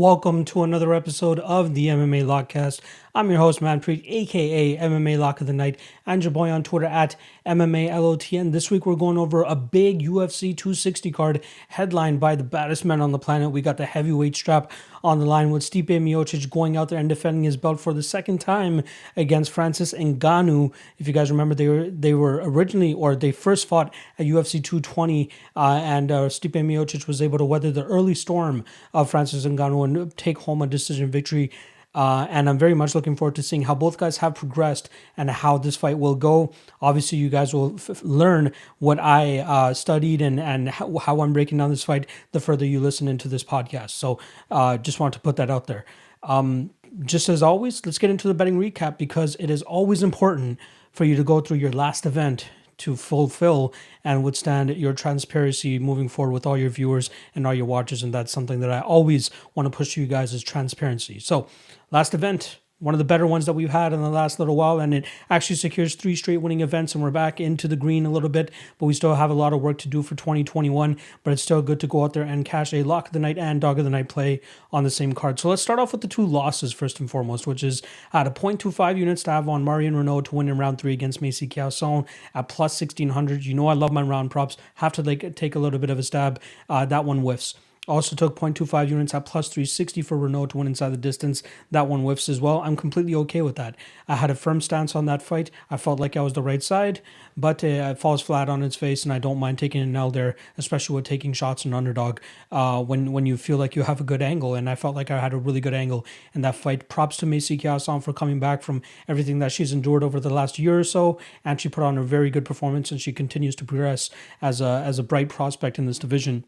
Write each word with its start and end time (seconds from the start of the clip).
Welcome 0.00 0.46
to 0.46 0.62
another 0.62 0.94
episode 0.94 1.38
of 1.40 1.74
the 1.74 1.88
MMA 1.88 2.24
Lockcast. 2.24 2.80
I'm 3.12 3.28
your 3.28 3.40
host, 3.40 3.58
Manpreet, 3.58 4.04
aka 4.06 4.76
MMA 4.76 5.18
Lock 5.18 5.40
of 5.40 5.48
the 5.48 5.52
Night, 5.52 5.80
and 6.06 6.22
your 6.22 6.30
boy 6.30 6.48
on 6.48 6.62
Twitter 6.62 6.86
at 6.86 7.16
MMALOTN. 7.44 8.52
This 8.52 8.70
week 8.70 8.86
we're 8.86 8.94
going 8.94 9.18
over 9.18 9.42
a 9.42 9.56
big 9.56 10.02
UFC 10.02 10.56
260 10.56 11.10
card 11.10 11.44
headlined 11.70 12.20
by 12.20 12.36
the 12.36 12.44
baddest 12.44 12.84
men 12.84 13.00
on 13.00 13.10
the 13.10 13.18
planet. 13.18 13.50
We 13.50 13.62
got 13.62 13.78
the 13.78 13.84
heavyweight 13.84 14.36
strap 14.36 14.70
on 15.02 15.18
the 15.18 15.26
line 15.26 15.50
with 15.50 15.64
Stipe 15.64 15.88
Miocic 15.88 16.48
going 16.50 16.76
out 16.76 16.88
there 16.88 17.00
and 17.00 17.08
defending 17.08 17.42
his 17.42 17.56
belt 17.56 17.80
for 17.80 17.92
the 17.92 18.02
second 18.04 18.40
time 18.40 18.84
against 19.16 19.50
Francis 19.50 19.92
Ngannou. 19.92 20.72
If 20.98 21.08
you 21.08 21.12
guys 21.12 21.32
remember, 21.32 21.56
they 21.56 21.66
were 21.66 21.90
they 21.90 22.14
were 22.14 22.40
originally 22.44 22.94
or 22.94 23.16
they 23.16 23.32
first 23.32 23.66
fought 23.66 23.92
at 24.20 24.26
UFC 24.26 24.62
220, 24.62 25.28
uh, 25.56 25.80
and 25.82 26.12
uh, 26.12 26.28
Stipe 26.28 26.52
Miocic 26.52 27.08
was 27.08 27.20
able 27.20 27.38
to 27.38 27.44
weather 27.44 27.72
the 27.72 27.84
early 27.86 28.14
storm 28.14 28.64
of 28.94 29.10
Francis 29.10 29.44
Ngannou 29.44 29.84
and 29.84 30.16
take 30.16 30.38
home 30.38 30.62
a 30.62 30.68
decision 30.68 31.10
victory 31.10 31.50
uh, 31.94 32.26
and 32.30 32.48
I'm 32.48 32.58
very 32.58 32.74
much 32.74 32.94
looking 32.94 33.16
forward 33.16 33.34
to 33.36 33.42
seeing 33.42 33.62
how 33.62 33.74
both 33.74 33.98
guys 33.98 34.18
have 34.18 34.34
progressed 34.34 34.88
and 35.16 35.30
how 35.30 35.58
this 35.58 35.76
fight 35.76 35.98
will 35.98 36.14
go. 36.14 36.52
Obviously, 36.80 37.18
you 37.18 37.28
guys 37.28 37.52
will 37.52 37.74
f- 37.76 38.02
learn 38.04 38.52
what 38.78 39.00
I 39.00 39.38
uh, 39.38 39.74
studied 39.74 40.22
and, 40.22 40.38
and 40.38 40.68
how, 40.68 41.20
I'm 41.20 41.32
breaking 41.32 41.58
down 41.58 41.70
this 41.70 41.84
fight 41.84 42.06
the 42.32 42.40
further 42.40 42.64
you 42.64 42.78
listen 42.78 43.08
into 43.08 43.26
this 43.26 43.42
podcast. 43.42 43.90
So 43.90 44.20
uh, 44.50 44.76
just 44.78 45.00
want 45.00 45.14
to 45.14 45.20
put 45.20 45.36
that 45.36 45.50
out 45.50 45.66
there. 45.66 45.84
Um, 46.22 46.70
just 47.04 47.28
as 47.28 47.42
always, 47.42 47.84
let's 47.84 47.98
get 47.98 48.10
into 48.10 48.28
the 48.28 48.34
betting 48.34 48.58
recap 48.58 48.98
because 48.98 49.36
it 49.36 49.50
is 49.50 49.62
always 49.62 50.02
important 50.02 50.58
for 50.92 51.04
you 51.04 51.16
to 51.16 51.24
go 51.24 51.40
through 51.40 51.58
your 51.58 51.72
last 51.72 52.06
event 52.06 52.48
to 52.80 52.96
fulfill 52.96 53.74
and 54.02 54.24
withstand 54.24 54.70
your 54.70 54.94
transparency 54.94 55.78
moving 55.78 56.08
forward 56.08 56.32
with 56.32 56.46
all 56.46 56.56
your 56.56 56.70
viewers 56.70 57.10
and 57.34 57.46
all 57.46 57.52
your 57.52 57.66
watchers. 57.66 58.02
And 58.02 58.12
that's 58.12 58.32
something 58.32 58.60
that 58.60 58.70
I 58.70 58.80
always 58.80 59.30
want 59.54 59.70
to 59.70 59.76
push 59.76 59.94
to 59.94 60.00
you 60.00 60.06
guys 60.06 60.32
is 60.32 60.42
transparency. 60.42 61.18
So 61.18 61.46
last 61.90 62.14
event, 62.14 62.58
one 62.80 62.94
of 62.94 62.98
the 62.98 63.04
better 63.04 63.26
ones 63.26 63.44
that 63.44 63.52
we've 63.52 63.70
had 63.70 63.92
in 63.92 64.00
the 64.00 64.08
last 64.08 64.38
little 64.38 64.56
while, 64.56 64.80
and 64.80 64.94
it 64.94 65.04
actually 65.28 65.56
secures 65.56 65.94
three 65.94 66.16
straight 66.16 66.38
winning 66.38 66.62
events, 66.62 66.94
and 66.94 67.04
we're 67.04 67.10
back 67.10 67.38
into 67.38 67.68
the 67.68 67.76
green 67.76 68.06
a 68.06 68.10
little 68.10 68.30
bit, 68.30 68.50
but 68.78 68.86
we 68.86 68.94
still 68.94 69.16
have 69.16 69.30
a 69.30 69.34
lot 69.34 69.52
of 69.52 69.60
work 69.60 69.76
to 69.78 69.88
do 69.88 70.02
for 70.02 70.14
2021. 70.14 70.96
But 71.22 71.32
it's 71.32 71.42
still 71.42 71.60
good 71.60 71.78
to 71.80 71.86
go 71.86 72.04
out 72.04 72.14
there 72.14 72.22
and 72.22 72.44
cash 72.44 72.72
a 72.72 72.82
lock 72.82 73.08
of 73.08 73.12
the 73.12 73.18
night 73.18 73.36
and 73.36 73.60
dog 73.60 73.78
of 73.78 73.84
the 73.84 73.90
night 73.90 74.08
play 74.08 74.40
on 74.72 74.84
the 74.84 74.90
same 74.90 75.12
card. 75.12 75.38
So 75.38 75.50
let's 75.50 75.60
start 75.60 75.78
off 75.78 75.92
with 75.92 76.00
the 76.00 76.08
two 76.08 76.24
losses 76.24 76.72
first 76.72 77.00
and 77.00 77.10
foremost, 77.10 77.46
which 77.46 77.62
is 77.62 77.82
at 78.14 78.26
a 78.26 78.30
0.25 78.30 78.96
units 78.96 79.22
to 79.24 79.30
have 79.30 79.48
on 79.48 79.62
Marion 79.62 79.94
Reneau 79.94 80.24
to 80.24 80.34
win 80.34 80.48
in 80.48 80.56
round 80.56 80.78
three 80.78 80.94
against 80.94 81.20
Macy 81.20 81.46
Chiasson 81.46 82.06
at 82.34 82.48
plus 82.48 82.80
1600. 82.80 83.44
You 83.44 83.52
know 83.52 83.66
I 83.66 83.74
love 83.74 83.92
my 83.92 84.02
round 84.02 84.30
props. 84.30 84.56
Have 84.76 84.92
to 84.94 85.02
like 85.02 85.36
take 85.36 85.54
a 85.54 85.58
little 85.58 85.78
bit 85.78 85.90
of 85.90 85.98
a 85.98 86.02
stab. 86.02 86.40
Uh, 86.68 86.86
that 86.86 87.04
one 87.04 87.18
whiffs. 87.18 87.54
Also 87.88 88.14
took 88.14 88.38
0.25 88.38 88.90
units 88.90 89.14
at 89.14 89.24
plus 89.24 89.48
360 89.48 90.02
for 90.02 90.18
Reneau 90.18 90.46
to 90.46 90.58
win 90.58 90.66
inside 90.66 90.90
the 90.90 90.98
distance. 90.98 91.42
That 91.70 91.88
one 91.88 92.00
whiffs 92.00 92.28
as 92.28 92.38
well. 92.38 92.60
I'm 92.60 92.76
completely 92.76 93.14
okay 93.14 93.40
with 93.40 93.56
that. 93.56 93.74
I 94.06 94.16
had 94.16 94.30
a 94.30 94.34
firm 94.34 94.60
stance 94.60 94.94
on 94.94 95.06
that 95.06 95.22
fight. 95.22 95.50
I 95.70 95.78
felt 95.78 95.98
like 95.98 96.14
I 96.14 96.20
was 96.20 96.34
the 96.34 96.42
right 96.42 96.62
side, 96.62 97.00
but 97.38 97.64
uh, 97.64 97.66
it 97.66 97.98
falls 97.98 98.20
flat 98.20 98.50
on 98.50 98.62
its 98.62 98.76
face, 98.76 99.04
and 99.04 99.12
I 99.12 99.18
don't 99.18 99.38
mind 99.38 99.58
taking 99.58 99.80
an 99.80 99.96
L 99.96 100.10
there, 100.10 100.36
especially 100.58 100.94
with 100.94 101.06
taking 101.06 101.32
shots 101.32 101.64
in 101.64 101.72
underdog 101.72 102.20
uh, 102.52 102.82
when 102.84 103.12
when 103.12 103.24
you 103.24 103.38
feel 103.38 103.56
like 103.56 103.74
you 103.74 103.82
have 103.84 104.00
a 104.00 104.04
good 104.04 104.20
angle. 104.20 104.54
And 104.54 104.68
I 104.68 104.74
felt 104.74 104.94
like 104.94 105.10
I 105.10 105.18
had 105.18 105.32
a 105.32 105.38
really 105.38 105.60
good 105.60 105.74
angle 105.74 106.04
in 106.34 106.42
that 106.42 106.56
fight. 106.56 106.90
Props 106.90 107.16
to 107.18 107.26
Macy 107.26 107.56
Chiasson 107.56 108.02
for 108.02 108.12
coming 108.12 108.38
back 108.38 108.62
from 108.62 108.82
everything 109.08 109.38
that 109.38 109.52
she's 109.52 109.72
endured 109.72 110.04
over 110.04 110.20
the 110.20 110.30
last 110.30 110.58
year 110.58 110.78
or 110.78 110.84
so, 110.84 111.18
and 111.46 111.58
she 111.58 111.70
put 111.70 111.82
on 111.82 111.96
a 111.96 112.02
very 112.02 112.28
good 112.28 112.44
performance, 112.44 112.90
and 112.90 113.00
she 113.00 113.12
continues 113.12 113.56
to 113.56 113.64
progress 113.64 114.10
as 114.42 114.60
a 114.60 114.82
as 114.84 114.98
a 114.98 115.02
bright 115.02 115.30
prospect 115.30 115.78
in 115.78 115.86
this 115.86 115.98
division. 115.98 116.44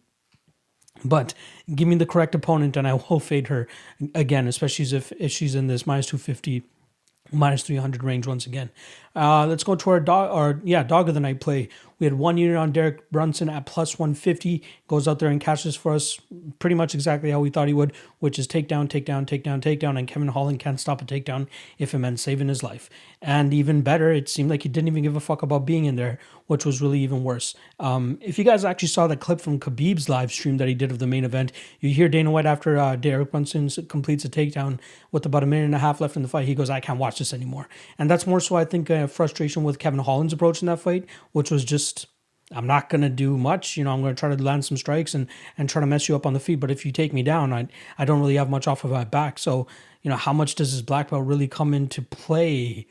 But 1.05 1.35
give 1.75 1.89
me 1.89 1.97
the 1.97 2.07
correct 2.07 2.35
opponent 2.35 2.77
and 2.77 2.87
I 2.87 2.95
will 2.95 3.21
fade 3.21 3.49
her 3.49 3.69
again, 4.15 4.47
especially 4.47 4.85
if, 4.97 5.13
if 5.13 5.33
she's 5.33 5.55
in 5.55 5.67
this 5.67 5.87
minus 5.87 6.07
250, 6.07 6.63
minus 7.33 7.63
300 7.63 8.03
range 8.05 8.27
once 8.27 8.47
again. 8.47 8.71
Uh, 9.15 9.47
let's 9.47 9.65
go 9.65 9.75
to 9.75 9.91
our 9.91 10.01
dog, 10.01 10.31
or 10.33 10.61
yeah, 10.65 10.83
dog 10.83 11.09
of 11.09 11.15
the 11.15 11.21
night 11.21 11.41
play. 11.41 11.69
We 12.03 12.07
had 12.07 12.15
one 12.15 12.37
unit 12.37 12.57
on 12.57 12.73
Derek 12.73 13.09
Brunson 13.13 13.49
at 13.49 13.65
plus 13.65 13.97
150. 13.97 14.61
Goes 14.89 15.07
out 15.07 15.21
there 15.21 15.29
and 15.29 15.41
cashes 15.41 15.77
for 15.77 15.93
us 15.93 16.19
pretty 16.59 16.75
much 16.75 16.97
exactly 16.97 17.31
how 17.31 17.39
we 17.39 17.49
thought 17.49 17.69
he 17.69 17.75
would, 17.75 17.93
which 18.19 18.41
is 18.41 18.49
takedown, 18.49 18.89
takedown, 18.89 19.25
takedown, 19.25 19.61
takedown. 19.61 19.97
And 19.97 20.09
Kevin 20.09 20.27
Holland 20.27 20.59
can't 20.59 20.81
stop 20.81 21.01
a 21.01 21.05
takedown 21.05 21.47
if 21.79 21.95
it 21.95 21.99
meant 21.99 22.19
saving 22.19 22.49
his 22.49 22.65
life. 22.65 22.91
And 23.21 23.55
even 23.55 23.83
better, 23.83 24.11
it 24.11 24.29
seemed 24.29 24.51
like 24.51 24.65
he 24.65 24.69
didn't 24.69 24.89
even 24.89 25.05
give 25.05 25.15
a 25.15 25.21
fuck 25.21 25.43
about 25.43 25.65
being 25.65 25.85
in 25.85 25.95
there, 25.95 26.19
which 26.49 26.67
was 26.67 26.83
really 26.83 26.99
even 26.99 27.23
worse. 27.23 27.55
Um, 27.79 28.19
if 28.21 28.37
you 28.37 28.45
guys 28.45 28.65
actually 28.65 28.89
saw 28.89 29.07
the 29.07 29.17
clip 29.17 29.41
from 29.41 29.61
Khabib's 29.61 30.09
live 30.09 30.33
stream 30.33 30.57
that 30.57 30.67
he 30.67 30.75
did 30.75 30.91
of 30.91 30.99
the 30.99 31.07
main 31.07 31.25
event, 31.25 31.53
you 31.79 31.91
hear 31.91 32.09
Dana 32.09 32.33
White 32.33 32.47
after 32.47 32.79
uh, 32.79 32.97
Derek 32.97 33.31
Brunson 33.31 33.69
completes 33.87 34.25
a 34.25 34.29
takedown 34.29 34.81
with 35.13 35.25
about 35.25 35.45
a 35.45 35.47
minute 35.47 35.67
and 35.67 35.75
a 35.77 35.79
half 35.79 36.01
left 36.01 36.17
in 36.17 36.23
the 36.23 36.29
fight. 36.29 36.47
He 36.47 36.57
goes, 36.57 36.69
I 36.69 36.81
can't 36.81 36.99
watch 36.99 37.21
this 37.21 37.33
anymore. 37.33 37.69
And 37.97 38.11
that's 38.11 38.27
more 38.27 38.41
so, 38.41 38.57
I 38.57 38.65
think, 38.65 38.91
uh, 38.91 39.02
frustration 39.09 39.65
with 39.65 39.79
Kevin 39.79 40.01
Holland's 40.01 40.33
approach 40.33 40.63
in 40.63 40.67
that 40.67 40.81
fight, 40.81 41.07
which 41.33 41.51
was 41.51 41.65
just 41.65 42.07
I'm 42.55 42.67
not 42.67 42.91
gonna 42.91 43.09
do 43.09 43.37
much. 43.37 43.77
You 43.77 43.85
know, 43.85 43.93
I'm 43.93 44.03
gonna 44.03 44.15
try 44.15 44.35
to 44.35 44.43
land 44.43 44.65
some 44.65 44.77
strikes 44.77 45.15
and 45.15 45.27
and 45.57 45.69
try 45.69 45.81
to 45.81 45.87
mess 45.87 46.09
you 46.09 46.17
up 46.17 46.27
on 46.27 46.33
the 46.33 46.41
feet. 46.41 46.61
But 46.61 46.71
if 46.71 46.85
you 46.85 46.93
take 46.93 47.13
me 47.13 47.23
down, 47.23 47.53
I 47.53 47.69
I 47.99 48.05
don't 48.05 48.21
really 48.21 48.37
have 48.37 48.51
much 48.51 48.67
off 48.67 48.85
of 48.85 48.91
my 48.91 49.05
back. 49.05 49.39
So 49.39 49.67
you 50.03 50.11
know, 50.11 50.17
how 50.17 50.33
much 50.33 50.55
does 50.55 50.73
this 50.73 50.83
black 50.83 51.11
belt 51.11 51.25
really 51.25 51.49
come 51.49 51.75
into 51.75 52.03
play? 52.03 52.87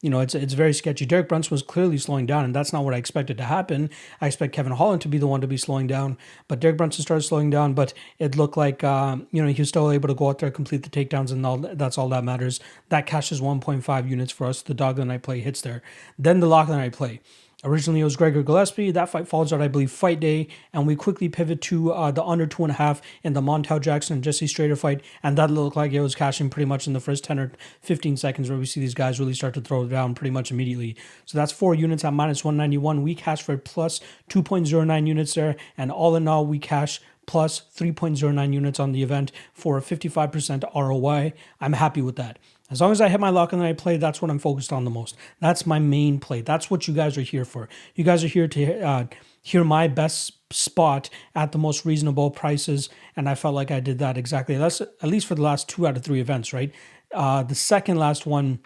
You 0.00 0.10
know, 0.10 0.20
it's 0.20 0.32
it's 0.32 0.54
very 0.54 0.72
sketchy. 0.72 1.04
Derek 1.06 1.28
Brunson 1.28 1.50
was 1.50 1.62
clearly 1.62 1.98
slowing 1.98 2.24
down, 2.24 2.44
and 2.44 2.54
that's 2.54 2.72
not 2.72 2.84
what 2.84 2.94
I 2.94 2.98
expected 2.98 3.36
to 3.38 3.44
happen. 3.44 3.90
I 4.20 4.28
expect 4.28 4.54
Kevin 4.54 4.72
Holland 4.72 5.02
to 5.02 5.08
be 5.08 5.18
the 5.18 5.26
one 5.26 5.40
to 5.40 5.48
be 5.48 5.56
slowing 5.56 5.88
down, 5.88 6.16
but 6.46 6.60
Derek 6.60 6.76
Brunson 6.76 7.02
started 7.02 7.22
slowing 7.22 7.50
down. 7.50 7.74
But 7.74 7.94
it 8.20 8.36
looked 8.36 8.56
like 8.56 8.84
um, 8.84 9.26
you 9.32 9.42
know 9.42 9.48
he 9.48 9.60
was 9.60 9.70
still 9.70 9.90
able 9.90 10.06
to 10.06 10.14
go 10.14 10.28
out 10.28 10.38
there, 10.38 10.52
complete 10.52 10.84
the 10.84 10.88
takedowns, 10.90 11.32
and 11.32 11.44
all 11.44 11.58
that's 11.58 11.98
all 11.98 12.08
that 12.10 12.22
matters. 12.22 12.60
That 12.90 13.06
cashes 13.06 13.40
1.5 13.40 14.08
units 14.08 14.30
for 14.30 14.46
us. 14.46 14.62
The 14.62 14.72
dog 14.72 14.90
of 14.90 14.96
the 14.98 15.04
night 15.06 15.22
play 15.22 15.40
hits 15.40 15.62
there. 15.62 15.82
Then 16.16 16.38
the 16.38 16.46
lock 16.46 16.68
the 16.68 16.76
night 16.76 16.92
play. 16.92 17.20
Originally, 17.64 18.00
it 18.00 18.04
was 18.04 18.14
Gregor 18.14 18.44
Gillespie. 18.44 18.92
That 18.92 19.08
fight 19.08 19.26
falls 19.26 19.52
out, 19.52 19.60
I 19.60 19.66
believe, 19.66 19.90
fight 19.90 20.20
day, 20.20 20.46
and 20.72 20.86
we 20.86 20.94
quickly 20.94 21.28
pivot 21.28 21.60
to 21.62 21.92
uh, 21.92 22.12
the 22.12 22.22
under 22.22 22.46
two 22.46 22.62
and 22.62 22.70
a 22.70 22.76
half 22.76 23.02
in 23.24 23.32
the 23.32 23.40
Montel 23.40 23.80
Jackson 23.80 24.14
and 24.14 24.22
Jesse 24.22 24.46
Strader 24.46 24.78
fight, 24.78 25.00
and 25.24 25.36
that 25.36 25.50
looked 25.50 25.74
like 25.74 25.92
it 25.92 26.00
was 26.00 26.14
cashing 26.14 26.50
pretty 26.50 26.66
much 26.66 26.86
in 26.86 26.92
the 26.92 27.00
first 27.00 27.24
10 27.24 27.40
or 27.40 27.52
15 27.80 28.16
seconds, 28.16 28.48
where 28.48 28.60
we 28.60 28.64
see 28.64 28.78
these 28.78 28.94
guys 28.94 29.18
really 29.18 29.34
start 29.34 29.54
to 29.54 29.60
throw 29.60 29.84
down 29.88 30.14
pretty 30.14 30.30
much 30.30 30.52
immediately. 30.52 30.94
So 31.24 31.36
that's 31.36 31.50
four 31.50 31.74
units 31.74 32.04
at 32.04 32.12
minus 32.12 32.44
191. 32.44 33.02
We 33.02 33.16
cash 33.16 33.42
for 33.42 33.56
plus 33.58 33.98
2.09 34.30 35.08
units 35.08 35.34
there, 35.34 35.56
and 35.76 35.90
all 35.90 36.14
in 36.14 36.28
all, 36.28 36.46
we 36.46 36.60
cash 36.60 37.00
plus 37.26 37.62
3.09 37.76 38.52
units 38.52 38.78
on 38.78 38.92
the 38.92 39.02
event 39.02 39.32
for 39.52 39.76
a 39.78 39.82
55% 39.82 40.62
ROI. 40.74 41.32
I'm 41.60 41.72
happy 41.72 42.02
with 42.02 42.14
that. 42.16 42.38
As 42.70 42.82
long 42.82 42.92
as 42.92 43.00
I 43.00 43.08
hit 43.08 43.18
my 43.18 43.30
lock 43.30 43.52
and 43.52 43.62
then 43.62 43.68
I 43.68 43.72
play, 43.72 43.96
that's 43.96 44.20
what 44.20 44.30
I'm 44.30 44.38
focused 44.38 44.72
on 44.72 44.84
the 44.84 44.90
most. 44.90 45.16
That's 45.40 45.64
my 45.64 45.78
main 45.78 46.20
play. 46.20 46.42
That's 46.42 46.70
what 46.70 46.86
you 46.86 46.92
guys 46.92 47.16
are 47.16 47.22
here 47.22 47.46
for. 47.46 47.68
You 47.94 48.04
guys 48.04 48.22
are 48.22 48.28
here 48.28 48.46
to 48.48 48.80
uh, 48.82 49.06
hear 49.40 49.64
my 49.64 49.88
best 49.88 50.52
spot 50.52 51.08
at 51.34 51.52
the 51.52 51.58
most 51.58 51.86
reasonable 51.86 52.30
prices, 52.30 52.90
and 53.16 53.28
I 53.28 53.34
felt 53.34 53.54
like 53.54 53.70
I 53.70 53.80
did 53.80 53.98
that 54.00 54.18
exactly. 54.18 54.56
That's 54.56 54.82
at 54.82 55.04
least 55.04 55.26
for 55.26 55.34
the 55.34 55.42
last 55.42 55.68
two 55.68 55.86
out 55.86 55.96
of 55.96 56.04
three 56.04 56.20
events, 56.20 56.52
right? 56.52 56.72
Uh, 57.12 57.42
the 57.42 57.54
second 57.54 57.96
last 57.96 58.26
one, 58.26 58.60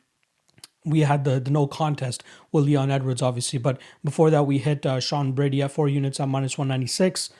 we 0.84 1.00
had 1.00 1.24
the, 1.24 1.38
the 1.38 1.52
no 1.52 1.68
contest 1.68 2.24
with 2.50 2.64
Leon 2.64 2.90
Edwards, 2.90 3.22
obviously, 3.22 3.60
but 3.60 3.80
before 4.02 4.30
that, 4.30 4.44
we 4.44 4.58
hit 4.58 4.84
uh, 4.84 4.98
Sean 4.98 5.30
Brady 5.30 5.62
at 5.62 5.70
four 5.70 5.88
units 5.88 6.18
at 6.18 6.28
minus 6.28 6.58
196. 6.58 7.30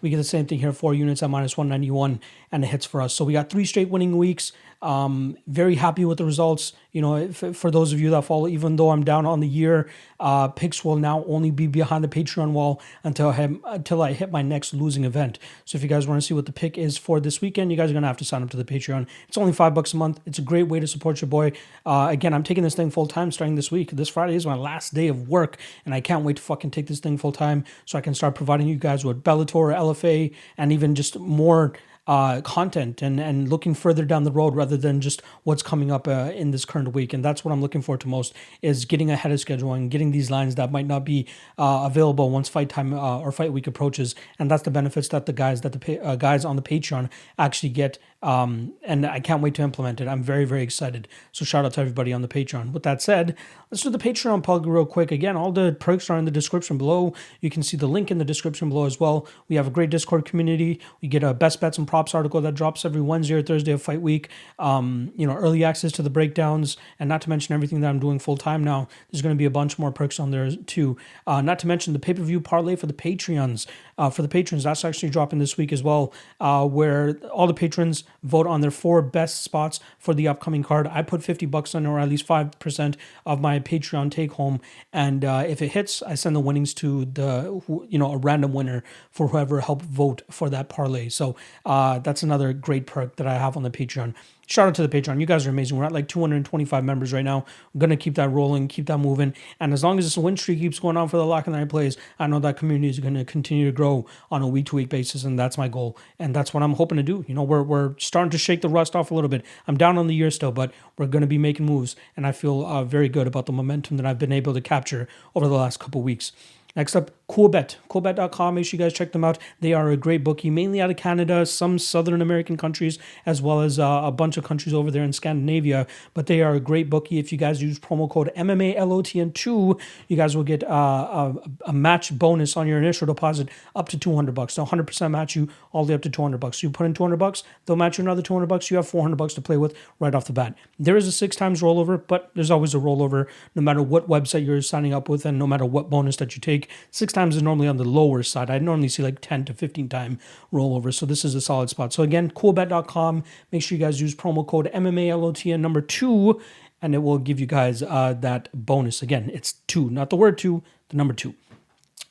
We 0.00 0.10
get 0.10 0.16
the 0.16 0.24
same 0.24 0.46
thing 0.46 0.60
here, 0.60 0.72
four 0.72 0.94
units 0.94 1.22
at 1.22 1.30
minus 1.30 1.56
191, 1.56 2.20
and 2.52 2.64
it 2.64 2.68
hits 2.68 2.86
for 2.86 3.02
us. 3.02 3.14
So 3.14 3.24
we 3.24 3.32
got 3.32 3.50
three 3.50 3.64
straight 3.64 3.88
winning 3.88 4.16
weeks. 4.16 4.52
Um, 4.82 5.36
very 5.46 5.76
happy 5.76 6.04
with 6.04 6.18
the 6.18 6.24
results. 6.24 6.72
You 6.92 7.02
know, 7.02 7.32
for 7.32 7.70
those 7.70 7.92
of 7.92 8.00
you 8.00 8.10
that 8.10 8.22
follow, 8.22 8.48
even 8.48 8.76
though 8.76 8.90
I'm 8.90 9.04
down 9.04 9.26
on 9.26 9.40
the 9.40 9.48
year, 9.48 9.88
uh, 10.20 10.48
picks 10.48 10.84
will 10.84 10.96
now 10.96 11.24
only 11.26 11.50
be 11.50 11.66
behind 11.66 12.04
the 12.04 12.08
Patreon 12.08 12.52
wall 12.52 12.80
until 13.02 13.28
I 13.28 13.48
until 13.66 14.02
I 14.02 14.12
hit 14.12 14.30
my 14.30 14.42
next 14.42 14.74
losing 14.74 15.04
event. 15.04 15.38
So 15.64 15.76
if 15.76 15.82
you 15.82 15.88
guys 15.88 16.06
want 16.06 16.20
to 16.20 16.26
see 16.26 16.34
what 16.34 16.46
the 16.46 16.52
pick 16.52 16.78
is 16.78 16.96
for 16.96 17.20
this 17.20 17.40
weekend, 17.40 17.70
you 17.70 17.76
guys 17.76 17.90
are 17.90 17.94
gonna 17.94 18.06
have 18.06 18.16
to 18.18 18.24
sign 18.24 18.42
up 18.42 18.50
to 18.50 18.56
the 18.56 18.64
Patreon. 18.64 19.06
It's 19.28 19.36
only 19.36 19.52
five 19.52 19.74
bucks 19.74 19.92
a 19.92 19.96
month. 19.96 20.20
It's 20.26 20.38
a 20.38 20.42
great 20.42 20.68
way 20.68 20.80
to 20.80 20.86
support 20.86 21.20
your 21.20 21.28
boy. 21.28 21.52
Uh, 21.84 22.08
again, 22.10 22.32
I'm 22.32 22.42
taking 22.42 22.64
this 22.64 22.74
thing 22.74 22.90
full 22.90 23.06
time 23.06 23.32
starting 23.32 23.56
this 23.56 23.70
week. 23.70 23.90
This 23.92 24.08
Friday 24.08 24.34
is 24.34 24.46
my 24.46 24.56
last 24.56 24.94
day 24.94 25.08
of 25.08 25.28
work, 25.28 25.58
and 25.84 25.94
I 25.94 26.00
can't 26.00 26.24
wait 26.24 26.36
to 26.36 26.42
fucking 26.42 26.70
take 26.70 26.86
this 26.86 27.00
thing 27.00 27.18
full 27.18 27.32
time 27.32 27.64
so 27.84 27.98
I 27.98 28.00
can 28.00 28.14
start 28.14 28.34
providing 28.34 28.68
you 28.68 28.76
guys 28.76 29.04
with 29.04 29.22
Bellator, 29.22 29.74
LFA, 29.74 30.34
and 30.56 30.72
even 30.72 30.94
just 30.94 31.18
more 31.18 31.72
uh, 32.06 32.40
content 32.42 33.02
and 33.02 33.18
and 33.20 33.48
looking 33.48 33.74
further 33.74 34.04
down 34.04 34.24
the 34.24 34.30
road 34.30 34.54
rather 34.54 34.76
than 34.76 35.00
just 35.00 35.22
what's 35.44 35.62
coming 35.62 35.90
up 35.90 36.06
uh, 36.06 36.30
in 36.34 36.50
this 36.50 36.64
current 36.64 36.92
week. 36.94 37.12
And 37.12 37.24
that's 37.24 37.44
what 37.44 37.52
I'm 37.52 37.60
looking 37.60 37.82
forward 37.82 38.00
to 38.02 38.08
most 38.08 38.34
is 38.62 38.84
getting 38.84 39.10
ahead 39.10 39.32
of 39.32 39.40
schedule 39.40 39.72
and 39.72 39.90
getting 39.90 40.12
these 40.12 40.30
lines 40.30 40.54
that 40.54 40.70
might 40.70 40.86
not 40.86 41.04
be 41.04 41.26
uh, 41.58 41.82
available 41.84 42.30
once 42.30 42.48
fight 42.48 42.68
time 42.68 42.94
uh, 42.94 43.18
or 43.18 43.32
fight 43.32 43.52
week 43.52 43.66
approaches. 43.66 44.14
And 44.38 44.50
that's 44.50 44.62
the 44.62 44.70
benefits 44.70 45.08
that 45.08 45.26
the 45.26 45.32
guys 45.32 45.62
that 45.62 45.72
the 45.72 46.00
uh, 46.00 46.16
guys 46.16 46.44
on 46.44 46.56
the 46.56 46.62
Patreon 46.62 47.10
actually 47.38 47.70
get 47.70 47.98
Um, 48.22 48.72
and 48.82 49.06
I 49.06 49.20
can't 49.20 49.42
wait 49.42 49.54
to 49.54 49.62
implement 49.62 50.00
it. 50.00 50.08
I'm 50.08 50.22
very, 50.22 50.44
very 50.44 50.62
excited. 50.62 51.06
So 51.32 51.44
shout 51.44 51.64
out 51.64 51.74
to 51.74 51.80
everybody 51.80 52.12
on 52.12 52.22
the 52.22 52.28
Patreon. 52.28 52.72
With 52.72 52.82
that 52.82 53.02
said, 53.02 53.36
let's 53.70 53.82
do 53.82 53.90
the 53.90 53.98
Patreon 53.98 54.42
plug 54.42 54.66
real 54.66 54.86
quick. 54.86 55.12
Again, 55.12 55.36
all 55.36 55.52
the 55.52 55.76
perks 55.78 56.08
are 56.08 56.18
in 56.18 56.24
the 56.24 56.30
description 56.30 56.78
below. 56.78 57.14
You 57.40 57.50
can 57.50 57.62
see 57.62 57.76
the 57.76 57.86
link 57.86 58.10
in 58.10 58.18
the 58.18 58.24
description 58.24 58.68
below 58.68 58.86
as 58.86 58.98
well. 58.98 59.28
We 59.48 59.56
have 59.56 59.66
a 59.66 59.70
great 59.70 59.90
Discord 59.90 60.24
community. 60.24 60.80
We 61.02 61.08
get 61.08 61.22
a 61.22 61.34
best 61.34 61.60
bets 61.60 61.78
and 61.78 61.86
props 61.86 62.14
article 62.14 62.40
that 62.40 62.54
drops 62.54 62.84
every 62.84 63.02
Wednesday 63.02 63.34
or 63.34 63.42
Thursday 63.42 63.72
of 63.72 63.82
fight 63.82 64.00
week. 64.00 64.28
Um, 64.58 65.12
you 65.14 65.26
know, 65.26 65.34
early 65.34 65.62
access 65.62 65.92
to 65.92 66.02
the 66.02 66.10
breakdowns, 66.10 66.76
and 66.98 67.08
not 67.08 67.20
to 67.22 67.28
mention 67.28 67.54
everything 67.54 67.80
that 67.82 67.88
I'm 67.88 68.00
doing 68.00 68.18
full 68.18 68.36
time 68.36 68.64
now. 68.64 68.88
There's 69.10 69.22
going 69.22 69.34
to 69.34 69.38
be 69.38 69.44
a 69.44 69.50
bunch 69.50 69.78
more 69.78 69.92
perks 69.92 70.18
on 70.18 70.30
there 70.30 70.50
too. 70.50 70.96
Uh, 71.26 71.42
not 71.42 71.58
to 71.60 71.66
mention 71.66 71.92
the 71.92 71.98
pay 71.98 72.14
per 72.14 72.22
view 72.22 72.40
parlay 72.40 72.76
for 72.76 72.86
the 72.86 72.92
Patreons. 72.92 73.66
Uh, 73.98 74.10
for 74.10 74.22
the 74.22 74.28
patrons, 74.28 74.64
that's 74.64 74.84
actually 74.84 75.08
dropping 75.08 75.38
this 75.38 75.56
week 75.56 75.72
as 75.72 75.82
well, 75.82 76.12
uh, 76.40 76.66
where 76.66 77.16
all 77.32 77.46
the 77.46 77.54
patrons 77.54 78.04
vote 78.22 78.46
on 78.46 78.60
their 78.60 78.70
four 78.70 79.02
best 79.02 79.42
spots 79.42 79.80
for 79.98 80.14
the 80.14 80.28
upcoming 80.28 80.62
card. 80.62 80.86
I 80.88 81.02
put 81.02 81.22
50 81.22 81.46
bucks 81.46 81.74
on, 81.74 81.86
or 81.86 81.98
at 81.98 82.08
least 82.08 82.26
5% 82.26 82.96
of 83.24 83.40
my 83.40 83.58
Patreon 83.60 84.10
take 84.10 84.32
home. 84.32 84.60
And 84.92 85.24
uh, 85.24 85.44
if 85.46 85.62
it 85.62 85.68
hits, 85.68 86.02
I 86.02 86.14
send 86.14 86.36
the 86.36 86.40
winnings 86.40 86.74
to 86.74 87.04
the, 87.04 87.62
you 87.88 87.98
know, 87.98 88.12
a 88.12 88.16
random 88.16 88.52
winner 88.52 88.84
for 89.10 89.28
whoever 89.28 89.60
helped 89.60 89.84
vote 89.84 90.22
for 90.30 90.50
that 90.50 90.68
parlay. 90.68 91.08
So 91.08 91.36
uh, 91.64 91.98
that's 92.00 92.22
another 92.22 92.52
great 92.52 92.86
perk 92.86 93.16
that 93.16 93.26
I 93.26 93.34
have 93.38 93.56
on 93.56 93.62
the 93.62 93.70
Patreon 93.70 94.14
shout 94.46 94.68
out 94.68 94.74
to 94.76 94.86
the 94.86 94.88
Patreon. 94.88 95.20
You 95.20 95.26
guys 95.26 95.46
are 95.46 95.50
amazing. 95.50 95.76
We're 95.76 95.84
at 95.84 95.92
like 95.92 96.08
225 96.08 96.84
members 96.84 97.12
right 97.12 97.24
now. 97.24 97.44
I'm 97.74 97.80
gonna 97.80 97.96
keep 97.96 98.14
that 98.14 98.30
rolling, 98.30 98.68
keep 98.68 98.86
that 98.86 98.98
moving, 98.98 99.34
and 99.60 99.72
as 99.72 99.84
long 99.84 99.98
as 99.98 100.06
this 100.06 100.16
win 100.16 100.36
streak 100.36 100.60
keeps 100.60 100.78
going 100.78 100.96
on 100.96 101.08
for 101.08 101.16
the 101.16 101.26
Lock 101.26 101.46
and 101.46 101.56
Night 101.56 101.68
plays, 101.68 101.96
I 102.18 102.26
know 102.26 102.38
that 102.40 102.56
community 102.56 102.88
is 102.88 103.00
gonna 103.00 103.24
continue 103.24 103.66
to 103.66 103.72
grow 103.72 104.06
on 104.30 104.42
a 104.42 104.48
week 104.48 104.66
to 104.66 104.76
week 104.76 104.88
basis, 104.88 105.24
and 105.24 105.38
that's 105.38 105.58
my 105.58 105.68
goal, 105.68 105.96
and 106.18 106.34
that's 106.34 106.54
what 106.54 106.62
I'm 106.62 106.74
hoping 106.74 106.96
to 106.96 107.02
do. 107.02 107.24
You 107.28 107.34
know, 107.34 107.42
we're 107.42 107.62
we're 107.62 107.94
starting 107.98 108.30
to 108.30 108.38
shake 108.38 108.62
the 108.62 108.68
rust 108.68 108.96
off 108.96 109.10
a 109.10 109.14
little 109.14 109.30
bit. 109.30 109.44
I'm 109.66 109.76
down 109.76 109.98
on 109.98 110.06
the 110.06 110.14
year 110.14 110.30
still, 110.30 110.52
but 110.52 110.72
we're 110.96 111.06
gonna 111.06 111.26
be 111.26 111.38
making 111.38 111.66
moves, 111.66 111.96
and 112.16 112.26
I 112.26 112.32
feel 112.32 112.64
uh, 112.64 112.84
very 112.84 113.08
good 113.08 113.26
about 113.26 113.46
the 113.46 113.52
momentum 113.52 113.96
that 113.96 114.06
I've 114.06 114.18
been 114.18 114.32
able 114.32 114.54
to 114.54 114.60
capture 114.60 115.08
over 115.34 115.48
the 115.48 115.54
last 115.54 115.80
couple 115.80 116.02
weeks. 116.02 116.32
Next 116.76 116.94
up, 116.94 117.10
Coolbet. 117.28 117.76
Coolbet.com. 117.88 118.54
Make 118.54 118.66
sure 118.66 118.78
you 118.78 118.84
guys 118.84 118.92
check 118.92 119.12
them 119.12 119.24
out. 119.24 119.38
They 119.60 119.72
are 119.72 119.90
a 119.90 119.96
great 119.96 120.22
bookie, 120.22 120.48
mainly 120.48 120.80
out 120.80 120.90
of 120.90 120.96
Canada, 120.96 121.44
some 121.44 121.78
Southern 121.78 122.22
American 122.22 122.56
countries, 122.56 122.98
as 123.24 123.42
well 123.42 123.62
as 123.62 123.78
uh, 123.78 124.02
a 124.04 124.12
bunch 124.12 124.36
of 124.36 124.44
countries 124.44 124.72
over 124.72 124.90
there 124.90 125.02
in 125.02 125.12
Scandinavia. 125.12 125.86
But 126.14 126.26
they 126.26 126.42
are 126.42 126.54
a 126.54 126.60
great 126.60 126.88
bookie. 126.88 127.18
If 127.18 127.32
you 127.32 127.38
guys 127.38 127.60
use 127.62 127.80
promo 127.80 128.08
code 128.08 128.30
MMALOTN2, 128.36 129.80
you 130.08 130.16
guys 130.16 130.36
will 130.36 130.44
get 130.44 130.62
uh, 130.64 131.32
a, 131.34 131.34
a, 131.66 131.72
match 131.72 132.16
bonus 132.16 132.56
on 132.56 132.68
your 132.68 132.78
initial 132.78 133.06
deposit 133.06 133.48
up 133.74 133.88
to 133.88 133.98
200 133.98 134.34
bucks. 134.34 134.54
So 134.54 134.64
100% 134.64 135.10
match 135.10 135.34
you 135.34 135.48
all 135.72 135.84
the 135.84 135.92
way 135.92 135.94
up 135.96 136.02
to 136.02 136.10
200 136.10 136.38
bucks. 136.38 136.60
So 136.60 136.68
you 136.68 136.70
put 136.70 136.86
in 136.86 136.94
200 136.94 137.16
bucks, 137.16 137.42
they'll 137.64 137.76
match 137.76 137.98
you 137.98 138.04
another 138.04 138.22
200 138.22 138.46
bucks. 138.46 138.70
You 138.70 138.76
have 138.76 138.86
400 138.86 139.16
bucks 139.16 139.34
to 139.34 139.40
play 139.40 139.56
with 139.56 139.76
right 139.98 140.14
off 140.14 140.26
the 140.26 140.32
bat. 140.32 140.54
There 140.78 140.96
is 140.96 141.08
a 141.08 141.12
six 141.12 141.34
times 141.34 141.60
rollover, 141.60 142.00
but 142.06 142.30
there's 142.34 142.50
always 142.50 142.74
a 142.74 142.78
rollover 142.78 143.26
no 143.54 143.62
matter 143.62 143.82
what 143.82 144.08
website 144.08 144.46
you're 144.46 144.62
signing 144.62 144.94
up 144.94 145.08
with 145.08 145.26
and 145.26 145.38
no 145.38 145.46
matter 145.46 145.64
what 145.64 145.90
bonus 145.90 146.16
that 146.16 146.36
you 146.36 146.40
take. 146.40 146.65
Six 146.90 147.12
times 147.12 147.36
is 147.36 147.42
normally 147.42 147.68
on 147.68 147.76
the 147.76 147.84
lower 147.84 148.22
side. 148.22 148.50
I 148.50 148.58
normally 148.58 148.88
see 148.88 149.02
like 149.02 149.20
10 149.20 149.44
to 149.46 149.54
15 149.54 149.88
time 149.88 150.18
rollover. 150.52 150.92
So 150.92 151.06
this 151.06 151.24
is 151.24 151.34
a 151.34 151.40
solid 151.40 151.70
spot. 151.70 151.92
So 151.92 152.02
again, 152.02 152.30
coolbet.com. 152.30 153.24
Make 153.52 153.62
sure 153.62 153.76
you 153.76 153.84
guys 153.84 154.00
use 154.00 154.14
promo 154.14 154.46
code 154.46 154.70
MMALOTN 154.72 155.60
number 155.60 155.80
two, 155.80 156.40
and 156.82 156.94
it 156.94 156.98
will 156.98 157.18
give 157.18 157.40
you 157.40 157.46
guys 157.46 157.82
uh, 157.82 158.14
that 158.20 158.48
bonus. 158.52 159.02
Again, 159.02 159.30
it's 159.32 159.54
two, 159.66 159.90
not 159.90 160.10
the 160.10 160.16
word 160.16 160.38
two, 160.38 160.62
the 160.88 160.96
number 160.96 161.14
two. 161.14 161.34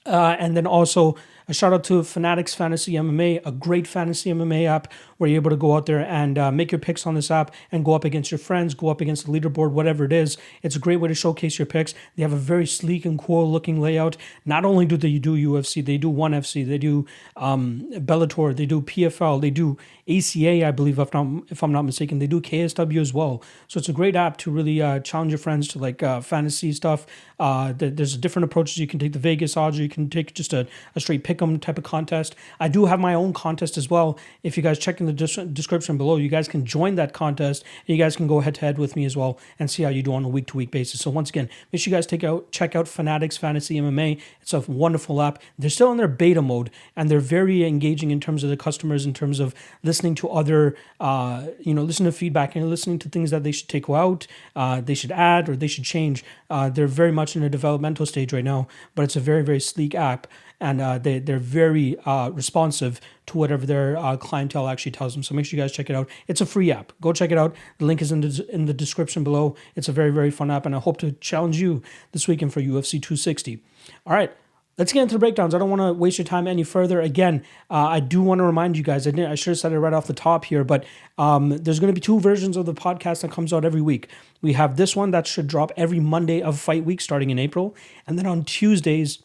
Uh, 0.05 0.35
and 0.39 0.55
then 0.55 0.67
also 0.67 1.15
a 1.47 1.53
shout 1.53 1.73
out 1.73 1.83
to 1.85 2.03
Fanatics 2.03 2.53
Fantasy 2.53 2.93
MMA, 2.93 3.41
a 3.45 3.51
great 3.51 3.87
fantasy 3.87 4.31
MMA 4.31 4.67
app 4.67 4.91
where 5.17 5.29
you're 5.29 5.39
able 5.39 5.50
to 5.50 5.56
go 5.56 5.75
out 5.75 5.85
there 5.85 6.00
and 6.00 6.38
uh, 6.38 6.51
make 6.51 6.71
your 6.71 6.79
picks 6.79 7.06
on 7.07 7.15
this 7.15 7.31
app 7.31 7.53
and 7.71 7.85
go 7.85 7.94
up 7.94 8.03
against 8.03 8.31
your 8.31 8.38
friends, 8.38 8.73
go 8.73 8.89
up 8.89 9.01
against 9.01 9.25
the 9.25 9.31
leaderboard, 9.31 9.71
whatever 9.71 10.03
it 10.06 10.13
is. 10.13 10.38
It's 10.62 10.75
a 10.75 10.79
great 10.79 10.97
way 10.97 11.07
to 11.07 11.15
showcase 11.15 11.57
your 11.57 11.65
picks. 11.65 11.94
They 12.15 12.23
have 12.23 12.33
a 12.33 12.38
very 12.38 12.65
sleek 12.65 13.06
and 13.06 13.17
cool 13.17 13.50
looking 13.51 13.79
layout. 13.79 14.17
Not 14.45 14.65
only 14.65 14.85
do 14.85 14.97
they 14.97 15.17
do 15.17 15.35
UFC, 15.35 15.83
they 15.85 15.97
do 15.97 16.09
ONE 16.09 16.33
FC, 16.33 16.67
they 16.67 16.77
do 16.77 17.06
um, 17.38 17.89
Bellator, 17.94 18.56
they 18.56 18.65
do 18.65 18.81
PFL, 18.81 19.41
they 19.41 19.50
do 19.50 19.77
ACA, 20.07 20.67
I 20.67 20.71
believe, 20.71 21.00
if, 21.00 21.13
not, 21.13 21.44
if 21.50 21.63
I'm 21.63 21.71
not 21.71 21.81
mistaken. 21.81 22.19
They 22.19 22.27
do 22.27 22.39
KSW 22.39 23.01
as 23.01 23.13
well. 23.13 23.41
So 23.67 23.79
it's 23.79 23.89
a 23.89 23.94
great 23.94 24.15
app 24.15 24.38
to 24.38 24.51
really 24.51 24.81
uh, 24.81 25.00
challenge 25.00 25.31
your 25.31 25.39
friends 25.39 25.67
to 25.69 25.79
like 25.79 26.03
uh, 26.03 26.21
fantasy 26.21 26.73
stuff. 26.73 27.07
Uh, 27.39 27.73
there's 27.75 28.15
different 28.17 28.44
approaches. 28.44 28.77
You 28.77 28.88
can 28.88 29.00
take 29.00 29.13
the 29.13 29.19
Vegas 29.19 29.57
odds, 29.57 29.79
or 29.79 29.83
you 29.83 29.89
can 29.89 30.09
take 30.09 30.33
just 30.33 30.53
a, 30.53 30.67
a 30.95 31.00
straight 31.00 31.23
pick 31.23 31.41
'em 31.41 31.59
type 31.59 31.77
of 31.77 31.83
contest. 31.83 32.35
I 32.59 32.67
do 32.67 32.85
have 32.85 33.00
my 33.00 33.13
own 33.13 33.33
contest 33.33 33.77
as 33.77 33.89
well. 33.89 34.19
If 34.44 34.57
you 34.57 34.63
guys 34.63 34.77
check 34.77 35.00
in 35.00 35.04
the 35.05 35.45
description 35.51 35.97
below, 35.97 36.17
you 36.17 36.29
guys 36.29 36.47
can 36.47 36.65
join 36.65 36.95
that 36.95 37.13
contest. 37.13 37.63
you 37.85 37.97
guys 37.97 38.15
can 38.15 38.27
go 38.27 38.39
head 38.39 38.55
to 38.55 38.61
head 38.61 38.77
with 38.77 38.95
me 38.95 39.05
as 39.05 39.15
well 39.15 39.37
and 39.59 39.69
see 39.69 39.83
how 39.83 39.89
you 39.89 40.03
do 40.03 40.13
on 40.13 40.23
a 40.23 40.27
week 40.29 40.47
to 40.47 40.57
week 40.57 40.71
basis. 40.71 41.01
So 41.01 41.09
once 41.09 41.29
again, 41.29 41.49
make 41.71 41.81
sure 41.81 41.91
you 41.91 41.97
guys 41.97 42.05
take 42.05 42.23
out 42.23 42.51
check 42.51 42.75
out 42.75 42.87
Fanatics 42.87 43.37
Fantasy 43.37 43.75
MMA. 43.75 44.21
It's 44.41 44.53
a 44.53 44.59
wonderful 44.61 45.21
app. 45.21 45.41
They're 45.57 45.69
still 45.69 45.91
in 45.91 45.97
their 45.97 46.07
beta 46.07 46.41
mode 46.41 46.71
and 46.95 47.09
they're 47.09 47.19
very 47.19 47.65
engaging 47.65 48.11
in 48.11 48.19
terms 48.19 48.43
of 48.43 48.49
the 48.49 48.57
customers, 48.57 49.05
in 49.05 49.13
terms 49.13 49.39
of 49.39 49.53
listening 49.83 50.15
to 50.15 50.29
other, 50.29 50.75
uh, 50.99 51.47
you 51.59 51.73
know, 51.73 51.83
listening 51.83 52.11
to 52.11 52.17
feedback 52.17 52.55
and 52.55 52.69
listening 52.69 52.99
to 52.99 53.09
things 53.09 53.31
that 53.31 53.43
they 53.43 53.51
should 53.51 53.69
take 53.69 53.89
out, 53.89 54.27
uh, 54.55 54.81
they 54.81 54.95
should 54.95 55.11
add, 55.11 55.47
or 55.47 55.55
they 55.55 55.67
should 55.67 55.83
change. 55.83 56.23
Uh, 56.49 56.69
they're 56.69 56.87
very 56.87 57.11
much 57.11 57.35
in 57.35 57.43
a 57.43 57.49
developmental 57.49 58.05
stage 58.05 58.33
right 58.33 58.43
now, 58.43 58.67
but 58.95 59.03
it's 59.03 59.15
a 59.15 59.19
very 59.19 59.43
very 59.43 59.59
sleek 59.59 59.93
app 59.95 60.27
and 60.59 60.81
uh, 60.81 60.97
they, 60.97 61.19
they're 61.19 61.39
very 61.39 61.97
uh, 62.05 62.29
responsive 62.29 63.01
to 63.27 63.37
whatever 63.37 63.65
their 63.65 63.97
uh, 63.97 64.17
clientele 64.17 64.67
actually 64.67 64.91
tells 64.91 65.13
them. 65.13 65.23
So 65.23 65.35
make 65.35 65.45
sure 65.45 65.57
you 65.57 65.63
guys 65.63 65.71
check 65.71 65.89
it 65.89 65.95
out. 65.95 66.09
It's 66.27 66.41
a 66.41 66.45
free 66.45 66.71
app. 66.71 66.93
Go 67.01 67.13
check 67.13 67.31
it 67.31 67.37
out. 67.37 67.55
The 67.79 67.85
link 67.85 68.01
is 68.01 68.11
in 68.11 68.21
the, 68.21 68.45
in 68.51 68.65
the 68.65 68.73
description 68.73 69.23
below. 69.23 69.55
It's 69.75 69.87
a 69.87 69.91
very, 69.91 70.11
very 70.11 70.31
fun 70.31 70.51
app, 70.51 70.65
and 70.65 70.75
I 70.75 70.79
hope 70.79 70.97
to 70.97 71.11
challenge 71.13 71.59
you 71.59 71.81
this 72.11 72.27
weekend 72.27 72.53
for 72.53 72.61
UFC 72.61 73.01
260. 73.01 73.61
All 74.05 74.13
right. 74.13 74.31
Let's 74.77 74.91
get 74.91 75.03
into 75.03 75.15
the 75.15 75.19
breakdowns. 75.19 75.55
I 75.55 75.57
don't 75.57 75.69
want 75.69 75.81
to 75.81 75.93
waste 75.93 76.17
your 76.17 76.25
time 76.25 76.47
any 76.47 76.63
further. 76.63 76.99
Again, 76.99 77.45
uh, 77.69 77.87
I 77.87 78.01
do 78.01 78.21
want 78.21 78.39
to 78.39 78.43
remind 78.43 78.75
you 78.75 78.83
guys. 78.83 79.07
I 79.07 79.11
didn't. 79.11 79.31
I 79.31 79.35
should 79.35 79.51
have 79.51 79.59
said 79.59 79.71
it 79.71 79.79
right 79.79 79.93
off 79.93 80.05
the 80.05 80.13
top 80.13 80.43
here, 80.43 80.65
but 80.65 80.83
um, 81.17 81.49
there's 81.49 81.79
going 81.79 81.93
to 81.93 81.93
be 81.93 82.01
two 82.01 82.19
versions 82.19 82.57
of 82.57 82.65
the 82.65 82.73
podcast 82.73 83.21
that 83.21 83.31
comes 83.31 83.53
out 83.53 83.63
every 83.63 83.79
week. 83.79 84.09
We 84.41 84.51
have 84.51 84.75
this 84.75 84.93
one 84.93 85.11
that 85.11 85.27
should 85.27 85.47
drop 85.47 85.71
every 85.77 86.01
Monday 86.01 86.41
of 86.41 86.59
Fight 86.59 86.83
Week, 86.83 86.99
starting 86.99 87.29
in 87.29 87.39
April, 87.39 87.73
and 88.05 88.19
then 88.19 88.25
on 88.25 88.43
Tuesdays 88.43 89.19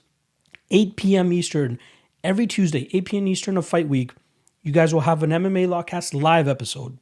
8 0.70 0.96
p.m. 0.96 1.32
Eastern, 1.32 1.78
every 2.22 2.46
Tuesday, 2.46 2.88
8 2.92 3.04
p.m. 3.04 3.28
Eastern 3.28 3.56
of 3.56 3.66
Fight 3.66 3.88
Week, 3.88 4.12
you 4.62 4.72
guys 4.72 4.92
will 4.92 5.02
have 5.02 5.22
an 5.22 5.30
MMA 5.30 5.66
Lockcast 5.66 6.20
live 6.20 6.46
episode. 6.46 6.98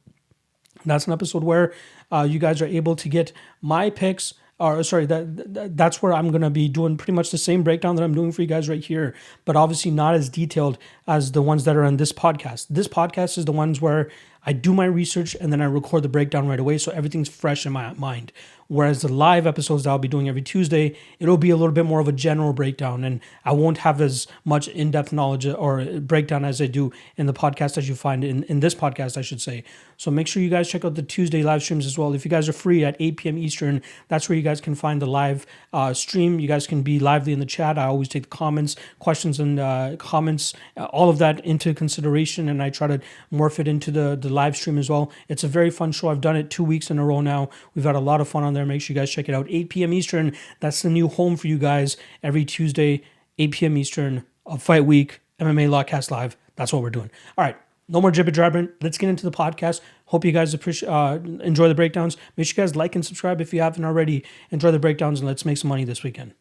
That's 0.85 1.07
an 1.07 1.13
episode 1.13 1.43
where 1.43 1.73
uh, 2.11 2.25
you 2.29 2.39
guys 2.39 2.61
are 2.61 2.67
able 2.67 2.95
to 2.95 3.09
get 3.09 3.31
my 3.61 3.89
picks. 3.89 4.33
Or 4.59 4.83
sorry, 4.83 5.05
that, 5.05 5.53
that 5.53 5.77
that's 5.77 6.01
where 6.01 6.13
I'm 6.13 6.31
gonna 6.31 6.49
be 6.49 6.67
doing 6.67 6.97
pretty 6.97 7.13
much 7.13 7.31
the 7.31 7.37
same 7.37 7.63
breakdown 7.63 7.95
that 7.95 8.03
I'm 8.03 8.13
doing 8.13 8.33
for 8.33 8.41
you 8.41 8.47
guys 8.47 8.67
right 8.67 8.83
here, 8.83 9.15
but 9.45 9.55
obviously 9.55 9.89
not 9.89 10.15
as 10.15 10.27
detailed 10.27 10.77
as 11.07 11.31
the 11.31 11.41
ones 11.41 11.63
that 11.63 11.77
are 11.77 11.85
on 11.85 11.95
this 11.95 12.11
podcast. 12.11 12.67
This 12.69 12.87
podcast 12.87 13.37
is 13.37 13.45
the 13.45 13.53
ones 13.53 13.79
where 13.79 14.09
I 14.45 14.51
do 14.51 14.73
my 14.73 14.85
research 14.85 15.33
and 15.39 15.53
then 15.53 15.61
I 15.61 15.65
record 15.65 16.03
the 16.03 16.09
breakdown 16.09 16.47
right 16.47 16.59
away, 16.59 16.77
so 16.77 16.91
everything's 16.91 17.29
fresh 17.29 17.65
in 17.65 17.71
my 17.71 17.93
mind. 17.93 18.33
Whereas 18.69 19.01
the 19.01 19.11
live 19.11 19.47
episodes 19.47 19.83
that 19.83 19.89
I'll 19.89 19.97
be 19.97 20.07
doing 20.07 20.29
every 20.29 20.43
Tuesday, 20.43 20.95
it'll 21.17 21.37
be 21.37 21.49
a 21.49 21.57
little 21.57 21.73
bit 21.73 21.85
more 21.85 21.99
of 21.99 22.07
a 22.07 22.11
general 22.11 22.53
breakdown, 22.53 23.03
and 23.03 23.19
I 23.43 23.51
won't 23.51 23.79
have 23.79 23.99
as 23.99 24.27
much 24.45 24.67
in 24.67 24.91
depth 24.91 25.11
knowledge 25.11 25.47
or 25.47 25.83
breakdown 25.99 26.45
as 26.45 26.61
I 26.61 26.67
do 26.67 26.91
in 27.17 27.25
the 27.25 27.33
podcast 27.33 27.79
as 27.79 27.89
you 27.89 27.95
find 27.95 28.23
in, 28.23 28.43
in 28.43 28.59
this 28.59 28.75
podcast, 28.75 29.17
I 29.17 29.21
should 29.21 29.41
say. 29.41 29.63
So 29.99 30.09
make 30.09 30.27
sure 30.27 30.41
you 30.41 30.49
guys 30.49 30.69
check 30.69 30.85
out 30.85 30.95
the 30.95 31.03
Tuesday 31.03 31.43
live 31.43 31.61
streams 31.61 31.85
as 31.85 31.97
well. 31.97 32.13
If 32.13 32.23
you 32.23 32.31
guys 32.31 32.47
are 32.47 32.53
free 32.53 32.85
at 32.85 32.95
8 33.01 33.17
p.m. 33.17 33.37
Eastern, 33.37 33.81
that's 34.07 34.29
where 34.29 34.37
you 34.37 34.41
guys 34.41 34.61
can 34.61 34.73
find 34.73 35.01
the 35.01 35.05
live 35.05 35.45
uh, 35.73 35.93
stream. 35.93 36.39
You 36.39 36.47
guys 36.47 36.65
can 36.65 36.83
be 36.83 36.99
lively 36.99 37.33
in 37.33 37.39
the 37.41 37.45
chat. 37.45 37.77
I 37.77 37.83
always 37.83 38.07
take 38.07 38.23
the 38.23 38.29
comments, 38.29 38.77
questions, 38.99 39.41
and 39.41 39.59
uh, 39.59 39.97
comments, 39.97 40.53
uh, 40.77 40.85
all 40.85 41.09
of 41.09 41.17
that 41.17 41.43
into 41.45 41.73
consideration, 41.73 42.47
and 42.47 42.63
I 42.63 42.69
try 42.69 42.87
to 42.87 43.01
morph 43.29 43.59
it 43.59 43.67
into 43.67 43.91
the, 43.91 44.15
the 44.15 44.29
live 44.29 44.55
stream 44.55 44.77
as 44.77 44.89
well. 44.89 45.11
It's 45.27 45.43
a 45.43 45.49
very 45.49 45.69
fun 45.69 45.91
show. 45.91 46.07
I've 46.07 46.21
done 46.21 46.37
it 46.37 46.49
two 46.49 46.63
weeks 46.63 46.89
in 46.89 46.97
a 46.97 47.03
row 47.03 47.19
now. 47.19 47.49
We've 47.75 47.83
had 47.83 47.95
a 47.95 47.99
lot 47.99 48.21
of 48.21 48.29
fun 48.29 48.43
on 48.43 48.53
there. 48.53 48.65
Make 48.65 48.81
sure 48.81 48.93
you 48.93 49.01
guys 49.01 49.11
check 49.11 49.27
it 49.27 49.35
out. 49.35 49.47
8 49.49 49.69
p.m. 49.69 49.91
Eastern. 49.91 50.33
That's 50.61 50.81
the 50.81 50.89
new 50.89 51.09
home 51.09 51.35
for 51.35 51.47
you 51.47 51.57
guys 51.57 51.97
every 52.23 52.45
Tuesday, 52.45 53.03
8 53.37 53.51
p.m. 53.51 53.77
Eastern 53.77 54.25
of 54.45 54.63
Fight 54.63 54.85
Week, 54.85 55.19
MMA 55.41 55.67
Lockcast 55.67 56.09
Live. 56.09 56.37
That's 56.55 56.71
what 56.71 56.83
we're 56.83 56.89
doing. 56.89 57.11
All 57.37 57.43
right. 57.43 57.57
No 57.91 57.99
more 57.99 58.11
jibber 58.11 58.29
jabbering. 58.29 58.69
Let's 58.81 58.99
get 58.99 59.09
into 59.09 59.25
the 59.25 59.35
podcast. 59.35 59.81
Hope 60.05 60.23
you 60.23 60.31
guys 60.31 60.53
appreciate, 60.53 60.89
uh, 60.89 61.17
enjoy 61.41 61.67
the 61.67 61.75
breakdowns. 61.75 62.17
Make 62.37 62.45
sure 62.45 62.61
you 62.61 62.67
guys 62.67 62.75
like 62.75 62.93
and 62.93 63.03
subscribe 63.03 63.41
if 63.41 63.51
you 63.51 63.61
haven't 63.61 63.83
already. 63.83 64.23
Enjoy 64.51 64.69
the 64.69 64.77
breakdowns 64.77 65.19
and 65.19 65.27
let's 65.27 65.43
make 65.43 65.57
some 65.57 65.69
money 65.69 65.85
this 65.85 66.03
weekend. 66.03 66.35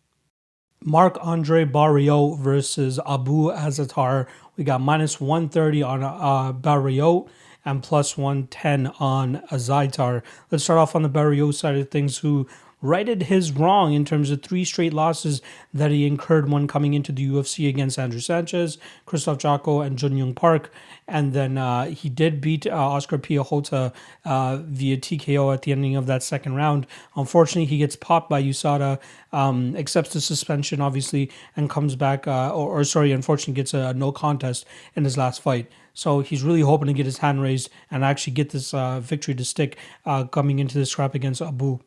Marc-André 0.85 1.71
Barriault 1.71 2.39
versus 2.39 3.01
Abu 3.07 3.51
Azaitar. 3.51 4.27
We 4.57 4.65
got 4.65 4.83
minus 4.83 5.21
130 5.21 5.83
on 5.83 6.03
uh, 6.03 6.53
Barriault 6.53 7.29
and 7.65 7.83
plus 7.83 8.17
110 8.17 8.89
on 9.01 9.43
Azaitar. 9.51 10.23
Let's 10.51 10.65
start 10.65 10.79
off 10.79 10.95
on 10.95 11.03
the 11.03 11.09
Barriault 11.09 11.55
side 11.55 11.77
of 11.77 11.91
things, 11.91 12.19
who 12.19 12.47
righted 12.81 13.25
his 13.25 13.53
wrong 13.53 13.93
in 13.93 14.05
terms 14.05 14.31
of 14.31 14.43
three 14.43 14.65
straight 14.65 14.93
losses 14.93 15.43
that 15.75 15.91
he 15.91 16.07
incurred 16.07 16.51
when 16.51 16.67
coming 16.67 16.95
into 16.95 17.13
the 17.13 17.29
UFC 17.29 17.69
against 17.69 17.99
Andrew 17.99 18.21
Sanchez, 18.21 18.79
Krzysztof 19.07 19.39
Jotko, 19.39 19.85
and 19.85 19.99
Jun 19.99 20.17
Yong 20.17 20.35
Park. 20.35 20.71
And 21.07 21.33
then 21.33 21.59
uh, 21.59 21.87
he 21.87 22.09
did 22.09 22.41
beat 22.41 22.67
uh, 22.67 22.71
Oskar 22.71 23.19
Piechota 23.19 23.93
uh, 24.25 24.59
via 24.59 24.97
TKO 24.97 25.53
at 25.53 25.63
the 25.63 25.73
ending 25.73 25.97
of 25.97 26.07
that 26.07 26.23
second 26.23 26.55
round. 26.55 26.87
Unfortunately, 27.17 27.65
he 27.65 27.79
gets 27.79 27.97
popped 27.97 28.31
by 28.31 28.43
USADA, 28.43 28.99
um, 29.33 29.75
accepts 29.77 30.13
the 30.13 30.21
suspension, 30.21 30.81
obviously, 30.81 31.31
and 31.57 31.69
comes 31.69 31.97
back, 31.97 32.27
uh, 32.27 32.51
or, 32.51 32.81
or, 32.81 32.85
sorry, 32.85 33.13
unfortunately, 33.13 33.55
gets 33.55 33.75
a 33.75 33.95
no 33.95 34.13
contest 34.13 34.67
in 34.95 35.05
his 35.05 35.17
last 35.17 35.41
fight. 35.41 35.71
So 35.95 36.21
he's 36.21 36.45
really 36.45 36.61
hoping 36.61 36.87
to 36.87 36.93
get 36.93 37.07
his 37.07 37.19
hand 37.19 37.43
raised 37.43 37.71
and 37.91 38.05
actually 38.05 38.35
get 38.35 38.51
this 38.51 38.73
uh, 38.73 39.01
victory 39.01 39.35
to 39.35 39.45
stick 39.45 39.77
uh, 40.07 40.25
coming 40.25 40.61
into 40.61 40.79
this 40.79 40.91
scrap 40.91 41.15
against 41.15 41.43
Abu. 41.43 41.81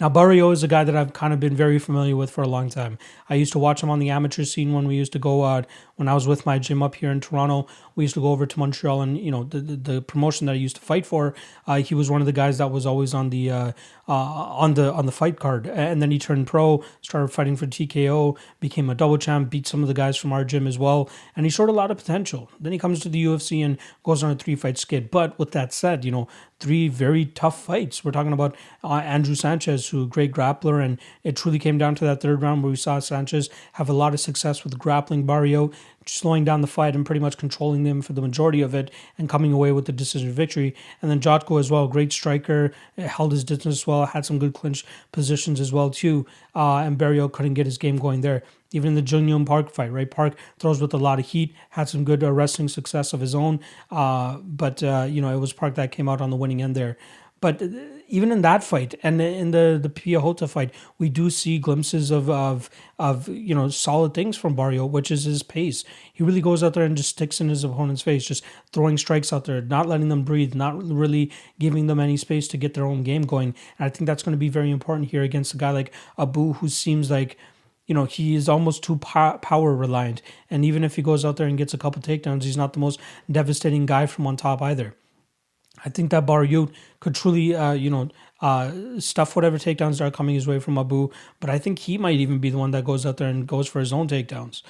Now, 0.00 0.08
Barriault 0.08 0.52
is 0.52 0.62
a 0.62 0.68
guy 0.68 0.84
that 0.84 0.96
I've 0.96 1.12
kind 1.12 1.32
of 1.32 1.40
been 1.40 1.54
very 1.54 1.78
familiar 1.78 2.16
with 2.16 2.30
for 2.30 2.42
a 2.42 2.48
long 2.48 2.68
time. 2.68 2.98
I 3.28 3.34
used 3.34 3.52
to 3.52 3.58
watch 3.58 3.82
him 3.82 3.90
on 3.90 3.98
the 3.98 4.10
amateur 4.10 4.44
scene 4.44 4.72
when 4.72 4.88
we 4.88 4.96
used 4.96 5.12
to 5.12 5.18
go 5.18 5.44
out, 5.44 5.66
when 6.02 6.08
I 6.08 6.14
was 6.14 6.26
with 6.26 6.44
my 6.44 6.58
gym 6.58 6.82
up 6.82 6.96
here 6.96 7.12
in 7.12 7.20
Toronto. 7.20 7.68
We 7.94 8.02
used 8.02 8.14
to 8.14 8.20
go 8.20 8.32
over 8.32 8.44
to 8.44 8.58
Montreal 8.58 9.02
and, 9.02 9.16
you 9.16 9.30
know, 9.30 9.44
the, 9.44 9.60
the, 9.60 9.76
the 9.76 10.02
promotion 10.02 10.46
that 10.46 10.54
I 10.54 10.56
used 10.56 10.74
to 10.74 10.82
fight 10.82 11.06
for, 11.06 11.32
uh, 11.68 11.76
he 11.76 11.94
was 11.94 12.10
one 12.10 12.20
of 12.20 12.26
the 12.26 12.32
guys 12.32 12.58
that 12.58 12.72
was 12.72 12.86
always 12.86 13.14
on 13.14 13.30
the, 13.30 13.52
uh, 13.52 13.72
uh, 14.08 14.12
on 14.12 14.74
the, 14.74 14.92
on 14.92 15.06
the 15.06 15.12
fight 15.12 15.38
card. 15.38 15.68
And 15.68 16.02
then 16.02 16.10
he 16.10 16.18
turned 16.18 16.48
pro, 16.48 16.82
started 17.02 17.28
fighting 17.28 17.54
for 17.54 17.66
TKO, 17.68 18.36
became 18.58 18.90
a 18.90 18.96
double 18.96 19.16
champ, 19.16 19.48
beat 19.48 19.68
some 19.68 19.82
of 19.82 19.86
the 19.86 19.94
guys 19.94 20.16
from 20.16 20.32
our 20.32 20.44
gym 20.44 20.66
as 20.66 20.76
well. 20.76 21.08
And 21.36 21.46
he 21.46 21.50
showed 21.50 21.68
a 21.68 21.72
lot 21.72 21.92
of 21.92 21.98
potential. 21.98 22.50
Then 22.58 22.72
he 22.72 22.80
comes 22.80 22.98
to 23.00 23.08
the 23.08 23.24
UFC 23.24 23.64
and 23.64 23.78
goes 24.02 24.24
on 24.24 24.32
a 24.32 24.34
three 24.34 24.56
fight 24.56 24.78
skid. 24.78 25.08
But 25.08 25.38
with 25.38 25.52
that 25.52 25.72
said, 25.72 26.04
you 26.04 26.10
know, 26.10 26.26
three 26.62 26.86
very 26.86 27.26
tough 27.26 27.60
fights. 27.60 28.04
We're 28.04 28.12
talking 28.12 28.32
about 28.32 28.56
uh, 28.84 28.94
Andrew 28.94 29.34
Sanchez, 29.34 29.88
who 29.88 30.06
great 30.06 30.32
grappler, 30.32 30.82
and 30.82 30.98
it 31.24 31.36
truly 31.36 31.58
came 31.58 31.76
down 31.76 31.96
to 31.96 32.04
that 32.04 32.20
third 32.20 32.40
round 32.40 32.62
where 32.62 32.70
we 32.70 32.76
saw 32.76 33.00
Sanchez 33.00 33.50
have 33.72 33.88
a 33.88 33.92
lot 33.92 34.14
of 34.14 34.20
success 34.20 34.62
with 34.62 34.78
grappling 34.78 35.26
Barriault, 35.26 35.74
slowing 36.06 36.44
down 36.44 36.60
the 36.60 36.66
fight 36.66 36.94
and 36.94 37.06
pretty 37.06 37.20
much 37.20 37.36
controlling 37.36 37.84
them 37.84 38.02
for 38.02 38.12
the 38.12 38.22
majority 38.22 38.60
of 38.60 38.74
it, 38.74 38.90
and 39.18 39.28
coming 39.28 39.52
away 39.52 39.72
with 39.72 39.86
the 39.86 39.92
decision 39.92 40.32
victory. 40.32 40.74
And 41.00 41.10
then 41.10 41.20
Jotko 41.20 41.58
as 41.58 41.70
well, 41.70 41.88
great 41.88 42.12
striker, 42.12 42.72
held 42.96 43.32
his 43.32 43.44
distance 43.44 43.86
well, 43.86 44.06
had 44.06 44.26
some 44.26 44.38
good 44.38 44.54
clinch 44.54 44.84
positions 45.12 45.60
as 45.60 45.72
well 45.72 45.90
too, 45.90 46.26
uh, 46.54 46.78
and 46.78 46.98
Barriault 46.98 47.32
couldn't 47.32 47.54
get 47.54 47.66
his 47.66 47.78
game 47.78 47.96
going 47.96 48.20
there 48.20 48.42
even 48.72 48.88
in 48.88 48.94
the 48.94 49.02
Jun 49.02 49.28
Yong 49.28 49.44
Park 49.44 49.70
fight, 49.70 49.92
right? 49.92 50.10
Park 50.10 50.34
throws 50.58 50.80
with 50.80 50.94
a 50.94 50.98
lot 50.98 51.18
of 51.18 51.26
heat, 51.26 51.54
had 51.70 51.88
some 51.88 52.04
good 52.04 52.24
uh, 52.24 52.32
wrestling 52.32 52.68
success 52.68 53.12
of 53.12 53.20
his 53.20 53.34
own, 53.34 53.60
uh, 53.90 54.38
but 54.38 54.82
uh, 54.82 55.06
you 55.08 55.20
know 55.20 55.34
it 55.34 55.38
was 55.38 55.52
Park 55.52 55.74
that 55.76 55.92
came 55.92 56.08
out 56.08 56.20
on 56.20 56.30
the 56.30 56.36
winning 56.36 56.62
end 56.62 56.74
there. 56.74 56.96
But 57.42 57.60
uh, 57.60 57.66
even 58.08 58.30
in 58.30 58.40
that 58.42 58.62
fight 58.62 58.94
and 59.02 59.20
in 59.20 59.50
the 59.50 59.78
the 59.82 59.90
Piechota 59.90 60.48
fight, 60.48 60.72
we 60.98 61.10
do 61.10 61.28
see 61.28 61.58
glimpses 61.58 62.10
of 62.10 62.30
of 62.30 62.70
of 62.98 63.28
you 63.28 63.54
know 63.54 63.68
solid 63.68 64.14
things 64.14 64.36
from 64.38 64.56
Barriault, 64.56 64.90
which 64.90 65.10
is 65.10 65.24
his 65.24 65.42
pace. 65.42 65.84
He 66.12 66.22
really 66.22 66.40
goes 66.40 66.62
out 66.62 66.74
there 66.74 66.84
and 66.84 66.96
just 66.96 67.10
sticks 67.10 67.40
in 67.40 67.48
his 67.50 67.64
opponent's 67.64 68.00
face, 68.00 68.24
just 68.24 68.44
throwing 68.72 68.96
strikes 68.96 69.32
out 69.32 69.44
there, 69.44 69.60
not 69.60 69.86
letting 69.86 70.08
them 70.08 70.22
breathe, 70.22 70.54
not 70.54 70.82
really 70.82 71.32
giving 71.58 71.88
them 71.88 72.00
any 72.00 72.16
space 72.16 72.46
to 72.48 72.56
get 72.56 72.74
their 72.74 72.86
own 72.86 73.02
game 73.02 73.22
going. 73.22 73.54
And 73.78 73.86
I 73.86 73.88
think 73.88 74.06
that's 74.06 74.22
going 74.22 74.38
to 74.38 74.46
be 74.46 74.48
very 74.48 74.70
important 74.70 75.10
here 75.10 75.22
against 75.22 75.52
a 75.52 75.58
guy 75.58 75.72
like 75.72 75.92
Abu, 76.16 76.54
who 76.54 76.68
seems 76.68 77.10
like 77.10 77.36
you 77.88 77.94
know, 77.94 78.04
he 78.04 78.36
is 78.36 78.48
almost 78.48 78.84
too 78.84 78.96
power 78.96 79.74
reliant. 79.74 80.22
And 80.48 80.64
even 80.64 80.84
if 80.84 80.94
he 80.94 81.02
goes 81.02 81.24
out 81.24 81.36
there 81.36 81.48
and 81.48 81.58
gets 81.58 81.74
a 81.74 81.78
couple 81.78 82.00
takedowns, 82.00 82.44
he's 82.44 82.56
not 82.56 82.72
the 82.72 82.78
most 82.78 83.00
devastating 83.30 83.84
guy 83.86 84.06
from 84.06 84.26
on 84.28 84.36
top 84.36 84.62
either. 84.62 84.94
I 85.84 85.88
think 85.88 86.10
that 86.10 86.26
Barriault 86.26 86.70
could 87.00 87.14
truly, 87.14 87.54
uh, 87.54 87.72
you 87.72 87.90
know, 87.90 88.08
uh, 88.40 89.00
stuff 89.00 89.36
whatever 89.36 89.58
takedowns 89.58 90.00
are 90.00 90.10
coming 90.10 90.34
his 90.34 90.46
way 90.46 90.58
from 90.58 90.78
Abu. 90.78 91.10
But 91.40 91.50
I 91.50 91.58
think 91.58 91.80
he 91.80 91.98
might 91.98 92.16
even 92.16 92.38
be 92.38 92.50
the 92.50 92.58
one 92.58 92.70
that 92.72 92.84
goes 92.84 93.06
out 93.06 93.16
there 93.16 93.28
and 93.28 93.46
goes 93.46 93.68
for 93.68 93.80
his 93.80 93.92
own 93.92 94.08
takedowns. 94.08 94.62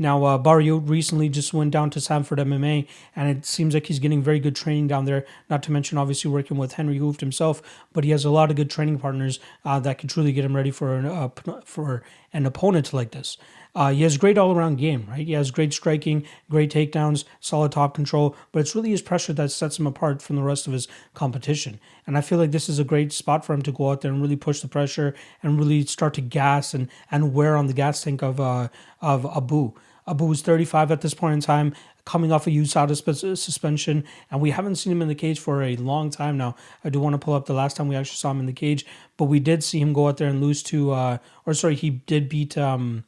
Now, 0.00 0.24
uh, 0.24 0.38
recently 0.38 1.28
just 1.28 1.52
went 1.52 1.72
down 1.72 1.90
to 1.90 2.00
Sanford 2.00 2.38
MMA, 2.38 2.86
and 3.16 3.28
it 3.28 3.44
seems 3.44 3.74
like 3.74 3.86
he's 3.86 3.98
getting 3.98 4.22
very 4.22 4.38
good 4.38 4.54
training 4.54 4.86
down 4.86 5.06
there. 5.06 5.26
Not 5.50 5.64
to 5.64 5.72
mention, 5.72 5.98
obviously, 5.98 6.30
working 6.30 6.56
with 6.56 6.74
Henri 6.74 7.00
Hooft 7.00 7.18
himself, 7.18 7.60
but 7.92 8.04
he 8.04 8.10
has 8.10 8.24
a 8.24 8.30
lot 8.30 8.50
of 8.50 8.56
good 8.56 8.70
training 8.70 9.00
partners 9.00 9.40
uh, 9.64 9.80
that 9.80 9.98
can 9.98 10.08
truly 10.08 10.32
get 10.32 10.44
him 10.44 10.54
ready 10.54 10.70
for 10.70 10.94
an, 10.94 11.06
uh, 11.06 11.28
for 11.64 12.04
an 12.32 12.46
opponent 12.46 12.92
like 12.92 13.10
this. 13.10 13.38
Uh, 13.74 13.92
he 13.92 14.02
has 14.02 14.16
great 14.16 14.38
all 14.38 14.52
around 14.52 14.76
game, 14.76 15.06
right? 15.08 15.26
He 15.26 15.34
has 15.34 15.50
great 15.50 15.72
striking, 15.72 16.26
great 16.50 16.72
takedowns, 16.72 17.24
solid 17.38 17.72
top 17.72 17.94
control, 17.94 18.34
but 18.50 18.60
it's 18.60 18.74
really 18.74 18.90
his 18.90 19.02
pressure 19.02 19.32
that 19.34 19.50
sets 19.50 19.78
him 19.78 19.86
apart 19.86 20.20
from 20.20 20.36
the 20.36 20.42
rest 20.42 20.66
of 20.66 20.72
his 20.72 20.88
competition. 21.14 21.78
And 22.06 22.16
I 22.16 22.22
feel 22.22 22.38
like 22.38 22.50
this 22.50 22.68
is 22.68 22.78
a 22.78 22.84
great 22.84 23.12
spot 23.12 23.44
for 23.44 23.52
him 23.54 23.62
to 23.62 23.72
go 23.72 23.90
out 23.90 24.00
there 24.00 24.10
and 24.10 24.20
really 24.20 24.36
push 24.36 24.60
the 24.60 24.68
pressure 24.68 25.14
and 25.42 25.58
really 25.58 25.84
start 25.84 26.14
to 26.14 26.20
gas 26.20 26.74
and, 26.74 26.88
and 27.10 27.34
wear 27.34 27.56
on 27.56 27.66
the 27.66 27.72
gas 27.72 28.02
tank 28.02 28.22
of 28.22 28.40
uh, 28.40 28.68
of 29.00 29.24
Abu. 29.26 29.72
Abu 30.06 30.24
was 30.24 30.40
35 30.40 30.90
at 30.90 31.02
this 31.02 31.14
point 31.14 31.34
in 31.34 31.40
time, 31.40 31.74
coming 32.04 32.32
off 32.32 32.46
a 32.46 32.50
USADA 32.50 33.36
suspension, 33.36 34.04
and 34.30 34.40
we 34.40 34.50
haven't 34.50 34.76
seen 34.76 34.90
him 34.90 35.02
in 35.02 35.08
the 35.08 35.14
cage 35.14 35.38
for 35.38 35.62
a 35.62 35.76
long 35.76 36.08
time 36.08 36.38
now. 36.38 36.56
I 36.82 36.88
do 36.88 36.98
want 36.98 37.12
to 37.12 37.18
pull 37.18 37.34
up 37.34 37.44
the 37.46 37.52
last 37.52 37.76
time 37.76 37.88
we 37.88 37.96
actually 37.96 38.16
saw 38.16 38.30
him 38.30 38.40
in 38.40 38.46
the 38.46 38.52
cage, 38.54 38.86
but 39.18 39.24
we 39.24 39.40
did 39.40 39.62
see 39.62 39.80
him 39.80 39.92
go 39.92 40.08
out 40.08 40.16
there 40.16 40.28
and 40.28 40.40
lose 40.40 40.62
to, 40.64 40.92
uh, 40.92 41.18
or 41.44 41.52
sorry, 41.52 41.74
he 41.74 41.90
did 41.90 42.28
beat 42.30 42.56
um, 42.56 43.04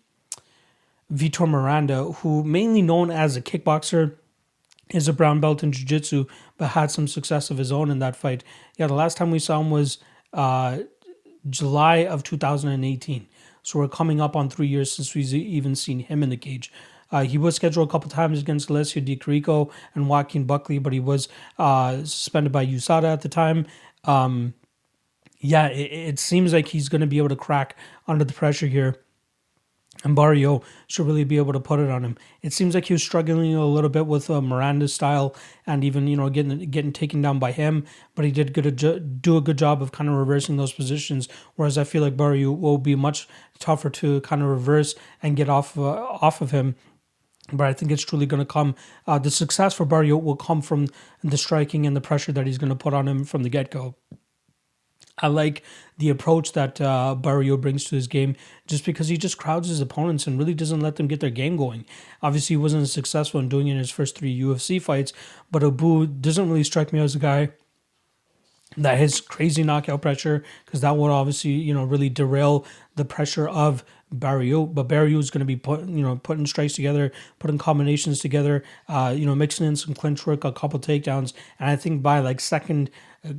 Vitor 1.10 1.48
Miranda, 1.48 2.12
who 2.12 2.44
mainly 2.44 2.82
known 2.82 3.10
as 3.10 3.36
a 3.36 3.42
kickboxer, 3.42 4.16
is 4.90 5.08
a 5.08 5.12
brown 5.12 5.40
belt 5.40 5.62
in 5.62 5.72
jiu-jitsu, 5.72 6.26
but 6.58 6.68
had 6.68 6.90
some 6.90 7.08
success 7.08 7.50
of 7.50 7.58
his 7.58 7.72
own 7.72 7.90
in 7.90 8.00
that 8.00 8.16
fight. 8.16 8.44
Yeah, 8.76 8.88
the 8.88 8.94
last 8.94 9.16
time 9.16 9.30
we 9.30 9.38
saw 9.38 9.60
him 9.60 9.70
was 9.70 9.98
uh, 10.32 10.80
July 11.48 12.04
of 12.04 12.22
2018. 12.22 13.26
So 13.62 13.78
we're 13.78 13.88
coming 13.88 14.20
up 14.20 14.36
on 14.36 14.48
three 14.48 14.66
years 14.66 14.90
since 14.90 15.14
we've 15.14 15.32
even 15.34 15.74
seen 15.74 16.00
him 16.00 16.22
in 16.22 16.30
the 16.30 16.36
cage. 16.36 16.72
Uh, 17.12 17.24
he 17.24 17.38
was 17.38 17.56
scheduled 17.56 17.88
a 17.88 17.90
couple 17.90 18.08
times 18.08 18.40
against 18.40 18.70
Alessio 18.70 19.02
Di 19.02 19.16
Chirico 19.16 19.70
and 19.94 20.08
Joaquin 20.08 20.44
Buckley, 20.44 20.78
but 20.78 20.92
he 20.92 21.00
was 21.00 21.28
uh, 21.58 21.98
suspended 21.98 22.52
by 22.52 22.64
USADA 22.64 23.12
at 23.12 23.22
the 23.22 23.28
time. 23.28 23.66
Um, 24.04 24.54
yeah, 25.40 25.68
it, 25.68 25.92
it 25.92 26.18
seems 26.18 26.52
like 26.52 26.68
he's 26.68 26.88
going 26.88 27.00
to 27.00 27.06
be 27.06 27.18
able 27.18 27.30
to 27.30 27.36
crack 27.36 27.76
under 28.06 28.24
the 28.24 28.32
pressure 28.32 28.66
here 28.66 28.96
and 30.02 30.16
Barriault 30.16 30.62
should 30.86 31.06
really 31.06 31.24
be 31.24 31.36
able 31.36 31.52
to 31.52 31.60
put 31.60 31.80
it 31.80 31.90
on 31.90 32.04
him. 32.04 32.16
It 32.42 32.52
seems 32.52 32.74
like 32.74 32.86
he 32.86 32.94
was 32.94 33.02
struggling 33.02 33.54
a 33.54 33.66
little 33.66 33.90
bit 33.90 34.06
with 34.06 34.30
uh, 34.30 34.40
Miranda's 34.40 34.94
style 34.94 35.34
and 35.66 35.84
even 35.84 36.06
you 36.06 36.16
know 36.16 36.30
getting 36.30 36.58
getting 36.70 36.92
taken 36.92 37.20
down 37.20 37.38
by 37.38 37.52
him, 37.52 37.84
but 38.14 38.24
he 38.24 38.30
did 38.30 38.54
good 38.54 39.22
do 39.22 39.36
a 39.36 39.40
good 39.40 39.58
job 39.58 39.82
of 39.82 39.92
kind 39.92 40.08
of 40.08 40.16
reversing 40.16 40.56
those 40.56 40.72
positions. 40.72 41.28
Whereas 41.56 41.76
I 41.76 41.84
feel 41.84 42.02
like 42.02 42.16
Barriault 42.16 42.58
will 42.58 42.78
be 42.78 42.94
much 42.94 43.28
tougher 43.58 43.90
to 43.90 44.20
kind 44.22 44.42
of 44.42 44.48
reverse 44.48 44.94
and 45.22 45.36
get 45.36 45.48
off 45.48 45.78
uh, 45.78 45.82
off 45.82 46.40
of 46.40 46.50
him. 46.50 46.76
But 47.52 47.66
I 47.66 47.72
think 47.72 47.90
it's 47.90 48.04
truly 48.04 48.26
going 48.26 48.38
to 48.38 48.46
come. 48.46 48.76
Uh, 49.08 49.18
the 49.18 49.30
success 49.30 49.74
for 49.74 49.84
Barriault 49.84 50.22
will 50.22 50.36
come 50.36 50.62
from 50.62 50.86
the 51.22 51.36
striking 51.36 51.84
and 51.84 51.96
the 51.96 52.00
pressure 52.00 52.30
that 52.32 52.46
he's 52.46 52.58
going 52.58 52.68
to 52.70 52.76
put 52.76 52.94
on 52.94 53.08
him 53.08 53.24
from 53.24 53.42
the 53.42 53.48
get 53.48 53.70
go. 53.70 53.96
I 55.20 55.28
like 55.28 55.62
the 55.98 56.08
approach 56.08 56.52
that 56.52 56.80
uh, 56.80 57.14
Barriault 57.18 57.60
brings 57.60 57.84
to 57.84 57.94
his 57.94 58.06
game 58.06 58.36
just 58.66 58.84
because 58.84 59.08
he 59.08 59.16
just 59.16 59.38
crowds 59.38 59.68
his 59.68 59.80
opponents 59.80 60.26
and 60.26 60.38
really 60.38 60.54
doesn't 60.54 60.80
let 60.80 60.96
them 60.96 61.08
get 61.08 61.20
their 61.20 61.30
game 61.30 61.56
going. 61.56 61.84
Obviously, 62.22 62.54
he 62.54 62.58
wasn't 62.58 62.88
successful 62.88 63.38
in 63.38 63.48
doing 63.48 63.68
it 63.68 63.72
in 63.72 63.78
his 63.78 63.90
first 63.90 64.16
three 64.16 64.38
UFC 64.38 64.80
fights, 64.80 65.12
but 65.50 65.62
Abu 65.62 66.06
doesn't 66.06 66.48
really 66.48 66.64
strike 66.64 66.92
me 66.92 67.00
as 67.00 67.14
a 67.14 67.18
guy 67.18 67.50
that 68.76 68.98
has 68.98 69.20
crazy 69.20 69.62
knockout 69.62 70.00
pressure 70.00 70.44
because 70.64 70.80
that 70.80 70.96
would 70.96 71.10
obviously, 71.10 71.50
you 71.50 71.74
know, 71.74 71.84
really 71.84 72.08
derail 72.08 72.64
the 72.94 73.04
pressure 73.04 73.48
of 73.48 73.84
Barriault, 74.14 74.74
but 74.74 74.88
Barriault 74.88 75.20
is 75.20 75.30
going 75.30 75.40
to 75.40 75.46
be 75.46 75.56
put, 75.56 75.80
you 75.86 76.02
know, 76.02 76.16
putting 76.16 76.46
strikes 76.46 76.74
together, 76.74 77.12
putting 77.38 77.58
combinations 77.58 78.20
together, 78.20 78.64
uh, 78.88 79.14
you 79.16 79.24
know, 79.24 79.34
mixing 79.34 79.66
in 79.66 79.76
some 79.76 79.94
clinch 79.94 80.26
work, 80.26 80.44
a 80.44 80.52
couple 80.52 80.80
takedowns, 80.80 81.32
and 81.58 81.70
I 81.70 81.76
think 81.76 82.02
by 82.02 82.18
like 82.20 82.40
second 82.40 82.90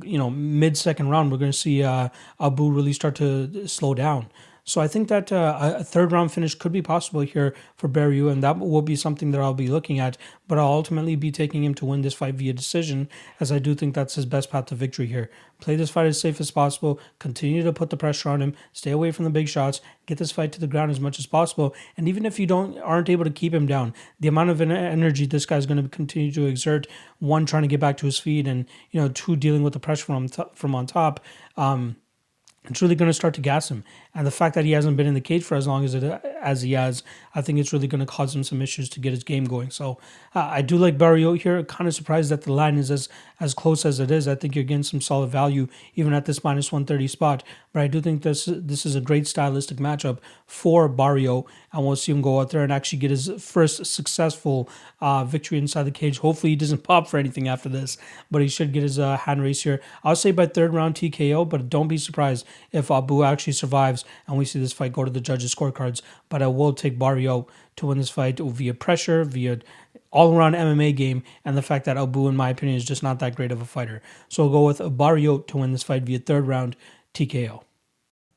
you 0.02 0.18
know, 0.18 0.30
mid 0.30 0.76
second 0.76 1.08
round, 1.08 1.30
we're 1.30 1.38
going 1.38 1.52
to 1.52 1.58
see 1.58 1.82
uh, 1.82 2.08
Abu 2.40 2.70
really 2.70 2.92
start 2.92 3.14
to 3.16 3.66
slow 3.66 3.94
down. 3.94 4.30
So 4.64 4.80
I 4.80 4.86
think 4.86 5.08
that 5.08 5.32
uh, 5.32 5.74
a 5.78 5.82
third 5.82 6.12
round 6.12 6.30
finish 6.30 6.54
could 6.54 6.70
be 6.70 6.82
possible 6.82 7.22
here 7.22 7.52
for 7.74 7.88
Barriault, 7.88 8.30
and 8.30 8.44
that 8.44 8.60
will 8.60 8.82
be 8.82 8.94
something 8.94 9.32
that 9.32 9.40
I'll 9.40 9.54
be 9.54 9.66
looking 9.66 9.98
at. 9.98 10.16
But 10.46 10.58
I'll 10.58 10.66
ultimately 10.66 11.16
be 11.16 11.32
taking 11.32 11.64
him 11.64 11.74
to 11.74 11.84
win 11.84 12.02
this 12.02 12.14
fight 12.14 12.36
via 12.36 12.52
decision, 12.52 13.08
as 13.40 13.50
I 13.50 13.58
do 13.58 13.74
think 13.74 13.92
that's 13.92 14.14
his 14.14 14.24
best 14.24 14.50
path 14.52 14.66
to 14.66 14.76
victory 14.76 15.06
here. 15.06 15.30
Play 15.60 15.74
this 15.74 15.90
fight 15.90 16.06
as 16.06 16.20
safe 16.20 16.40
as 16.40 16.52
possible, 16.52 17.00
continue 17.18 17.64
to 17.64 17.72
put 17.72 17.90
the 17.90 17.96
pressure 17.96 18.28
on 18.28 18.40
him, 18.40 18.54
stay 18.72 18.92
away 18.92 19.10
from 19.10 19.24
the 19.24 19.30
big 19.30 19.48
shots, 19.48 19.80
get 20.06 20.18
this 20.18 20.30
fight 20.30 20.52
to 20.52 20.60
the 20.60 20.68
ground 20.68 20.92
as 20.92 21.00
much 21.00 21.18
as 21.18 21.26
possible. 21.26 21.74
And 21.96 22.08
even 22.08 22.24
if 22.24 22.38
you 22.38 22.46
don't 22.46 22.78
aren't 22.78 23.10
able 23.10 23.24
to 23.24 23.30
keep 23.30 23.52
him 23.52 23.66
down, 23.66 23.94
the 24.20 24.28
amount 24.28 24.50
of 24.50 24.60
energy 24.60 25.26
this 25.26 25.46
guy's 25.46 25.66
going 25.66 25.82
to 25.82 25.88
continue 25.88 26.30
to 26.32 26.46
exert, 26.46 26.86
one 27.18 27.46
trying 27.46 27.62
to 27.62 27.68
get 27.68 27.80
back 27.80 27.96
to 27.96 28.06
his 28.06 28.20
feet, 28.20 28.46
and 28.46 28.66
you 28.92 29.00
know, 29.00 29.08
two 29.08 29.34
dealing 29.34 29.64
with 29.64 29.72
the 29.72 29.80
pressure 29.80 30.04
from 30.04 30.28
from 30.28 30.74
on 30.76 30.86
top. 30.86 31.18
Um, 31.56 31.96
it's 32.68 32.80
really 32.80 32.94
going 32.94 33.08
to 33.08 33.14
start 33.14 33.34
to 33.34 33.40
gas 33.40 33.70
him. 33.70 33.82
And 34.14 34.26
the 34.26 34.30
fact 34.30 34.54
that 34.56 34.66
he 34.66 34.72
hasn't 34.72 34.98
been 34.98 35.06
in 35.06 35.14
the 35.14 35.22
cage 35.22 35.42
for 35.42 35.54
as 35.54 35.66
long 35.66 35.84
as 35.84 35.94
it 35.94 36.04
as 36.04 36.60
he 36.60 36.72
has, 36.72 37.02
I 37.34 37.40
think 37.40 37.58
it's 37.58 37.72
really 37.72 37.86
going 37.86 38.00
to 38.00 38.06
cause 38.06 38.36
him 38.36 38.44
some 38.44 38.60
issues 38.60 38.90
to 38.90 39.00
get 39.00 39.12
his 39.12 39.24
game 39.24 39.44
going. 39.44 39.70
So 39.70 39.98
uh, 40.34 40.40
I 40.40 40.60
do 40.60 40.76
like 40.76 40.98
Barriault 40.98 41.40
here. 41.40 41.62
Kind 41.64 41.88
of 41.88 41.94
surprised 41.94 42.30
that 42.30 42.42
the 42.42 42.52
line 42.52 42.76
is 42.76 42.90
as 42.90 43.08
as 43.40 43.54
close 43.54 43.86
as 43.86 44.00
it 44.00 44.10
is. 44.10 44.28
I 44.28 44.34
think 44.34 44.54
you're 44.54 44.64
getting 44.64 44.82
some 44.82 45.00
solid 45.00 45.28
value 45.30 45.66
even 45.94 46.12
at 46.12 46.26
this 46.26 46.44
minus 46.44 46.70
130 46.70 47.08
spot. 47.08 47.42
But 47.72 47.82
I 47.82 47.86
do 47.86 48.02
think 48.02 48.22
this 48.22 48.44
this 48.46 48.84
is 48.84 48.94
a 48.94 49.00
great 49.00 49.26
stylistic 49.26 49.78
matchup 49.78 50.18
for 50.46 50.90
Barriault, 50.90 51.46
and 51.72 51.86
we'll 51.86 51.96
see 51.96 52.12
him 52.12 52.20
go 52.20 52.40
out 52.40 52.50
there 52.50 52.62
and 52.62 52.72
actually 52.72 52.98
get 52.98 53.10
his 53.10 53.30
first 53.38 53.86
successful 53.86 54.68
uh, 55.00 55.24
victory 55.24 55.56
inside 55.56 55.84
the 55.84 55.90
cage. 55.90 56.18
Hopefully 56.18 56.50
he 56.50 56.56
doesn't 56.56 56.82
pop 56.82 57.08
for 57.08 57.16
anything 57.16 57.48
after 57.48 57.70
this, 57.70 57.96
but 58.30 58.42
he 58.42 58.48
should 58.48 58.74
get 58.74 58.82
his 58.82 58.98
uh, 58.98 59.16
hand 59.16 59.42
race 59.42 59.62
here. 59.62 59.80
I'll 60.04 60.16
say 60.16 60.32
by 60.32 60.46
third 60.46 60.74
round 60.74 60.96
TKO, 60.96 61.48
but 61.48 61.70
don't 61.70 61.88
be 61.88 61.96
surprised 61.96 62.44
if 62.72 62.90
Abu 62.90 63.22
actually 63.24 63.54
survives 63.54 64.01
and 64.26 64.38
we 64.38 64.44
see 64.44 64.58
this 64.58 64.72
fight 64.72 64.92
go 64.92 65.04
to 65.04 65.10
the 65.10 65.20
judges' 65.20 65.54
scorecards. 65.54 66.02
But 66.28 66.42
I 66.42 66.46
will 66.46 66.72
take 66.72 66.98
Barriault 66.98 67.48
to 67.76 67.86
win 67.86 67.98
this 67.98 68.10
fight 68.10 68.38
via 68.38 68.74
pressure, 68.74 69.24
via 69.24 69.58
all 70.10 70.34
around 70.34 70.54
MMA 70.54 70.94
game, 70.94 71.22
and 71.44 71.56
the 71.56 71.62
fact 71.62 71.86
that 71.86 71.96
Abu, 71.96 72.28
in 72.28 72.36
my 72.36 72.50
opinion, 72.50 72.76
is 72.76 72.84
just 72.84 73.02
not 73.02 73.18
that 73.20 73.34
great 73.34 73.52
of 73.52 73.60
a 73.60 73.64
fighter. 73.64 74.02
So 74.28 74.44
I'll 74.44 74.50
go 74.50 74.66
with 74.66 74.78
Barriault 74.78 75.46
to 75.48 75.58
win 75.58 75.72
this 75.72 75.82
fight 75.82 76.02
via 76.02 76.18
third 76.18 76.46
round 76.46 76.76
TKO. 77.14 77.62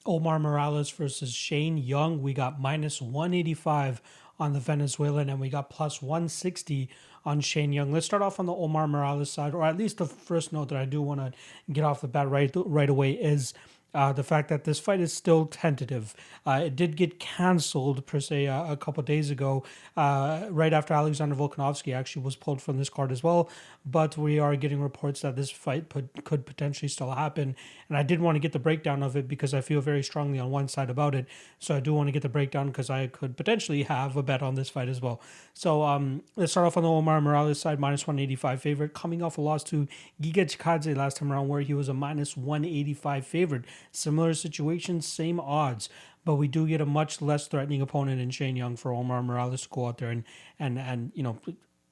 Omar 0.05 0.39
Morales 0.39 0.91
versus 0.91 1.34
Shane 1.34 1.77
Young. 1.77 2.22
We 2.22 2.34
got 2.34 2.62
minus 2.62 3.01
185 3.01 4.01
on 4.38 4.53
the 4.53 4.60
Venezuelan 4.60 5.29
and 5.29 5.39
we 5.39 5.50
got 5.50 5.69
plus 5.69 6.01
160 6.01 6.89
on 7.25 7.41
Shane 7.41 7.74
Young. 7.74 7.91
Let's 7.91 8.05
start 8.05 8.22
off 8.22 8.39
on 8.39 8.45
the 8.45 8.53
Omar 8.53 8.88
Morales 8.88 9.31
side, 9.31 9.53
or 9.55 9.63
at 9.63 9.77
least 9.77 9.98
the 9.98 10.05
first 10.05 10.53
note 10.53 10.69
that 10.69 10.77
I 10.77 10.86
do 10.86 11.01
want 11.01 11.22
to 11.22 11.31
get 11.72 11.84
off 11.84 12.01
the 12.01 12.07
bat 12.07 12.29
right 12.29 12.51
right 12.55 12.89
away 12.89 13.13
is 13.13 13.53
uh, 13.96 14.12
the 14.12 14.24
fact 14.24 14.50
that 14.50 14.66
this 14.66 14.80
fight 14.80 15.00
is 15.00 15.14
still 15.14 15.46
tentative. 15.46 16.14
Uh, 16.46 16.64
it 16.66 16.75
did 16.75 16.98
get 16.98 17.20
canceled 17.20 18.06
per 18.06 18.20
se 18.20 18.48
uh, 18.48 18.72
a 18.72 18.78
couple 18.78 19.02
days 19.02 19.32
ago, 19.32 19.64
uh, 19.96 20.46
right 20.50 20.74
after 20.74 20.94
Alexander 20.94 21.34
Volkanovski 21.34 21.96
actually 21.96 22.22
was 22.22 22.36
pulled 22.36 22.62
from 22.62 22.78
this 22.78 22.90
card 22.90 23.12
as 23.12 23.24
well. 23.24 23.50
But 23.86 24.18
we 24.18 24.38
are 24.38 24.56
getting 24.56 24.82
reports 24.82 25.22
that 25.22 25.36
this 25.36 25.50
fight 25.50 25.90
put, 25.90 26.25
could 26.25 26.46
potentially 26.46 26.90
still 26.90 27.12
happen, 27.12 27.56
and 27.88 27.98
I 27.98 28.04
did 28.04 28.20
want 28.20 28.36
to 28.36 28.40
get 28.40 28.52
the 28.52 28.60
breakdown 28.60 29.02
of 29.02 29.16
it 29.16 29.28
because 29.28 29.54
I 29.54 29.62
feel 29.62 29.80
very 29.80 30.04
strongly 30.04 30.40
on 30.40 30.52
one 30.52 30.68
side 30.68 30.90
about 30.90 31.16
it. 31.16 31.25
So 31.60 31.75
I 31.75 31.80
do 31.80 31.94
want 31.94 32.08
to 32.08 32.12
get 32.12 32.22
the 32.22 32.30
breakdown 32.30 32.68
because 32.68 32.90
I 32.90 33.08
could 33.08 33.38
potentially 33.38 33.84
have 33.84 34.18
a 34.18 34.24
bet 34.24 34.44
on 34.44 34.56
this 34.56 34.70
fight 34.70 34.90
as 34.90 35.02
well. 35.02 35.22
So 35.54 35.84
um, 35.84 36.24
let's 36.36 36.52
start 36.52 36.68
off 36.68 36.75
on 36.75 36.84
the 36.84 36.90
Omar 36.90 37.22
Morales 37.22 37.62
side, 37.62 37.80
minus 37.80 38.06
185 38.06 38.62
favorite, 38.62 38.94
coming 38.94 39.22
off 39.22 39.38
a 39.38 39.42
loss 39.42 39.64
to 39.66 39.88
Giga 40.22 40.46
Chikadze 40.46 40.96
last 40.96 41.18
time 41.18 41.32
around, 41.32 41.48
where 41.48 41.62
he 41.62 41.74
was 41.74 41.88
a 41.88 41.94
minus 41.94 42.36
185 42.36 43.25
favorite. 43.25 43.64
Similar 43.92 44.34
situation, 44.34 45.01
same 45.01 45.39
odds, 45.39 45.89
but 46.25 46.36
we 46.36 46.48
do 46.48 46.68
get 46.68 46.82
a 46.82 46.86
much 46.86 47.22
less 47.22 47.48
threatening 47.48 47.82
opponent 47.82 48.20
in 48.20 48.30
Shane 48.32 48.56
Young 48.56 48.75
for 48.75 48.92
Omar 48.92 49.24
Morales 49.24 49.63
to 49.63 49.70
go 49.70 49.88
out 49.88 50.00
there 50.00 50.10
and 50.10 50.24
and 50.60 50.80
and 50.80 51.12
you 51.13 51.24
know 51.24 51.39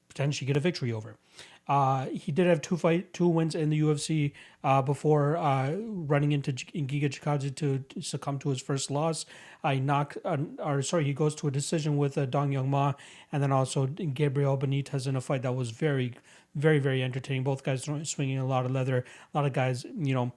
potentially 0.10 0.46
get 0.48 0.58
a 0.58 0.60
victory 0.60 0.92
over. 0.92 1.18
Uh, 1.66 2.08
he 2.08 2.32
did 2.32 2.46
have 2.46 2.62
two 2.62 2.76
fight 2.76 3.14
two 3.14 3.28
wins 3.28 3.56
in 3.56 3.70
the 3.70 3.80
UFC 3.80 4.34
uh, 4.64 4.82
before 4.82 5.38
uh, 5.38 5.72
running 5.78 6.34
into 6.34 6.52
Giga 6.52 7.10
Chikadze 7.10 7.56
to, 7.56 8.02
succumb 8.02 8.38
to 8.40 8.50
his 8.50 8.62
first 8.62 8.92
loss. 8.92 9.26
I 9.64 9.80
knock 9.80 10.18
uh, 10.26 10.38
or 10.60 10.82
sorry, 10.82 11.06
he 11.06 11.14
goes 11.14 11.36
to 11.36 11.48
a 11.48 11.52
decision 11.52 11.96
with 11.98 12.18
uh, 12.18 12.26
Dong 12.26 12.52
Young 12.52 12.70
Ma, 12.70 12.94
and 13.32 13.42
then 13.42 13.54
also 13.54 13.86
Gabriel 13.88 14.58
Benitez 14.58 15.08
in 15.08 15.16
a 15.16 15.22
fight 15.22 15.44
that 15.44 15.54
was 15.54 15.72
very, 15.72 16.14
very, 16.54 16.80
very 16.80 17.02
entertaining. 17.02 17.44
Both 17.44 17.64
guys 17.64 17.90
swinging 18.04 18.40
a 18.40 18.46
lot 18.46 18.66
of 18.66 18.72
leather. 18.72 19.06
A 19.34 19.38
lot 19.38 19.46
of 19.46 19.54
guys, 19.54 19.86
you 19.98 20.14
know. 20.14 20.34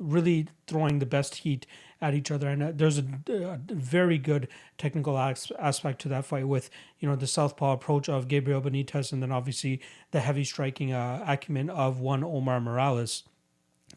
Really 0.00 0.48
throwing 0.66 0.98
the 0.98 1.06
best 1.06 1.36
heat 1.36 1.66
at 2.00 2.14
each 2.14 2.30
other. 2.30 2.48
And 2.48 2.62
uh, 2.62 2.72
there's 2.74 2.98
a, 2.98 3.04
a 3.28 3.60
very 3.68 4.18
good 4.18 4.48
technical 4.78 5.18
as- 5.18 5.52
aspect 5.58 6.00
to 6.02 6.08
that 6.08 6.24
fight 6.24 6.48
with, 6.48 6.70
you 6.98 7.08
know, 7.08 7.14
the 7.14 7.26
southpaw 7.26 7.74
approach 7.74 8.08
of 8.08 8.26
Gabriel 8.26 8.62
Benitez 8.62 9.12
and 9.12 9.22
then 9.22 9.30
obviously 9.30 9.80
the 10.10 10.20
heavy 10.20 10.44
striking 10.44 10.92
uh, 10.92 11.22
acumen 11.26 11.70
of 11.70 12.00
one 12.00 12.24
Omar 12.24 12.60
Morales. 12.60 13.24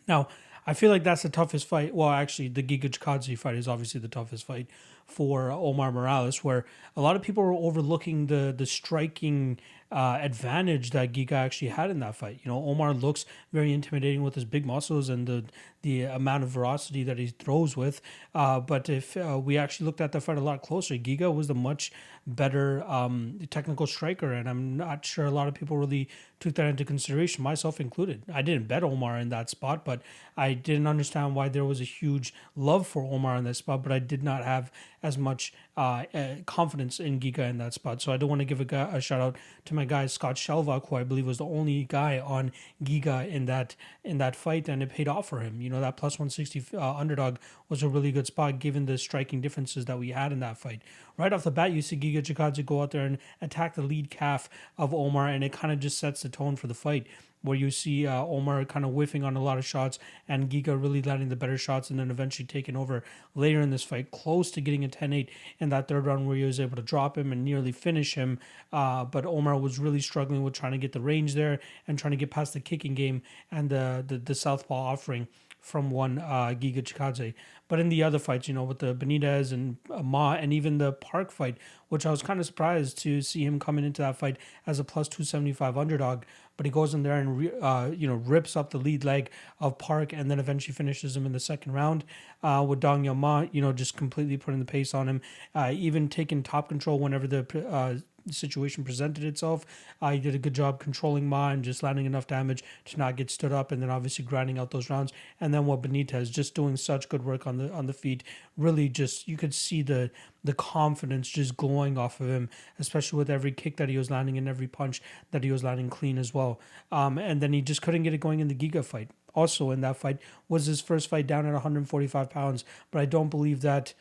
Now, 0.07 0.27
I 0.65 0.73
feel 0.73 0.89
like 0.89 1.03
that's 1.03 1.23
the 1.23 1.29
toughest 1.29 1.67
fight. 1.67 1.93
Well, 1.93 2.09
actually, 2.09 2.47
the 2.47 2.63
Giga 2.63 2.89
Chikadze 2.89 3.37
fight 3.37 3.55
is 3.55 3.67
obviously 3.67 3.99
the 3.99 4.07
toughest 4.07 4.45
fight 4.45 4.67
for 5.05 5.51
Omar 5.51 5.91
Morales, 5.91 6.43
where 6.43 6.65
a 6.95 7.01
lot 7.01 7.15
of 7.15 7.21
people 7.21 7.43
were 7.43 7.53
overlooking 7.53 8.27
the 8.27 8.53
the 8.57 8.65
striking 8.65 9.59
uh, 9.91 10.17
advantage 10.21 10.91
that 10.91 11.11
Giga 11.11 11.33
actually 11.33 11.67
had 11.69 11.89
in 11.89 11.99
that 11.99 12.15
fight. 12.15 12.39
You 12.43 12.51
know, 12.51 12.63
Omar 12.63 12.93
looks 12.93 13.25
very 13.51 13.73
intimidating 13.73 14.23
with 14.23 14.35
his 14.35 14.45
big 14.45 14.65
muscles 14.65 15.09
and 15.09 15.27
the 15.27 15.43
the 15.83 16.03
amount 16.03 16.43
of 16.43 16.49
velocity 16.49 17.03
that 17.03 17.19
he 17.19 17.27
throws 17.27 17.77
with. 17.77 18.01
Uh, 18.33 18.59
but 18.59 18.89
if 18.89 19.15
uh, 19.15 19.39
we 19.41 19.57
actually 19.57 19.85
looked 19.85 20.01
at 20.01 20.11
the 20.11 20.19
fight 20.19 20.37
a 20.37 20.41
lot 20.41 20.61
closer, 20.61 20.95
Giga 20.95 21.33
was 21.33 21.47
the 21.47 21.53
much 21.53 21.91
better 22.25 22.83
um, 22.89 23.39
technical 23.49 23.85
striker, 23.85 24.31
and 24.31 24.49
I'm 24.49 24.77
not 24.77 25.05
sure 25.05 25.25
a 25.25 25.31
lot 25.31 25.47
of 25.47 25.53
people 25.53 25.77
really 25.77 26.09
took 26.39 26.55
that 26.55 26.67
into 26.67 26.85
consideration, 26.85 27.43
myself 27.43 27.79
included. 27.79 28.23
I 28.33 28.41
didn't 28.41 28.67
bet 28.67 28.83
Omar 28.83 29.17
in 29.17 29.29
that 29.29 29.49
spot, 29.49 29.83
but 29.83 30.01
I 30.35 30.53
didn't 30.53 30.87
understand 30.87 31.35
why 31.35 31.49
there 31.49 31.65
was 31.65 31.81
a 31.81 31.85
huge 31.85 32.33
love 32.55 32.87
for 32.87 33.03
Omar 33.03 33.35
in 33.37 33.43
that 33.43 33.55
spot, 33.55 33.83
but 33.83 33.91
I 33.91 33.99
did 33.99 34.23
not 34.23 34.43
have 34.43 34.71
as 35.01 35.17
much 35.17 35.53
uh, 35.75 36.03
uh, 36.13 36.35
confidence 36.45 36.99
in 36.99 37.19
Giga 37.19 37.49
in 37.49 37.57
that 37.57 37.73
spot. 37.73 38.01
So 38.01 38.11
I 38.11 38.17
don't 38.17 38.29
want 38.29 38.39
to 38.39 38.45
give 38.45 38.61
a, 38.61 38.65
guy, 38.65 38.89
a 38.93 39.01
shout 39.01 39.19
out 39.19 39.35
to 39.65 39.73
my 39.73 39.85
guy 39.85 40.05
Scott 40.07 40.35
Shelvak, 40.35 40.87
who 40.87 40.95
I 40.95 41.03
believe 41.03 41.25
was 41.25 41.39
the 41.39 41.45
only 41.45 41.83
guy 41.83 42.19
on 42.19 42.51
Giga 42.83 43.27
in 43.27 43.45
that 43.45 43.75
in 44.03 44.17
that 44.17 44.35
fight, 44.35 44.67
and 44.67 44.83
it 44.83 44.89
paid 44.89 45.07
off 45.07 45.29
for 45.29 45.39
him. 45.39 45.61
You 45.61 45.69
know 45.69 45.81
that 45.81 45.97
plus 45.97 46.19
one 46.19 46.29
sixty 46.29 46.63
uh, 46.73 46.95
underdog 46.95 47.37
was 47.69 47.83
a 47.83 47.87
really 47.87 48.11
good 48.11 48.27
spot 48.27 48.59
given 48.59 48.85
the 48.85 48.97
striking 48.97 49.41
differences 49.41 49.85
that 49.85 49.99
we 49.99 50.11
had 50.11 50.31
in 50.31 50.39
that 50.41 50.57
fight. 50.57 50.81
Right 51.17 51.31
off 51.31 51.43
the 51.43 51.51
bat, 51.51 51.71
you 51.71 51.81
see 51.81 51.97
Giga 51.97 52.21
Chikadze 52.21 52.65
go 52.65 52.81
out 52.81 52.91
there 52.91 53.05
and 53.05 53.17
attack 53.41 53.75
the 53.75 53.81
lead 53.81 54.09
calf 54.09 54.49
of 54.77 54.93
Omar, 54.93 55.27
and 55.27 55.43
it 55.43 55.53
kind 55.53 55.71
of 55.71 55.79
just 55.79 55.97
sets 55.97 56.23
the 56.23 56.29
tone 56.29 56.55
for 56.55 56.67
the 56.67 56.73
fight 56.73 57.07
where 57.43 57.57
you 57.57 57.69
see 57.69 58.07
uh, 58.07 58.23
Omar 58.23 58.65
kind 58.65 58.85
of 58.85 58.91
whiffing 58.91 59.23
on 59.23 59.35
a 59.35 59.43
lot 59.43 59.57
of 59.57 59.65
shots 59.65 59.99
and 60.27 60.49
Giga 60.49 60.81
really 60.81 61.01
landing 61.01 61.29
the 61.29 61.35
better 61.35 61.57
shots 61.57 61.89
and 61.89 61.99
then 61.99 62.09
eventually 62.09 62.47
taking 62.47 62.75
over 62.75 63.03
later 63.35 63.61
in 63.61 63.69
this 63.69 63.83
fight, 63.83 64.11
close 64.11 64.49
to 64.51 64.61
getting 64.61 64.83
a 64.83 64.87
10 64.87 65.13
8 65.13 65.29
in 65.59 65.69
that 65.69 65.87
third 65.87 66.05
round 66.05 66.27
where 66.27 66.37
he 66.37 66.43
was 66.43 66.59
able 66.59 66.75
to 66.77 66.81
drop 66.81 67.17
him 67.17 67.31
and 67.31 67.43
nearly 67.43 67.71
finish 67.71 68.15
him. 68.15 68.39
Uh, 68.71 69.03
but 69.03 69.25
Omar 69.25 69.57
was 69.57 69.77
really 69.77 70.01
struggling 70.01 70.43
with 70.43 70.53
trying 70.53 70.71
to 70.71 70.77
get 70.77 70.93
the 70.93 71.01
range 71.01 71.35
there 71.35 71.59
and 71.87 71.99
trying 71.99 72.11
to 72.11 72.17
get 72.17 72.31
past 72.31 72.53
the 72.53 72.59
kicking 72.59 72.95
game 72.95 73.21
and 73.51 73.69
the, 73.69 74.03
the, 74.07 74.17
the 74.17 74.35
southpaw 74.35 74.75
offering 74.75 75.27
from 75.63 75.89
one 75.89 76.19
uh, 76.19 76.53
Giga 76.59 76.83
Chikadze. 76.83 77.33
But 77.69 77.79
in 77.79 77.87
the 77.87 78.03
other 78.03 78.19
fights, 78.19 78.49
you 78.49 78.53
know, 78.53 78.65
with 78.65 78.79
the 78.79 78.93
Benitez 78.93 79.53
and 79.53 79.77
uh, 79.89 80.03
Ma 80.03 80.33
and 80.33 80.51
even 80.51 80.77
the 80.77 80.91
Park 80.91 81.31
fight, 81.31 81.57
which 81.87 82.05
I 82.05 82.11
was 82.11 82.21
kind 82.21 82.39
of 82.39 82.45
surprised 82.45 82.97
to 82.99 83.21
see 83.21 83.45
him 83.45 83.59
coming 83.59 83.85
into 83.85 84.01
that 84.01 84.17
fight 84.17 84.37
as 84.67 84.77
a 84.77 84.83
plus 84.83 85.07
275 85.07 85.77
underdog. 85.77 86.23
But 86.57 86.65
he 86.65 86.71
goes 86.71 86.93
in 86.93 87.01
there 87.01 87.17
and, 87.17 87.51
uh, 87.61 87.91
you 87.95 88.07
know, 88.07 88.15
rips 88.15 88.55
up 88.57 88.71
the 88.71 88.77
lead 88.77 89.05
leg 89.05 89.29
of 89.59 89.77
Park 89.77 90.11
and 90.11 90.29
then 90.29 90.37
eventually 90.37 90.73
finishes 90.73 91.15
him 91.15 91.25
in 91.25 91.31
the 91.31 91.39
second 91.39 91.71
round 91.71 92.03
uh, 92.43 92.63
with 92.67 92.81
Dong 92.81 93.07
Ma, 93.17 93.45
you 93.51 93.61
know, 93.61 93.71
just 93.71 93.95
completely 93.95 94.37
putting 94.37 94.59
the 94.59 94.65
pace 94.65 94.93
on 94.93 95.07
him, 95.07 95.21
uh, 95.55 95.71
even 95.73 96.09
taking 96.09 96.43
top 96.43 96.67
control 96.67 96.99
whenever 96.99 97.25
the 97.25 97.67
uh, 97.67 97.95
situation 98.31 98.83
presented 98.83 99.23
itself. 99.23 99.65
Uh, 100.01 100.11
he 100.11 100.19
did 100.19 100.35
a 100.35 100.39
good 100.39 100.53
job 100.53 100.79
controlling 100.79 101.31
and 101.33 101.63
just 101.63 101.83
landing 101.83 102.05
enough 102.05 102.27
damage 102.27 102.63
to 102.85 102.97
not 102.97 103.15
get 103.15 103.29
stood 103.29 103.51
up, 103.51 103.71
and 103.71 103.81
then 103.81 103.89
obviously 103.89 104.23
grinding 104.23 104.57
out 104.59 104.71
those 104.71 104.89
rounds. 104.89 105.11
And 105.39 105.53
then 105.53 105.65
what 105.65 105.81
Benitez 105.81 106.31
just 106.31 106.55
doing 106.55 106.77
such 106.77 107.09
good 107.09 107.25
work 107.25 107.47
on 107.47 107.57
the 107.57 107.71
on 107.71 107.87
the 107.87 107.93
feet. 107.93 108.23
Really, 108.57 108.89
just 108.89 109.27
you 109.27 109.37
could 109.37 109.53
see 109.53 109.81
the 109.81 110.11
the 110.43 110.53
confidence 110.53 111.29
just 111.29 111.57
glowing 111.57 111.97
off 111.97 112.19
of 112.19 112.27
him, 112.27 112.49
especially 112.79 113.17
with 113.17 113.29
every 113.29 113.51
kick 113.51 113.77
that 113.77 113.89
he 113.89 113.97
was 113.97 114.11
landing 114.11 114.37
and 114.37 114.47
every 114.47 114.67
punch 114.67 115.01
that 115.31 115.43
he 115.43 115.51
was 115.51 115.63
landing 115.63 115.89
clean 115.89 116.17
as 116.17 116.33
well. 116.33 116.59
Um, 116.91 117.17
and 117.17 117.41
then 117.41 117.53
he 117.53 117.61
just 117.61 117.81
couldn't 117.81 118.03
get 118.03 118.13
it 118.13 118.19
going 118.19 118.39
in 118.39 118.47
the 118.47 118.55
Giga 118.55 118.83
fight. 118.83 119.09
Also 119.35 119.71
in 119.71 119.81
that 119.81 119.97
fight 119.97 120.19
was 120.47 120.65
his 120.65 120.81
first 120.81 121.09
fight 121.09 121.25
down 121.25 121.45
at 121.45 121.53
145 121.53 122.29
pounds, 122.29 122.65
but 122.91 123.01
I 123.01 123.05
don't 123.05 123.29
believe 123.29 123.61
that 123.61 123.93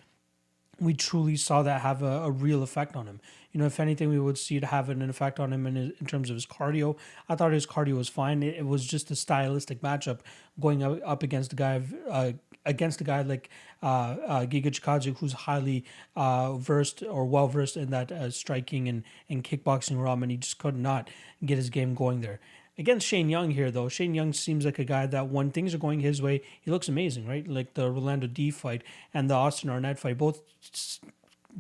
we 0.81 0.95
truly 0.95 1.37
saw 1.37 1.63
that 1.63 1.81
have 1.83 2.03
a, 2.03 2.25
a, 2.25 2.31
real 2.31 2.63
effect 2.63 2.97
on 2.97 3.07
him. 3.07 3.21
You 3.53 3.61
know, 3.61 3.67
if 3.67 3.79
anything, 3.81 4.09
we 4.09 4.19
would 4.19 4.39
see 4.39 4.57
it 4.57 4.65
have 4.65 4.89
an 4.89 5.09
effect 5.09 5.39
on 5.39 5.53
him 5.53 5.67
in, 5.67 5.77
in 5.77 6.07
terms 6.07 6.31
of 6.31 6.35
his 6.37 6.47
cardio. 6.47 6.97
I 7.29 7.37
thought 7.37 7.53
his 7.53 7.67
cardio 7.67 7.97
was 7.97 8.09
fine. 8.09 8.43
It, 8.43 8.57
it 8.57 8.67
was 8.67 8.85
just 8.85 9.11
a 9.11 9.17
stylistic 9.17 9.83
matchup 9.83 10.21
going 10.61 10.83
up, 10.83 11.01
up 11.05 11.23
against 11.23 11.53
a 11.53 11.57
guy 11.57 11.83
uh, 12.11 12.33
against 12.65 13.01
a 13.01 13.05
guy 13.05 13.23
like 13.23 13.51
uh, 13.83 14.17
uh, 14.27 14.47
Giga 14.47 14.67
Chikadze, 14.67 15.17
who's 15.19 15.33
highly 15.33 15.85
uh, 16.15 16.55
versed 16.55 17.03
or 17.03 17.25
well 17.25 17.49
versed 17.49 17.77
in 17.77 17.91
that 17.91 18.13
uh, 18.13 18.31
striking 18.31 18.89
and, 18.89 19.03
and 19.29 19.43
kickboxing 19.43 20.03
realm, 20.03 20.23
and 20.23 20.31
he 20.31 20.39
just 20.39 20.59
could 20.59 20.77
not 20.77 21.11
get 21.45 21.57
his 21.57 21.71
game 21.71 21.95
going 21.95 22.21
there 22.21 22.41
against 22.79 23.07
Shane 23.07 23.29
Young 23.29 23.51
here, 23.51 23.71
though, 23.71 23.89
Shane 23.89 24.15
Young 24.15 24.33
seems 24.33 24.65
like 24.65 24.79
a 24.79 24.85
guy 24.85 25.07
that 25.07 25.29
when 25.29 25.51
things 25.51 25.75
are 25.75 25.79
going 25.79 26.01
his 26.01 26.23
way, 26.23 26.43
he 26.61 26.71
looks 26.71 26.89
amazing, 26.89 27.27
right? 27.27 27.47
Like 27.47 27.75
the 27.75 27.91
Rolando 27.91 28.27
Dy 28.27 28.51
fight 28.51 28.83
and 29.13 29.29
the 29.29 29.35
Austin 29.35 29.71
Arnett 29.71 29.99
fight, 29.99 30.19
both 30.19 30.43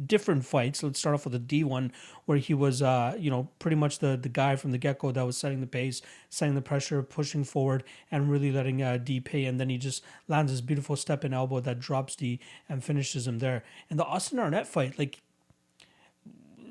different 0.06 0.44
fights. 0.44 0.82
Let's 0.82 0.98
start 0.98 1.14
off 1.14 1.24
with 1.24 1.32
the 1.32 1.38
Dy 1.38 1.64
one, 1.64 1.92
where 2.24 2.38
he 2.38 2.54
was, 2.54 2.82
uh, 2.82 3.16
you 3.18 3.30
know, 3.30 3.48
pretty 3.58 3.76
much 3.76 3.98
the 3.98 4.16
the 4.16 4.28
guy 4.28 4.56
from 4.56 4.72
the 4.72 4.78
get 4.78 4.98
go 4.98 5.12
that 5.12 5.26
was 5.26 5.36
setting 5.36 5.60
the 5.60 5.66
pace, 5.66 6.02
setting 6.30 6.54
the 6.54 6.62
pressure, 6.62 7.02
pushing 7.02 7.44
forward, 7.44 7.84
and 8.10 8.30
really 8.30 8.52
letting 8.52 8.82
uh, 8.82 8.96
Dy 8.96 9.20
pay. 9.20 9.44
And 9.44 9.60
then 9.60 9.68
he 9.68 9.78
just 9.78 10.02
lands 10.28 10.52
this 10.52 10.60
beautiful 10.60 10.96
step 10.96 11.24
and 11.24 11.34
elbow 11.34 11.60
that 11.60 11.80
drops 11.80 12.16
Dy 12.16 12.40
and 12.68 12.82
finishes 12.82 13.26
him 13.26 13.38
there. 13.38 13.64
And 13.90 13.98
the 13.98 14.04
Austin 14.04 14.38
Arnett 14.38 14.66
fight, 14.66 14.98
like 14.98 15.18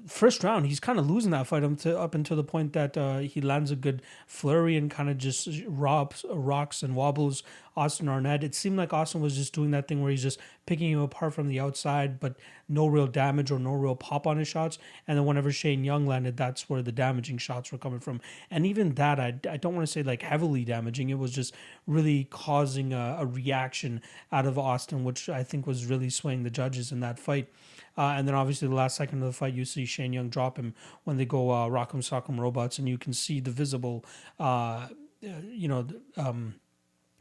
first 0.07 0.43
round, 0.43 0.65
he's 0.65 0.79
kind 0.79 0.99
of 0.99 1.09
losing 1.09 1.31
that 1.31 1.47
fight 1.47 1.63
up, 1.63 1.85
up 1.85 2.15
until 2.15 2.37
the 2.37 2.43
point 2.43 2.73
that 2.73 2.97
uh, 2.97 3.19
he 3.19 3.41
lands 3.41 3.71
a 3.71 3.75
good 3.75 4.01
flurry 4.27 4.75
and 4.75 4.89
kind 4.89 5.09
of 5.09 5.17
just 5.17 5.47
rocks 5.67 6.83
and 6.83 6.95
wobbles 6.95 7.43
Austin 7.75 8.09
Arnett. 8.09 8.43
It 8.43 8.53
seemed 8.53 8.77
like 8.77 8.93
Austin 8.93 9.21
was 9.21 9.35
just 9.35 9.53
doing 9.53 9.71
that 9.71 9.87
thing 9.87 10.01
where 10.01 10.11
he's 10.11 10.23
just 10.23 10.39
picking 10.65 10.91
him 10.91 10.99
apart 10.99 11.33
from 11.33 11.47
the 11.47 11.59
outside, 11.59 12.19
but 12.19 12.35
no 12.67 12.87
real 12.87 13.07
damage 13.07 13.51
or 13.51 13.59
no 13.59 13.73
real 13.73 13.95
pop 13.95 14.27
on 14.27 14.37
his 14.37 14.47
shots. 14.47 14.77
And 15.07 15.17
then 15.17 15.25
whenever 15.25 15.51
Shane 15.51 15.83
Young 15.83 16.05
landed, 16.05 16.37
that's 16.37 16.69
where 16.69 16.81
the 16.81 16.91
damaging 16.91 17.37
shots 17.37 17.71
were 17.71 17.77
coming 17.77 17.99
from. 17.99 18.21
And 18.49 18.65
even 18.65 18.95
that, 18.95 19.19
I, 19.19 19.35
I 19.49 19.57
don't 19.57 19.75
want 19.75 19.87
to 19.87 19.91
say 19.91 20.03
like 20.03 20.21
heavily 20.21 20.65
damaging. 20.65 21.09
It 21.09 21.19
was 21.19 21.31
just 21.31 21.53
really 21.87 22.25
causing 22.25 22.93
a, 22.93 23.17
a 23.19 23.25
reaction 23.25 24.01
out 24.31 24.45
of 24.45 24.57
Austin, 24.57 25.03
which 25.03 25.29
I 25.29 25.43
think 25.43 25.65
was 25.65 25.85
really 25.85 26.09
swaying 26.09 26.43
the 26.43 26.49
judges 26.49 26.91
in 26.91 26.99
that 27.01 27.19
fight. 27.19 27.47
Uh, 27.97 28.15
and 28.17 28.27
then 28.27 28.35
obviously 28.35 28.67
the 28.67 28.75
last 28.75 28.95
second 28.95 29.21
of 29.21 29.27
the 29.27 29.33
fight, 29.33 29.53
you 29.53 29.65
see 29.65 29.85
Shane 29.85 30.13
Young 30.13 30.29
drop 30.29 30.57
him 30.57 30.73
when 31.03 31.17
they 31.17 31.25
go 31.25 31.49
uh, 31.51 31.67
Rock'em 31.67 32.01
Sock'em 32.01 32.39
Robots, 32.39 32.79
and 32.79 32.87
you 32.87 32.97
can 32.97 33.13
see 33.13 33.39
the 33.39 33.51
visible, 33.51 34.05
uh, 34.39 34.87
you 35.21 35.67
know, 35.67 35.87
um, 36.17 36.55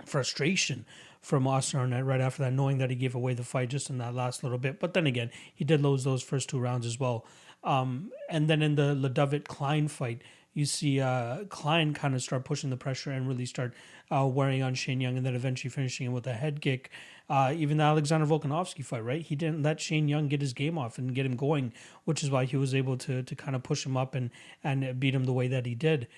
frustration 0.05 0.85
from 1.21 1.47
Austin 1.47 1.81
Arnett 1.81 2.05
right 2.05 2.21
after 2.21 2.43
that, 2.43 2.53
knowing 2.53 2.79
that 2.79 2.91
he 2.91 2.97
gave 2.97 3.15
away 3.15 3.35
the 3.35 3.45
fight 3.45 3.69
just 3.69 3.91
in 3.91 3.99
that 3.99 4.15
last 4.15 4.43
little 4.43 4.59
bit. 4.59 4.81
But 4.81 4.95
then 4.95 5.07
again, 5.07 5.31
he 5.55 5.65
did 5.65 5.83
lose 5.83 6.05
those 6.05 6.23
first 6.23 6.49
two 6.49 6.59
rounds 6.59 6.87
as 6.87 6.99
well. 6.99 7.27
Um, 7.63 8.11
and 8.31 8.49
then 8.49 8.63
in 8.63 8.77
the 8.77 8.95
Ludovit 8.95 9.47
Klein 9.47 9.89
fight, 9.89 10.23
you 10.53 10.65
see 10.65 11.01
uh, 11.01 11.45
Klein 11.49 11.95
kind 11.95 12.15
of 12.15 12.23
start 12.23 12.45
pushing 12.45 12.71
the 12.71 12.77
pressure 12.77 13.11
and 13.11 13.29
really 13.29 13.47
start 13.47 13.73
uh, 14.11 14.27
wearing 14.27 14.63
on 14.63 14.75
Shane 14.75 15.01
Young, 15.01 15.17
and 15.17 15.25
then 15.25 15.35
eventually 15.35 15.71
finishing 15.71 16.07
him 16.07 16.13
with 16.13 16.27
a 16.27 16.33
head 16.33 16.61
kick. 16.61 16.91
Uh, 17.29 17.55
even 17.57 17.77
the 17.77 17.85
Alexander 17.85 18.27
Volkanovski 18.27 18.85
fight, 18.85 19.05
right? 19.05 19.23
He 19.23 19.37
didn't 19.37 19.63
let 19.63 19.81
Shane 19.81 20.09
Young 20.09 20.27
get 20.27 20.41
his 20.41 20.53
game 20.53 20.77
off 20.77 20.99
and 20.99 21.15
get 21.15 21.25
him 21.25 21.37
going, 21.37 21.73
which 22.05 22.25
is 22.25 22.31
why 22.31 22.45
he 22.45 22.57
was 22.57 22.75
able 22.75 22.97
to 22.99 23.23
to 23.23 23.37
kind 23.37 23.55
of 23.55 23.63
push 23.63 23.87
him 23.87 23.97
up 23.97 24.15
and 24.15 24.31
and 24.65 24.99
beat 24.99 25.15
him 25.15 25.25
the 25.25 25.33
way 25.33 25.47
that 25.49 25.67
he 25.67 25.75
did. 25.75 26.09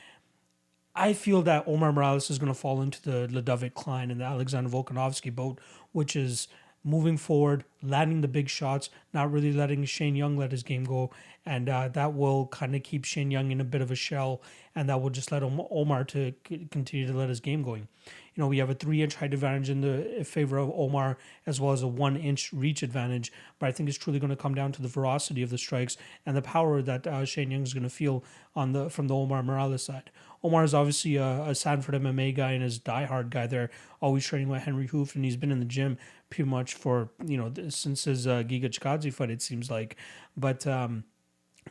I 0.95 1.15
feel 1.15 1.43
that 1.43 1.65
Omar 1.67 1.93
Morales 1.93 2.31
is 2.31 2.39
going 2.39 2.53
to 2.53 2.59
fall 2.59 2.83
into 2.83 3.01
the 3.03 3.27
Ludovit 3.29 3.75
Klein 3.75 4.11
and 4.11 4.21
the 4.21 4.25
Alexander 4.25 4.69
Volkanovski 4.69 5.35
boat, 5.35 5.59
which 5.93 6.15
is 6.17 6.49
moving 6.85 7.17
forward, 7.17 7.65
landing 7.83 8.21
the 8.21 8.29
big 8.29 8.49
shots, 8.49 8.91
not 9.13 9.31
really 9.31 9.53
letting 9.53 9.85
Shane 9.85 10.17
Young 10.17 10.37
let 10.37 10.51
his 10.51 10.63
game 10.63 10.85
go, 10.85 11.11
and 11.45 11.69
uh, 11.69 11.89
that 11.89 12.15
will 12.15 12.47
kind 12.47 12.75
of 12.75 12.83
keep 12.83 13.05
Shane 13.05 13.31
Young 13.31 13.51
in 13.51 13.61
a 13.61 13.65
bit 13.65 13.81
of 13.81 13.91
a 13.91 13.95
shell, 13.95 14.43
and 14.75 14.89
that 14.89 15.01
will 15.01 15.11
just 15.11 15.33
let 15.33 15.43
Omar 15.43 16.05
to 16.05 16.33
continue 16.71 17.07
to 17.07 17.13
let 17.13 17.29
his 17.29 17.41
game 17.41 17.63
going. 17.63 17.89
You 18.35 18.41
know, 18.43 18.49
we 18.49 18.59
have 18.59 18.71
a 18.71 18.75
three-inch 18.75 19.17
height 19.17 19.35
advantage 19.35 19.69
in 19.69 19.83
the 19.83 20.25
favor 20.25 20.57
of 20.57 20.71
Omar, 20.75 21.19
as 21.47 21.61
well 21.61 21.73
as 21.73 21.83
a 21.83 21.89
one-inch 21.89 22.53
reach 22.53 22.83
advantage. 22.83 23.31
But 23.59 23.69
I 23.69 23.73
think 23.73 23.89
it's 23.89 23.99
truly 23.99 24.19
going 24.19 24.31
to 24.31 24.37
come 24.37 24.55
down 24.55 24.73
to 24.73 24.83
the 24.83 24.89
ferocity 24.89 25.43
of 25.43 25.51
the 25.51 25.59
strikes 25.59 25.99
and 26.25 26.35
the 26.37 26.43
power 26.43 26.81
that 26.81 27.07
uh, 27.07 27.25
Shane 27.27 27.51
Young 27.51 27.63
is 27.63 27.75
going 27.75 27.83
to 27.83 27.91
feel 27.91 28.25
on 28.57 28.73
the 28.73 28.89
from 28.89 29.09
the 29.09 29.15
Omar 29.15 29.43
Morales 29.43 29.83
side. 29.83 30.11
Omar 30.45 30.65
is 30.65 30.75
obviously 30.75 31.17
a, 31.17 31.43
a 31.45 31.55
Sanford 31.55 31.95
MMA 31.95 32.35
guy 32.35 32.53
and 32.53 32.65
is 32.65 32.79
diehard 32.79 33.31
guy 33.31 33.47
there, 33.47 33.71
always 34.01 34.27
training 34.27 34.49
with 34.49 34.63
Henri 34.63 34.89
Hooft, 34.89 35.15
and 35.15 35.25
he's 35.25 35.37
been 35.37 35.53
in 35.53 35.61
the 35.61 35.65
gym 35.65 35.99
pretty 36.33 36.49
much 36.49 36.73
for 36.75 37.11
you 37.27 37.37
know 37.37 37.53
since 37.69 38.05
his 38.05 38.27
uh, 38.27 38.43
Giga 38.43 38.71
Chikadze 38.71 39.13
fight. 39.13 39.31
It 39.31 39.43
seems 39.43 39.71
like, 39.71 39.97
but 40.35 40.67
um, 40.67 41.05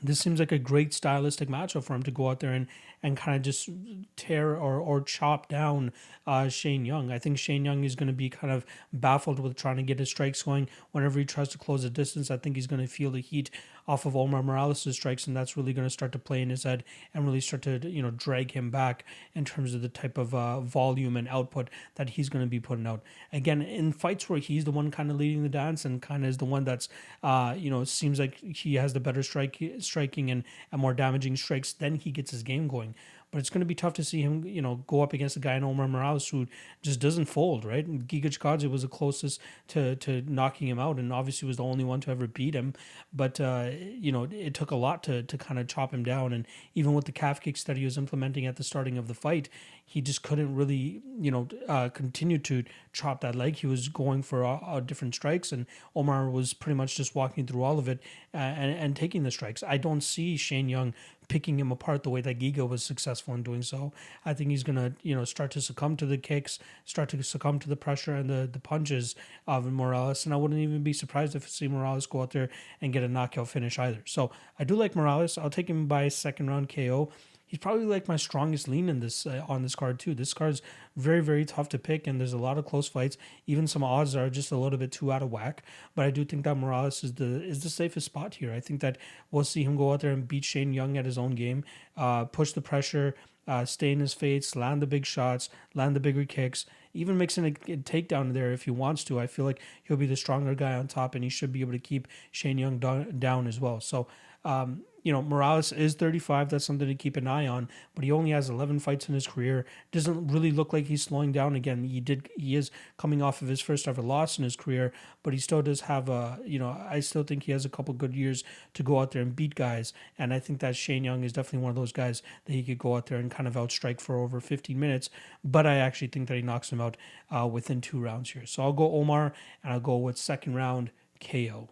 this 0.03 0.19
seems 0.19 0.39
like 0.39 0.51
a 0.51 0.59
great 0.59 0.93
stylistic 0.93 1.49
matchup 1.49 1.83
for 1.83 1.95
him 1.95 2.03
to 2.03 2.11
go 2.11 2.29
out 2.29 2.39
there 2.41 2.53
and, 2.53 2.67
and 3.03 3.17
kind 3.17 3.35
of 3.35 3.41
just 3.41 3.69
tear 4.15 4.55
or, 4.55 4.79
or 4.79 5.01
chop 5.01 5.47
down 5.47 5.91
uh, 6.27 6.47
Shane 6.47 6.85
Young. 6.85 7.11
I 7.11 7.19
think 7.19 7.37
Shane 7.37 7.65
Young 7.65 7.83
is 7.83 7.95
going 7.95 8.07
to 8.07 8.13
be 8.13 8.29
kind 8.29 8.53
of 8.53 8.65
baffled 8.93 9.39
with 9.39 9.55
trying 9.55 9.77
to 9.77 9.83
get 9.83 9.99
his 9.99 10.09
strikes 10.09 10.43
going. 10.43 10.69
Whenever 10.91 11.19
he 11.19 11.25
tries 11.25 11.49
to 11.49 11.57
close 11.57 11.83
the 11.83 11.89
distance, 11.89 12.29
I 12.29 12.37
think 12.37 12.55
he's 12.55 12.67
going 12.67 12.81
to 12.81 12.87
feel 12.87 13.11
the 13.11 13.21
heat 13.21 13.49
off 13.87 14.05
of 14.05 14.15
Omar 14.15 14.43
Morales' 14.43 14.95
strikes, 14.95 15.27
and 15.27 15.35
that's 15.35 15.57
really 15.57 15.73
going 15.73 15.85
to 15.85 15.89
start 15.89 16.11
to 16.11 16.19
play 16.19 16.41
in 16.41 16.49
his 16.49 16.63
head 16.63 16.83
and 17.13 17.25
really 17.25 17.41
start 17.41 17.61
to 17.63 17.79
you 17.89 18.01
know 18.01 18.11
drag 18.11 18.51
him 18.51 18.69
back 18.69 19.05
in 19.33 19.45
terms 19.45 19.73
of 19.73 19.81
the 19.81 19.89
type 19.89 20.17
of 20.17 20.33
uh, 20.33 20.61
volume 20.61 21.17
and 21.17 21.27
output 21.27 21.69
that 21.95 22.11
he's 22.11 22.29
going 22.29 22.45
to 22.45 22.49
be 22.49 22.59
putting 22.59 22.87
out. 22.87 23.01
Again, 23.33 23.61
in 23.61 23.91
fights 23.91 24.29
where 24.29 24.39
he's 24.39 24.65
the 24.65 24.71
one 24.71 24.91
kind 24.91 25.09
of 25.09 25.17
leading 25.17 25.43
the 25.43 25.49
dance 25.49 25.85
and 25.85 26.01
kind 26.01 26.23
of 26.23 26.29
is 26.29 26.37
the 26.37 26.45
one 26.45 26.63
that's 26.63 26.89
uh, 27.23 27.55
you 27.57 27.69
know 27.69 27.83
seems 27.83 28.19
like 28.19 28.37
he 28.37 28.75
has 28.75 28.93
the 28.93 28.99
better 28.99 29.23
strike 29.23 29.61
striking 29.79 30.31
and, 30.31 30.43
and 30.71 30.81
more 30.81 30.93
damaging 30.93 31.35
strikes, 31.35 31.73
then 31.73 31.95
he 31.95 32.11
gets 32.11 32.31
his 32.31 32.43
game 32.43 32.67
going. 32.67 32.90
But 33.31 33.39
it's 33.39 33.49
going 33.49 33.61
to 33.61 33.65
be 33.65 33.75
tough 33.75 33.93
to 33.93 34.03
see 34.03 34.21
him, 34.21 34.43
you 34.45 34.61
know, 34.61 34.83
go 34.87 35.01
up 35.01 35.13
against 35.13 35.37
a 35.37 35.39
guy 35.39 35.55
in 35.55 35.63
Omar 35.63 35.87
Morales 35.87 36.27
who 36.27 36.47
just 36.81 36.99
doesn't 36.99 37.25
fold, 37.25 37.63
right? 37.63 37.85
And 37.85 38.05
Giga 38.05 38.25
Chikadze 38.25 38.69
was 38.69 38.81
the 38.81 38.89
closest 38.89 39.39
to, 39.69 39.95
to 39.97 40.21
knocking 40.27 40.67
him 40.67 40.79
out 40.79 40.97
and 40.97 41.13
obviously 41.13 41.47
was 41.47 41.55
the 41.55 41.63
only 41.63 41.85
one 41.85 42.01
to 42.01 42.11
ever 42.11 42.27
beat 42.27 42.53
him. 42.53 42.73
But, 43.13 43.39
uh, 43.39 43.69
you 43.79 44.11
know, 44.11 44.27
it 44.29 44.53
took 44.53 44.71
a 44.71 44.75
lot 44.75 45.01
to, 45.03 45.23
to 45.23 45.37
kind 45.37 45.59
of 45.59 45.67
chop 45.67 45.93
him 45.93 46.03
down. 46.03 46.33
And 46.33 46.45
even 46.75 46.93
with 46.93 47.05
the 47.05 47.13
calf 47.13 47.39
kicks 47.39 47.63
that 47.63 47.77
he 47.77 47.85
was 47.85 47.97
implementing 47.97 48.45
at 48.45 48.57
the 48.57 48.65
starting 48.65 48.97
of 48.97 49.07
the 49.07 49.13
fight, 49.13 49.47
he 49.91 50.01
just 50.01 50.23
couldn't 50.23 50.55
really, 50.55 51.01
you 51.19 51.31
know, 51.31 51.47
uh, 51.67 51.89
continue 51.89 52.37
to 52.37 52.63
chop 52.93 53.19
that 53.21 53.35
leg. 53.35 53.57
He 53.57 53.67
was 53.67 53.89
going 53.89 54.23
for 54.23 54.45
uh, 54.45 54.55
uh 54.55 54.79
different 54.79 55.15
strikes, 55.15 55.51
and 55.51 55.65
Omar 55.95 56.29
was 56.29 56.53
pretty 56.53 56.75
much 56.75 56.95
just 56.95 57.13
walking 57.13 57.45
through 57.45 57.63
all 57.63 57.77
of 57.77 57.89
it 57.89 57.99
uh, 58.33 58.37
and, 58.37 58.71
and 58.71 58.95
taking 58.95 59.23
the 59.23 59.31
strikes. 59.31 59.63
I 59.63 59.75
don't 59.75 59.99
see 59.99 60.37
Shane 60.37 60.69
Young 60.69 60.93
picking 61.31 61.57
him 61.57 61.71
apart 61.71 62.03
the 62.03 62.09
way 62.09 62.19
that 62.19 62.39
Giga 62.39 62.67
was 62.67 62.83
successful 62.83 63.33
in 63.33 63.41
doing 63.41 63.61
so. 63.61 63.93
I 64.25 64.33
think 64.33 64.49
he's 64.49 64.63
gonna, 64.63 64.91
you 65.01 65.15
know, 65.15 65.23
start 65.23 65.51
to 65.51 65.61
succumb 65.61 65.95
to 65.95 66.05
the 66.05 66.17
kicks, 66.17 66.59
start 66.83 67.07
to 67.09 67.23
succumb 67.23 67.57
to 67.59 67.69
the 67.69 67.77
pressure 67.77 68.13
and 68.13 68.29
the, 68.29 68.49
the 68.51 68.59
punches 68.59 69.15
of 69.47 69.63
Morales. 69.71 70.25
And 70.25 70.33
I 70.33 70.37
wouldn't 70.37 70.59
even 70.59 70.83
be 70.83 70.91
surprised 70.91 71.33
if 71.33 71.47
see 71.47 71.69
Morales 71.69 72.05
go 72.05 72.21
out 72.21 72.31
there 72.31 72.49
and 72.81 72.91
get 72.91 73.01
a 73.01 73.07
knockout 73.07 73.47
finish 73.47 73.79
either. 73.79 74.01
So 74.05 74.29
I 74.59 74.65
do 74.65 74.75
like 74.75 74.93
Morales. 74.93 75.37
I'll 75.37 75.49
take 75.49 75.69
him 75.69 75.87
by 75.87 76.09
second 76.09 76.49
round 76.49 76.67
KO 76.67 77.09
he's 77.51 77.59
probably 77.59 77.83
like 77.83 78.07
my 78.07 78.15
strongest 78.15 78.69
lean 78.69 78.87
in 78.87 79.01
this 79.01 79.27
uh, 79.27 79.43
on 79.49 79.61
this 79.61 79.75
card 79.75 79.99
too. 79.99 80.15
This 80.15 80.33
card's 80.33 80.61
very 80.95 81.19
very 81.19 81.43
tough 81.43 81.67
to 81.69 81.77
pick, 81.77 82.07
and 82.07 82.17
there's 82.17 82.31
a 82.31 82.37
lot 82.37 82.57
of 82.57 82.65
close 82.65 82.87
fights. 82.87 83.17
Even 83.45 83.67
some 83.67 83.83
odds 83.83 84.15
are 84.15 84.29
just 84.29 84.53
a 84.53 84.57
little 84.57 84.79
bit 84.79 84.93
too 84.93 85.11
out 85.11 85.21
of 85.21 85.31
whack. 85.31 85.63
But 85.93 86.05
I 86.05 86.11
do 86.11 86.23
think 86.23 86.45
that 86.45 86.55
Morales 86.55 87.03
is 87.03 87.15
the 87.15 87.43
is 87.43 87.61
the 87.61 87.69
safest 87.69 88.05
spot 88.05 88.35
here. 88.35 88.53
I 88.53 88.61
think 88.61 88.79
that 88.79 88.97
we'll 89.31 89.43
see 89.43 89.63
him 89.63 89.75
go 89.75 89.91
out 89.91 89.99
there 89.99 90.11
and 90.11 90.25
beat 90.25 90.45
Shane 90.45 90.71
Young 90.71 90.97
at 90.97 91.03
his 91.05 91.17
own 91.17 91.31
game, 91.31 91.65
uh, 91.97 92.23
push 92.25 92.53
the 92.53 92.61
pressure. 92.61 93.15
Uh, 93.47 93.65
stay 93.65 93.91
in 93.91 93.99
his 93.99 94.13
face, 94.13 94.55
land 94.55 94.83
the 94.83 94.87
big 94.87 95.03
shots, 95.03 95.49
land 95.73 95.95
the 95.95 95.99
bigger 95.99 96.23
kicks, 96.23 96.67
even 96.93 97.17
mixing 97.17 97.43
a, 97.43 97.47
a 97.47 97.77
takedown 97.77 98.33
there 98.33 98.53
if 98.53 98.63
he 98.63 98.71
wants 98.71 99.03
to. 99.03 99.19
I 99.19 99.25
feel 99.25 99.45
like 99.45 99.59
he'll 99.83 99.97
be 99.97 100.05
the 100.05 100.15
stronger 100.15 100.53
guy 100.53 100.75
on 100.75 100.87
top, 100.87 101.15
and 101.15 101.23
he 101.23 101.29
should 101.29 101.51
be 101.51 101.61
able 101.61 101.71
to 101.71 101.79
keep 101.79 102.07
Shane 102.29 102.59
Young 102.59 102.77
down, 102.77 103.17
down 103.17 103.47
as 103.47 103.59
well. 103.59 103.81
So 103.81 104.07
um, 104.45 104.81
you 105.03 105.11
know, 105.11 105.21
Morales 105.21 105.71
is 105.71 105.95
35. 105.95 106.49
That's 106.49 106.65
something 106.65 106.87
to 106.87 106.95
keep 106.95 107.17
an 107.17 107.27
eye 107.27 107.47
on. 107.47 107.69
But 107.95 108.03
he 108.03 108.11
only 108.11 108.31
has 108.31 108.49
11 108.49 108.79
fights 108.79 109.07
in 109.07 109.15
his 109.15 109.27
career. 109.27 109.65
Doesn't 109.91 110.27
really 110.27 110.51
look 110.51 110.73
like 110.73 110.85
he's 110.85 111.03
slowing 111.03 111.31
down 111.31 111.55
again. 111.55 111.83
He 111.83 111.99
did. 111.99 112.29
He 112.37 112.55
is 112.55 112.71
coming 112.97 113.21
off 113.21 113.41
of 113.41 113.47
his 113.47 113.61
first 113.61 113.87
ever 113.87 114.01
loss 114.01 114.37
in 114.37 114.43
his 114.43 114.55
career, 114.55 114.93
but 115.23 115.33
he 115.33 115.39
still 115.39 115.61
does 115.61 115.81
have 115.81 116.09
a. 116.09 116.39
You 116.45 116.59
know, 116.59 116.69
I 116.69 116.99
still 116.99 117.23
think 117.23 117.43
he 117.43 117.51
has 117.51 117.65
a 117.65 117.69
couple 117.69 117.93
good 117.93 118.13
years 118.13 118.43
to 118.73 118.83
go 118.83 118.99
out 118.99 119.11
there 119.11 119.21
and 119.21 119.35
beat 119.35 119.55
guys. 119.55 119.93
And 120.17 120.33
I 120.33 120.39
think 120.39 120.59
that 120.59 120.75
Shane 120.75 121.03
Young 121.03 121.23
is 121.23 121.33
definitely 121.33 121.63
one 121.63 121.71
of 121.71 121.75
those 121.75 121.91
guys 121.91 122.21
that 122.45 122.53
he 122.53 122.63
could 122.63 122.79
go 122.79 122.95
out 122.95 123.07
there 123.07 123.17
and 123.17 123.31
kind 123.31 123.47
of 123.47 123.55
outstrike 123.55 124.01
for 124.01 124.17
over 124.17 124.39
15 124.39 124.79
minutes. 124.79 125.09
But 125.43 125.65
I 125.65 125.77
actually 125.77 126.07
think 126.07 126.27
that 126.27 126.35
he 126.35 126.41
knocks 126.41 126.71
him 126.71 126.81
out 126.81 126.97
uh, 127.29 127.47
within 127.47 127.81
two 127.81 127.99
rounds 127.99 128.31
here. 128.31 128.45
So 128.45 128.63
I'll 128.63 128.73
go 128.73 128.91
Omar, 128.93 129.33
and 129.63 129.73
I'll 129.73 129.79
go 129.79 129.97
with 129.97 130.17
second 130.17 130.55
round 130.55 130.91
KO. 131.19 131.69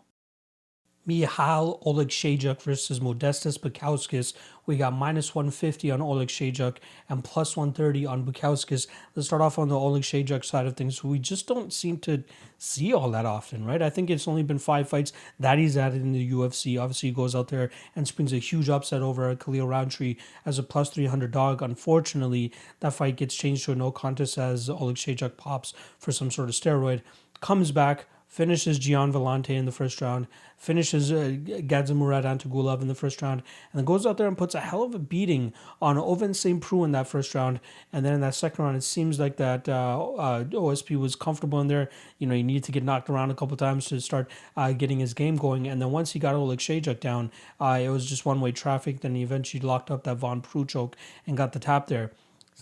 Michal 1.10 1.82
Oleksiejczuk 1.88 2.62
versus 2.62 3.00
Modestas 3.00 3.58
Bukauskas. 3.58 4.34
We 4.68 4.78
got 4.78 4.94
minus 4.94 5.34
150 5.34 5.90
on 5.90 6.02
Oleksiejczuk 6.02 6.78
and 7.10 7.24
plus 7.24 7.58
130 7.58 8.06
on 8.06 8.24
Bukauskas. 8.24 8.86
Let's 9.16 9.26
start 9.26 9.42
off 9.42 9.58
on 9.58 9.70
the 9.70 9.76
Oleksiejczuk 9.76 10.46
side 10.46 10.68
of 10.68 10.78
things. 10.78 11.04
We 11.04 11.18
just 11.18 11.48
don't 11.48 11.74
seem 11.74 11.98
to 12.02 12.24
see 12.60 12.94
all 12.94 13.10
that 13.10 13.26
often, 13.26 13.66
right? 13.66 13.82
I 13.82 13.90
think 13.90 14.12
it's 14.12 14.28
only 14.28 14.44
been 14.44 14.60
five 14.60 14.88
fights 14.88 15.12
that 15.40 15.58
he's 15.58 15.76
added 15.76 16.04
in 16.04 16.12
the 16.12 16.32
UFC. 16.32 16.80
Obviously, 16.80 17.10
he 17.10 17.16
goes 17.16 17.34
out 17.34 17.48
there 17.48 17.72
and 17.96 18.08
springs 18.08 18.32
a 18.32 18.38
huge 18.38 18.70
upset 18.70 19.02
over 19.02 19.36
Khalil 19.36 19.68
Rountree 19.68 20.18
as 20.46 20.60
a 20.60 20.64
plus 20.64 20.92
300 20.92 21.32
dog. 21.32 21.64
Unfortunately, 21.64 22.54
that 22.82 22.94
fight 22.94 23.16
gets 23.16 23.34
changed 23.34 23.66
to 23.66 23.72
a 23.72 23.76
no 23.76 23.92
contest 23.92 24.38
as 24.38 24.70
Oleksiejczuk 24.70 25.38
pops 25.38 25.74
for 25.98 26.12
some 26.12 26.30
sort 26.30 26.50
of 26.50 26.56
steroid. 26.56 27.02
Comes 27.42 27.72
back 27.72 28.06
finishes 28.30 28.78
Gian 28.78 29.12
Villante 29.12 29.50
in 29.50 29.66
the 29.66 29.72
first 29.72 30.00
round, 30.02 30.28
finishes 30.56 31.12
uh, 31.12 31.36
Gadzhimurad 31.46 32.24
Antigulov 32.24 32.80
in 32.82 32.88
the 32.88 32.96
first 32.96 33.22
round, 33.24 33.42
and 33.72 33.80
then 33.80 33.86
goes 33.86 34.06
out 34.06 34.18
there 34.18 34.28
and 34.28 34.38
puts 34.38 34.54
a 34.54 34.60
hell 34.60 34.84
of 34.84 34.94
a 34.94 35.00
beating 35.00 35.52
on 35.82 35.98
Ovince 35.98 36.36
St. 36.36 36.62
Preux 36.62 36.84
in 36.84 36.92
that 36.92 37.08
first 37.08 37.34
round. 37.34 37.60
And 37.92 38.06
then 38.06 38.14
in 38.14 38.22
that 38.22 38.36
second 38.36 38.64
round, 38.64 38.78
it 38.78 38.84
seems 38.84 39.20
like 39.20 39.38
that 39.38 39.68
uh, 39.68 40.14
uh, 40.14 40.44
OSP 40.44 40.96
was 40.98 41.16
comfortable 41.16 41.60
in 41.60 41.68
there. 41.68 41.90
You 42.20 42.28
know, 42.28 42.36
he 42.36 42.44
needed 42.44 42.66
to 42.66 42.72
get 42.72 42.84
knocked 42.84 43.10
around 43.10 43.32
a 43.32 43.36
couple 43.36 43.58
times 43.58 43.88
to 43.88 44.00
start 44.00 44.30
uh, 44.56 44.74
getting 44.74 45.00
his 45.00 45.16
game 45.16 45.36
going. 45.36 45.68
And 45.68 45.82
then 45.82 45.90
once 45.90 46.12
he 46.12 46.20
got 46.20 46.36
Oleksiejczuk 46.36 47.00
down, 47.00 47.32
uh, 47.60 47.80
it 47.82 47.90
was 47.90 48.06
just 48.06 48.28
one 48.28 48.40
way 48.42 48.52
traffic. 48.52 49.02
Then 49.02 49.16
he 49.16 49.24
eventually 49.24 49.62
locked 49.62 49.90
up 49.90 50.04
that 50.04 50.18
Von 50.18 50.42
Preux 50.42 50.66
choke 50.66 50.96
and 51.26 51.36
got 51.36 51.54
the 51.54 51.60
tap 51.60 51.88
there. 51.88 52.12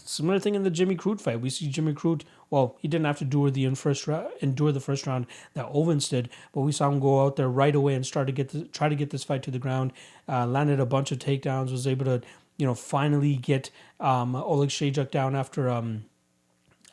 Similar 0.05 0.39
thing 0.39 0.55
in 0.55 0.63
the 0.63 0.69
Jimmy 0.69 0.95
Crute 0.95 1.19
fight. 1.19 1.41
We 1.41 1.49
see 1.49 1.67
Jimmy 1.67 1.93
Crute. 1.93 2.23
Well, 2.49 2.77
he 2.79 2.87
didn't 2.87 3.05
have 3.05 3.17
to 3.19 3.23
endure 3.25 3.51
the 3.51 3.67
first 3.75 4.07
ra- 4.07 4.27
endure 4.41 4.71
the 4.71 4.79
first 4.79 5.05
round 5.05 5.27
that 5.53 5.65
Ovince 5.73 6.09
did, 6.09 6.29
but 6.53 6.61
we 6.61 6.71
saw 6.71 6.89
him 6.89 6.99
go 6.99 7.25
out 7.25 7.35
there 7.35 7.49
right 7.49 7.75
away 7.75 7.93
and 7.93 8.05
start 8.05 8.27
to 8.27 8.33
get 8.33 8.49
the, 8.49 8.65
try 8.65 8.87
to 8.87 8.95
get 8.95 9.09
this 9.09 9.23
fight 9.23 9.43
to 9.43 9.51
the 9.51 9.59
ground. 9.59 9.91
Uh, 10.29 10.45
landed 10.45 10.79
a 10.79 10.85
bunch 10.85 11.11
of 11.11 11.19
takedowns. 11.19 11.71
Was 11.71 11.87
able 11.87 12.05
to 12.05 12.21
you 12.57 12.65
know 12.65 12.73
finally 12.73 13.35
get 13.35 13.69
um, 13.99 14.33
Oleksiejczuk 14.33 15.11
down 15.11 15.35
after 15.35 15.69
um, 15.69 16.05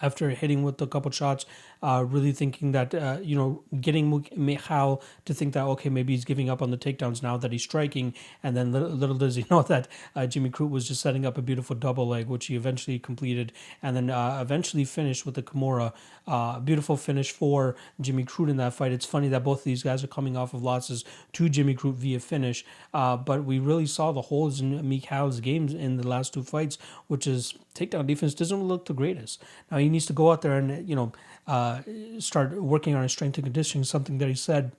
after 0.03 0.31
hitting 0.31 0.63
with 0.63 0.81
a 0.83 0.87
couple 0.87 1.11
shots, 1.11 1.47
uh, 1.85 2.03
really 2.03 2.33
thinking 2.33 2.73
that, 2.73 2.95
uh, 2.95 3.19
you 3.23 3.37
know, 3.37 3.63
getting 3.79 4.27
Michal 4.35 5.03
to 5.27 5.35
think 5.35 5.53
that, 5.53 5.65
okay, 5.65 5.91
maybe 5.91 6.15
he's 6.15 6.25
giving 6.25 6.49
up 6.49 6.63
on 6.63 6.71
the 6.71 6.79
takedowns 6.79 7.23
now 7.23 7.37
that 7.37 7.53
he's 7.53 7.63
striking. 7.63 8.15
And 8.43 8.57
then 8.57 8.73
little, 8.73 8.89
little 8.89 9.17
does 9.17 9.35
he 9.35 9.45
know 9.51 9.61
that 9.65 9.87
uh, 10.17 10.27
Jimmy 10.27 10.49
Crute 10.49 10.71
was 10.71 10.89
just 10.89 11.03
setting 11.03 11.27
up 11.27 11.37
a 11.37 11.43
beautiful 11.43 11.77
double 11.77 12.09
leg, 12.09 12.27
which 12.27 12.47
he 12.47 12.57
eventually 12.57 12.99
completed 12.99 13.53
and 13.83 13.95
then 13.95 14.09
uh, 14.09 14.39
eventually 14.41 14.87
finished 14.87 15.27
with 15.27 15.35
the 15.35 15.43
Kimura. 15.43 15.93
Uh, 16.27 16.59
beautiful 16.59 16.97
finish 16.97 17.31
for 17.31 17.77
Jimmy 18.01 18.25
Crute 18.25 18.49
in 18.49 18.57
that 18.57 18.73
fight. 18.73 18.91
It's 18.91 19.05
funny 19.05 19.29
that 19.29 19.45
both 19.45 19.59
of 19.59 19.65
these 19.65 19.83
guys 19.83 20.03
are 20.03 20.07
coming 20.07 20.39
off 20.39 20.55
of 20.55 20.63
losses 20.63 21.05
to 21.35 21.51
Jimmy 21.51 21.75
Crute 21.75 21.97
via 21.97 22.19
finish, 22.19 22.65
uh, 22.95 23.19
but 23.19 23.45
we 23.45 23.59
really 23.59 23.85
saw 23.85 24.11
the 24.11 24.23
holes 24.23 24.59
in 24.59 24.89
Michal's 24.89 25.41
games 25.41 25.75
in 25.75 25.99
the 25.99 26.09
last 26.09 26.33
two 26.33 26.43
fights, 26.43 26.79
which 27.09 27.27
is 27.27 27.53
takedown 27.75 28.07
defense 28.07 28.35
doesn't 28.35 28.63
look 28.63 28.87
the 28.87 28.95
greatest. 28.95 29.43
Now 29.71 29.79
he 29.79 29.89
needs 29.91 30.07
to 30.07 30.13
go 30.13 30.33
out 30.33 30.43
there 30.43 30.57
and, 30.57 30.89
you 30.89 30.97
know, 30.97 31.13
uh, 31.47 31.83
start 32.19 32.61
working 32.61 32.95
on 32.95 33.03
his 33.03 33.13
strength 33.13 33.37
and 33.37 33.45
conditioning, 33.45 33.85
something 33.85 34.19
that 34.19 34.29
he 34.29 34.35
said 34.35 34.73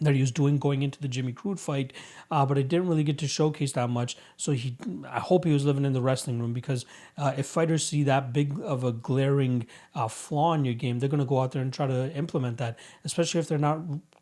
that 0.00 0.14
he 0.14 0.20
was 0.20 0.30
doing 0.30 0.58
going 0.58 0.82
into 0.82 1.00
the 1.00 1.08
Jimmy 1.08 1.32
Crute 1.32 1.58
fight, 1.58 1.92
uh, 2.30 2.44
but 2.44 2.58
I 2.58 2.62
didn't 2.62 2.88
really 2.88 3.04
get 3.04 3.18
to 3.18 3.28
showcase 3.28 3.72
that 3.72 3.88
much. 3.88 4.16
So 4.36 4.52
he, 4.52 4.76
I 5.08 5.20
hope 5.20 5.44
he 5.44 5.52
was 5.52 5.64
living 5.64 5.84
in 5.84 5.92
the 5.92 6.02
wrestling 6.02 6.40
room 6.40 6.52
because 6.52 6.84
uh, 7.16 7.34
if 7.36 7.46
fighters 7.46 7.86
see 7.86 8.02
that 8.04 8.32
big 8.32 8.58
of 8.62 8.84
a 8.84 8.92
glaring 8.92 9.66
uh, 9.94 10.08
flaw 10.08 10.54
in 10.54 10.64
your 10.64 10.74
game, 10.74 10.98
they're 10.98 11.08
gonna 11.08 11.24
go 11.24 11.40
out 11.40 11.52
there 11.52 11.62
and 11.62 11.72
try 11.72 11.86
to 11.86 12.12
implement 12.16 12.58
that, 12.58 12.78
especially 13.04 13.40
if 13.40 13.48
they're 13.48 13.58
not 13.58 13.80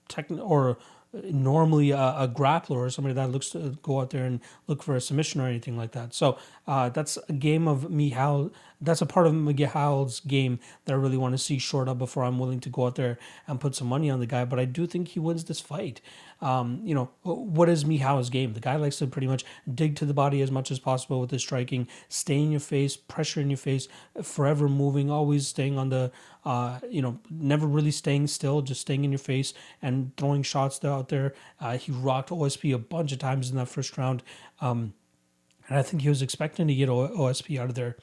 technical 0.08 0.44
or 0.44 0.76
normally 1.12 1.90
a, 1.90 1.98
a, 1.98 2.28
grappler 2.32 2.76
or 2.76 2.90
somebody 2.90 3.14
that 3.14 3.30
looks 3.30 3.50
to 3.50 3.76
go 3.82 4.00
out 4.00 4.10
there 4.10 4.24
and 4.24 4.40
look 4.68 4.80
for 4.82 4.94
a 4.94 5.00
submission 5.00 5.40
or 5.40 5.48
anything 5.48 5.76
like 5.76 5.90
that. 5.92 6.14
So 6.14 6.38
uh, 6.66 6.88
that's 6.88 7.18
a 7.28 7.32
game 7.32 7.66
of 7.66 7.90
Michal. 7.90 8.52
That's 8.80 9.02
a 9.02 9.06
part 9.06 9.26
of 9.26 9.34
Michal's 9.34 10.20
game 10.20 10.58
that 10.84 10.92
I 10.92 10.96
really 10.96 11.16
want 11.16 11.32
to 11.32 11.38
see 11.38 11.58
short 11.58 11.88
up 11.88 11.98
before 11.98 12.24
I'm 12.24 12.38
willing 12.38 12.60
to 12.60 12.68
go 12.68 12.86
out 12.86 12.94
there 12.94 13.18
and 13.46 13.60
put 13.60 13.74
some 13.74 13.88
money 13.88 14.08
on 14.08 14.20
the 14.20 14.26
guy. 14.26 14.44
But 14.44 14.58
I 14.58 14.64
do 14.64 14.86
think 14.86 15.08
he 15.08 15.20
wins 15.20 15.44
this 15.44 15.60
fight. 15.60 16.00
Um, 16.40 16.80
you 16.84 16.94
know, 16.94 17.10
what 17.22 17.68
is 17.68 17.84
Michal's 17.84 18.30
game? 18.30 18.54
The 18.54 18.60
guy 18.60 18.76
likes 18.76 18.98
to 18.98 19.06
pretty 19.06 19.26
much 19.26 19.44
dig 19.74 19.96
to 19.96 20.06
the 20.06 20.14
body 20.14 20.40
as 20.40 20.50
much 20.50 20.70
as 20.70 20.78
possible 20.78 21.20
with 21.20 21.30
his 21.30 21.42
striking, 21.42 21.88
stay 22.08 22.40
in 22.40 22.50
your 22.50 22.60
face, 22.60 22.96
pressure 22.96 23.40
in 23.40 23.50
your 23.50 23.58
face, 23.58 23.88
forever 24.22 24.68
moving, 24.68 25.10
always 25.10 25.48
staying 25.48 25.76
on 25.76 25.90
the, 25.90 26.10
uh, 26.44 26.78
you 26.88 27.02
know, 27.02 27.18
never 27.30 27.66
really 27.66 27.90
staying 27.90 28.26
still, 28.26 28.62
just 28.62 28.80
staying 28.80 29.04
in 29.04 29.12
your 29.12 29.18
face 29.18 29.52
and 29.82 30.16
throwing 30.16 30.42
shots 30.42 30.82
out 30.84 31.08
there. 31.08 31.34
Uh, 31.60 31.76
he 31.76 31.92
rocked 31.92 32.30
OSP 32.30 32.74
a 32.74 32.78
bunch 32.78 33.12
of 33.12 33.18
times 33.18 33.50
in 33.50 33.56
that 33.56 33.68
first 33.68 33.98
round. 33.98 34.22
Um, 34.60 34.94
and 35.70 35.78
I 35.78 35.82
think 35.82 36.02
he 36.02 36.08
was 36.08 36.20
expecting 36.20 36.66
to 36.66 36.74
get 36.74 36.88
OSP 36.88 37.58
out 37.58 37.70
of 37.70 37.76
there 37.76 37.96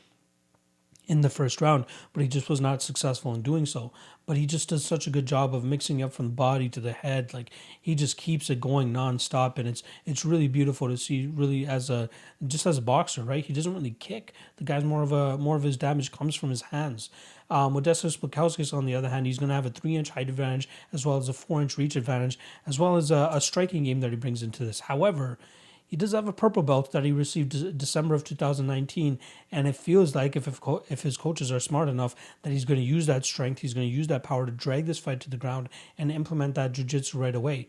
in 1.07 1.21
the 1.21 1.29
first 1.29 1.61
round, 1.61 1.85
but 2.11 2.21
he 2.21 2.27
just 2.27 2.49
was 2.49 2.59
not 2.59 2.81
successful 2.81 3.33
in 3.33 3.41
doing 3.41 3.65
so. 3.65 3.91
But 4.25 4.35
he 4.35 4.45
just 4.45 4.67
does 4.67 4.83
such 4.83 5.07
a 5.07 5.09
good 5.09 5.25
job 5.25 5.55
of 5.55 5.63
mixing 5.63 6.01
up 6.01 6.11
from 6.11 6.25
the 6.25 6.33
body 6.33 6.67
to 6.69 6.81
the 6.81 6.91
head. 6.91 7.33
Like 7.33 7.49
he 7.81 7.95
just 7.95 8.17
keeps 8.17 8.49
it 8.49 8.59
going 8.59 8.91
nonstop, 8.91 9.57
and 9.57 9.69
it's 9.69 9.83
it's 10.05 10.25
really 10.25 10.49
beautiful 10.49 10.89
to 10.89 10.97
see. 10.97 11.27
Really, 11.27 11.65
as 11.65 11.89
a 11.89 12.09
just 12.45 12.65
as 12.65 12.77
a 12.77 12.81
boxer, 12.81 13.23
right? 13.23 13.45
He 13.45 13.53
doesn't 13.53 13.73
really 13.73 13.95
kick. 13.99 14.33
The 14.57 14.65
guy's 14.65 14.83
more 14.83 15.01
of 15.01 15.13
a 15.13 15.37
more 15.37 15.55
of 15.55 15.63
his 15.63 15.77
damage 15.77 16.11
comes 16.11 16.35
from 16.35 16.49
his 16.49 16.63
hands. 16.63 17.09
Um, 17.49 17.73
Modestas 17.73 18.19
Bukauskas, 18.19 18.73
on 18.73 18.85
the 18.85 18.95
other 18.95 19.07
hand, 19.07 19.25
he's 19.25 19.39
going 19.39 19.47
to 19.47 19.55
have 19.55 19.65
a 19.65 19.69
three 19.69 19.95
inch 19.95 20.09
height 20.09 20.27
advantage 20.27 20.67
as 20.91 21.05
well 21.05 21.15
as 21.15 21.29
a 21.29 21.33
four 21.33 21.61
inch 21.61 21.77
reach 21.77 21.95
advantage, 21.95 22.37
as 22.65 22.77
well 22.77 22.97
as 22.97 23.11
a, 23.11 23.29
a 23.31 23.39
striking 23.39 23.85
game 23.85 24.01
that 24.01 24.09
he 24.09 24.17
brings 24.17 24.43
into 24.43 24.65
this. 24.65 24.81
However, 24.81 25.39
he 25.87 25.95
does 25.95 26.11
have 26.11 26.27
a 26.27 26.33
purple 26.33 26.63
belt 26.63 26.91
that 26.91 27.05
he 27.05 27.13
received 27.13 27.77
December 27.77 28.13
of 28.13 28.25
2019, 28.25 29.17
and 29.51 29.67
it 29.67 29.75
feels 29.75 30.13
like 30.13 30.35
if 30.35 30.45
if, 30.45 30.59
co- 30.59 30.83
if 30.89 31.01
his 31.03 31.15
coaches 31.15 31.49
are 31.49 31.61
smart 31.61 31.87
enough 31.87 32.13
that 32.41 32.51
he's 32.51 32.65
going 32.65 32.79
to 32.79 32.85
use 32.85 33.05
that 33.05 33.23
strength, 33.25 33.61
he's 33.61 33.73
going 33.73 33.89
to 33.89 33.95
use 33.95 34.07
that 34.07 34.21
power 34.21 34.45
to 34.45 34.51
drag 34.51 34.85
this 34.85 34.99
fight 34.99 35.21
to 35.21 35.29
the 35.29 35.37
ground 35.37 35.69
and 35.97 36.11
implement 36.11 36.55
that 36.55 36.73
jiu-jitsu 36.73 37.17
right 37.17 37.35
away. 37.35 37.67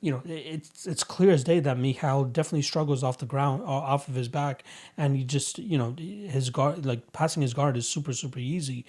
You 0.00 0.12
know, 0.12 0.22
it's 0.26 0.86
it's 0.86 1.04
clear 1.04 1.30
as 1.30 1.44
day 1.44 1.60
that 1.60 1.78
Michal 1.78 2.24
definitely 2.24 2.62
struggles 2.62 3.02
off 3.02 3.18
the 3.18 3.26
ground, 3.26 3.62
off 3.62 4.08
of 4.08 4.14
his 4.14 4.28
back, 4.28 4.62
and 4.96 5.16
he 5.16 5.24
just 5.24 5.58
you 5.58 5.78
know 5.78 5.94
his 5.98 6.50
guard 6.50 6.84
like 6.84 7.12
passing 7.12 7.42
his 7.42 7.54
guard 7.54 7.76
is 7.76 7.88
super 7.88 8.12
super 8.12 8.38
easy, 8.38 8.84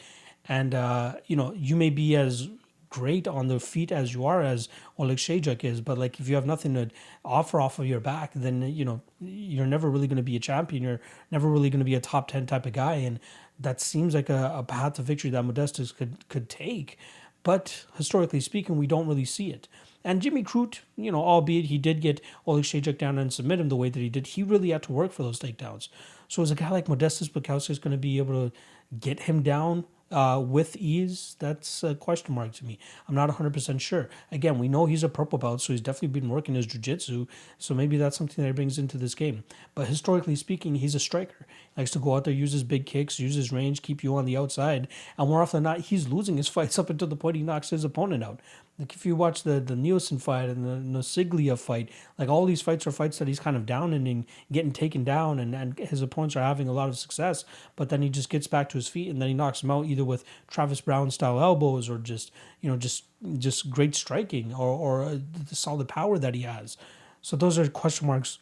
and 0.48 0.76
uh, 0.76 1.16
you 1.26 1.36
know 1.36 1.54
you 1.54 1.76
may 1.76 1.90
be 1.90 2.16
as 2.16 2.50
great 2.90 3.28
on 3.28 3.48
the 3.48 3.60
feet 3.60 3.92
as 3.92 4.14
you 4.14 4.26
are 4.26 4.42
as 4.42 4.70
Oleksiejczuk 4.98 5.64
is, 5.64 5.82
but 5.82 5.98
like 5.98 6.20
if 6.20 6.30
you 6.30 6.36
have 6.36 6.46
nothing 6.46 6.74
to 6.74 6.90
offer 7.24 7.60
off 7.60 7.80
of 7.80 7.86
your 7.86 8.00
back, 8.00 8.32
then 8.36 8.62
you 8.62 8.86
know 8.86 9.02
you're 9.20 9.66
never 9.66 9.90
really 9.90 10.08
going 10.08 10.18
to 10.18 10.24
be 10.24 10.36
a 10.36 10.40
champion. 10.40 10.84
You're 10.84 11.02
never 11.32 11.50
really 11.50 11.70
going 11.70 11.80
to 11.80 11.86
be 11.86 11.96
a 11.96 12.00
top 12.00 12.28
ten 12.28 12.46
type 12.46 12.66
of 12.66 12.74
guy, 12.74 12.96
and 12.96 13.20
that 13.60 13.82
seems 13.82 14.14
like 14.14 14.30
a, 14.30 14.54
a 14.56 14.64
path 14.64 14.94
to 14.94 15.02
victory 15.02 15.30
that 15.32 15.44
Modestas 15.44 15.96
could 15.96 16.28
could 16.30 16.50
take. 16.50 16.98
But 17.44 17.86
historically 17.96 18.42
speaking, 18.42 18.78
we 18.78 18.88
don't 18.88 19.08
really 19.08 19.26
see 19.26 19.52
it. 19.52 19.68
And 20.04 20.22
Jimmy 20.22 20.44
Crute, 20.44 20.80
you 20.96 21.12
know, 21.12 21.22
albeit 21.22 21.66
he 21.66 21.78
did 21.78 22.02
get 22.02 22.22
Oleksiejczuk 22.46 22.98
down 22.98 23.18
and 23.18 23.32
submit 23.32 23.60
him 23.60 23.70
the 23.70 23.76
way 23.76 23.90
that 23.90 24.00
he 24.00 24.10
did, 24.10 24.28
he 24.28 24.44
really 24.44 24.70
had 24.70 24.84
to 24.84 24.92
work 24.92 25.12
for 25.12 25.24
those 25.24 25.40
takedowns. 25.40 25.90
So 26.28 26.42
is 26.42 26.52
a 26.52 26.56
guy 26.56 26.70
like 26.70 26.88
Modestas 26.88 27.70
is 27.70 27.80
going 27.80 27.92
to 27.92 27.98
be 27.98 28.18
able 28.18 28.50
to 28.50 28.56
get 29.00 29.22
him 29.22 29.44
down 29.44 29.86
uh, 30.12 30.42
with 30.46 30.76
ease, 30.78 31.36
that's 31.40 31.84
a 31.84 31.96
question 31.96 32.34
mark 32.34 32.54
to 32.54 32.66
me. 32.66 32.80
I'm 33.08 33.16
not 33.16 33.30
100% 33.30 33.82
sure. 33.82 34.10
Again, 34.32 34.58
we 34.58 34.68
know 34.68 34.86
he's 34.86 35.04
a 35.04 35.10
purple 35.10 35.38
belt, 35.38 35.62
so 35.62 35.74
he's 35.74 35.82
definitely 35.82 36.20
been 36.20 36.30
working 36.30 36.56
his 36.56 36.66
jiu-jitsu, 36.66 37.28
so 37.58 37.74
maybe 37.74 37.98
that's 37.98 38.18
something 38.18 38.42
that 38.42 38.50
he 38.50 38.54
brings 38.54 38.78
into 38.78 38.98
this 38.98 39.16
game. 39.16 39.44
But 39.76 39.88
historically 39.88 40.36
speaking, 40.36 40.76
he's 40.76 40.96
a 40.96 41.00
striker. 41.00 41.46
He 41.76 41.82
likes 41.82 41.92
to 41.92 42.00
go 42.00 42.16
out 42.16 42.24
there, 42.24 42.34
use 42.34 42.54
his 42.54 42.64
big 42.64 42.86
kicks, 42.86 43.20
use 43.20 43.36
his 43.36 43.52
range, 43.52 43.82
keep 43.82 44.04
you 44.04 44.16
on 44.16 44.26
the 44.26 44.38
outside, 44.38 44.88
and 45.18 45.30
more 45.30 45.42
often 45.42 45.64
than 45.64 45.72
not, 45.72 45.82
he's 45.82 46.08
losing 46.08 46.38
his 46.38 46.48
fights 46.58 46.80
up 46.80 46.90
until 46.90 47.08
the 47.08 47.16
point 47.16 47.36
he 47.36 47.44
knocks 47.44 47.72
his 47.72 47.84
opponent 47.84 48.24
out. 48.24 48.40
Like 48.80 48.94
if 48.94 49.06
you 49.06 49.16
watch 49.16 49.42
the 49.42 49.60
the 49.60 49.76
Nielsen 49.76 50.20
fight 50.20 50.50
and 50.50 50.64
the 50.64 51.00
Nosiglia 51.00 51.58
fight, 51.58 51.90
like 52.20 52.30
all 52.30 52.46
these 52.46 52.62
fights 52.62 52.86
are 52.86 52.92
fights 52.92 53.18
that 53.18 53.28
he's 53.28 53.40
kind 53.40 53.58
of 53.58 53.66
down 53.66 53.92
and 53.92 54.26
getting 54.52 54.72
taken 54.72 55.04
down, 55.04 55.40
and, 55.40 55.56
and 55.56 55.80
his 55.80 56.02
opponents 56.04 56.36
are 56.36 56.44
having 56.44 56.68
a 56.68 56.74
lot 56.74 56.88
of 56.88 56.98
success. 56.98 57.44
But 57.76 57.90
then 57.90 58.04
he 58.04 58.10
just 58.10 58.30
gets 58.30 58.46
back 58.46 58.70
to 58.70 58.78
his 58.78 58.88
feet, 58.88 59.10
and 59.10 59.20
then 59.20 59.30
he 59.30 59.34
knocks 59.34 59.62
them 59.62 59.72
out 59.72 59.86
either 59.88 60.06
with 60.06 60.24
Travis 60.48 60.82
Browne 60.82 61.10
style 61.10 61.40
elbows 61.40 61.90
or 61.90 61.98
just 61.98 62.32
you 62.62 62.70
know 62.70 62.78
just 62.78 63.06
just 63.40 63.72
great 63.72 63.96
striking 63.96 64.54
or 64.54 64.70
or 64.70 65.04
uh, 65.04 65.18
the 65.50 65.56
solid 65.56 65.88
power 65.88 66.20
that 66.20 66.36
he 66.36 66.44
has. 66.44 66.78
So 67.24 67.36
those 67.36 67.58
are 67.58 67.68
question 67.68 68.08
marks 68.08 68.38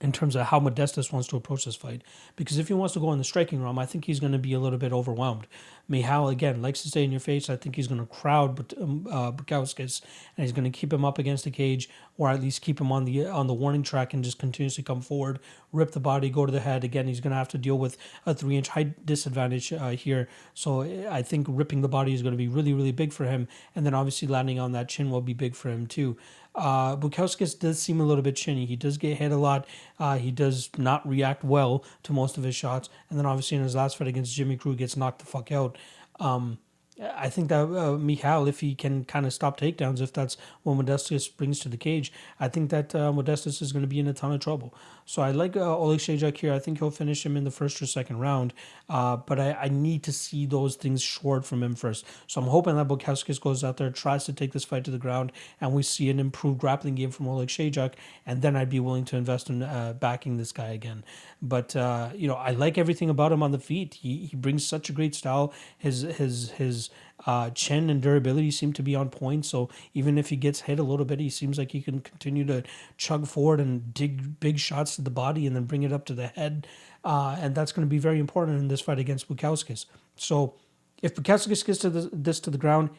in 0.00 0.12
terms 0.12 0.36
of 0.36 0.46
how 0.46 0.60
Modestas 0.60 1.12
wants 1.12 1.28
to 1.28 1.36
approach 1.36 1.64
this 1.64 1.74
fight. 1.74 2.02
Because 2.36 2.58
if 2.58 2.68
he 2.68 2.74
wants 2.74 2.94
to 2.94 3.00
go 3.00 3.12
in 3.12 3.18
the 3.18 3.24
striking 3.24 3.62
realm, 3.62 3.78
I 3.78 3.86
think 3.86 4.04
he's 4.04 4.20
going 4.20 4.32
to 4.32 4.38
be 4.38 4.52
a 4.52 4.60
little 4.60 4.78
bit 4.78 4.92
overwhelmed. 4.92 5.46
Michal, 5.88 6.28
again, 6.28 6.60
likes 6.60 6.82
to 6.82 6.88
stay 6.88 7.02
in 7.02 7.10
your 7.10 7.20
face. 7.20 7.48
I 7.48 7.56
think 7.56 7.76
he's 7.76 7.88
going 7.88 8.00
to 8.00 8.06
crowd 8.06 8.74
um, 8.80 9.06
uh, 9.10 9.32
Bukauskas, 9.32 10.02
and 10.36 10.44
he's 10.44 10.52
going 10.52 10.70
to 10.70 10.78
keep 10.78 10.92
him 10.92 11.04
up 11.04 11.18
against 11.18 11.44
the 11.44 11.50
cage, 11.50 11.88
or 12.18 12.28
at 12.28 12.40
least 12.40 12.60
keep 12.60 12.80
him 12.80 12.92
on 12.92 13.06
the 13.06 13.26
on 13.26 13.46
the 13.46 13.54
warning 13.54 13.82
track 13.82 14.12
and 14.12 14.22
just 14.22 14.38
continuously 14.38 14.84
come 14.84 15.00
forward, 15.00 15.38
rip 15.72 15.92
the 15.92 16.00
body, 16.00 16.28
go 16.28 16.44
to 16.44 16.52
the 16.52 16.60
head. 16.60 16.84
Again, 16.84 17.06
he's 17.06 17.20
going 17.20 17.30
to 17.30 17.36
have 17.36 17.48
to 17.48 17.58
deal 17.58 17.78
with 17.78 17.96
a 18.26 18.34
three-inch 18.34 18.68
height 18.68 19.06
disadvantage 19.06 19.72
uh, 19.72 19.90
here. 19.90 20.28
So 20.52 20.82
I 21.10 21.22
think 21.22 21.46
ripping 21.48 21.80
the 21.80 21.88
body 21.88 22.12
is 22.12 22.22
going 22.22 22.34
to 22.34 22.38
be 22.38 22.48
really, 22.48 22.74
really 22.74 22.92
big 22.92 23.12
for 23.12 23.24
him. 23.24 23.48
And 23.74 23.86
then 23.86 23.94
obviously 23.94 24.28
landing 24.28 24.60
on 24.60 24.72
that 24.72 24.88
chin 24.88 25.10
will 25.10 25.22
be 25.22 25.32
big 25.32 25.54
for 25.54 25.70
him 25.70 25.86
too. 25.86 26.16
Uh, 26.54 26.96
Bukauskas 26.96 27.58
does 27.58 27.78
seem 27.78 28.00
a 28.00 28.04
little 28.04 28.22
bit 28.22 28.36
chinny. 28.36 28.66
He 28.66 28.76
does 28.76 28.98
get 28.98 29.18
hit 29.18 29.32
a 29.32 29.36
lot. 29.36 29.66
Uh, 29.98 30.18
he 30.18 30.30
does 30.30 30.70
not 30.76 31.08
react 31.08 31.44
well 31.44 31.84
to 32.02 32.12
most 32.12 32.36
of 32.36 32.44
his 32.44 32.56
shots. 32.56 32.88
And 33.08 33.18
then 33.18 33.26
obviously 33.26 33.56
in 33.56 33.62
his 33.62 33.74
last 33.74 33.96
fight 33.96 34.08
against 34.08 34.34
Jimmy 34.34 34.56
Crute, 34.56 34.78
gets 34.78 34.96
knocked 34.96 35.20
the 35.20 35.26
fuck 35.26 35.52
out. 35.52 35.78
Um, 36.18 36.58
I 37.00 37.28
think 37.28 37.48
that 37.48 37.62
uh, 37.62 37.96
Michal, 37.96 38.48
if 38.48 38.60
he 38.60 38.74
can 38.74 39.04
kind 39.04 39.24
of 39.24 39.32
stop 39.32 39.60
takedowns, 39.60 40.00
if 40.00 40.12
that's 40.12 40.36
what 40.64 40.74
Modestas 40.74 41.28
brings 41.28 41.60
to 41.60 41.68
the 41.68 41.76
cage, 41.76 42.12
I 42.40 42.48
think 42.48 42.70
that 42.70 42.94
uh, 42.94 43.12
Modestas 43.12 43.62
is 43.62 43.72
going 43.72 43.82
to 43.84 43.88
be 43.88 44.00
in 44.00 44.08
a 44.08 44.12
ton 44.12 44.32
of 44.32 44.40
trouble. 44.40 44.74
So 45.08 45.22
I 45.22 45.30
like 45.30 45.56
uh, 45.56 45.60
Oleksiejczuk 45.60 46.36
here. 46.36 46.52
I 46.52 46.58
think 46.58 46.80
he'll 46.80 46.90
finish 46.90 47.24
him 47.24 47.34
in 47.34 47.44
the 47.44 47.50
first 47.50 47.80
or 47.80 47.86
second 47.86 48.18
round, 48.18 48.52
uh, 48.90 49.16
but 49.16 49.40
I, 49.40 49.52
I 49.54 49.68
need 49.68 50.02
to 50.02 50.12
see 50.12 50.44
those 50.44 50.76
things 50.76 51.00
short 51.00 51.46
from 51.46 51.62
him 51.62 51.74
first. 51.76 52.04
So 52.26 52.42
I'm 52.42 52.48
hoping 52.48 52.76
that 52.76 52.88
Bukauskas 52.88 53.40
goes 53.40 53.64
out 53.64 53.78
there, 53.78 53.88
tries 53.88 54.26
to 54.26 54.34
take 54.34 54.52
this 54.52 54.64
fight 54.64 54.84
to 54.84 54.90
the 54.90 54.98
ground, 54.98 55.32
and 55.62 55.72
we 55.72 55.82
see 55.82 56.10
an 56.10 56.20
improved 56.20 56.58
grappling 56.58 56.94
game 56.94 57.10
from 57.10 57.24
Oleksiejczuk, 57.24 57.94
and 58.26 58.42
then 58.42 58.54
I'd 58.54 58.68
be 58.68 58.80
willing 58.80 59.06
to 59.06 59.16
invest 59.16 59.48
in 59.48 59.62
uh, 59.62 59.94
backing 59.98 60.36
this 60.36 60.52
guy 60.52 60.72
again. 60.72 61.02
But 61.40 61.74
uh, 61.74 62.10
you 62.14 62.28
know, 62.28 62.34
I 62.34 62.50
like 62.50 62.76
everything 62.76 63.08
about 63.08 63.32
him 63.32 63.42
on 63.42 63.52
the 63.52 63.58
feet. 63.58 63.94
He 63.94 64.26
he 64.26 64.36
brings 64.36 64.66
such 64.66 64.90
a 64.90 64.92
great 64.92 65.14
style. 65.14 65.54
His 65.78 66.02
his 66.02 66.50
his 66.50 66.90
uh, 67.26 67.50
chin 67.50 67.90
and 67.90 68.00
durability 68.00 68.50
seem 68.50 68.72
to 68.74 68.82
be 68.82 68.94
on 68.94 69.10
point. 69.10 69.44
So 69.44 69.68
even 69.94 70.18
if 70.18 70.28
he 70.28 70.36
gets 70.36 70.60
hit 70.60 70.78
a 70.78 70.82
little 70.82 71.04
bit, 71.04 71.20
he 71.20 71.30
seems 71.30 71.58
like 71.58 71.72
he 71.72 71.80
can 71.80 72.00
continue 72.00 72.44
to 72.46 72.62
chug 72.96 73.26
forward 73.26 73.60
and 73.60 73.92
dig 73.92 74.38
big 74.40 74.58
shots 74.58 74.96
to 74.96 75.02
the 75.02 75.10
body 75.10 75.46
and 75.46 75.54
then 75.54 75.64
bring 75.64 75.82
it 75.82 75.92
up 75.92 76.04
to 76.06 76.14
the 76.14 76.28
head. 76.28 76.66
Uh, 77.04 77.36
and 77.40 77.54
that's 77.54 77.72
going 77.72 77.86
to 77.86 77.90
be 77.90 77.98
very 77.98 78.18
important 78.18 78.58
in 78.58 78.68
this 78.68 78.80
fight 78.80 78.98
against 78.98 79.28
Bukauskas. 79.28 79.86
So 80.16 80.54
if 81.02 81.14
Bukauskas 81.14 81.64
gets 81.64 81.78
to 81.80 81.90
this 81.90 82.40
to 82.40 82.50
the 82.50 82.58
ground, 82.58 82.90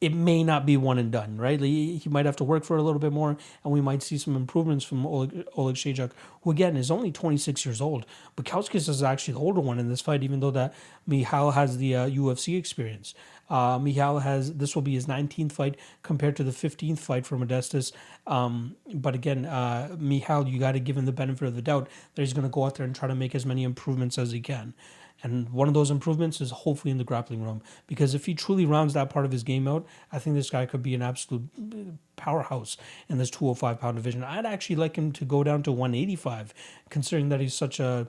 it 0.00 0.14
may 0.14 0.44
not 0.44 0.64
be 0.64 0.76
one 0.76 0.98
and 0.98 1.10
done, 1.10 1.36
right? 1.36 1.60
He, 1.60 1.96
he 1.96 2.08
might 2.08 2.26
have 2.26 2.36
to 2.36 2.44
work 2.44 2.64
for 2.64 2.76
a 2.76 2.82
little 2.82 3.00
bit 3.00 3.12
more, 3.12 3.36
and 3.64 3.72
we 3.72 3.80
might 3.80 4.02
see 4.02 4.16
some 4.16 4.36
improvements 4.36 4.84
from 4.84 5.04
Oleg, 5.04 5.44
Oleksiejczuk, 5.56 6.12
who 6.42 6.50
again 6.50 6.76
is 6.76 6.90
only 6.90 7.10
26 7.10 7.66
years 7.66 7.80
old. 7.80 8.06
Bukauskas 8.36 8.88
is 8.88 9.02
actually 9.02 9.34
the 9.34 9.40
older 9.40 9.60
one 9.60 9.78
in 9.78 9.88
this 9.88 10.00
fight, 10.00 10.22
even 10.22 10.40
though 10.40 10.52
that 10.52 10.72
Michal 11.06 11.50
has 11.52 11.78
the 11.78 11.96
uh, 11.96 12.08
UFC 12.08 12.56
experience. 12.56 13.14
Uh, 13.50 13.78
Michal 13.78 14.20
has 14.20 14.54
this 14.54 14.74
will 14.74 14.82
be 14.82 14.94
his 14.94 15.06
19th 15.06 15.52
fight 15.52 15.76
compared 16.02 16.36
to 16.36 16.44
the 16.44 16.52
15th 16.52 16.98
fight 16.98 17.26
for 17.26 17.36
Modestas. 17.36 17.92
Um, 18.26 18.76
but 18.94 19.14
again, 19.14 19.46
uh, 19.46 19.96
Michal, 19.98 20.46
you 20.46 20.58
got 20.60 20.72
to 20.72 20.80
give 20.80 20.96
him 20.96 21.06
the 21.06 21.12
benefit 21.12 21.48
of 21.48 21.56
the 21.56 21.62
doubt 21.62 21.88
that 22.14 22.22
he's 22.22 22.32
going 22.32 22.46
to 22.46 22.50
go 22.50 22.64
out 22.64 22.76
there 22.76 22.86
and 22.86 22.94
try 22.94 23.08
to 23.08 23.14
make 23.14 23.34
as 23.34 23.46
many 23.46 23.64
improvements 23.64 24.18
as 24.18 24.30
he 24.30 24.40
can. 24.40 24.74
And 25.22 25.48
one 25.50 25.68
of 25.68 25.74
those 25.74 25.90
improvements 25.90 26.40
is 26.40 26.50
hopefully 26.50 26.90
in 26.90 26.98
the 26.98 27.04
grappling 27.04 27.42
room. 27.42 27.62
Because 27.86 28.14
if 28.14 28.26
he 28.26 28.34
truly 28.34 28.66
rounds 28.66 28.94
that 28.94 29.10
part 29.10 29.24
of 29.24 29.32
his 29.32 29.42
game 29.42 29.66
out, 29.66 29.86
I 30.12 30.18
think 30.18 30.36
this 30.36 30.50
guy 30.50 30.66
could 30.66 30.82
be 30.82 30.94
an 30.94 31.02
absolute 31.02 31.48
uh, 31.58 31.76
powerhouse 32.16 32.76
in 33.08 33.18
this 33.18 33.30
205 33.30 33.80
pound 33.80 33.96
division. 33.96 34.22
I'd 34.22 34.46
actually 34.46 34.76
like 34.76 34.96
him 34.96 35.12
to 35.12 35.24
go 35.24 35.42
down 35.42 35.62
to 35.64 35.72
185, 35.72 36.54
considering 36.88 37.28
that 37.30 37.40
he's 37.40 37.54
such 37.54 37.80
a 37.80 38.08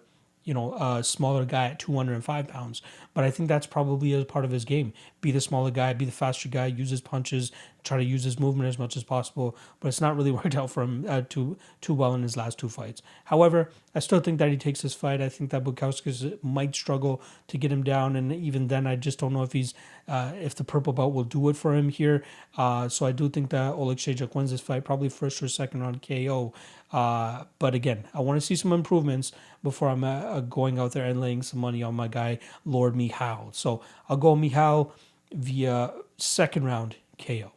you 0.50 0.54
know, 0.54 0.74
a 0.74 1.04
smaller 1.04 1.46
guy 1.46 1.68
at 1.68 1.80
205 1.80 2.48
pounds. 2.48 2.82
But 3.14 3.24
I 3.24 3.30
think 3.30 3.50
that's 3.50 3.68
probably 3.68 4.20
a 4.20 4.26
part 4.26 4.46
of 4.46 4.52
his 4.52 4.66
game. 4.66 4.94
Be 5.22 5.32
the 5.32 5.42
smaller 5.42 5.72
guy, 5.72 5.94
be 5.94 6.06
the 6.06 6.12
faster 6.12 6.48
guy, 6.48 6.68
use 6.68 6.90
his 6.90 7.02
punches, 7.02 7.52
try 7.84 7.98
to 7.98 8.04
use 8.04 8.24
his 8.24 8.40
movement 8.40 8.70
as 8.70 8.80
much 8.80 8.96
as 8.96 9.04
possible. 9.04 9.56
But 9.80 9.90
it's 9.90 10.02
not 10.02 10.16
really 10.16 10.32
worked 10.40 10.56
out 10.56 10.70
for 10.72 10.84
him 10.84 11.06
uh, 11.08 11.22
too 11.28 11.58
too 11.82 11.94
well 11.94 12.14
in 12.14 12.24
his 12.24 12.38
last 12.38 12.58
two 12.58 12.70
fights. 12.70 13.02
However, 13.26 13.70
I 13.94 14.00
still 14.00 14.20
think 14.20 14.40
that 14.40 14.50
he 14.50 14.58
takes 14.58 14.82
this 14.82 14.94
fight. 14.94 15.22
I 15.22 15.30
think 15.30 15.50
that 15.52 15.64
Bukauskas 15.64 16.42
might 16.44 16.76
struggle 16.76 17.22
to 17.48 17.58
get 17.58 17.72
him 17.72 17.84
down, 17.84 18.16
and 18.16 18.32
even 18.32 18.68
then, 18.68 18.88
I 18.88 18.96
just 18.96 19.20
don't 19.20 19.34
know 19.34 19.44
if 19.44 19.54
he's 19.54 19.74
uh, 20.08 20.32
if 20.40 20.56
the 20.56 20.64
purple 20.64 20.94
belt 20.94 21.14
will 21.14 21.24
do 21.24 21.50
it 21.50 21.56
for 21.56 21.76
him 21.76 21.90
here. 21.90 22.24
Uh, 22.58 22.90
so 22.90 23.06
I 23.06 23.12
do 23.12 23.30
think 23.30 23.50
that 23.50 23.74
Oleksiejczuk 23.74 24.36
wins 24.36 24.52
this 24.52 24.62
fight, 24.62 24.84
probably 24.84 25.10
first 25.10 25.42
or 25.42 25.48
second 25.48 25.82
round 25.82 26.02
KO. 26.02 26.54
Uh, 26.92 27.44
but 27.60 27.76
again, 27.76 28.06
I 28.14 28.22
want 28.22 28.40
to 28.40 28.46
see 28.46 28.56
some 28.56 28.74
improvements 28.74 29.32
before 29.64 29.90
I'm 29.90 30.04
uh, 30.04 30.42
going 30.42 30.80
out 30.80 30.94
there 30.94 31.06
and 31.06 31.22
laying 31.22 31.44
some 31.44 31.60
money 31.60 31.84
on 31.84 31.94
my 31.96 32.08
guy 32.08 32.40
Lord 32.66 32.96
Michal. 32.96 33.50
So 33.54 33.82
I'll 34.08 34.18
go 34.18 34.36
Michal 34.36 34.94
via 35.34 35.94
second 36.18 36.66
round 36.66 36.96
KO. 37.18 37.52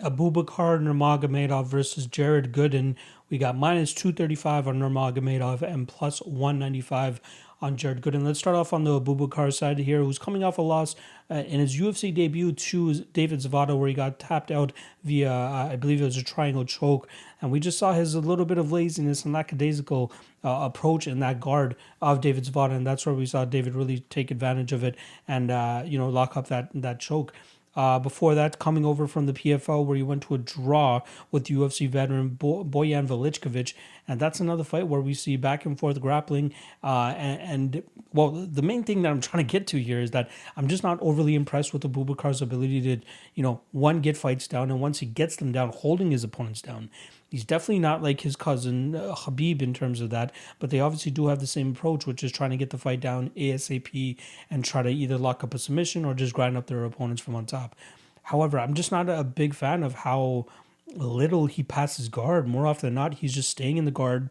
Abubakar 0.00 0.80
Nurmagomedov 0.80 1.66
versus 1.66 2.06
Jared 2.06 2.52
Gooden. 2.52 2.96
We 3.30 3.38
got 3.38 3.56
minus 3.56 3.94
235 3.94 4.68
on 4.68 4.80
Nurmagomedov 4.80 5.62
and 5.62 5.86
plus 5.86 6.20
195 6.20 7.20
on 7.62 7.76
Jared 7.76 8.02
Gooden. 8.02 8.24
Let's 8.24 8.40
start 8.40 8.56
off 8.56 8.72
on 8.72 8.84
the 8.84 9.00
Abubakar 9.00 9.52
side 9.52 9.78
here, 9.78 10.00
who's 10.00 10.18
coming 10.18 10.42
off 10.42 10.58
a 10.58 10.62
loss 10.62 10.96
uh, 11.30 11.34
in 11.34 11.60
his 11.60 11.80
UFC 11.80 12.12
debut 12.12 12.52
to 12.52 12.94
David 13.12 13.40
Zawada, 13.40 13.78
where 13.78 13.88
he 13.88 13.94
got 13.94 14.18
tapped 14.18 14.50
out 14.50 14.72
via, 15.04 15.32
uh, 15.32 15.68
I 15.70 15.76
believe 15.76 16.02
it 16.02 16.04
was 16.04 16.16
a 16.16 16.24
triangle 16.24 16.64
choke. 16.64 17.08
And 17.40 17.50
we 17.50 17.60
just 17.60 17.78
saw 17.78 17.92
his 17.92 18.14
a 18.14 18.20
little 18.20 18.44
bit 18.44 18.58
of 18.58 18.72
laziness 18.72 19.24
and 19.24 19.32
lackadaisical 19.32 20.12
uh, 20.44 20.60
approach 20.62 21.06
in 21.06 21.20
that 21.20 21.40
guard 21.40 21.74
of 22.02 22.20
David 22.20 22.44
Zawada. 22.44 22.72
And 22.76 22.86
that's 22.86 23.06
where 23.06 23.14
we 23.14 23.26
saw 23.26 23.44
David 23.44 23.74
really 23.74 24.00
take 24.10 24.30
advantage 24.30 24.72
of 24.72 24.84
it 24.84 24.96
and, 25.26 25.50
uh, 25.50 25.82
you 25.84 25.98
know, 25.98 26.08
lock 26.08 26.36
up 26.36 26.48
that, 26.48 26.68
that 26.74 27.00
choke. 27.00 27.32
Uh, 27.76 27.98
before 27.98 28.36
that, 28.36 28.60
coming 28.60 28.84
over 28.84 29.08
from 29.08 29.26
the 29.26 29.32
PFL, 29.32 29.84
where 29.84 29.96
he 29.96 30.02
went 30.02 30.22
to 30.22 30.34
a 30.34 30.38
draw 30.38 31.00
with 31.32 31.46
UFC 31.46 31.88
veteran 31.88 32.28
Bo- 32.28 32.64
Boyan 32.64 33.04
Velichkovic, 33.06 33.74
and 34.06 34.20
that's 34.20 34.38
another 34.38 34.62
fight 34.62 34.86
where 34.86 35.00
we 35.00 35.12
see 35.12 35.36
back 35.36 35.66
and 35.66 35.76
forth 35.76 36.00
grappling. 36.00 36.54
Uh, 36.84 37.14
and, 37.16 37.74
and, 37.74 37.82
well, 38.12 38.30
the 38.30 38.62
main 38.62 38.84
thing 38.84 39.02
that 39.02 39.10
I'm 39.10 39.20
trying 39.20 39.44
to 39.44 39.50
get 39.50 39.66
to 39.68 39.82
here 39.82 40.00
is 40.00 40.12
that 40.12 40.30
I'm 40.56 40.68
just 40.68 40.84
not 40.84 40.98
overly 41.00 41.34
impressed 41.34 41.72
with 41.72 41.82
Abubakar's 41.82 42.40
ability 42.40 42.80
to, 42.82 43.04
you 43.34 43.42
know, 43.42 43.60
one 43.72 44.00
get 44.00 44.16
fights 44.16 44.46
down, 44.46 44.70
and 44.70 44.80
once 44.80 45.00
he 45.00 45.06
gets 45.06 45.34
them 45.34 45.50
down, 45.50 45.70
holding 45.70 46.12
his 46.12 46.22
opponents 46.22 46.62
down. 46.62 46.90
He's 47.34 47.42
definitely 47.42 47.80
not 47.80 48.00
like 48.00 48.20
his 48.20 48.36
cousin 48.36 48.94
uh, 48.94 49.12
Khabib 49.12 49.60
in 49.60 49.74
terms 49.74 50.00
of 50.00 50.10
that, 50.10 50.30
but 50.60 50.70
they 50.70 50.78
obviously 50.78 51.10
do 51.10 51.26
have 51.26 51.40
the 51.40 51.48
same 51.48 51.72
approach, 51.72 52.06
which 52.06 52.22
is 52.22 52.30
trying 52.30 52.50
to 52.50 52.56
get 52.56 52.70
the 52.70 52.78
fight 52.78 53.00
down 53.00 53.30
ASAP 53.30 54.16
and 54.48 54.64
try 54.64 54.82
to 54.82 54.88
either 54.88 55.18
lock 55.18 55.42
up 55.42 55.52
a 55.52 55.58
submission 55.58 56.04
or 56.04 56.14
just 56.14 56.32
grind 56.32 56.56
up 56.56 56.68
their 56.68 56.84
opponents 56.84 57.20
from 57.20 57.34
on 57.34 57.44
top. 57.44 57.74
However, 58.22 58.60
I'm 58.60 58.74
just 58.74 58.92
not 58.92 59.08
a 59.08 59.24
big 59.24 59.52
fan 59.52 59.82
of 59.82 59.94
how 59.94 60.46
little 60.94 61.46
he 61.46 61.64
passes 61.64 62.08
guard. 62.08 62.46
More 62.46 62.68
often 62.68 62.86
than 62.86 62.94
not, 62.94 63.14
he's 63.14 63.34
just 63.34 63.50
staying 63.50 63.78
in 63.78 63.84
the 63.84 63.90
guard. 63.90 64.30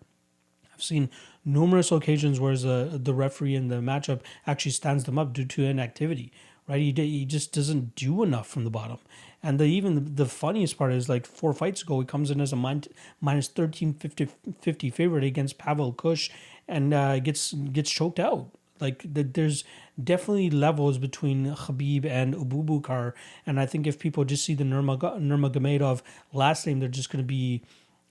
I've 0.74 0.82
seen 0.82 1.10
numerous 1.44 1.92
occasions 1.92 2.40
where 2.40 2.56
the, 2.56 3.02
the 3.04 3.14
referee 3.14 3.56
in 3.56 3.68
the 3.68 3.82
matchup 3.82 4.22
actually 4.48 4.72
stands 4.72 5.04
them 5.04 5.20
up 5.20 5.34
due 5.34 5.44
to 5.44 5.66
inactivity, 5.66 6.32
right? 6.70 6.80
He, 6.80 6.94
he 6.94 7.26
just 7.26 7.52
doesn't 7.52 7.96
do 7.96 8.24
enough 8.24 8.48
from 8.48 8.64
the 8.64 8.70
bottom. 8.70 9.00
And 9.44 9.60
the 9.60 9.66
even 9.66 10.16
the 10.16 10.26
funniest 10.26 10.78
part 10.78 10.94
is 10.94 11.10
like 11.10 11.26
four 11.26 11.54
fights 11.54 11.82
ago, 11.82 12.00
he 12.00 12.06
comes 12.06 12.32
in 12.32 12.40
as 12.40 12.54
a 12.54 12.56
min- 12.56 12.86
minus 13.20 13.50
13 13.50 13.94
50, 13.94 14.30
50 14.62 14.90
favorite 14.90 15.26
against 15.26 15.58
Pavel 15.58 15.92
Kusch 15.94 16.30
and 16.68 16.94
uh, 16.94 17.20
gets 17.20 17.52
gets 17.52 17.92
choked 17.92 18.20
out. 18.20 18.48
Like 18.80 19.04
the, 19.14 19.24
there's 19.24 19.66
definitely 20.02 20.50
levels 20.50 20.98
between 20.98 21.46
Khabib 21.56 22.06
and 22.06 22.34
Abubakar, 22.34 23.14
and 23.46 23.60
I 23.60 23.66
think 23.66 23.86
if 23.86 24.00
people 24.00 24.26
just 24.26 24.46
see 24.46 24.56
the 24.56 24.64
Nurmag- 24.64 25.20
Nurmagomedov 25.22 26.02
last 26.34 26.66
name, 26.66 26.80
they're 26.80 26.90
just 26.90 27.12
going 27.12 27.24
to 27.24 27.28
be 27.28 27.64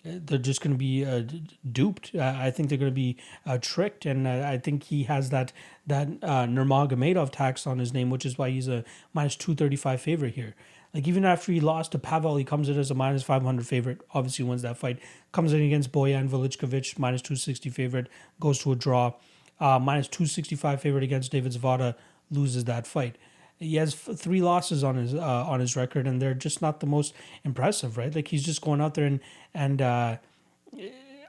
they're 0.04 0.38
just 0.38 0.60
going 0.60 0.72
to 0.72 0.78
be 0.78 1.04
uh, 1.04 1.22
duped. 1.70 2.14
I 2.14 2.50
think 2.50 2.68
they're 2.68 2.78
going 2.78 2.90
to 2.90 2.94
be 2.94 3.16
uh, 3.46 3.58
tricked, 3.60 4.04
and 4.04 4.26
uh, 4.26 4.48
I 4.48 4.58
think 4.58 4.84
he 4.84 5.04
has 5.04 5.30
that 5.30 5.52
that 5.86 6.08
uh, 6.22 6.46
Nurmagomedov 6.46 7.30
tax 7.30 7.66
on 7.66 7.78
his 7.78 7.92
name, 7.92 8.10
which 8.10 8.26
is 8.26 8.36
why 8.36 8.50
he's 8.50 8.68
a 8.68 8.84
minus 9.12 9.36
two 9.36 9.54
thirty 9.54 9.76
five 9.76 10.00
favorite 10.00 10.34
here. 10.34 10.54
Like 10.94 11.08
even 11.08 11.24
after 11.24 11.52
he 11.52 11.60
lost 11.60 11.92
to 11.92 11.98
Pavel, 11.98 12.36
he 12.36 12.44
comes 12.44 12.68
in 12.68 12.78
as 12.78 12.90
a 12.90 12.94
minus 12.94 13.22
500 13.22 13.66
favorite. 13.66 14.00
Obviously 14.12 14.44
wins 14.44 14.62
that 14.62 14.76
fight. 14.76 14.98
Comes 15.32 15.52
in 15.52 15.62
against 15.62 15.90
Boyan 15.90 16.28
Velichkovic, 16.28 16.98
minus 16.98 17.22
260 17.22 17.70
favorite. 17.70 18.08
Goes 18.40 18.58
to 18.60 18.72
a 18.72 18.76
draw. 18.76 19.14
Uh, 19.58 19.78
minus 19.78 20.08
265 20.08 20.80
favorite 20.80 21.02
against 21.02 21.32
David 21.32 21.52
Zawada. 21.52 21.94
Loses 22.30 22.64
that 22.64 22.86
fight. 22.86 23.16
He 23.58 23.76
has 23.76 23.94
three 23.94 24.42
losses 24.42 24.82
on 24.82 24.96
his 24.96 25.14
uh, 25.14 25.20
on 25.20 25.60
his 25.60 25.76
record, 25.76 26.06
and 26.06 26.20
they're 26.20 26.34
just 26.34 26.60
not 26.60 26.80
the 26.80 26.86
most 26.86 27.14
impressive, 27.44 27.96
right? 27.96 28.12
Like 28.12 28.28
he's 28.28 28.42
just 28.42 28.60
going 28.60 28.80
out 28.80 28.94
there 28.94 29.06
and 29.06 29.20
and 29.54 29.80
uh, 29.80 30.16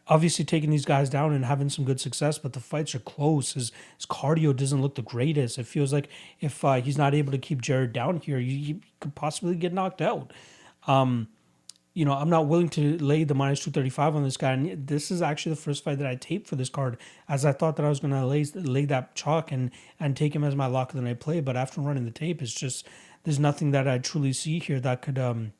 obviously 0.07 0.43
taking 0.43 0.69
these 0.69 0.85
guys 0.85 1.09
down 1.09 1.33
and 1.33 1.45
having 1.45 1.69
some 1.69 1.85
good 1.85 1.99
success, 1.99 2.37
but 2.37 2.53
the 2.53 2.59
fights 2.59 2.93
are 2.93 2.99
close. 2.99 3.53
His, 3.53 3.71
his 3.97 4.05
cardio 4.05 4.55
doesn't 4.55 4.81
look 4.81 4.95
the 4.95 5.01
greatest. 5.01 5.57
It 5.57 5.65
feels 5.65 5.93
like 5.93 6.09
if 6.41 6.63
uh, 6.65 6.75
he's 6.75 6.97
not 6.97 7.13
able 7.13 7.31
to 7.31 7.37
keep 7.37 7.61
Jared 7.61 7.93
down 7.93 8.17
here, 8.17 8.39
he 8.39 8.81
could 8.99 9.15
possibly 9.15 9.55
get 9.55 9.73
knocked 9.73 10.01
out. 10.01 10.31
Um, 10.87 11.29
you 11.93 12.05
know, 12.05 12.13
I'm 12.13 12.29
not 12.29 12.47
willing 12.47 12.69
to 12.69 12.97
lay 12.97 13.23
the 13.23 13.35
minus 13.35 13.59
235 13.59 14.15
on 14.15 14.23
this 14.23 14.35
guy. 14.35 14.53
And 14.53 14.87
this 14.87 15.11
is 15.11 15.21
actually 15.21 15.51
the 15.51 15.61
first 15.61 15.83
fight 15.83 15.99
that 15.99 16.07
I 16.07 16.15
taped 16.15 16.47
for 16.47 16.55
this 16.55 16.69
card, 16.69 16.97
as 17.29 17.45
I 17.45 17.51
thought 17.51 17.75
that 17.75 17.85
I 17.85 17.89
was 17.89 17.99
going 17.99 18.13
to 18.13 18.25
lay, 18.25 18.43
lay 18.55 18.85
that 18.85 19.15
chalk 19.15 19.51
and, 19.51 19.69
and 19.99 20.17
take 20.17 20.35
him 20.35 20.43
as 20.43 20.55
my 20.55 20.65
lock 20.65 20.89
of 20.89 20.95
the 20.95 21.03
night 21.03 21.19
play. 21.19 21.39
But 21.39 21.55
after 21.55 21.81
running 21.81 22.05
the 22.05 22.11
tape, 22.11 22.41
it's 22.41 22.53
just, 22.53 22.87
there's 23.23 23.39
nothing 23.39 23.71
that 23.71 23.87
I 23.87 23.99
truly 23.99 24.33
see 24.33 24.59
here 24.59 24.79
that 24.79 25.03
could, 25.03 25.19
um, 25.19 25.53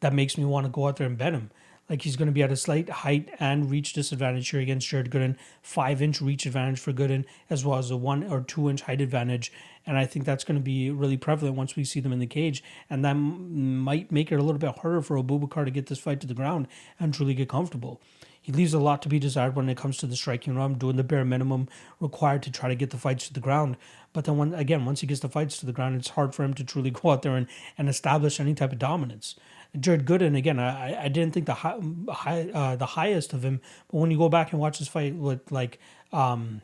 that 0.00 0.12
makes 0.12 0.36
me 0.36 0.44
want 0.44 0.66
to 0.66 0.70
go 0.70 0.88
out 0.88 0.96
there 0.96 1.06
and 1.06 1.16
bet 1.16 1.32
him. 1.32 1.50
Like 1.88 2.02
he's 2.02 2.16
going 2.16 2.26
to 2.26 2.32
be 2.32 2.42
at 2.42 2.50
a 2.50 2.56
slight 2.56 2.88
height 2.88 3.30
and 3.38 3.70
reach 3.70 3.92
disadvantage 3.92 4.48
here 4.50 4.60
against 4.60 4.88
Jared 4.88 5.10
Gooden. 5.10 5.36
Five 5.62 6.02
inch 6.02 6.20
reach 6.20 6.44
advantage 6.44 6.80
for 6.80 6.92
Gooden, 6.92 7.24
as 7.48 7.64
well 7.64 7.78
as 7.78 7.90
a 7.90 7.96
one 7.96 8.24
or 8.24 8.40
two 8.40 8.68
inch 8.68 8.82
height 8.82 9.00
advantage. 9.00 9.52
And 9.86 9.96
I 9.96 10.04
think 10.04 10.24
that's 10.24 10.42
going 10.42 10.58
to 10.58 10.64
be 10.64 10.90
really 10.90 11.16
prevalent 11.16 11.56
once 11.56 11.76
we 11.76 11.84
see 11.84 12.00
them 12.00 12.12
in 12.12 12.18
the 12.18 12.26
cage. 12.26 12.62
And 12.90 13.04
that 13.04 13.10
m- 13.10 13.78
might 13.78 14.10
make 14.10 14.32
it 14.32 14.40
a 14.40 14.42
little 14.42 14.58
bit 14.58 14.76
harder 14.78 15.00
for 15.00 15.16
Abubakar 15.16 15.64
to 15.64 15.70
get 15.70 15.86
this 15.86 16.00
fight 16.00 16.20
to 16.22 16.26
the 16.26 16.34
ground 16.34 16.66
and 16.98 17.14
truly 17.14 17.34
get 17.34 17.48
comfortable. 17.48 18.00
he 18.42 18.52
leaves 18.52 18.74
a 18.74 18.78
lot 18.78 19.02
to 19.02 19.08
be 19.08 19.18
desired 19.18 19.56
when 19.56 19.68
it 19.68 19.76
comes 19.76 19.96
to 19.98 20.06
the 20.06 20.14
striking 20.16 20.56
realm, 20.56 20.74
doing 20.78 20.96
the 20.96 21.02
bare 21.04 21.24
minimum 21.24 21.68
required 22.00 22.42
to 22.44 22.50
try 22.50 22.68
to 22.68 22.76
get 22.76 22.90
the 22.90 22.96
fights 22.96 23.26
to 23.26 23.34
the 23.34 23.40
ground. 23.40 23.76
But 24.12 24.24
then, 24.24 24.36
when, 24.38 24.54
again, 24.54 24.84
once 24.84 25.00
he 25.00 25.06
gets 25.06 25.20
the 25.20 25.28
fights 25.28 25.58
to 25.58 25.66
the 25.66 25.72
ground, 25.72 25.96
it's 25.96 26.10
hard 26.10 26.34
for 26.34 26.44
him 26.44 26.54
to 26.54 26.64
truly 26.64 26.90
go 26.98 27.10
out 27.10 27.22
there 27.22 27.36
and, 27.36 27.46
and 27.76 27.88
establish 27.88 28.40
any 28.40 28.54
type 28.54 28.72
of 28.72 28.78
dominance. 28.78 29.34
Jared 29.78 30.06
Gooden, 30.06 30.36
again, 30.36 30.58
I, 30.58 31.04
I 31.04 31.08
didn't 31.08 31.34
think 31.34 31.46
the 31.46 31.54
high, 31.54 31.78
high 32.08 32.50
uh, 32.52 32.76
the 32.76 32.86
highest 32.86 33.32
of 33.32 33.44
him, 33.44 33.60
but 33.88 33.98
when 33.98 34.10
you 34.10 34.18
go 34.18 34.28
back 34.28 34.52
and 34.52 34.60
watch 34.60 34.78
this 34.78 34.88
fight 34.88 35.14
with 35.14 35.50
like 35.52 35.78
um, 36.12 36.62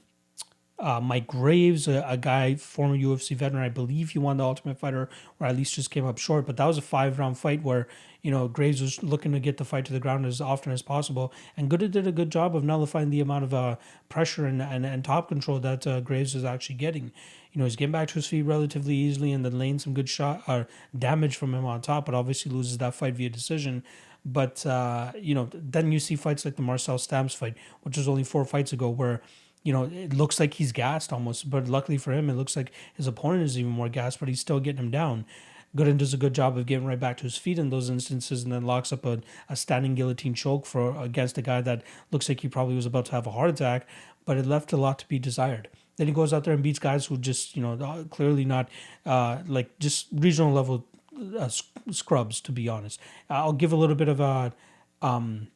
uh, 0.78 1.00
Mike 1.00 1.26
Graves, 1.26 1.86
a, 1.88 2.04
a, 2.06 2.16
guy, 2.16 2.56
former 2.56 2.96
UFC 2.96 3.36
veteran, 3.36 3.62
I 3.62 3.68
believe 3.68 4.10
he 4.10 4.18
won 4.18 4.38
the 4.38 4.44
Ultimate 4.44 4.78
Fighter, 4.78 5.08
or 5.38 5.46
at 5.46 5.56
least 5.56 5.74
just 5.74 5.90
came 5.90 6.04
up 6.04 6.18
short. 6.18 6.46
But 6.46 6.56
that 6.56 6.66
was 6.66 6.78
a 6.78 6.82
five 6.82 7.18
round 7.18 7.38
fight 7.38 7.62
where 7.62 7.86
you 8.22 8.30
know 8.30 8.48
Graves 8.48 8.80
was 8.80 9.02
looking 9.02 9.32
to 9.32 9.40
get 9.40 9.56
the 9.56 9.64
fight 9.64 9.84
to 9.86 9.92
the 9.92 10.00
ground 10.00 10.24
as 10.24 10.40
often 10.40 10.72
as 10.72 10.80
possible, 10.80 11.32
and 11.56 11.70
Gooden 11.70 11.90
did 11.90 12.06
a 12.06 12.12
good 12.12 12.30
job 12.30 12.56
of 12.56 12.64
nullifying 12.64 13.10
the 13.10 13.20
amount 13.20 13.44
of 13.44 13.52
uh, 13.52 13.76
pressure 14.08 14.46
and, 14.46 14.62
and, 14.62 14.86
and 14.86 15.04
top 15.04 15.28
control 15.28 15.58
that 15.60 15.86
uh, 15.86 16.00
Graves 16.00 16.34
is 16.34 16.44
actually 16.44 16.76
getting. 16.76 17.12
You 17.52 17.58
know, 17.58 17.64
he's 17.64 17.76
getting 17.76 17.92
back 17.92 18.08
to 18.08 18.14
his 18.14 18.26
feet 18.26 18.42
relatively 18.42 18.94
easily, 18.94 19.32
and 19.32 19.44
then 19.44 19.58
laying 19.58 19.78
some 19.78 19.92
good 19.92 20.08
shot 20.08 20.42
or 20.46 20.54
uh, 20.54 20.64
damage 20.96 21.36
from 21.36 21.54
him 21.54 21.64
on 21.64 21.80
top, 21.80 22.06
but 22.06 22.14
obviously 22.14 22.52
loses 22.52 22.78
that 22.78 22.94
fight 22.94 23.14
via 23.14 23.28
decision. 23.28 23.82
But 24.24 24.64
uh, 24.64 25.12
you 25.18 25.34
know, 25.34 25.48
then 25.52 25.90
you 25.90 25.98
see 25.98 26.16
fights 26.16 26.44
like 26.44 26.56
the 26.56 26.62
Marcel 26.62 26.98
Stamps 26.98 27.34
fight, 27.34 27.56
which 27.82 27.96
was 27.96 28.08
only 28.08 28.24
four 28.24 28.44
fights 28.44 28.72
ago, 28.72 28.88
where 28.88 29.20
you 29.64 29.72
know, 29.72 29.84
it 29.84 30.12
looks 30.12 30.40
like 30.40 30.54
he's 30.54 30.72
gassed 30.72 31.12
almost, 31.12 31.48
but 31.48 31.68
luckily 31.68 31.96
for 31.96 32.12
him, 32.12 32.28
it 32.28 32.34
looks 32.34 32.56
like 32.56 32.72
his 32.94 33.06
opponent 33.06 33.44
is 33.44 33.58
even 33.58 33.70
more 33.70 33.88
gassed, 33.88 34.18
but 34.18 34.28
he's 34.28 34.40
still 34.40 34.58
getting 34.58 34.82
him 34.82 34.90
down. 34.90 35.24
Gooden 35.76 35.96
does 35.96 36.12
a 36.12 36.18
good 36.18 36.34
job 36.34 36.58
of 36.58 36.66
getting 36.66 36.86
right 36.86 37.00
back 37.00 37.16
to 37.18 37.22
his 37.22 37.36
feet 37.36 37.58
in 37.58 37.70
those 37.70 37.88
instances 37.88 38.42
and 38.42 38.52
then 38.52 38.62
locks 38.62 38.92
up 38.92 39.06
a, 39.06 39.20
a 39.48 39.56
standing 39.56 39.94
guillotine 39.94 40.34
choke 40.34 40.66
for 40.66 41.00
against 41.02 41.38
a 41.38 41.42
guy 41.42 41.60
that 41.62 41.82
looks 42.10 42.28
like 42.28 42.40
he 42.40 42.48
probably 42.48 42.74
was 42.74 42.86
about 42.86 43.06
to 43.06 43.12
have 43.12 43.26
a 43.26 43.30
heart 43.30 43.50
attack, 43.50 43.86
but 44.24 44.36
it 44.36 44.46
left 44.46 44.72
a 44.72 44.76
lot 44.76 44.98
to 44.98 45.08
be 45.08 45.18
desired. 45.18 45.68
Then 45.96 46.06
he 46.06 46.12
goes 46.12 46.32
out 46.32 46.44
there 46.44 46.54
and 46.54 46.62
beats 46.62 46.78
guys 46.78 47.06
who 47.06 47.16
just, 47.16 47.56
you 47.56 47.62
know, 47.62 47.72
uh, 47.72 48.04
clearly 48.04 48.44
not 48.44 48.68
uh, 49.06 49.38
like 49.46 49.78
just 49.78 50.08
regional 50.12 50.52
level 50.52 50.86
uh, 51.38 51.48
scrubs, 51.90 52.40
to 52.42 52.52
be 52.52 52.68
honest. 52.68 53.00
I'll 53.30 53.52
give 53.52 53.72
a 53.72 53.76
little 53.76 53.96
bit 53.96 54.08
of 54.08 54.20
a. 54.20 54.52
Um, 55.00 55.48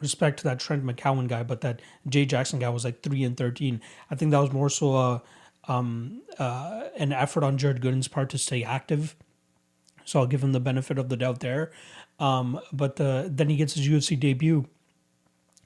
respect 0.00 0.38
to 0.38 0.44
that 0.44 0.58
Trent 0.58 0.84
McKeown 0.84 1.28
guy, 1.28 1.42
but 1.44 1.60
that 1.62 1.80
Jay 2.08 2.26
Jackson 2.26 2.58
guy 2.58 2.68
was 2.68 2.84
like 2.84 3.02
three 3.02 3.22
and 3.24 3.36
thirteen. 3.36 3.80
I 4.10 4.16
think 4.16 4.32
that 4.32 4.38
was 4.40 4.52
more 4.52 4.68
so 4.68 4.96
a 4.96 5.22
um, 5.66 6.22
uh, 6.38 6.84
an 6.96 7.12
effort 7.12 7.42
on 7.42 7.56
Jared 7.56 7.80
Gooden's 7.80 8.08
part 8.08 8.28
to 8.30 8.38
stay 8.38 8.62
active. 8.64 9.16
So 10.04 10.20
I'll 10.20 10.26
give 10.26 10.42
him 10.42 10.52
the 10.52 10.60
benefit 10.60 10.98
of 10.98 11.08
the 11.08 11.16
doubt 11.16 11.40
there. 11.40 11.72
Um, 12.18 12.60
but 12.72 13.00
uh, 13.00 13.24
then 13.26 13.48
he 13.48 13.56
gets 13.56 13.74
his 13.74 13.88
UFC 13.88 14.18
debut 14.18 14.66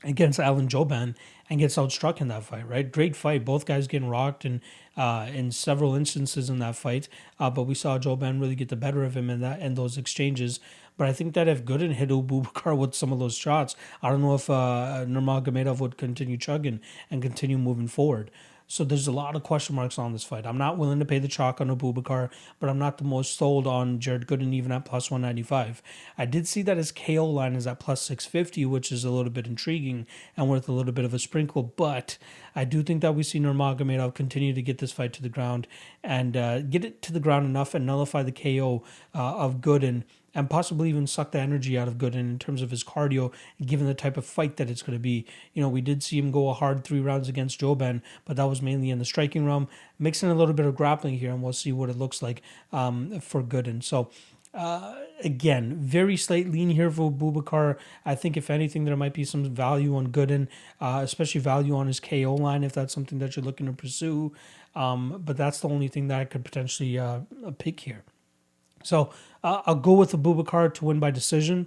against 0.04 0.38
Alan 0.38 0.68
Jouban 0.68 1.14
and 1.50 1.60
gets 1.60 1.76
outstruck 1.76 2.20
in 2.20 2.28
that 2.28 2.44
fight. 2.44 2.68
Right, 2.68 2.90
great 2.90 3.16
fight. 3.16 3.44
Both 3.44 3.66
guys 3.66 3.86
getting 3.86 4.08
rocked 4.08 4.44
and 4.44 4.60
uh, 4.96 5.28
in 5.32 5.50
several 5.50 5.94
instances 5.94 6.50
in 6.50 6.58
that 6.60 6.76
fight. 6.76 7.08
Uh, 7.38 7.50
but 7.50 7.64
we 7.64 7.74
saw 7.74 7.98
Jouban 7.98 8.40
really 8.40 8.54
get 8.54 8.68
the 8.68 8.76
better 8.76 9.04
of 9.04 9.16
him 9.16 9.30
in 9.30 9.40
that 9.40 9.60
in 9.60 9.74
those 9.74 9.98
exchanges. 9.98 10.60
But 10.96 11.08
I 11.08 11.12
think 11.12 11.34
that 11.34 11.46
if 11.48 11.64
Gooden 11.64 11.92
hit 11.92 12.10
Abubakar 12.10 12.76
with 12.76 12.94
some 12.94 13.12
of 13.12 13.18
those 13.18 13.36
shots, 13.36 13.76
I 14.02 14.10
don't 14.10 14.20
know 14.20 14.34
if 14.34 14.50
uh, 14.50 15.04
Nurmagomedov 15.06 15.80
would 15.80 15.96
continue 15.96 16.36
chugging 16.36 16.80
and 17.10 17.22
continue 17.22 17.56
moving 17.56 17.88
forward. 17.88 18.30
So 18.70 18.84
there's 18.84 19.08
a 19.08 19.12
lot 19.12 19.34
of 19.34 19.42
question 19.42 19.74
marks 19.74 19.98
on 19.98 20.12
this 20.12 20.24
fight. 20.24 20.46
I'm 20.46 20.58
not 20.58 20.76
willing 20.76 20.98
to 20.98 21.06
pay 21.06 21.18
the 21.18 21.26
chalk 21.26 21.58
on 21.58 21.74
Abubakar, 21.74 22.28
but 22.60 22.68
I'm 22.68 22.78
not 22.78 22.98
the 22.98 23.04
most 23.04 23.38
sold 23.38 23.66
on 23.66 23.98
Jared 23.98 24.26
Gooden 24.26 24.52
even 24.52 24.70
at 24.72 24.84
plus 24.84 25.10
195. 25.10 25.82
I 26.18 26.26
did 26.26 26.46
see 26.46 26.60
that 26.62 26.76
his 26.76 26.92
KO 26.92 27.24
line 27.24 27.54
is 27.54 27.66
at 27.66 27.80
plus 27.80 28.02
650, 28.02 28.66
which 28.66 28.92
is 28.92 29.04
a 29.04 29.10
little 29.10 29.32
bit 29.32 29.46
intriguing 29.46 30.06
and 30.36 30.50
worth 30.50 30.68
a 30.68 30.72
little 30.72 30.92
bit 30.92 31.06
of 31.06 31.14
a 31.14 31.18
sprinkle. 31.18 31.62
But 31.62 32.18
I 32.54 32.64
do 32.64 32.82
think 32.82 33.00
that 33.00 33.14
we 33.14 33.22
see 33.22 33.40
Nurmagomedov 33.40 34.12
continue 34.12 34.52
to 34.52 34.60
get 34.60 34.78
this 34.78 34.92
fight 34.92 35.14
to 35.14 35.22
the 35.22 35.30
ground 35.30 35.66
and 36.04 36.36
uh, 36.36 36.60
get 36.60 36.84
it 36.84 37.00
to 37.02 37.12
the 37.12 37.20
ground 37.20 37.46
enough 37.46 37.74
and 37.74 37.86
nullify 37.86 38.22
the 38.22 38.32
KO 38.32 38.84
uh, 39.14 39.36
of 39.36 39.62
Gooden 39.62 40.04
and 40.34 40.50
possibly 40.50 40.88
even 40.88 41.06
suck 41.06 41.32
the 41.32 41.40
energy 41.40 41.78
out 41.78 41.88
of 41.88 41.98
Gooden 41.98 42.14
in 42.14 42.38
terms 42.38 42.62
of 42.62 42.70
his 42.70 42.84
cardio, 42.84 43.32
given 43.64 43.86
the 43.86 43.94
type 43.94 44.16
of 44.16 44.24
fight 44.24 44.56
that 44.56 44.70
it's 44.70 44.82
going 44.82 44.96
to 44.96 45.00
be. 45.00 45.26
You 45.54 45.62
know, 45.62 45.68
we 45.68 45.80
did 45.80 46.02
see 46.02 46.18
him 46.18 46.30
go 46.30 46.48
a 46.48 46.54
hard 46.54 46.84
three 46.84 47.00
rounds 47.00 47.28
against 47.28 47.60
Jouban, 47.60 48.02
but 48.24 48.36
that 48.36 48.44
was 48.44 48.62
mainly 48.62 48.90
in 48.90 48.98
the 48.98 49.04
striking 49.04 49.46
realm. 49.46 49.68
Mixing 49.98 50.30
a 50.30 50.34
little 50.34 50.54
bit 50.54 50.66
of 50.66 50.76
grappling 50.76 51.18
here, 51.18 51.30
and 51.30 51.42
we'll 51.42 51.52
see 51.52 51.72
what 51.72 51.90
it 51.90 51.96
looks 51.96 52.22
like 52.22 52.42
um, 52.72 53.20
for 53.20 53.42
Gooden. 53.42 53.82
So, 53.82 54.10
uh, 54.54 54.94
again, 55.22 55.76
very 55.76 56.16
slight 56.16 56.50
lean 56.50 56.70
here 56.70 56.90
for 56.90 57.10
Bubakar. 57.10 57.76
I 58.04 58.14
think 58.14 58.36
if 58.36 58.50
anything, 58.50 58.84
there 58.84 58.96
might 58.96 59.14
be 59.14 59.24
some 59.24 59.44
value 59.44 59.96
on 59.96 60.08
Gooden, 60.08 60.48
uh, 60.80 61.00
especially 61.02 61.40
value 61.40 61.76
on 61.76 61.86
his 61.86 62.00
KO 62.00 62.34
line 62.34 62.64
if 62.64 62.72
that's 62.72 62.94
something 62.94 63.18
that 63.18 63.36
you're 63.36 63.44
looking 63.44 63.66
to 63.66 63.72
pursue. 63.72 64.32
Um, 64.74 65.22
but 65.24 65.36
that's 65.36 65.60
the 65.60 65.68
only 65.68 65.88
thing 65.88 66.08
that 66.08 66.20
I 66.20 66.24
could 66.24 66.44
potentially 66.44 66.98
uh, 66.98 67.20
pick 67.58 67.80
here. 67.80 68.04
So 68.82 69.10
uh, 69.42 69.62
I'll 69.66 69.74
go 69.74 69.92
with 69.92 70.12
Abubakar 70.12 70.72
to 70.74 70.84
win 70.84 70.98
by 70.98 71.10
decision. 71.10 71.66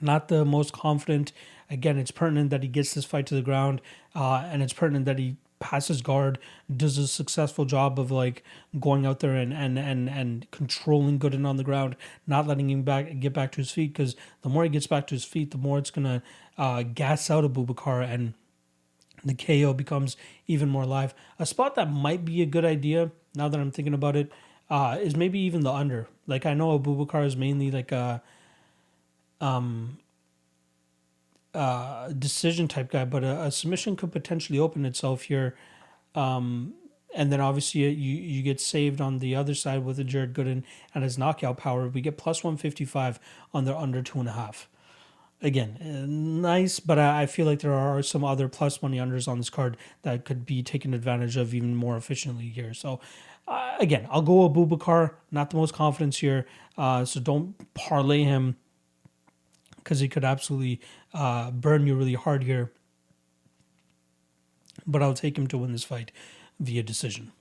Not 0.00 0.28
the 0.28 0.44
most 0.44 0.72
confident. 0.72 1.32
Again, 1.70 1.98
it's 1.98 2.10
pertinent 2.10 2.50
that 2.50 2.62
he 2.62 2.68
gets 2.68 2.94
this 2.94 3.04
fight 3.04 3.26
to 3.26 3.34
the 3.34 3.42
ground, 3.42 3.80
uh, 4.14 4.46
and 4.46 4.62
it's 4.62 4.72
pertinent 4.72 5.04
that 5.06 5.18
he 5.18 5.36
passes 5.58 6.02
guard, 6.02 6.38
does 6.74 6.98
a 6.98 7.08
successful 7.08 7.64
job 7.64 7.98
of 7.98 8.10
like 8.10 8.44
going 8.78 9.06
out 9.06 9.20
there 9.20 9.34
and 9.34 9.52
and 9.52 9.78
and 9.78 10.08
and 10.08 10.50
controlling 10.50 11.18
Gooden 11.18 11.46
on 11.46 11.56
the 11.56 11.64
ground, 11.64 11.96
not 12.26 12.46
letting 12.46 12.70
him 12.70 12.82
back 12.82 13.18
get 13.20 13.32
back 13.32 13.52
to 13.52 13.58
his 13.58 13.70
feet. 13.70 13.92
Because 13.92 14.16
the 14.42 14.48
more 14.48 14.62
he 14.64 14.68
gets 14.68 14.86
back 14.86 15.06
to 15.08 15.14
his 15.14 15.24
feet, 15.24 15.50
the 15.50 15.58
more 15.58 15.78
it's 15.78 15.90
gonna 15.90 16.22
uh, 16.58 16.82
gas 16.82 17.30
out 17.30 17.44
Abubakar 17.44 18.06
and 18.06 18.34
the 19.24 19.34
KO 19.34 19.72
becomes 19.72 20.16
even 20.46 20.68
more 20.68 20.84
live. 20.84 21.14
A 21.38 21.46
spot 21.46 21.74
that 21.74 21.90
might 21.90 22.24
be 22.24 22.42
a 22.42 22.46
good 22.46 22.64
idea 22.64 23.10
now 23.34 23.48
that 23.48 23.58
I'm 23.58 23.70
thinking 23.70 23.94
about 23.94 24.14
it 24.14 24.30
uh, 24.68 24.98
is 25.00 25.16
maybe 25.16 25.38
even 25.40 25.62
the 25.62 25.72
under. 25.72 26.08
Like 26.26 26.46
I 26.46 26.54
know 26.54 26.78
Abubakar 26.78 27.24
is 27.24 27.36
mainly 27.36 27.70
like 27.70 27.92
a 27.92 28.22
um 29.40 29.98
uh 31.54 32.08
decision 32.12 32.68
type 32.68 32.90
guy, 32.90 33.04
but 33.04 33.22
a, 33.22 33.42
a 33.44 33.50
submission 33.50 33.96
could 33.96 34.12
potentially 34.12 34.58
open 34.58 34.84
itself 34.84 35.22
here. 35.22 35.56
Um 36.14 36.74
and 37.14 37.32
then 37.32 37.40
obviously 37.40 37.82
you 37.82 38.16
you 38.20 38.42
get 38.42 38.60
saved 38.60 39.00
on 39.00 39.18
the 39.18 39.34
other 39.34 39.54
side 39.54 39.84
with 39.84 39.98
a 39.98 40.04
Jared 40.04 40.34
Gooden 40.34 40.64
and 40.94 41.04
his 41.04 41.16
knockout 41.16 41.58
power. 41.58 41.88
We 41.88 42.00
get 42.00 42.18
plus 42.18 42.42
one 42.42 42.56
fifty 42.56 42.84
five 42.84 43.20
on 43.54 43.64
the 43.64 43.76
under 43.76 44.02
two 44.02 44.18
and 44.18 44.28
a 44.28 44.32
half. 44.32 44.68
Again, 45.42 45.76
uh, 45.82 46.06
nice, 46.08 46.80
but 46.80 46.98
I, 46.98 47.22
I 47.22 47.26
feel 47.26 47.44
like 47.44 47.60
there 47.60 47.74
are 47.74 48.02
some 48.02 48.24
other 48.24 48.48
plus 48.48 48.80
money 48.80 48.96
unders 48.96 49.28
on 49.28 49.36
this 49.36 49.50
card 49.50 49.76
that 50.00 50.24
could 50.24 50.46
be 50.46 50.62
taken 50.62 50.94
advantage 50.94 51.36
of 51.36 51.52
even 51.54 51.76
more 51.76 51.96
efficiently 51.96 52.48
here. 52.48 52.72
So 52.72 53.00
uh, 53.48 53.76
again, 53.78 54.06
I'll 54.10 54.22
go 54.22 54.48
Abubakar. 54.48 55.14
Not 55.30 55.50
the 55.50 55.56
most 55.56 55.74
confidence 55.74 56.18
here, 56.18 56.46
uh, 56.76 57.04
so 57.04 57.20
don't 57.20 57.54
parlay 57.74 58.22
him 58.24 58.56
because 59.76 60.00
he 60.00 60.08
could 60.08 60.24
absolutely 60.24 60.80
uh, 61.14 61.50
burn 61.52 61.86
you 61.86 61.94
really 61.94 62.14
hard 62.14 62.42
here. 62.42 62.72
But 64.86 65.02
I'll 65.02 65.14
take 65.14 65.38
him 65.38 65.46
to 65.48 65.58
win 65.58 65.72
this 65.72 65.84
fight 65.84 66.10
via 66.58 66.82
decision. 66.82 67.32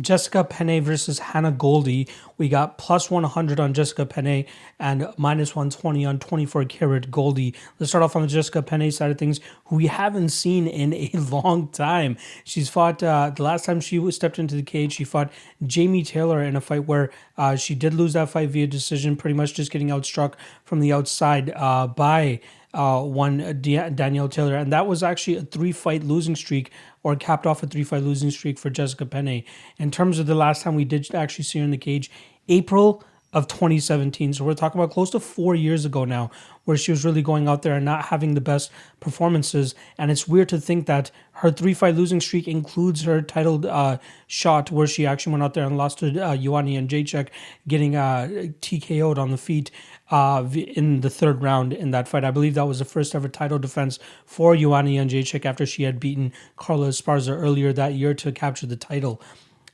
Jessica 0.00 0.44
Penne 0.44 0.82
versus 0.82 1.18
Hannah 1.18 1.50
Goldy. 1.50 2.08
We 2.36 2.48
got 2.48 2.76
plus 2.76 3.10
100 3.10 3.58
on 3.58 3.72
Jessica 3.72 4.04
Penne 4.04 4.44
and 4.78 5.08
minus 5.16 5.56
120 5.56 6.04
on 6.04 6.18
24 6.18 6.66
karat 6.66 7.10
Goldy. 7.10 7.54
Let's 7.78 7.90
start 7.90 8.04
off 8.04 8.14
on 8.14 8.22
the 8.22 8.28
Jessica 8.28 8.62
Penne 8.62 8.90
side 8.90 9.10
of 9.10 9.18
things, 9.18 9.40
who 9.66 9.76
we 9.76 9.86
haven't 9.86 10.28
seen 10.28 10.66
in 10.66 10.92
a 10.92 11.10
long 11.30 11.68
time. 11.68 12.16
She's 12.44 12.68
fought, 12.68 13.02
uh, 13.02 13.30
the 13.34 13.42
last 13.42 13.64
time 13.64 13.80
she 13.80 14.10
stepped 14.10 14.38
into 14.38 14.54
the 14.54 14.62
cage, 14.62 14.92
she 14.92 15.04
fought 15.04 15.32
Jamie 15.66 16.04
Taylor 16.04 16.42
in 16.42 16.54
a 16.54 16.60
fight 16.60 16.86
where 16.86 17.10
uh, 17.36 17.56
she 17.56 17.74
did 17.74 17.94
lose 17.94 18.12
that 18.12 18.28
fight 18.28 18.50
via 18.50 18.66
decision, 18.66 19.16
pretty 19.16 19.34
much 19.34 19.54
just 19.54 19.70
getting 19.70 19.88
outstruck 19.88 20.34
from 20.64 20.80
the 20.80 20.92
outside 20.92 21.50
uh, 21.56 21.86
by 21.86 22.40
uh, 22.78 23.02
one 23.02 23.60
Danielle 23.60 24.28
Taylor, 24.28 24.54
and 24.54 24.72
that 24.72 24.86
was 24.86 25.02
actually 25.02 25.36
a 25.36 25.42
three 25.42 25.72
fight 25.72 26.04
losing 26.04 26.36
streak 26.36 26.70
or 27.02 27.16
capped 27.16 27.44
off 27.44 27.62
a 27.64 27.66
three 27.66 27.82
fight 27.82 28.04
losing 28.04 28.30
streak 28.30 28.56
for 28.56 28.70
Jessica 28.70 29.04
Penne. 29.04 29.42
In 29.78 29.90
terms 29.90 30.20
of 30.20 30.26
the 30.26 30.36
last 30.36 30.62
time 30.62 30.76
we 30.76 30.84
did 30.84 31.12
actually 31.12 31.44
see 31.44 31.58
her 31.58 31.64
in 31.64 31.72
the 31.72 31.76
cage, 31.76 32.08
April 32.48 33.02
of 33.32 33.46
2017. 33.46 34.32
So 34.32 34.44
we're 34.44 34.54
talking 34.54 34.80
about 34.80 34.92
close 34.92 35.10
to 35.10 35.20
four 35.20 35.54
years 35.54 35.84
ago 35.84 36.04
now, 36.04 36.30
where 36.64 36.76
she 36.76 36.92
was 36.92 37.04
really 37.04 37.20
going 37.20 37.46
out 37.46 37.62
there 37.62 37.74
and 37.74 37.84
not 37.84 38.06
having 38.06 38.34
the 38.34 38.40
best 38.40 38.70
performances. 39.00 39.74
And 39.98 40.10
it's 40.10 40.26
weird 40.26 40.48
to 40.50 40.60
think 40.60 40.86
that 40.86 41.10
her 41.32 41.50
three 41.50 41.74
fight 41.74 41.94
losing 41.94 42.20
streak 42.20 42.48
includes 42.48 43.02
her 43.02 43.20
titled 43.20 43.66
uh, 43.66 43.98
shot, 44.28 44.70
where 44.70 44.86
she 44.86 45.04
actually 45.04 45.32
went 45.32 45.42
out 45.42 45.54
there 45.54 45.66
and 45.66 45.76
lost 45.76 45.98
to 45.98 46.06
uh, 46.06 46.32
and 46.32 46.88
Jędrzejczyk, 46.88 47.28
getting 47.66 47.96
uh, 47.96 48.28
TKO'd 48.60 49.18
on 49.18 49.30
the 49.30 49.36
feet 49.36 49.70
uh, 50.10 50.44
in 50.52 51.00
the 51.00 51.10
third 51.10 51.42
round 51.42 51.72
in 51.72 51.90
that 51.90 52.08
fight. 52.08 52.24
I 52.24 52.30
believe 52.30 52.54
that 52.54 52.66
was 52.66 52.78
the 52.78 52.84
first 52.84 53.14
ever 53.14 53.28
title 53.28 53.58
defense 53.58 53.98
for 54.24 54.56
Joanna 54.56 54.90
Jędrzejczyk 54.90 55.44
after 55.44 55.66
she 55.66 55.82
had 55.82 56.00
beaten 56.00 56.32
Carla 56.56 56.88
Esparza 56.88 57.30
earlier 57.30 57.72
that 57.72 57.94
year 57.94 58.14
to 58.14 58.32
capture 58.32 58.66
the 58.66 58.76
title. 58.76 59.20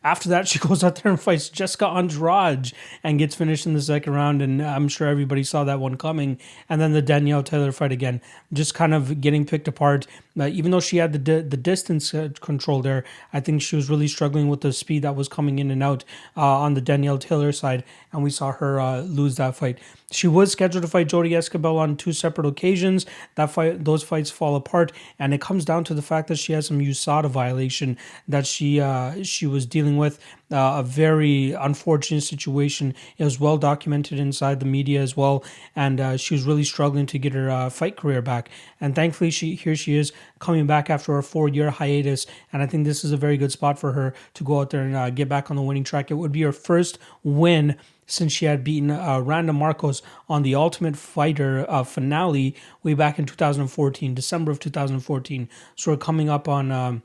After 0.02 0.28
that, 0.28 0.46
she 0.48 0.58
goes 0.58 0.84
out 0.84 0.96
there 0.96 1.10
and 1.10 1.20
fights 1.20 1.48
Jessica 1.48 1.86
Andrade 1.86 2.72
and 3.02 3.18
gets 3.18 3.34
finished 3.34 3.66
in 3.66 3.74
the 3.74 3.82
second 3.82 4.12
round. 4.12 4.42
And 4.42 4.62
I'm 4.62 4.88
sure 4.88 5.08
everybody 5.08 5.42
saw 5.42 5.64
that 5.64 5.80
one 5.80 5.96
coming. 5.96 6.38
And 6.68 6.80
then 6.80 6.92
the 6.92 7.02
Danielle 7.02 7.42
Taylor 7.42 7.72
fight 7.72 7.92
again, 7.92 8.20
just 8.52 8.74
kind 8.74 8.94
of 8.94 9.20
getting 9.20 9.46
picked 9.46 9.66
apart. 9.66 10.06
Uh, 10.38 10.46
even 10.46 10.72
though 10.72 10.80
she 10.80 10.96
had 10.96 11.12
the 11.12 11.18
di- 11.18 11.40
the 11.40 11.56
distance 11.56 12.12
uh, 12.12 12.28
control 12.40 12.82
there, 12.82 13.04
I 13.32 13.40
think 13.40 13.62
she 13.62 13.76
was 13.76 13.88
really 13.88 14.08
struggling 14.08 14.48
with 14.48 14.62
the 14.62 14.72
speed 14.72 15.02
that 15.02 15.14
was 15.14 15.28
coming 15.28 15.58
in 15.58 15.70
and 15.70 15.82
out 15.82 16.04
uh, 16.36 16.42
on 16.42 16.74
the 16.74 16.80
Danielle 16.80 17.18
Taylor 17.18 17.52
side, 17.52 17.84
and 18.12 18.22
we 18.22 18.30
saw 18.30 18.50
her 18.52 18.80
uh, 18.80 19.00
lose 19.02 19.36
that 19.36 19.54
fight. 19.54 19.78
She 20.10 20.26
was 20.26 20.52
scheduled 20.52 20.82
to 20.82 20.88
fight 20.88 21.08
Jodie 21.08 21.36
Esquibel 21.36 21.78
on 21.78 21.96
two 21.96 22.12
separate 22.12 22.46
occasions. 22.46 23.06
That 23.36 23.50
fight, 23.50 23.84
those 23.84 24.02
fights 24.02 24.30
fall 24.30 24.56
apart, 24.56 24.92
and 25.18 25.32
it 25.32 25.40
comes 25.40 25.64
down 25.64 25.84
to 25.84 25.94
the 25.94 26.02
fact 26.02 26.28
that 26.28 26.36
she 26.36 26.52
has 26.52 26.66
some 26.66 26.80
USADA 26.80 27.30
violation 27.30 27.96
that 28.26 28.46
she 28.46 28.80
uh, 28.80 29.22
she 29.22 29.46
was 29.46 29.66
dealing 29.66 29.96
with. 29.96 30.18
Uh, 30.52 30.76
a 30.78 30.82
very 30.82 31.52
unfortunate 31.52 32.20
situation. 32.20 32.94
It 33.16 33.24
was 33.24 33.40
well 33.40 33.56
documented 33.56 34.18
inside 34.18 34.60
the 34.60 34.66
media 34.66 35.00
as 35.00 35.16
well, 35.16 35.42
and 35.74 35.98
uh, 35.98 36.16
she 36.18 36.34
was 36.34 36.44
really 36.44 36.64
struggling 36.64 37.06
to 37.06 37.18
get 37.18 37.32
her 37.32 37.48
uh, 37.48 37.70
fight 37.70 37.96
career 37.96 38.20
back. 38.20 38.50
And 38.78 38.94
thankfully, 38.94 39.30
she 39.30 39.54
here 39.54 39.74
she 39.74 39.96
is 39.96 40.12
coming 40.40 40.66
back 40.66 40.90
after 40.90 41.16
a 41.16 41.22
four-year 41.22 41.70
hiatus, 41.70 42.26
and 42.52 42.62
I 42.62 42.66
think 42.66 42.84
this 42.84 43.04
is 43.04 43.10
a 43.10 43.16
very 43.16 43.38
good 43.38 43.52
spot 43.52 43.78
for 43.78 43.92
her 43.92 44.12
to 44.34 44.44
go 44.44 44.60
out 44.60 44.68
there 44.68 44.82
and 44.82 44.94
uh, 44.94 45.08
get 45.08 45.30
back 45.30 45.50
on 45.50 45.56
the 45.56 45.62
winning 45.62 45.82
track. 45.82 46.10
It 46.10 46.14
would 46.14 46.32
be 46.32 46.42
her 46.42 46.52
first 46.52 46.98
win 47.22 47.76
since 48.06 48.32
she 48.32 48.44
had 48.44 48.64
beaten 48.64 48.90
uh, 48.90 49.20
Randa 49.20 49.52
Markos 49.52 50.02
on 50.28 50.42
the 50.42 50.54
Ultimate 50.54 50.96
Fighter 50.96 51.64
uh, 51.68 51.84
finale 51.84 52.54
way 52.82 52.94
back 52.94 53.18
in 53.18 53.24
2014, 53.24 54.14
December 54.14 54.50
of 54.50 54.60
2014. 54.60 55.48
So 55.74 55.92
we're 55.92 55.96
coming 55.96 56.28
up 56.28 56.48
on. 56.48 56.70
Um, 56.70 57.02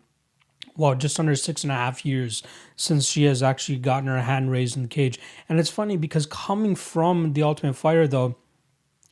well, 0.79 0.95
just 0.95 1.19
under 1.19 1.35
six 1.35 1.63
and 1.63 1.71
a 1.71 1.75
half 1.75 2.05
years 2.05 2.41
since 2.77 3.05
she 3.05 3.25
has 3.25 3.43
actually 3.43 3.77
gotten 3.77 4.07
her 4.07 4.21
hand 4.21 4.49
raised 4.49 4.77
in 4.77 4.83
the 4.83 4.87
cage. 4.87 5.19
And 5.49 5.59
it's 5.59 5.69
funny 5.69 5.97
because 5.97 6.25
coming 6.25 6.73
from 6.73 7.33
the 7.33 7.43
Ultimate 7.43 7.73
Fighter, 7.73 8.07
though, 8.07 8.37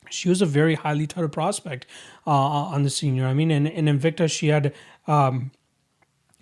she 0.09 0.30
was 0.30 0.41
a 0.41 0.45
very 0.45 0.76
highly 0.76 1.05
touted 1.05 1.34
prospect 1.34 1.86
uh, 2.26 2.32
on 2.32 2.84
the 2.84 2.89
scene. 2.89 3.15
You 3.15 3.24
know 3.24 3.30
I 3.30 3.34
mean? 3.34 3.51
And 3.51 3.68
in 3.68 3.86
Invicta, 3.86 4.32
she 4.32 4.47
had 4.47 4.74
um, 5.07 5.51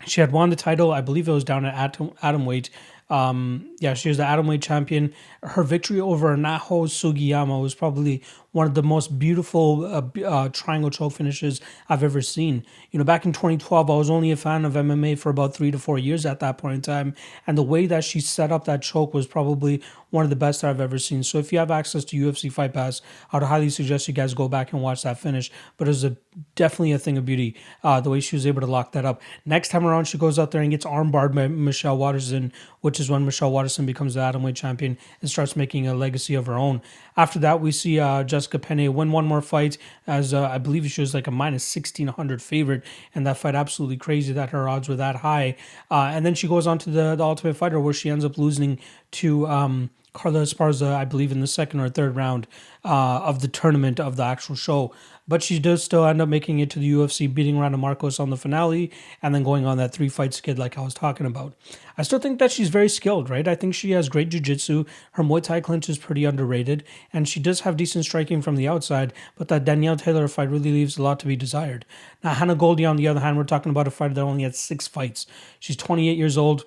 she 0.05 0.21
had 0.21 0.31
won 0.31 0.51
the 0.51 0.55
title. 0.55 0.91
I 0.91 1.01
believe 1.01 1.27
it 1.27 1.31
was 1.31 1.43
down 1.43 1.65
at 1.65 1.73
atom, 1.73 2.11
atom 2.21 2.45
weight, 2.45 2.69
um, 3.09 3.75
yeah, 3.79 3.93
she 3.93 4.09
was 4.09 4.17
the 4.17 4.25
atom 4.25 4.47
weight 4.47 4.61
champion. 4.61 5.13
Her 5.43 5.63
victory 5.63 5.99
over 5.99 6.35
Naho 6.35 6.87
Sugiyama 6.87 7.61
was 7.61 7.75
probably 7.75 8.23
one 8.55 8.65
of 8.65 8.73
the 8.73 8.81
most 8.81 9.19
beautiful 9.19 9.83
uh, 9.83 10.25
uh, 10.25 10.47
triangle 10.47 10.89
choke 10.89 11.11
finishes 11.11 11.59
I've 11.89 12.03
ever 12.03 12.21
seen. 12.21 12.65
You 12.89 12.99
know, 12.99 13.03
back 13.03 13.25
in 13.25 13.33
2012, 13.33 13.89
I 13.89 13.97
was 13.97 14.09
only 14.09 14.31
a 14.31 14.37
fan 14.37 14.63
of 14.63 14.75
MMA 14.75 15.19
for 15.19 15.29
about 15.29 15.53
three 15.53 15.71
to 15.71 15.77
four 15.77 15.99
years 15.99 16.25
at 16.25 16.39
that 16.39 16.57
point 16.57 16.75
in 16.75 16.81
time, 16.81 17.15
and 17.45 17.57
the 17.57 17.63
way 17.63 17.85
that 17.85 18.05
she 18.05 18.21
set 18.21 18.53
up 18.53 18.63
that 18.63 18.81
choke 18.81 19.13
was 19.13 19.27
probably 19.27 19.83
one 20.15 20.23
of 20.23 20.29
the 20.29 20.35
best 20.37 20.63
I've 20.63 20.79
ever 20.79 20.97
seen. 20.97 21.21
So 21.23 21.37
if 21.37 21.51
you 21.51 21.59
have 21.59 21.69
access 21.69 22.05
to 22.05 22.15
UFC 22.15 22.49
Fight 22.49 22.73
Pass, 22.73 23.01
I'd 23.33 23.43
highly 23.43 23.69
suggest 23.69 24.07
you 24.07 24.13
guys 24.13 24.33
go 24.33 24.47
back 24.47 24.71
and 24.71 24.81
watch 24.81 25.03
that 25.03 25.19
finish. 25.19 25.51
But 25.75 25.87
it 25.87 25.91
was 25.91 26.05
a, 26.05 26.15
definitely 26.55 26.93
a 26.93 26.99
thing 26.99 27.17
of 27.17 27.25
beauty, 27.25 27.57
uh, 27.83 27.99
the 27.99 28.09
way 28.09 28.21
she 28.21 28.37
was 28.37 28.47
able 28.47 28.61
to 28.61 28.67
lock 28.67 28.93
that 28.93 29.03
up. 29.03 29.21
Next 29.45 29.69
time 29.69 29.85
around, 29.85 30.05
she 30.05 30.17
goes 30.17 30.39
out 30.39 30.51
there 30.51 30.61
and 30.61 30.71
gets 30.71 30.85
armbarred 30.85 31.35
by 31.35 31.49
Michelle 31.49 31.97
Waterson, 31.97 32.53
which 32.79 32.99
is 32.99 33.11
when 33.11 33.25
Michelle 33.25 33.51
Waterson 33.51 33.85
becomes 33.85 34.13
the 34.13 34.21
atomweight 34.21 34.55
champion 34.55 34.97
and 35.19 35.29
starts 35.29 35.57
making 35.57 35.85
a 35.85 35.93
legacy 35.93 36.33
of 36.33 36.45
her 36.45 36.55
own. 36.55 36.81
After 37.17 37.39
that, 37.39 37.61
we 37.61 37.71
see 37.71 37.99
uh, 37.99 38.23
Jessica 38.23 38.59
Penne 38.59 38.93
win 38.93 39.11
one 39.11 39.25
more 39.25 39.41
fight, 39.41 39.77
as 40.05 40.33
uh, 40.33 40.49
I 40.49 40.57
believe 40.57 40.89
she 40.89 41.01
was 41.01 41.13
like 41.13 41.27
a 41.27 41.31
minus 41.31 41.75
1600 41.75 42.41
favorite, 42.41 42.83
and 43.13 43.25
that 43.25 43.37
fight 43.37 43.55
absolutely 43.55 43.97
crazy 43.97 44.33
that 44.33 44.49
her 44.49 44.67
odds 44.67 44.89
were 44.89 44.95
that 44.97 45.17
high. 45.17 45.55
Uh, 45.89 46.11
and 46.13 46.25
then 46.25 46.35
she 46.35 46.47
goes 46.47 46.67
on 46.67 46.77
to 46.79 46.89
the, 46.89 47.15
the 47.15 47.23
Ultimate 47.23 47.55
Fighter, 47.55 47.79
where 47.79 47.93
she 47.93 48.09
ends 48.09 48.25
up 48.25 48.37
losing 48.37 48.79
to. 49.11 49.47
Um, 49.47 49.89
Carla 50.15 50.43
Esparza, 50.43 50.95
I 50.95 51.03
believe, 51.03 51.33
in 51.33 51.41
the 51.41 51.47
second 51.47 51.81
or 51.81 51.89
third 51.89 52.15
round 52.15 52.47
uh, 52.85 53.19
of 53.19 53.41
the 53.41 53.49
tournament 53.49 53.99
of 53.99 54.15
the 54.15 54.23
actual 54.23 54.55
show. 54.55 54.93
But 55.27 55.41
she 55.41 55.57
does 55.57 55.83
still 55.83 56.05
end 56.05 56.21
up 56.21 56.29
making 56.29 56.59
it 56.59 56.69
to 56.71 56.79
the 56.79 56.91
UFC, 56.91 57.33
beating 57.33 57.57
Randa 57.57 57.77
Markos 57.77 58.19
on 58.19 58.29
the 58.29 58.37
finale, 58.37 58.91
and 59.23 59.33
then 59.33 59.43
going 59.43 59.65
on 59.65 59.77
that 59.77 59.91
three 59.91 60.09
fight 60.09 60.33
skid 60.33 60.59
like 60.59 60.77
I 60.77 60.81
was 60.81 60.93
talking 60.93 61.25
about. 61.25 61.55
I 61.97 62.03
still 62.03 62.19
think 62.19 62.37
that 62.39 62.51
she's 62.51 62.69
very 62.69 62.89
skilled, 62.89 63.29
right? 63.29 63.47
I 63.47 63.55
think 63.55 63.73
she 63.73 63.91
has 63.91 64.07
great 64.07 64.29
jiu-jitsu. 64.29 64.85
Her 65.13 65.23
Muay 65.23 65.41
Thai 65.41 65.61
clinch 65.61 65.89
is 65.89 65.97
pretty 65.97 66.25
underrated, 66.25 66.83
and 67.11 67.27
she 67.27 67.39
does 67.39 67.61
have 67.61 67.77
decent 67.77 68.05
striking 68.05 68.41
from 68.41 68.55
the 68.55 68.67
outside, 68.67 69.13
but 69.35 69.47
that 69.47 69.65
Danielle 69.65 69.95
Taylor 69.95 70.27
fight 70.27 70.49
really 70.49 70.71
leaves 70.71 70.97
a 70.97 71.03
lot 71.03 71.19
to 71.21 71.27
be 71.27 71.35
desired. 71.35 71.85
Now, 72.23 72.33
Hannah 72.33 72.55
Goldy, 72.55 72.85
on 72.85 72.97
the 72.97 73.07
other 73.07 73.21
hand, 73.21 73.37
we're 73.37 73.45
talking 73.45 73.71
about 73.71 73.87
a 73.87 73.91
fighter 73.91 74.13
that 74.13 74.21
only 74.21 74.43
had 74.43 74.55
six 74.55 74.87
fights. 74.87 75.25
She's 75.59 75.77
28 75.77 76.17
years 76.17 76.37
old 76.37 76.65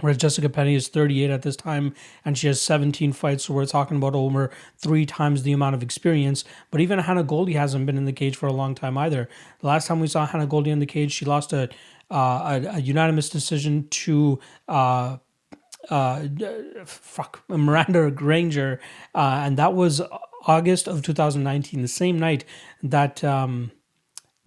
Whereas 0.00 0.16
Jessica 0.16 0.48
Penne 0.48 0.68
is 0.68 0.88
38 0.88 1.30
at 1.30 1.42
this 1.42 1.56
time 1.56 1.94
and 2.24 2.38
she 2.38 2.46
has 2.46 2.60
17 2.60 3.12
fights. 3.12 3.44
So 3.44 3.54
we're 3.54 3.66
talking 3.66 3.96
about 3.96 4.14
over 4.14 4.50
three 4.76 5.04
times 5.06 5.42
the 5.42 5.52
amount 5.52 5.74
of 5.74 5.82
experience. 5.82 6.44
But 6.70 6.80
even 6.80 7.00
Hannah 7.00 7.24
Goldy 7.24 7.54
hasn't 7.54 7.86
been 7.86 7.96
in 7.96 8.04
the 8.04 8.12
cage 8.12 8.36
for 8.36 8.46
a 8.46 8.52
long 8.52 8.74
time 8.74 8.96
either. 8.96 9.28
The 9.60 9.66
last 9.66 9.88
time 9.88 10.00
we 10.00 10.06
saw 10.06 10.26
Hannah 10.26 10.46
Goldy 10.46 10.70
in 10.70 10.78
the 10.78 10.86
cage, 10.86 11.12
she 11.12 11.24
lost 11.24 11.52
a, 11.52 11.68
uh, 12.10 12.60
a, 12.64 12.76
a, 12.76 12.78
unanimous 12.80 13.28
decision 13.28 13.88
to. 13.88 14.38
Uh, 14.68 15.18
uh, 15.90 16.26
fuck 16.84 17.42
Miranda 17.48 18.10
Granger, 18.10 18.78
uh, 19.14 19.42
and 19.44 19.56
that 19.56 19.72
was 19.72 20.02
August 20.46 20.86
of 20.86 21.02
2019, 21.02 21.80
the 21.80 21.88
same 21.88 22.18
night 22.18 22.44
that 22.82 23.22
um, 23.24 23.70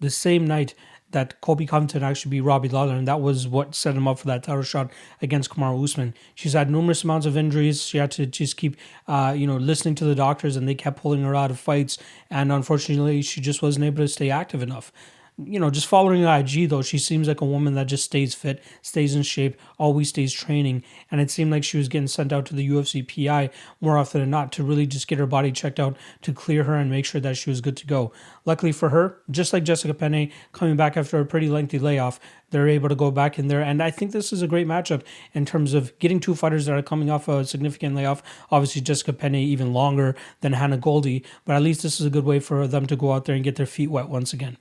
the 0.00 0.10
same 0.10 0.46
night 0.46 0.74
that 1.12 1.40
Colby 1.40 1.66
Covington 1.66 2.02
actually 2.02 2.30
beat 2.30 2.40
Robbie 2.40 2.68
Lawler, 2.68 2.94
and 2.94 3.06
that 3.08 3.20
was 3.20 3.46
what 3.46 3.74
set 3.74 3.94
him 3.94 4.08
up 4.08 4.18
for 4.18 4.26
that 4.26 4.42
title 4.42 4.62
shot 4.62 4.90
against 5.20 5.50
Kamaru 5.50 5.82
Usman. 5.82 6.14
She's 6.34 6.52
had 6.52 6.70
numerous 6.70 7.04
amounts 7.04 7.26
of 7.26 7.36
injuries. 7.36 7.82
She 7.82 7.98
had 7.98 8.10
to 8.12 8.26
just 8.26 8.56
keep, 8.56 8.76
uh, 9.06 9.34
you 9.36 9.46
know, 9.46 9.56
listening 9.56 9.94
to 9.96 10.04
the 10.04 10.14
doctors, 10.14 10.56
and 10.56 10.68
they 10.68 10.74
kept 10.74 11.00
pulling 11.00 11.22
her 11.22 11.34
out 11.34 11.50
of 11.50 11.58
fights. 11.58 11.98
And 12.30 12.52
unfortunately, 12.52 13.22
she 13.22 13.40
just 13.40 13.62
wasn't 13.62 13.84
able 13.84 13.98
to 13.98 14.08
stay 14.08 14.30
active 14.30 14.62
enough 14.62 14.92
you 15.38 15.58
know, 15.58 15.70
just 15.70 15.86
following 15.86 16.24
IG 16.24 16.68
though, 16.68 16.82
she 16.82 16.98
seems 16.98 17.26
like 17.26 17.40
a 17.40 17.46
woman 17.46 17.74
that 17.74 17.86
just 17.86 18.04
stays 18.04 18.34
fit, 18.34 18.62
stays 18.82 19.14
in 19.14 19.22
shape, 19.22 19.58
always 19.78 20.10
stays 20.10 20.32
training. 20.32 20.82
And 21.10 21.20
it 21.20 21.30
seemed 21.30 21.50
like 21.50 21.64
she 21.64 21.78
was 21.78 21.88
getting 21.88 22.06
sent 22.06 22.32
out 22.32 22.44
to 22.46 22.54
the 22.54 22.68
UFC 22.68 23.02
PI 23.02 23.50
more 23.80 23.96
often 23.96 24.20
than 24.20 24.30
not 24.30 24.52
to 24.52 24.62
really 24.62 24.86
just 24.86 25.08
get 25.08 25.18
her 25.18 25.26
body 25.26 25.50
checked 25.50 25.80
out 25.80 25.96
to 26.22 26.32
clear 26.32 26.64
her 26.64 26.74
and 26.74 26.90
make 26.90 27.04
sure 27.04 27.20
that 27.20 27.36
she 27.36 27.50
was 27.50 27.60
good 27.60 27.76
to 27.78 27.86
go. 27.86 28.12
Luckily 28.44 28.72
for 28.72 28.90
her, 28.90 29.18
just 29.30 29.52
like 29.52 29.64
Jessica 29.64 29.94
Penne 29.94 30.30
coming 30.52 30.76
back 30.76 30.96
after 30.96 31.18
a 31.18 31.24
pretty 31.24 31.48
lengthy 31.48 31.78
layoff, 31.78 32.20
they're 32.50 32.68
able 32.68 32.90
to 32.90 32.94
go 32.94 33.10
back 33.10 33.38
in 33.38 33.48
there. 33.48 33.62
And 33.62 33.82
I 33.82 33.90
think 33.90 34.12
this 34.12 34.32
is 34.32 34.42
a 34.42 34.48
great 34.48 34.66
matchup 34.66 35.02
in 35.32 35.46
terms 35.46 35.72
of 35.72 35.98
getting 35.98 36.20
two 36.20 36.34
fighters 36.34 36.66
that 36.66 36.76
are 36.76 36.82
coming 36.82 37.10
off 37.10 37.28
a 37.28 37.44
significant 37.46 37.96
layoff. 37.96 38.22
Obviously, 38.50 38.82
Jessica 38.82 39.14
Penne 39.14 39.36
even 39.36 39.72
longer 39.72 40.14
than 40.42 40.52
Hannah 40.52 40.76
Goldy, 40.76 41.24
but 41.46 41.56
at 41.56 41.62
least 41.62 41.82
this 41.82 42.00
is 42.00 42.06
a 42.06 42.10
good 42.10 42.24
way 42.24 42.38
for 42.38 42.66
them 42.66 42.86
to 42.86 42.96
go 42.96 43.12
out 43.12 43.24
there 43.24 43.34
and 43.34 43.44
get 43.44 43.56
their 43.56 43.66
feet 43.66 43.90
wet 43.90 44.08
once 44.08 44.34
again. 44.34 44.58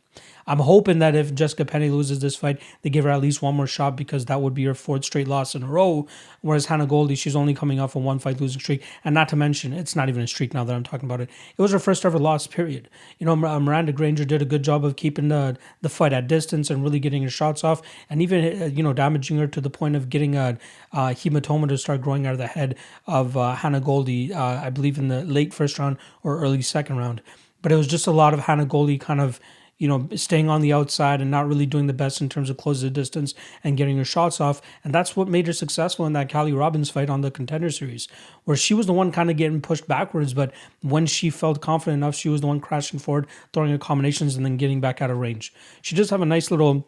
I'm 0.47 0.59
hoping 0.59 0.99
that 0.99 1.15
if 1.15 1.33
Jessica 1.33 1.65
Penne 1.65 1.91
loses 1.91 2.19
this 2.19 2.35
fight, 2.35 2.61
they 2.81 2.89
give 2.89 3.05
her 3.05 3.11
at 3.11 3.21
least 3.21 3.41
one 3.41 3.55
more 3.55 3.67
shot 3.67 3.95
because 3.95 4.25
that 4.25 4.41
would 4.41 4.53
be 4.53 4.65
her 4.65 4.73
fourth 4.73 5.05
straight 5.05 5.27
loss 5.27 5.55
in 5.55 5.63
a 5.63 5.67
row. 5.67 6.07
Whereas 6.41 6.65
Hannah 6.65 6.87
Goldy, 6.87 7.15
she's 7.15 7.35
only 7.35 7.53
coming 7.53 7.79
off 7.79 7.95
a 7.95 7.99
one 7.99 8.19
fight 8.19 8.41
losing 8.41 8.59
streak. 8.59 8.83
And 9.03 9.13
not 9.13 9.29
to 9.29 9.35
mention, 9.35 9.73
it's 9.73 9.95
not 9.95 10.09
even 10.09 10.23
a 10.23 10.27
streak 10.27 10.53
now 10.53 10.63
that 10.63 10.75
I'm 10.75 10.83
talking 10.83 11.07
about 11.07 11.21
it. 11.21 11.29
It 11.57 11.61
was 11.61 11.71
her 11.71 11.79
first 11.79 12.05
ever 12.05 12.19
loss, 12.19 12.47
period. 12.47 12.89
You 13.19 13.25
know, 13.25 13.35
Miranda 13.35 13.93
Granger 13.93 14.25
did 14.25 14.41
a 14.41 14.45
good 14.45 14.63
job 14.63 14.83
of 14.83 14.95
keeping 14.95 15.29
the, 15.29 15.57
the 15.81 15.89
fight 15.89 16.13
at 16.13 16.27
distance 16.27 16.69
and 16.69 16.83
really 16.83 16.99
getting 16.99 17.23
her 17.23 17.29
shots 17.29 17.63
off 17.63 17.81
and 18.09 18.21
even, 18.21 18.61
uh, 18.61 18.65
you 18.65 18.83
know, 18.83 18.93
damaging 18.93 19.37
her 19.37 19.47
to 19.47 19.61
the 19.61 19.69
point 19.69 19.95
of 19.95 20.09
getting 20.09 20.35
a, 20.35 20.57
a 20.91 20.97
hematoma 21.09 21.69
to 21.69 21.77
start 21.77 22.01
growing 22.01 22.25
out 22.25 22.33
of 22.33 22.39
the 22.39 22.47
head 22.47 22.75
of 23.07 23.37
uh, 23.37 23.55
Hannah 23.55 23.79
Goldy, 23.79 24.33
uh, 24.33 24.65
I 24.65 24.69
believe 24.69 24.97
in 24.97 25.07
the 25.07 25.23
late 25.23 25.53
first 25.53 25.77
round 25.79 25.97
or 26.23 26.39
early 26.39 26.61
second 26.61 26.97
round. 26.97 27.21
But 27.61 27.71
it 27.71 27.75
was 27.75 27.87
just 27.87 28.07
a 28.07 28.11
lot 28.11 28.33
of 28.33 28.41
Hannah 28.41 28.65
Goldy 28.65 28.97
kind 28.97 29.21
of 29.21 29.39
you 29.81 29.87
know, 29.87 30.07
staying 30.13 30.47
on 30.47 30.61
the 30.61 30.71
outside 30.71 31.21
and 31.21 31.31
not 31.31 31.47
really 31.47 31.65
doing 31.65 31.87
the 31.87 31.93
best 31.93 32.21
in 32.21 32.29
terms 32.29 32.51
of 32.51 32.57
closing 32.57 32.87
the 32.87 32.93
distance 32.93 33.33
and 33.63 33.77
getting 33.77 33.97
her 33.97 34.05
shots 34.05 34.39
off. 34.39 34.61
And 34.83 34.93
that's 34.93 35.15
what 35.15 35.27
made 35.27 35.47
her 35.47 35.53
successful 35.53 36.05
in 36.05 36.13
that 36.13 36.29
Kali 36.29 36.53
Robbins 36.53 36.91
fight 36.91 37.09
on 37.09 37.21
the 37.21 37.31
contender 37.31 37.71
series, 37.71 38.07
where 38.43 38.55
she 38.55 38.75
was 38.75 38.85
the 38.85 38.93
one 38.93 39.11
kind 39.11 39.31
of 39.31 39.37
getting 39.37 39.59
pushed 39.59 39.87
backwards. 39.87 40.35
But 40.35 40.53
when 40.83 41.07
she 41.07 41.31
felt 41.31 41.61
confident 41.61 41.97
enough, 41.97 42.13
she 42.13 42.29
was 42.29 42.41
the 42.41 42.47
one 42.47 42.59
crashing 42.59 42.99
forward, 42.99 43.25
throwing 43.53 43.71
her 43.71 43.79
combinations, 43.79 44.35
and 44.35 44.45
then 44.45 44.55
getting 44.55 44.81
back 44.81 45.01
out 45.01 45.09
of 45.09 45.17
range. 45.17 45.51
She 45.81 45.95
does 45.95 46.11
have 46.11 46.21
a 46.21 46.27
nice 46.27 46.51
little 46.51 46.87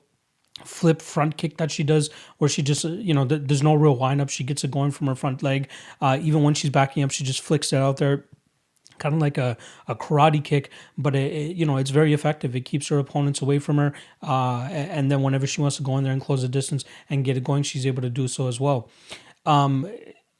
flip 0.64 1.02
front 1.02 1.36
kick 1.36 1.58
that 1.58 1.72
she 1.72 1.84
does 1.84 2.12
where 2.38 2.48
she 2.48 2.62
just 2.62 2.84
you 2.84 3.12
know 3.12 3.26
th- 3.26 3.42
there's 3.46 3.64
no 3.64 3.74
real 3.74 3.96
wind 3.96 4.22
up 4.22 4.30
she 4.30 4.44
gets 4.44 4.64
it 4.64 4.70
going 4.70 4.92
from 4.92 5.08
her 5.08 5.16
front 5.16 5.42
leg 5.42 5.68
uh, 6.00 6.16
even 6.22 6.44
when 6.44 6.54
she's 6.54 6.70
backing 6.70 7.02
up 7.02 7.10
she 7.10 7.24
just 7.24 7.42
flicks 7.42 7.74
it 7.74 7.78
out 7.78 7.98
there 7.98 8.24
kind 9.04 9.14
of 9.14 9.22
like 9.22 9.38
a, 9.38 9.58
a 9.88 9.96
karate 9.96 10.42
kick, 10.42 10.72
but 10.98 11.14
it, 11.16 11.32
it, 11.32 11.56
you 11.58 11.66
know 11.66 11.78
it's 11.78 11.92
very 11.92 12.14
effective. 12.14 12.56
It 12.56 12.62
keeps 12.62 12.88
her 12.88 12.98
opponents 12.98 13.42
away 13.42 13.60
from 13.60 13.78
her, 13.78 13.94
uh, 14.24 14.62
and 14.72 15.12
then 15.12 15.22
whenever 15.22 15.46
she 15.46 15.60
wants 15.62 15.76
to 15.78 15.84
go 15.84 15.98
in 15.98 16.04
there 16.06 16.14
and 16.14 16.22
close 16.22 16.42
the 16.42 16.48
distance 16.48 16.86
and 17.10 17.26
get 17.26 17.36
it 17.36 17.44
going, 17.44 17.64
she's 17.64 17.86
able 17.86 18.02
to 18.02 18.10
do 18.10 18.28
so 18.28 18.48
as 18.48 18.60
well. 18.60 18.90
Um, 19.46 19.92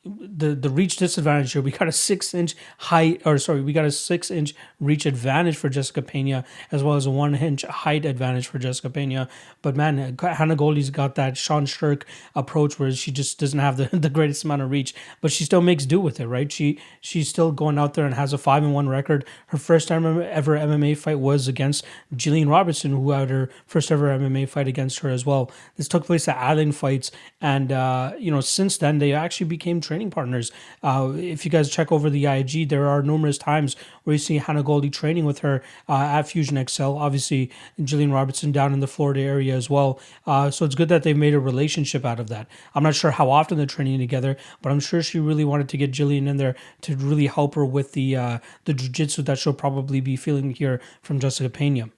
the 0.06 0.54
the 0.54 0.70
reach 0.70 0.98
disadvantage 0.98 1.54
here. 1.54 1.62
We 1.62 1.72
got 1.72 1.88
a 1.88 1.92
six 1.92 2.34
inch 2.34 2.56
height, 2.78 3.22
or 3.26 3.38
sorry, 3.38 3.62
we 3.62 3.72
got 3.72 3.86
a 3.86 3.92
six 3.92 4.30
inch 4.30 4.54
reach 4.80 5.06
advantage 5.06 5.56
for 5.56 5.70
Jessica 5.70 6.02
Penne, 6.02 6.44
as 6.72 6.84
well 6.84 6.96
as 6.96 7.06
a 7.06 7.12
one 7.12 7.36
inch 7.36 7.64
height 7.64 8.04
advantage 8.04 8.48
for 8.48 8.60
Jessica 8.60 8.90
Penne. 8.90 9.28
But 9.62 9.78
man, 9.78 10.18
Hannah 10.20 10.58
Goldy's 10.58 10.90
got 10.90 11.16
that 11.16 11.38
Sean 11.38 11.66
Sherk 11.66 12.04
approach 12.36 12.80
where 12.80 12.92
she 12.92 13.12
just 13.12 13.40
doesn't 13.40 13.60
have 13.60 13.78
the, 13.78 13.90
the 13.98 14.10
greatest 14.10 14.44
amount 14.44 14.62
of 14.62 14.72
reach, 14.72 14.94
but 15.22 15.32
she 15.32 15.46
still 15.46 15.62
makes 15.62 15.86
do 15.86 16.02
with 16.02 16.20
it, 16.20 16.28
right? 16.28 16.52
She 16.52 16.80
she's 17.00 17.30
still 17.30 17.54
going 17.54 17.78
out 17.78 17.94
there 17.94 18.06
and 18.06 18.16
has 18.16 18.34
a 18.34 18.38
five 18.38 18.64
and 18.64 18.74
one 18.74 18.90
record. 18.90 19.26
Her 19.48 19.58
first 19.58 19.90
ever 19.90 20.22
ever 20.22 20.58
MMA 20.58 20.98
fight 20.98 21.20
was 21.20 21.48
against 21.48 21.86
Jillian 22.14 22.50
Robertson, 22.50 22.92
who 22.92 23.12
had 23.12 23.30
her 23.30 23.50
first 23.66 23.90
ever 23.90 24.08
MMA 24.08 24.50
fight 24.50 24.68
against 24.68 25.00
her 25.00 25.10
as 25.10 25.26
well. 25.26 25.50
This 25.78 25.88
took 25.88 26.06
place 26.06 26.28
at 26.28 26.36
Island 26.36 26.76
Fights, 26.76 27.10
and 27.40 27.72
uh, 27.72 28.12
you 28.20 28.32
know 28.32 28.42
since 28.42 28.76
then 28.78 29.00
they 29.00 29.14
actually 29.14 29.48
became 29.48 29.80
training 29.94 30.10
partners. 30.10 30.52
Uh, 30.82 31.14
if 31.16 31.46
you 31.46 31.52
guys 31.52 31.70
check 31.70 31.92
over 31.92 32.10
the 32.10 32.26
IG, 32.26 32.70
there 32.70 32.88
are 32.88 33.04
numerous 33.04 33.38
times 33.38 33.76
where 34.04 34.16
you 34.16 34.18
see 34.18 34.40
Hannah 34.40 34.64
Goldy 34.64 34.90
training 34.90 35.24
with 35.24 35.40
her 35.40 35.62
uh, 35.88 36.18
at 36.18 36.24
Fusion 36.24 36.58
Excel. 36.58 36.98
Obviously, 36.98 37.52
Jillian 37.80 38.12
Robertson 38.12 38.52
down 38.52 38.74
in 38.74 38.80
the 38.80 38.88
Florida 38.88 39.22
area 39.22 39.56
as 39.56 39.70
well. 39.70 40.00
Uh, 40.26 40.50
so 40.50 40.66
it's 40.66 40.74
good 40.74 40.90
that 40.90 41.04
they've 41.04 41.16
made 41.16 41.36
a 41.36 41.40
relationship 41.40 42.06
out 42.06 42.20
of 42.20 42.28
that. 42.30 42.48
I'm 42.74 42.82
not 42.82 42.96
sure 42.96 43.12
how 43.12 43.30
often 43.30 43.56
they're 43.56 43.68
training 43.68 44.00
together, 44.00 44.36
but 44.64 44.72
I'm 44.72 44.80
sure 44.80 45.04
she 45.04 45.20
really 45.20 45.46
wanted 45.46 45.70
to 45.70 45.78
get 45.78 45.92
Jillian 45.92 46.28
in 46.28 46.38
there 46.38 46.56
to 46.82 46.96
really 46.96 47.28
help 47.28 47.54
her 47.54 47.64
with 47.64 47.92
the 47.92 48.16
uh, 48.16 48.40
the 48.66 48.74
jiu-jitsu 48.74 49.22
that 49.22 49.38
she'll 49.38 49.54
probably 49.54 50.02
be 50.02 50.16
feeling 50.16 50.56
here 50.56 50.82
from 51.04 51.20
Jessica 51.20 51.52
Penne. 51.52 51.92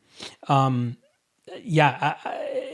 Um, 0.49 0.97
yeah, 1.63 2.15
I, 2.25 2.64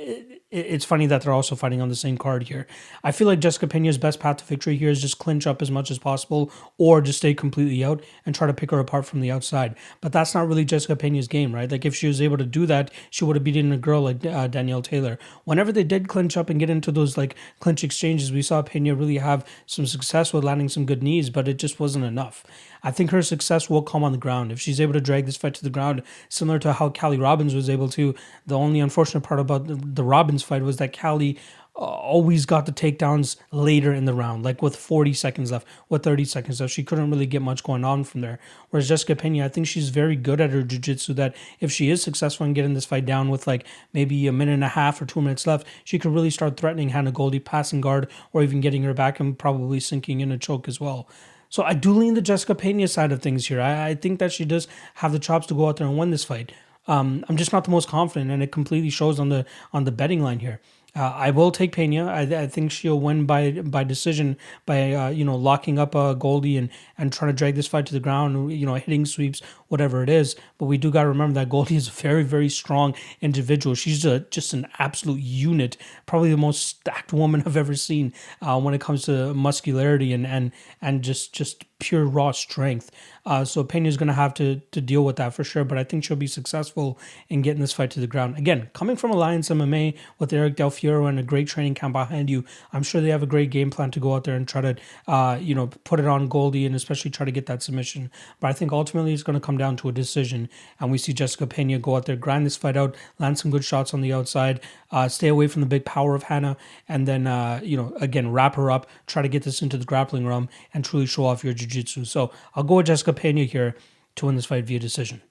it's 0.52 0.84
funny 0.84 1.06
that 1.06 1.22
they're 1.22 1.32
also 1.32 1.56
fighting 1.56 1.82
on 1.82 1.88
the 1.88 1.96
same 1.96 2.18
card 2.18 2.44
here. 2.44 2.68
I 3.06 3.14
feel 3.14 3.26
like 3.26 3.40
Jessica 3.40 3.68
Penne's 3.68 3.98
best 3.98 4.20
path 4.20 4.38
to 4.38 4.46
victory 4.46 4.76
here 4.76 4.90
is 4.90 5.02
just 5.02 5.18
clinch 5.18 5.48
up 5.48 5.62
as 5.62 5.72
much 5.72 5.90
as 5.90 5.98
possible 5.98 6.52
or 6.78 7.00
just 7.00 7.20
stay 7.20 7.34
completely 7.34 7.84
out 7.86 8.04
and 8.26 8.36
try 8.36 8.48
to 8.48 8.54
pick 8.54 8.72
her 8.72 8.80
apart 8.80 9.06
from 9.06 9.22
the 9.22 9.32
outside. 9.32 9.76
But 10.02 10.12
that's 10.12 10.36
not 10.36 10.48
really 10.48 10.66
Jessica 10.66 10.98
Penne's 10.98 11.30
game, 11.30 11.56
right? 11.56 11.72
Like 11.72 11.86
if 11.86 11.96
she 11.96 12.08
was 12.08 12.22
able 12.22 12.38
to 12.38 12.46
do 12.46 12.66
that, 12.66 12.92
she 13.10 13.24
would 13.24 13.38
have 13.38 13.46
beaten 13.46 13.72
a 13.72 13.78
girl 13.78 14.02
like 14.02 14.26
uh, 14.26 14.48
Danielle 14.48 14.82
Taylor. 14.82 15.18
Whenever 15.46 15.72
they 15.72 15.86
did 15.86 16.10
clinch 16.10 16.36
up 16.36 16.50
and 16.50 16.60
get 16.60 16.70
into 16.70 16.92
those 16.92 17.18
like 17.18 17.36
clinch 17.62 17.84
exchanges, 17.84 18.32
we 18.32 18.42
saw 18.42 18.62
Penne 18.62 18.84
really 18.98 19.18
have 19.18 19.46
some 19.66 19.86
success 19.86 20.34
with 20.34 20.44
landing 20.44 20.68
some 20.68 20.86
good 20.86 21.02
knees, 21.02 21.30
but 21.30 21.48
it 21.48 21.60
just 21.60 21.80
wasn't 21.80 22.04
enough. 22.04 22.44
I 22.84 22.92
think 22.92 23.12
her 23.12 23.22
success 23.22 23.70
will 23.70 23.82
come 23.82 24.04
on 24.04 24.12
the 24.12 24.18
ground. 24.18 24.52
If 24.52 24.60
she's 24.60 24.82
able 24.82 24.94
to 24.94 25.02
drag 25.02 25.26
this 25.26 25.38
fight 25.38 25.54
to 25.56 25.64
the 25.64 25.70
ground, 25.70 26.02
similar 26.30 26.60
to 26.60 26.74
how 26.74 26.90
Kali 26.90 27.18
Robbins 27.18 27.54
was 27.54 27.70
able 27.70 27.90
to, 27.90 28.16
the 28.48 28.58
only 28.58 28.80
unfortunate 28.80 29.22
part 29.22 29.40
about 29.40 29.68
the, 29.68 29.76
the 29.76 30.04
Robbins 30.04 30.44
fight 30.44 30.64
was 30.64 30.78
that 30.78 30.98
Kali 30.98 31.38
uh, 31.74 31.86
always 31.86 32.46
got 32.46 32.66
the 32.66 32.72
takedowns 32.72 33.38
later 33.52 33.94
in 33.94 34.04
the 34.06 34.14
round, 34.14 34.44
like 34.44 34.62
with 34.62 34.76
40 34.76 35.14
seconds 35.14 35.52
left, 35.52 35.66
with 35.88 36.04
30 36.04 36.26
seconds 36.26 36.60
left. 36.60 36.74
She 36.74 36.84
couldn't 36.84 37.10
really 37.10 37.26
get 37.26 37.42
much 37.42 37.64
going 37.64 37.86
on 37.86 38.04
from 38.04 38.22
there. 38.22 38.40
Whereas 38.70 38.90
Jessica 38.90 39.16
Penne, 39.16 39.42
I 39.42 39.48
think 39.48 39.68
she's 39.68 39.90
very 39.90 40.18
good 40.18 40.42
at 40.42 40.50
her 40.50 40.64
jiu-jitsu 40.64 41.14
that 41.14 41.36
if 41.62 41.72
she 41.72 41.90
is 41.90 42.04
successful 42.04 42.46
in 42.46 42.54
getting 42.54 42.74
this 42.74 42.86
fight 42.86 43.06
down 43.06 43.30
with 43.30 43.48
like 43.48 43.66
maybe 43.94 44.28
a 44.28 44.34
minute 44.34 44.54
and 44.54 44.64
a 44.66 44.70
half 44.70 45.02
or 45.02 45.06
two 45.06 45.22
minutes 45.22 45.48
left, 45.48 45.66
she 45.86 45.98
could 45.98 46.14
really 46.14 46.30
start 46.30 46.58
threatening 46.58 46.90
Hannah 46.90 47.12
Goldy, 47.12 47.40
passing 47.40 47.80
guard, 47.80 48.10
or 48.34 48.44
even 48.44 48.60
getting 48.60 48.84
her 48.84 48.94
back 48.94 49.20
and 49.20 49.40
probably 49.40 49.80
sinking 49.80 50.20
in 50.20 50.32
a 50.32 50.38
choke 50.38 50.68
as 50.68 50.82
well. 50.82 51.08
So 51.52 51.64
I 51.64 51.74
do 51.74 51.92
lean 51.92 52.14
the 52.14 52.22
Jessica 52.22 52.56
Penne 52.56 52.88
side 52.88 53.12
of 53.12 53.22
things 53.22 53.48
here. 53.48 53.62
I, 53.62 53.90
I 53.90 53.96
think 53.96 54.20
that 54.20 54.32
she 54.32 54.46
does 54.46 54.68
have 54.96 55.12
the 55.12 55.20
chops 55.20 55.46
to 55.48 55.54
go 55.54 55.68
out 55.68 55.76
there 55.78 55.86
and 55.86 55.98
win 55.98 56.10
this 56.10 56.24
fight. 56.24 56.54
Um, 56.88 57.26
I'm 57.28 57.36
just 57.38 57.52
not 57.52 57.66
the 57.66 57.72
most 57.72 57.90
confident, 57.90 58.32
and 58.32 58.42
it 58.42 58.52
completely 58.52 58.90
shows 58.90 59.20
on 59.20 59.30
the 59.30 59.46
on 59.72 59.84
the 59.84 59.92
betting 59.92 60.24
line 60.24 60.40
here. 60.40 60.62
Uh, 60.96 61.04
I 61.04 61.32
will 61.32 61.52
take 61.52 61.74
Penne. 61.74 62.00
I, 62.00 62.44
I, 62.44 62.48
think 62.48 62.72
she'll 62.72 63.00
win 63.00 63.26
by 63.26 63.52
by 63.52 63.84
decision 63.84 64.38
by 64.66 64.94
uh, 64.94 65.10
you 65.10 65.24
know 65.24 65.36
locking 65.36 65.78
up 65.78 65.96
uh, 65.96 66.14
Goldy 66.14 66.58
and 66.58 66.70
and 66.98 67.14
trying 67.14 67.30
to 67.30 67.38
drag 67.38 67.56
this 67.56 67.68
fight 67.68 67.86
to 67.86 67.94
the 67.94 68.00
ground. 68.00 68.52
You 68.52 68.66
know, 68.66 68.76
hitting 68.76 69.06
sweeps, 69.06 69.42
whatever 69.72 70.04
it 70.04 70.10
is. 70.10 70.36
But 70.58 70.66
we 70.66 70.78
do 70.78 70.92
got 70.92 71.04
to 71.04 71.10
remember 71.10 71.36
that 71.36 71.50
Goldy 71.50 71.76
is 71.76 71.88
a 71.88 71.92
very 71.92 72.24
very 72.24 72.50
strong 72.50 72.94
individual. 73.22 73.74
She's 73.74 74.04
a, 74.06 74.20
just 74.20 74.54
an 74.54 74.68
absolute 74.78 75.22
unit, 75.22 75.78
probably 76.06 76.30
the 76.30 76.38
most 76.38 76.66
stacked 76.66 77.14
woman 77.14 77.42
I've 77.46 77.58
ever 77.58 77.76
seen 77.76 78.14
uh, 78.42 78.60
when 78.60 78.74
it 78.74 78.82
comes 78.82 79.04
to 79.04 79.34
muscularity 79.34 80.14
and 80.14 80.28
and 80.28 80.52
and 80.82 81.04
just 81.04 81.34
just 81.34 81.66
pure 81.80 82.06
raw 82.06 82.32
strength. 82.32 82.92
Uh, 83.26 83.44
so 83.44 83.64
Penne 83.64 83.86
is 83.86 83.98
going 83.98 84.08
to 84.08 84.14
have 84.14 84.34
to 84.36 84.62
to 84.72 84.82
deal 84.82 85.04
with 85.04 85.16
that 85.18 85.34
for 85.34 85.44
sure. 85.44 85.64
But 85.64 85.78
I 85.78 85.84
think 85.84 86.04
she'll 86.04 86.18
be 86.18 86.28
successful 86.28 87.00
in 87.30 87.42
getting 87.42 87.62
this 87.62 87.74
fight 87.74 87.92
to 87.92 88.00
the 88.00 88.08
ground. 88.08 88.38
Again, 88.38 88.70
coming 88.74 88.96
from 88.96 89.12
Alliance 89.12 89.50
MMA 89.50 89.98
with 90.20 90.34
Eric 90.34 90.56
Del 90.56 90.72
Fierro 90.72 91.08
and 91.08 91.20
a 91.20 91.24
great 91.24 91.48
training 91.48 91.74
camp 91.76 91.94
behind 91.94 92.30
you, 92.30 92.46
I'm 92.74 92.84
sure 92.84 93.02
they 93.02 93.10
have 93.10 93.24
a 93.24 93.28
great 93.28 93.50
game 93.50 93.70
plan 93.70 93.92
to 93.92 94.00
go 94.00 94.16
out 94.16 94.24
there 94.24 94.36
and 94.36 94.48
try 94.48 94.62
to, 94.62 94.76
uh, 95.08 95.38
you 95.42 95.56
know, 95.56 95.68
put 95.84 96.00
it 96.00 96.08
on 96.08 96.28
Goldy 96.28 96.66
and 96.66 96.76
especially 96.76 97.12
try 97.12 97.26
to 97.26 97.32
get 97.32 97.46
that 97.48 97.64
submission. 97.64 98.12
But 98.40 98.50
I 98.50 98.54
think 98.54 98.72
ultimately 98.72 99.14
it's 99.14 99.24
going 99.24 99.40
to 99.40 99.46
come 99.46 99.58
down 99.62 99.76
to 99.78 99.90
a 99.90 99.92
decision, 100.04 100.50
and 100.80 100.92
we 100.92 100.98
see 100.98 101.14
Jessica 101.14 101.46
Penne 101.48 101.80
go 101.80 101.96
out 101.96 102.06
there, 102.06 102.16
grind 102.26 102.46
this 102.46 102.58
fight 102.58 102.76
out, 102.76 102.96
land 103.20 103.38
some 103.38 103.52
good 103.52 103.64
shots 103.64 103.94
on 103.94 104.02
the 104.02 104.12
outside, 104.12 104.60
uh, 104.92 105.08
stay 105.08 105.30
away 105.30 105.48
from 105.48 105.62
the 105.62 105.72
big 105.76 105.86
power 105.86 106.16
of 106.16 106.24
Hannah, 106.24 106.58
and 106.88 107.08
then 107.08 107.28
uh, 107.28 107.62
you 107.64 107.78
know 107.78 107.94
again 108.02 108.32
wrap 108.32 108.56
her 108.56 108.70
up, 108.70 108.88
try 109.08 109.22
to 109.22 109.34
get 109.36 109.44
this 109.44 109.62
into 109.62 109.78
the 109.78 109.86
grappling 109.86 110.28
realm, 110.28 110.50
and 110.74 110.84
truly 110.84 111.06
show 111.06 111.26
off 111.26 111.44
your 111.44 111.54
jiu-jitsu. 111.54 112.06
So 112.06 112.32
I'll 112.56 112.64
go 112.64 112.76
with 112.78 112.88
Jessica 112.88 113.14
Penne 113.14 113.48
here 113.48 113.76
to 114.16 114.26
win 114.26 114.36
this 114.36 114.46
fight 114.46 114.66
via 114.66 114.80
decision. 114.80 115.22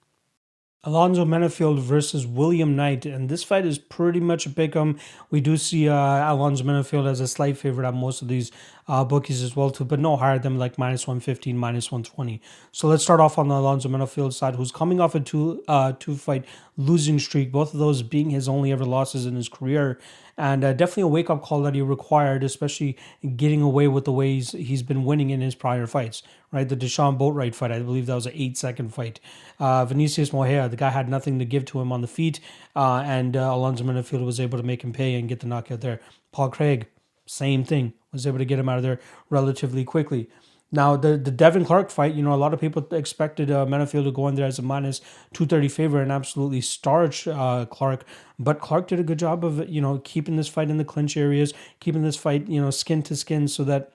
Alonzo 0.82 1.26
Menifield 1.26 1.78
versus 1.78 2.26
William 2.26 2.74
Knight, 2.74 3.04
and 3.04 3.28
this 3.28 3.44
fight 3.44 3.66
is 3.66 3.78
pretty 3.78 4.20
much 4.20 4.46
a 4.46 4.48
pick'em. 4.48 4.98
We 5.30 5.42
do 5.42 5.58
see 5.58 5.90
uh, 5.90 6.32
Alonzo 6.32 6.64
Menifield 6.64 7.06
as 7.06 7.20
a 7.20 7.28
slight 7.28 7.58
favorite 7.58 7.86
at 7.86 7.92
most 7.92 8.22
of 8.22 8.28
these 8.28 8.50
uh, 8.90 9.04
bookies 9.04 9.42
as 9.42 9.54
well 9.54 9.70
too, 9.70 9.84
but 9.84 10.00
no 10.00 10.16
higher 10.16 10.38
than 10.38 10.58
like 10.58 10.78
minus 10.78 11.06
one 11.06 11.20
fifteen, 11.20 11.56
minus 11.56 11.90
one 11.92 12.02
twenty. 12.02 12.40
So 12.72 12.88
let's 12.88 13.02
start 13.02 13.20
off 13.20 13.38
on 13.38 13.48
the 13.48 13.54
Alonzo 13.54 13.88
Menifield 13.88 14.32
side, 14.32 14.56
who's 14.56 14.72
coming 14.72 15.00
off 15.00 15.14
a 15.14 15.20
two 15.20 15.62
uh, 15.68 15.92
two 15.98 16.16
fight 16.16 16.44
losing 16.76 17.18
streak, 17.18 17.52
both 17.52 17.72
of 17.72 17.78
those 17.78 18.02
being 18.02 18.30
his 18.30 18.48
only 18.48 18.72
ever 18.72 18.84
losses 18.84 19.26
in 19.26 19.36
his 19.36 19.48
career 19.48 19.98
and 20.40 20.64
uh, 20.64 20.72
definitely 20.72 21.02
a 21.02 21.06
wake 21.06 21.28
up 21.28 21.42
call 21.42 21.62
that 21.62 21.74
he 21.74 21.82
required, 21.82 22.42
especially 22.42 22.96
getting 23.36 23.60
away 23.60 23.86
with 23.88 24.06
the 24.06 24.12
ways 24.12 24.52
he's 24.52 24.82
been 24.82 25.04
winning 25.04 25.28
in 25.28 25.42
his 25.42 25.54
prior 25.54 25.86
fights. 25.86 26.22
Right, 26.50 26.68
the 26.68 26.76
Deshaun 26.76 27.16
Boatwright 27.16 27.54
fight, 27.54 27.70
I 27.70 27.78
believe 27.78 28.06
that 28.06 28.14
was 28.14 28.26
an 28.26 28.32
eight 28.34 28.56
second 28.56 28.92
fight. 28.92 29.20
Uh, 29.60 29.84
Vinicius 29.84 30.32
Moreira, 30.32 30.68
the 30.68 30.76
guy 30.76 30.90
had 30.90 31.08
nothing 31.08 31.38
to 31.38 31.44
give 31.44 31.64
to 31.66 31.80
him 31.80 31.92
on 31.92 32.00
the 32.00 32.08
feet, 32.08 32.40
uh, 32.74 33.02
and 33.04 33.36
uh, 33.36 33.52
Alonzo 33.54 33.84
Menifield 33.84 34.24
was 34.24 34.40
able 34.40 34.58
to 34.58 34.64
make 34.64 34.82
him 34.82 34.92
pay 34.92 35.14
and 35.14 35.28
get 35.28 35.40
the 35.40 35.46
knockout 35.46 35.80
there. 35.80 36.00
Paul 36.32 36.48
Craig, 36.48 36.88
same 37.30 37.64
thing, 37.64 37.92
was 38.12 38.26
able 38.26 38.38
to 38.38 38.44
get 38.44 38.58
him 38.58 38.68
out 38.68 38.78
of 38.78 38.82
there 38.82 39.00
relatively 39.30 39.84
quickly. 39.84 40.28
Now 40.72 40.96
the 40.96 41.16
the 41.16 41.32
Devin 41.32 41.64
Clark 41.64 41.90
fight, 41.90 42.14
you 42.14 42.22
know, 42.22 42.32
a 42.32 42.36
lot 42.44 42.54
of 42.54 42.60
people 42.60 42.86
expected 42.92 43.50
uh, 43.50 43.66
Menifield 43.66 44.04
to 44.04 44.12
go 44.12 44.28
in 44.28 44.36
there 44.36 44.46
as 44.46 44.58
a 44.58 44.62
minus 44.62 45.00
two 45.32 45.46
thirty 45.46 45.68
favorite 45.68 46.02
and 46.02 46.12
absolutely 46.12 46.60
starch 46.60 47.26
uh, 47.26 47.66
Clark, 47.66 48.04
but 48.38 48.60
Clark 48.60 48.86
did 48.88 49.00
a 49.00 49.02
good 49.02 49.18
job 49.18 49.44
of 49.44 49.68
you 49.68 49.80
know 49.80 49.98
keeping 50.04 50.36
this 50.36 50.48
fight 50.48 50.70
in 50.70 50.76
the 50.76 50.84
clinch 50.84 51.16
areas, 51.16 51.52
keeping 51.80 52.02
this 52.02 52.16
fight 52.16 52.48
you 52.48 52.60
know 52.60 52.70
skin 52.70 53.02
to 53.04 53.16
skin, 53.16 53.48
so 53.48 53.64
that 53.64 53.92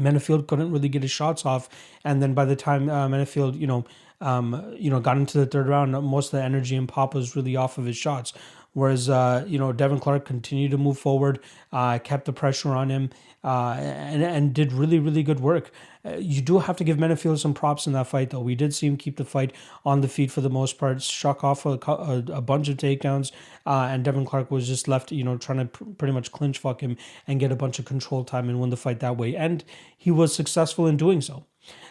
Menifield 0.00 0.46
couldn't 0.46 0.72
really 0.72 0.88
get 0.88 1.02
his 1.02 1.10
shots 1.10 1.44
off, 1.44 1.68
and 2.04 2.22
then 2.22 2.32
by 2.32 2.44
the 2.46 2.56
time 2.56 2.88
uh, 2.88 3.08
Menifield, 3.08 3.58
you 3.58 3.66
know. 3.66 3.84
Um, 4.20 4.74
you 4.76 4.90
know, 4.90 4.98
got 4.98 5.16
into 5.16 5.38
the 5.38 5.46
third 5.46 5.68
round. 5.68 5.92
Most 5.92 6.32
of 6.32 6.40
the 6.40 6.42
energy 6.42 6.74
and 6.74 6.88
pop 6.88 7.14
was 7.14 7.36
really 7.36 7.54
off 7.54 7.78
of 7.78 7.84
his 7.84 7.96
shots. 7.96 8.32
Whereas, 8.78 9.08
uh, 9.08 9.44
you 9.48 9.58
know, 9.58 9.72
Devin 9.72 9.98
Clark 9.98 10.24
continued 10.24 10.70
to 10.70 10.78
move 10.78 10.98
forward, 10.98 11.40
uh, 11.72 11.98
kept 11.98 12.26
the 12.26 12.32
pressure 12.32 12.70
on 12.70 12.90
him, 12.90 13.10
uh, 13.42 13.74
and, 13.76 14.22
and 14.22 14.54
did 14.54 14.72
really, 14.72 15.00
really 15.00 15.24
good 15.24 15.40
work. 15.40 15.72
Uh, 16.04 16.14
you 16.18 16.40
do 16.40 16.60
have 16.60 16.76
to 16.76 16.84
give 16.84 16.96
Menifield 16.96 17.40
some 17.40 17.54
props 17.54 17.88
in 17.88 17.92
that 17.94 18.06
fight, 18.06 18.30
though. 18.30 18.38
We 18.38 18.54
did 18.54 18.72
see 18.72 18.86
him 18.86 18.96
keep 18.96 19.16
the 19.16 19.24
fight 19.24 19.52
on 19.84 20.00
the 20.00 20.06
feet 20.06 20.30
for 20.30 20.42
the 20.42 20.48
most 20.48 20.78
part, 20.78 21.02
shuck 21.02 21.42
off 21.42 21.66
a, 21.66 21.70
a, 21.70 22.24
a 22.34 22.40
bunch 22.40 22.68
of 22.68 22.76
takedowns, 22.76 23.32
uh, 23.66 23.88
and 23.90 24.04
Devin 24.04 24.24
Clark 24.24 24.48
was 24.52 24.68
just 24.68 24.86
left, 24.86 25.10
you 25.10 25.24
know, 25.24 25.36
trying 25.36 25.58
to 25.58 25.64
pr- 25.64 25.84
pretty 25.98 26.14
much 26.14 26.30
clinch 26.30 26.58
fuck 26.58 26.80
him 26.80 26.96
and 27.26 27.40
get 27.40 27.50
a 27.50 27.56
bunch 27.56 27.80
of 27.80 27.84
control 27.84 28.22
time 28.22 28.48
and 28.48 28.60
win 28.60 28.70
the 28.70 28.76
fight 28.76 29.00
that 29.00 29.16
way. 29.16 29.34
And 29.34 29.64
he 29.96 30.12
was 30.12 30.32
successful 30.32 30.86
in 30.86 30.96
doing 30.96 31.20
so. 31.20 31.46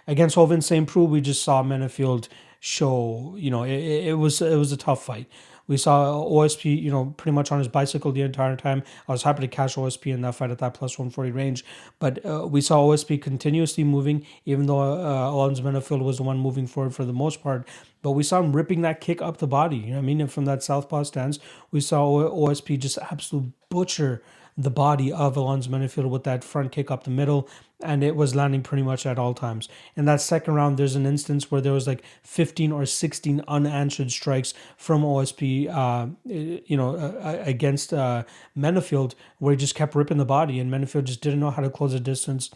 Against 0.08 0.38
Ovince 0.38 0.68
St. 0.68 0.88
Preux, 0.88 1.04
we 1.04 1.20
just 1.20 1.44
saw 1.44 1.64
Menifield 1.64 2.30
show, 2.62 3.36
you 3.38 3.52
know, 3.52 3.64
it, 3.64 3.78
it 4.08 4.18
was 4.18 4.42
it 4.42 4.56
was 4.58 4.72
a 4.72 4.78
tough 4.78 5.04
fight. 5.04 5.28
We 5.68 5.78
saw 5.78 6.24
OSP, 6.24 6.82
you 6.82 6.89
know, 6.89 7.13
pretty 7.18 7.34
much 7.34 7.51
on 7.51 7.59
his 7.59 7.68
bicycle 7.68 8.11
the 8.11 8.22
entire 8.22 8.55
time. 8.55 8.84
I 9.07 9.11
was 9.11 9.24
happy 9.24 9.41
to 9.41 9.47
catch 9.47 9.76
OSP 9.76 10.13
in 10.13 10.22
that 10.22 10.36
fight 10.36 10.51
at 10.51 10.59
that 10.59 10.74
plus 10.74 10.97
140 10.97 11.32
range. 11.32 11.65
But 11.99 12.26
uh, 12.26 12.47
we 12.47 12.61
saw 12.61 12.88
OSP 12.88 13.22
continuously 13.22 13.84
moving, 13.84 14.26
even 14.45 14.65
though 14.65 14.80
uh, 14.80 15.30
Alonzo 15.30 15.63
Menifield 15.63 16.03
was 16.03 16.18
the 16.18 16.24
one 16.24 16.38
moving 16.38 16.68
forward 16.68 16.95
for 16.95 17.05
the 17.05 17.13
most 17.13 17.41
part. 17.41 17.68
But 18.01 18.11
we 18.11 18.24
saw 18.24 18.39
him 18.39 18.55
ripping 18.55 18.82
that 18.82 19.01
kick 19.01 19.22
up 19.22 19.38
the 19.38 19.47
body. 19.47 19.78
You 19.78 19.91
know 19.91 19.97
I 19.99 20.01
mean? 20.01 20.22
And 20.22 20.32
from 20.32 20.45
that 20.45 20.63
southpaw 20.63 21.03
stance, 21.03 21.39
we 21.72 21.82
saw 21.82 22.07
OSP 22.30 22.80
just 22.80 22.97
absolute 22.97 23.51
butcher 23.70 24.24
the 24.57 24.72
body 24.72 25.11
of 25.11 25.38
Alonzo 25.38 25.70
Menifield 25.70 26.09
with 26.09 26.24
that 26.24 26.43
front 26.43 26.72
kick 26.72 26.89
up 26.89 27.03
the 27.03 27.11
middle, 27.11 27.47
and 27.84 28.04
it 28.04 28.16
was 28.16 28.36
landing 28.36 28.64
pretty 28.64 28.84
much 28.84 29.06
at 29.06 29.20
all 29.20 29.34
times. 29.34 29.70
In 29.96 30.06
that 30.06 30.22
second 30.22 30.56
round, 30.56 30.78
there's 30.78 30.96
an 30.96 31.06
instance 31.06 31.52
where 31.52 31.62
there 31.62 31.74
was 31.74 31.88
like 31.88 32.04
15 32.24 32.72
or 32.72 32.86
16 32.86 33.44
unanswered 33.48 34.12
strikes 34.12 34.54
from 34.78 35.04
OSP, 35.04 35.70
uh, 35.70 36.08
you 36.26 36.76
know, 36.76 36.96
uh, 36.96 37.42
against 37.46 37.94
uh, 37.94 38.24
Menifield, 38.58 39.14
where 39.40 39.52
he 39.52 39.58
just 39.58 39.76
kept 39.76 39.96
ripping 39.96 40.18
the 40.18 40.26
body, 40.26 40.60
and 40.60 40.72
Menifield 40.72 41.04
just 41.04 41.22
didn't 41.22 41.40
know 41.40 41.52
how 41.52 41.62
to 41.62 41.70
close 41.70 41.94
the 41.94 42.00
distance 42.00 42.50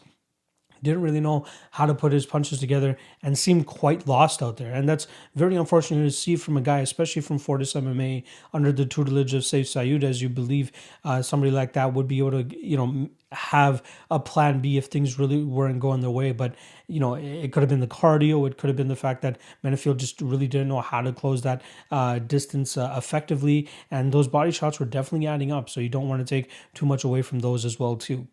didn't 0.84 1.02
really 1.02 1.20
know 1.20 1.46
how 1.72 1.86
to 1.86 1.94
put 1.94 2.12
his 2.12 2.26
punches 2.26 2.60
together 2.60 2.98
and 3.22 3.38
seemed 3.38 3.66
quite 3.68 4.08
lost 4.08 4.42
out 4.42 4.58
there. 4.58 4.74
And 4.74 4.88
that's 4.88 5.08
very 5.36 5.56
unfortunate 5.56 6.04
to 6.04 6.12
see 6.12 6.36
from 6.36 6.58
a 6.58 6.62
guy, 6.62 6.80
especially 6.80 7.22
from 7.22 7.40
Fortis 7.40 7.74
MMA, 7.74 8.24
under 8.54 8.72
the 8.72 8.86
tutelage 8.86 9.34
of 9.34 9.44
Sayif 9.44 9.66
Saud, 9.66 10.04
as 10.04 10.22
you 10.22 10.30
believe 10.30 10.72
uh, 11.04 11.22
somebody 11.22 11.52
like 11.52 11.74
that 11.74 11.94
would 11.94 12.08
be 12.08 12.20
able 12.20 12.44
to, 12.44 12.60
you 12.60 12.78
know, 12.78 13.10
have 13.32 13.82
a 14.10 14.20
plan 14.20 14.60
B 14.60 14.78
if 14.78 14.88
things 14.88 15.18
really 15.18 15.42
weren't 15.44 15.80
going 15.80 16.02
their 16.02 16.10
way. 16.10 16.32
But, 16.32 16.56
you 16.88 17.00
know, 17.00 17.16
it 17.16 17.54
could 17.54 17.62
have 17.62 17.70
been 17.70 17.80
the 17.80 17.88
cardio. 17.88 18.46
It 18.48 18.58
could 18.58 18.68
have 18.68 18.76
been 18.76 18.90
the 18.90 18.96
fact 18.96 19.22
that 19.22 19.40
Menifield 19.64 19.98
just 19.98 20.22
really 20.22 20.48
didn't 20.48 20.68
know 20.68 20.82
how 20.82 21.02
to 21.02 21.14
close 21.14 21.42
that 21.44 21.62
uh, 21.92 22.20
distance 22.20 22.78
uh, 22.78 22.94
effectively. 22.98 23.70
And 23.90 24.12
those 24.12 24.28
body 24.28 24.52
shots 24.52 24.80
were 24.80 24.86
definitely 24.86 25.28
adding 25.28 25.52
up. 25.52 25.70
So 25.70 25.80
you 25.80 25.90
don't 25.90 26.10
want 26.10 26.26
to 26.26 26.30
take 26.30 26.52
too 26.74 26.86
much 26.86 27.04
away 27.04 27.22
from 27.22 27.40
those 27.40 27.64
as 27.64 27.80
well, 27.80 27.96
too. 27.96 28.28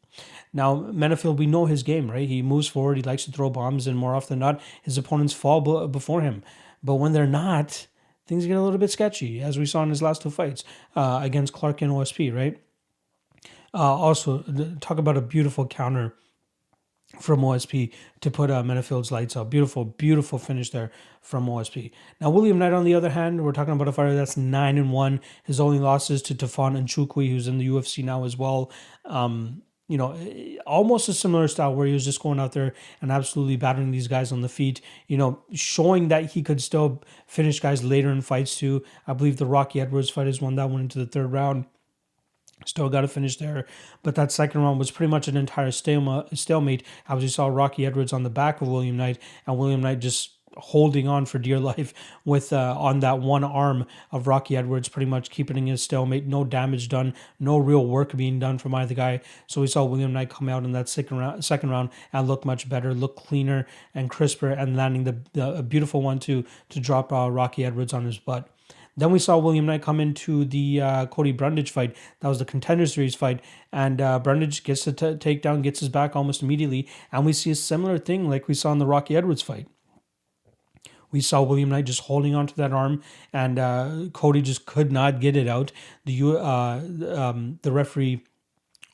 Now, 0.52 0.76
Menifield, 0.76 1.36
we 1.36 1.46
know 1.46 1.66
his 1.66 1.82
game, 1.82 2.10
right? 2.10 2.28
He 2.28 2.42
moves 2.42 2.68
forward. 2.68 2.96
He 2.96 3.02
likes 3.02 3.24
to 3.24 3.32
throw 3.32 3.50
bombs. 3.50 3.86
And 3.86 3.96
more 3.96 4.14
often 4.14 4.38
than 4.38 4.40
not, 4.40 4.60
his 4.82 4.98
opponents 4.98 5.32
fall 5.32 5.86
before 5.88 6.22
him. 6.22 6.42
But 6.82 6.94
when 6.94 7.12
they're 7.12 7.26
not, 7.26 7.86
things 8.26 8.46
get 8.46 8.56
a 8.56 8.62
little 8.62 8.78
bit 8.78 8.90
sketchy, 8.90 9.40
as 9.40 9.58
we 9.58 9.66
saw 9.66 9.82
in 9.82 9.90
his 9.90 10.02
last 10.02 10.22
two 10.22 10.30
fights 10.30 10.64
uh, 10.96 11.20
against 11.22 11.52
Clark 11.52 11.82
and 11.82 11.92
OSP, 11.92 12.34
right? 12.34 12.58
Uh, 13.74 13.94
also, 13.94 14.42
talk 14.80 14.98
about 14.98 15.16
a 15.16 15.20
beautiful 15.20 15.66
counter 15.66 16.14
from 17.20 17.40
OSP 17.40 17.92
to 18.20 18.30
put 18.30 18.50
uh, 18.50 18.62
Menifield's 18.62 19.10
lights 19.10 19.36
out. 19.36 19.50
Beautiful, 19.50 19.84
beautiful 19.84 20.38
finish 20.38 20.70
there 20.70 20.90
from 21.22 21.46
OSP. 21.46 21.90
Now, 22.20 22.30
William 22.30 22.58
Knight, 22.58 22.72
on 22.72 22.84
the 22.84 22.94
other 22.94 23.10
hand, 23.10 23.44
we're 23.44 23.52
talking 23.52 23.74
about 23.74 23.88
a 23.88 23.92
fighter 23.92 24.14
that's 24.14 24.36
9 24.36 24.78
and 24.78 24.92
1. 24.92 25.20
His 25.44 25.58
only 25.58 25.78
losses 25.78 26.22
to 26.22 26.34
Tafon 26.34 26.76
and 26.76 26.86
Nchukwi, 26.86 27.30
who's 27.30 27.48
in 27.48 27.58
the 27.58 27.68
UFC 27.68 28.04
now 28.04 28.24
as 28.24 28.36
well. 28.36 28.70
Um, 29.04 29.62
you 29.89 29.97
know, 29.97 30.14
almost 30.66 31.09
a 31.09 31.14
similar 31.14 31.49
style 31.49 31.74
where 31.74 31.86
he 31.86 31.95
was 31.95 32.05
just 32.05 32.22
going 32.22 32.39
out 32.39 32.53
there 32.53 32.74
and 33.01 33.11
absolutely 33.11 33.57
battering 33.57 33.91
these 33.91 34.07
guys 34.07 34.30
on 34.30 34.43
the 34.43 34.49
feet, 34.49 34.82
you 35.07 35.16
know, 35.16 35.43
showing 35.55 36.09
that 36.09 36.32
he 36.32 36.43
could 36.43 36.61
still 36.61 37.03
finish 37.26 37.59
guys 37.59 37.82
later 37.82 38.11
in 38.11 38.20
fights 38.20 38.59
too. 38.59 38.84
I 39.07 39.14
believe 39.14 39.39
the 39.39 39.47
Rocky 39.47 39.80
Edwards 39.80 40.11
fight 40.11 40.26
is 40.26 40.43
one 40.43 40.57
that 40.57 40.68
went 40.68 40.82
into 40.82 40.99
the 40.99 41.07
third 41.07 41.32
round. 41.32 41.64
Still 42.66 42.89
got 42.91 43.01
to 43.03 43.09
finish 43.09 43.36
there. 43.36 43.66
But 44.03 44.14
that 44.16 44.30
second 44.30 44.61
round 44.61 44.78
was 44.78 44.91
pretty 44.91 45.11
much 45.11 45.26
an 45.26 45.36
entire 45.36 45.70
stalemate. 45.70 46.82
As 47.09 47.22
you 47.22 47.28
saw 47.28 47.47
Rocky 47.47 47.86
Edwards 47.86 48.12
on 48.12 48.24
the 48.24 48.30
back 48.30 48.61
of 48.61 48.68
William 48.68 48.97
Knight, 48.97 49.18
and 49.47 49.57
William 49.57 49.80
Knight 49.80 50.01
just 50.01 50.38
holding 50.59 51.09
on 51.09 51.26
for 51.26 51.38
dear 51.38 51.59
life 51.72 51.94
with 52.24 52.52
uh, 52.52 52.74
on 52.78 53.00
that 53.00 53.20
one 53.20 53.44
arm 53.44 53.86
of 54.12 54.26
Rocky 54.26 54.56
Edwards, 54.56 54.88
pretty 54.88 55.09
much 55.09 55.30
keeping 55.30 55.66
his 55.66 55.82
stalemate. 55.82 56.26
No 56.26 56.44
damage 56.44 56.88
done, 56.88 57.14
no 57.38 57.59
real 57.59 57.86
work 57.86 58.16
being 58.16 58.38
done 58.38 58.59
from 58.59 58.74
either 58.74 58.94
guy. 58.94 59.20
So 59.46 59.61
we 59.61 59.66
saw 59.66 59.84
William 59.84 60.12
Knight 60.12 60.30
come 60.30 60.48
out 60.48 60.64
in 60.64 60.72
that 60.72 60.88
second 60.88 61.18
round, 61.18 61.44
second 61.44 61.70
round 61.70 61.90
and 62.12 62.28
look 62.28 62.44
much 62.44 62.68
better, 62.68 62.94
look 62.94 63.16
cleaner 63.16 63.66
and 63.94 64.11
crisper, 64.11 64.50
and 64.50 64.76
landing 64.76 65.04
the, 65.04 65.56
a 65.59 65.62
beautiful 65.62 66.02
one 66.02 66.18
to 66.20 66.44
to 66.68 66.80
drop 66.80 67.12
uh, 67.12 67.30
Rocky 67.30 67.64
Edwards 67.64 67.92
on 67.92 68.04
his 68.04 68.18
butt. 68.18 68.48
Then 68.98 69.12
we 69.12 69.20
saw 69.20 69.38
William 69.38 69.64
Knight 69.64 69.80
come 69.80 70.00
into 70.00 70.44
the 70.44 70.80
uh, 70.80 71.06
Cody 71.06 71.30
Brundage 71.30 71.70
fight. 71.70 71.96
That 72.18 72.28
was 72.28 72.40
the 72.40 72.44
contender 72.44 72.84
series 72.84 73.14
fight. 73.14 73.40
And 73.72 74.00
uh, 74.00 74.18
Brundage 74.18 74.64
gets 74.64 74.84
the 74.84 74.92
t- 74.92 75.14
takedown, 75.14 75.62
gets 75.62 75.78
his 75.78 75.88
back 75.88 76.16
almost 76.16 76.42
immediately. 76.42 76.88
And 77.12 77.24
we 77.24 77.32
see 77.32 77.52
a 77.52 77.54
similar 77.54 77.98
thing 77.98 78.28
like 78.28 78.48
we 78.48 78.54
saw 78.54 78.72
in 78.72 78.78
the 78.78 78.86
Rocky 78.86 79.16
Edwards 79.16 79.40
fight. 79.40 79.68
We 81.11 81.20
saw 81.20 81.42
William 81.42 81.70
Knight 81.70 81.86
just 81.86 82.00
holding 82.00 82.34
onto 82.34 82.54
that 82.54 82.72
arm, 82.72 83.02
and 83.32 83.59
uh, 83.59 84.09
Cody 84.12 84.42
just 84.42 84.66
could 84.66 84.92
not 84.92 85.20
get 85.20 85.36
it 85.36 85.48
out. 85.48 85.72
The 86.04 86.22
uh, 86.22 86.80
um, 87.16 87.59
the 87.62 87.72
referee, 87.72 88.24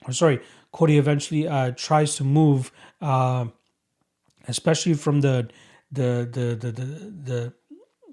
or 0.07 0.13
sorry, 0.13 0.41
Cody 0.73 0.99
eventually 0.99 1.49
uh, 1.49 1.73
tries 1.77 2.17
to 2.17 2.25
move, 2.25 2.71
uh, 3.01 3.47
especially 4.47 4.95
from 4.95 5.21
the 5.21 5.49
the 5.91 6.29
the 6.31 6.55
the 6.55 6.73
the, 6.73 6.85
the 7.31 7.53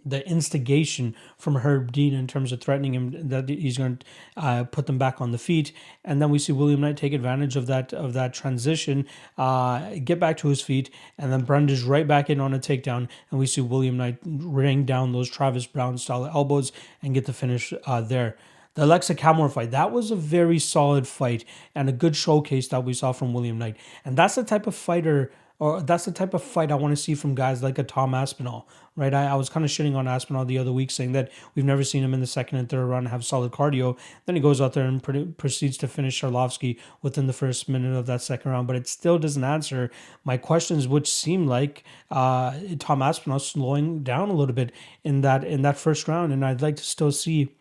the 0.06 0.28
instigation 0.28 1.16
from 1.38 1.58
Herb 1.58 1.92
Dean 1.92 2.14
in 2.14 2.28
terms 2.28 2.52
of 2.52 2.62
threatening 2.62 2.94
him 2.94 3.30
that 3.30 3.50
he's 3.50 3.78
going 3.78 3.98
to 3.98 4.06
uh, 4.38 4.64
put 4.64 4.86
them 4.88 4.98
back 4.98 5.22
on 5.22 5.32
the 5.32 5.38
feet, 5.38 5.72
and 6.04 6.22
then 6.22 6.30
we 6.30 6.40
see 6.40 6.52
William 6.52 6.82
Knight 6.82 6.98
take 6.98 7.14
advantage 7.14 7.56
of 7.56 7.68
that 7.68 7.94
of 7.94 8.14
that 8.14 8.34
transition, 8.34 9.06
uh, 9.38 9.96
get 10.04 10.20
back 10.20 10.38
to 10.38 10.48
his 10.48 10.62
feet, 10.62 10.90
and 11.18 11.32
then 11.32 11.42
Brundage 11.42 11.84
right 11.84 12.08
back 12.08 12.30
in 12.30 12.40
on 12.40 12.54
a 12.54 12.60
takedown, 12.60 13.08
and 13.30 13.40
we 13.40 13.46
see 13.46 13.62
William 13.62 13.98
Knight 13.98 14.18
ring 14.26 14.86
down 14.86 15.12
those 15.12 15.30
Travis 15.30 15.66
Browne 15.66 15.98
style 15.98 16.26
elbows 16.26 16.72
and 17.02 17.14
get 17.14 17.26
the 17.26 17.34
finish 17.34 17.74
uh, 17.86 18.02
there. 18.02 18.38
The 18.74 18.84
Aleksa 18.84 19.18
Camur 19.18 19.52
fight, 19.52 19.72
that 19.72 19.92
was 19.92 20.12
a 20.12 20.16
very 20.16 20.58
solid 20.58 21.06
fight 21.06 21.44
and 21.76 21.90
a 21.90 21.92
good 21.92 22.16
showcase 22.16 22.70
that 22.70 22.86
we 22.86 22.94
saw 22.94 23.12
from 23.12 23.34
William 23.34 23.58
Knight. 23.58 23.76
And 24.06 24.16
that's 24.16 24.36
the 24.36 24.46
type 24.46 24.66
of 24.66 24.76
fighter 24.76 25.30
or 25.62 25.80
that's 25.80 26.06
the 26.06 26.12
type 26.12 26.34
of 26.34 26.42
fight 26.42 26.72
I 26.72 26.76
want 26.76 26.92
to 26.92 26.96
see 26.96 27.14
from 27.14 27.36
guys 27.36 27.62
like 27.62 27.78
a 27.78 27.84
Tom 27.84 28.16
Aspinall, 28.16 28.68
right? 28.96 29.14
I, 29.14 29.28
I 29.28 29.36
was 29.36 29.48
kind 29.48 29.64
of 29.64 29.70
shitting 29.70 29.96
on 29.96 30.08
Aspinall 30.08 30.44
the 30.44 30.58
other 30.58 30.72
week, 30.72 30.90
saying 30.90 31.12
that 31.12 31.32
we've 31.54 31.64
never 31.64 31.84
seen 31.84 32.04
him 32.04 32.16
in 32.16 32.20
the 32.20 32.26
second 32.26 32.58
and 32.58 32.68
third 32.68 32.84
round 32.84 33.10
have 33.10 33.24
solid 33.24 33.52
cardio. 33.52 33.96
Then 34.26 34.36
he 34.36 34.42
goes 34.42 34.60
out 34.60 34.74
there 34.74 34.88
and 34.88 35.04
pre- 35.04 35.26
proceeds 35.26 35.78
to 35.78 35.88
finish 35.88 36.20
Arlovsky 36.24 36.80
within 37.04 37.28
the 37.28 37.34
first 37.34 37.70
minute 37.70 37.96
of 37.96 38.08
that 38.08 38.24
second 38.24 38.50
round, 38.50 38.66
but 38.66 38.76
it 38.76 38.88
still 38.88 39.20
doesn't 39.20 39.44
answer 39.44 39.92
my 40.24 40.36
questions, 40.36 40.88
which 40.88 41.14
seem 41.14 41.46
like 41.46 41.84
uh, 42.10 42.58
Tom 42.80 43.04
Aspinall 43.04 43.38
slowing 43.38 44.02
down 44.02 44.30
a 44.30 44.34
little 44.34 44.56
bit 44.56 44.72
in 45.04 45.22
that 45.22 45.44
in 45.44 45.62
that 45.62 45.78
first 45.78 46.08
round, 46.08 46.34
and 46.34 46.44
I'd 46.44 46.64
like 46.64 46.78
to 46.78 46.84
still 46.84 47.12
see 47.12 47.56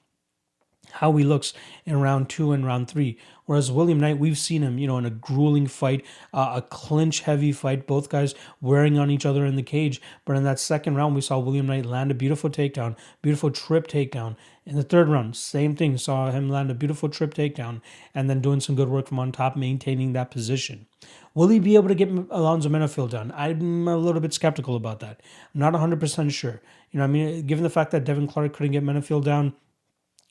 how 0.91 1.13
he 1.17 1.25
looks 1.25 1.53
in 1.85 2.01
round 2.01 2.29
two 2.29 2.53
and 2.53 2.65
round 2.67 2.89
three. 2.89 3.19
Whereas 3.51 3.73
William 3.73 3.99
Knight, 3.99 4.19
we've 4.19 4.39
seen 4.39 4.63
him, 4.63 4.79
you 4.79 4.87
know, 4.87 4.99
in 4.99 5.05
a 5.05 5.11
grueling 5.11 5.67
fight, 5.67 6.05
uh, 6.33 6.53
a 6.57 6.63
clinch 6.63 7.23
heavy 7.23 7.51
fight, 7.51 7.87
both 7.87 8.09
guys 8.09 8.33
wearing 8.61 8.97
on 8.97 9.11
each 9.11 9.27
other 9.27 9.45
in 9.45 9.57
the 9.57 9.63
cage. 9.63 10.01
But 10.25 10.37
in 10.37 10.45
that 10.45 10.61
second 10.61 10.95
round, 10.95 11.17
we 11.17 11.21
saw 11.21 11.39
William 11.39 11.67
Knight 11.67 11.85
land 11.85 12.13
a 12.13 12.15
beautiful 12.15 12.49
takedown, 12.49 12.97
beautiful 13.23 13.51
trip 13.51 13.89
takedown. 13.89 14.37
In 14.65 14.77
the 14.77 14.85
third 14.85 15.09
round, 15.09 15.35
same 15.35 15.75
thing, 15.75 15.99
saw 15.99 16.31
him 16.31 16.49
land 16.49 16.71
a 16.71 16.75
beautiful 16.75 17.09
trip 17.09 17.35
takedown 17.35 17.81
and 18.15 18.31
then 18.31 18.41
doing 18.41 18.61
some 18.61 18.77
good 18.77 18.89
work 18.89 19.09
from 19.09 19.19
on 19.19 19.33
top, 19.33 19.57
maintaining 19.57 20.13
that 20.13 20.31
position. 20.31 20.87
Will 21.35 21.49
he 21.49 21.59
be 21.59 21.75
able 21.75 21.89
to 21.89 21.95
get 21.97 22.09
Alonzo 22.09 22.69
Menifield 22.69 23.11
done? 23.11 23.33
I'm 23.35 23.89
a 23.89 23.97
little 23.97 24.21
bit 24.21 24.35
skeptical 24.35 24.77
about 24.77 25.01
that. 25.01 25.21
I'm 25.55 25.61
not 25.61 25.73
100% 25.73 26.31
sure. 26.33 26.61
You 26.93 26.99
know, 26.99 27.05
I 27.05 27.07
mean, 27.09 27.47
given 27.47 27.65
the 27.65 27.71
fact 27.71 27.91
that 27.93 28.05
Devin 28.05 28.29
Clark 28.29 28.53
couldn't 28.53 28.73
get 28.73 28.85
Menifield 28.85 29.25
down, 29.25 29.55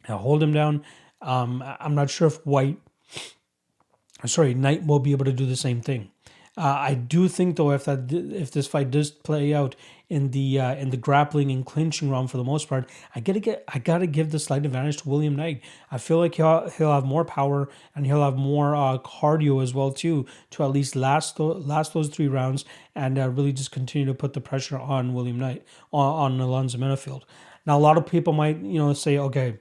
hold 0.08 0.41
him 0.41 0.54
down. 0.54 0.84
Um, 1.22 1.64
I'm 1.80 1.95
not 1.95 2.10
sure 2.10 2.28
if 2.28 2.45
White, 2.45 2.78
sorry, 4.26 4.54
Knight 4.54 4.86
will 4.86 5.00
be 5.00 5.12
able 5.12 5.26
to 5.26 5.34
do 5.34 5.45
the 5.45 5.56
same 5.56 5.82
thing. 5.82 6.12
Uh, 6.60 6.76
I 6.78 6.93
do 6.93 7.30
think 7.30 7.56
though, 7.56 7.72
if 7.72 7.86
that 7.86 8.12
if 8.12 8.52
this 8.52 8.68
fight 8.68 8.91
does 8.91 9.12
play 9.12 9.54
out 9.54 9.78
in 10.10 10.32
the 10.32 10.60
uh, 10.60 10.76
in 10.76 10.89
the 10.89 10.97
grappling 10.97 11.52
and 11.52 11.66
clinching 11.66 12.10
round 12.10 12.30
for 12.30 12.36
the 12.36 12.43
most 12.43 12.68
part, 12.68 12.89
I 13.16 13.22
gotta 13.22 13.39
get 13.39 13.64
I 13.70 13.80
gotta 13.80 14.08
give 14.08 14.32
the 14.32 14.39
slight 14.39 14.66
advantage 14.66 14.97
to 14.97 15.10
William 15.10 15.38
Knight. 15.38 15.62
I 15.89 16.00
feel 16.00 16.18
like 16.18 16.36
he'll 16.36 16.70
he'll 16.72 16.91
have 16.91 17.06
more 17.06 17.24
power 17.24 17.70
and 17.95 18.06
he'll 18.06 18.24
have 18.24 18.36
more 18.36 18.76
uh, 18.76 18.97
cardio 18.97 19.64
as 19.64 19.74
well 19.74 19.93
too 19.93 20.26
to 20.50 20.64
at 20.64 20.72
least 20.72 20.97
last 20.97 21.39
last 21.39 21.93
those 21.93 22.10
three 22.10 22.28
rounds 22.28 22.66
and 22.93 23.18
uh, 23.18 23.30
really 23.30 23.54
just 23.54 23.72
continue 23.72 24.08
to 24.08 24.14
put 24.14 24.34
the 24.34 24.41
pressure 24.41 24.78
on 24.78 25.14
William 25.14 25.39
Knight 25.39 25.64
on, 25.93 26.34
on 26.34 26.41
Alonzo 26.41 26.78
Menifield. 26.78 27.24
Now 27.66 27.78
a 27.78 27.80
lot 27.80 27.97
of 27.97 28.06
people 28.06 28.34
might 28.34 28.60
you 28.60 28.80
know 28.80 28.91
say 28.91 29.18
okay 29.18 29.60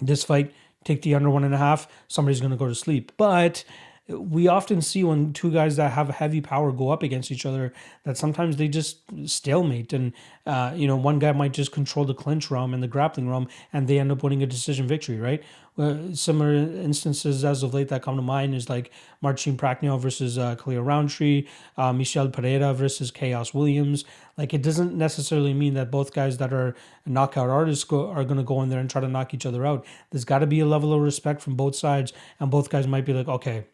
this 0.00 0.24
fight, 0.24 0.52
take 0.84 1.02
the 1.02 1.14
under 1.14 1.30
one 1.30 1.44
and 1.44 1.54
a 1.54 1.58
half, 1.58 1.88
somebody's 2.08 2.40
going 2.40 2.50
to 2.50 2.56
go 2.56 2.68
to 2.68 2.74
sleep. 2.74 3.12
But 3.16 3.64
we 4.08 4.48
often 4.48 4.82
see 4.82 5.02
when 5.02 5.32
two 5.32 5.50
guys 5.50 5.76
that 5.76 5.92
have 5.92 6.10
heavy 6.10 6.40
power 6.40 6.72
go 6.72 6.90
up 6.90 7.02
against 7.02 7.30
each 7.30 7.46
other 7.46 7.72
that 8.04 8.18
sometimes 8.18 8.56
they 8.56 8.68
just 8.68 9.00
stalemate 9.24 9.94
and 9.94 10.12
uh, 10.46 10.72
you 10.76 10.86
know 10.86 10.96
one 10.96 11.18
guy 11.18 11.32
might 11.32 11.52
just 11.52 11.72
control 11.72 12.04
the 12.04 12.12
clinch 12.12 12.50
realm 12.50 12.74
and 12.74 12.82
the 12.82 12.88
grappling 12.88 13.28
realm 13.28 13.48
and 13.72 13.88
they 13.88 13.98
end 13.98 14.12
up 14.12 14.22
winning 14.22 14.42
a 14.42 14.46
decision 14.46 14.86
victory 14.86 15.18
right 15.18 15.42
similar 15.76 16.54
instances 16.54 17.44
as 17.44 17.64
of 17.64 17.74
late 17.74 17.88
that 17.88 18.02
come 18.02 18.14
to 18.14 18.22
mind 18.22 18.54
is 18.54 18.68
like 18.68 18.92
Marcin 19.20 19.56
Prachnio 19.56 19.98
versus 19.98 20.38
uh, 20.38 20.54
Khalil 20.54 20.82
Rountree, 20.82 21.48
uh, 21.76 21.92
Michel 21.92 22.28
Pereira 22.28 22.72
versus 22.72 23.10
Khaos 23.10 23.52
Williams. 23.52 24.04
Like 24.36 24.54
it 24.54 24.62
doesn't 24.62 24.94
necessarily 24.94 25.52
mean 25.52 25.74
that 25.74 25.90
both 25.90 26.14
guys 26.14 26.38
that 26.38 26.52
are 26.52 26.76
knockout 27.06 27.50
artists 27.50 27.82
go, 27.82 28.08
are 28.08 28.24
going 28.24 28.36
to 28.36 28.44
go 28.44 28.62
in 28.62 28.68
there 28.68 28.78
and 28.78 28.88
try 28.88 29.00
to 29.00 29.08
knock 29.08 29.34
each 29.34 29.46
other 29.46 29.66
out. 29.66 29.84
There's 30.10 30.24
got 30.24 30.38
to 30.40 30.46
be 30.46 30.60
a 30.60 30.66
level 30.66 30.92
of 30.92 31.00
respect 31.00 31.42
from 31.42 31.56
both 31.56 31.74
sides, 31.74 32.12
and 32.38 32.52
both 32.52 32.70
guys 32.70 32.86
might 32.86 33.04
be 33.04 33.12
like, 33.12 33.28
okay, 33.28 33.64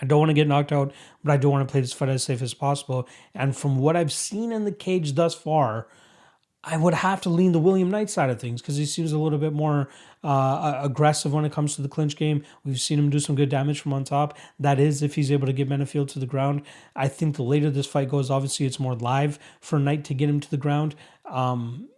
I 0.00 0.06
don't 0.06 0.20
want 0.20 0.30
to 0.30 0.34
get 0.34 0.46
knocked 0.46 0.70
out, 0.70 0.92
but 1.24 1.32
I 1.32 1.36
do 1.36 1.50
want 1.50 1.66
to 1.66 1.72
play 1.72 1.80
this 1.80 1.92
fight 1.92 2.10
as 2.10 2.22
safe 2.22 2.42
as 2.42 2.54
possible. 2.54 3.08
And 3.34 3.56
from 3.56 3.78
what 3.78 3.96
I've 3.96 4.12
seen 4.12 4.52
in 4.52 4.64
the 4.64 4.72
cage 4.72 5.14
thus 5.14 5.34
far, 5.34 5.88
I 6.62 6.76
would 6.76 6.94
have 6.94 7.20
to 7.22 7.30
lean 7.30 7.52
the 7.52 7.58
William 7.58 7.90
Knight 7.90 8.10
side 8.10 8.30
of 8.30 8.40
things 8.40 8.60
because 8.60 8.76
he 8.76 8.84
seems 8.84 9.12
a 9.12 9.18
little 9.18 9.38
bit 9.38 9.52
more 9.52 9.88
uh, 10.24 10.80
aggressive 10.82 11.32
when 11.32 11.44
it 11.44 11.52
comes 11.52 11.76
to 11.76 11.82
the 11.82 11.88
clinch 11.88 12.16
game. 12.16 12.44
We've 12.64 12.80
seen 12.80 12.98
him 12.98 13.10
do 13.10 13.20
some 13.20 13.36
good 13.36 13.48
damage 13.48 13.80
from 13.80 13.92
on 13.92 14.04
top. 14.04 14.36
That 14.58 14.80
is, 14.80 15.02
if 15.02 15.14
he's 15.14 15.30
able 15.30 15.46
to 15.46 15.52
get 15.52 15.68
Menifield 15.68 16.08
to 16.08 16.18
the 16.18 16.26
ground. 16.26 16.62
I 16.96 17.08
think 17.08 17.36
the 17.36 17.42
later 17.42 17.70
this 17.70 17.86
fight 17.86 18.08
goes, 18.08 18.30
obviously 18.30 18.66
it's 18.66 18.80
more 18.80 18.94
live 18.94 19.38
for 19.60 19.78
Knight 19.78 20.04
to 20.04 20.14
get 20.14 20.28
him 20.28 20.40
to 20.40 20.50
the 20.50 20.56
ground. 20.56 20.94
Um, 21.30 21.88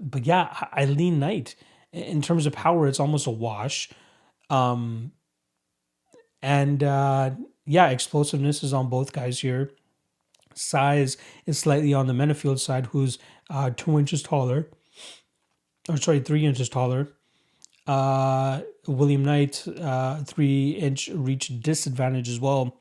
but 0.00 0.26
yeah, 0.26 0.66
I 0.72 0.84
lean 0.84 1.18
Knight. 1.18 1.54
In 1.92 2.22
terms 2.22 2.46
of 2.46 2.52
power, 2.52 2.86
it's 2.86 3.00
almost 3.00 3.26
a 3.26 3.30
wash. 3.30 3.90
Um, 4.50 5.12
and 6.42 6.82
uh, 6.82 7.30
yeah, 7.64 7.88
explosiveness 7.88 8.62
is 8.62 8.72
on 8.72 8.88
both 8.88 9.12
guys 9.12 9.40
here. 9.40 9.70
size 10.54 11.16
is 11.46 11.58
slightly 11.58 11.94
on 11.94 12.06
the 12.06 12.12
Menifield 12.12 12.58
side, 12.58 12.86
who's 12.86 13.18
uh, 13.50 13.70
two 13.76 13.98
inches 13.98 14.22
taller, 14.22 14.68
or 15.88 15.96
sorry, 15.96 16.20
three 16.20 16.44
inches 16.44 16.68
taller. 16.68 17.08
Uh, 17.86 18.62
William 18.86 19.24
Knight, 19.24 19.66
uh, 19.80 20.22
three 20.24 20.70
inch 20.70 21.08
reach 21.08 21.60
disadvantage 21.60 22.28
as 22.28 22.40
well 22.40 22.76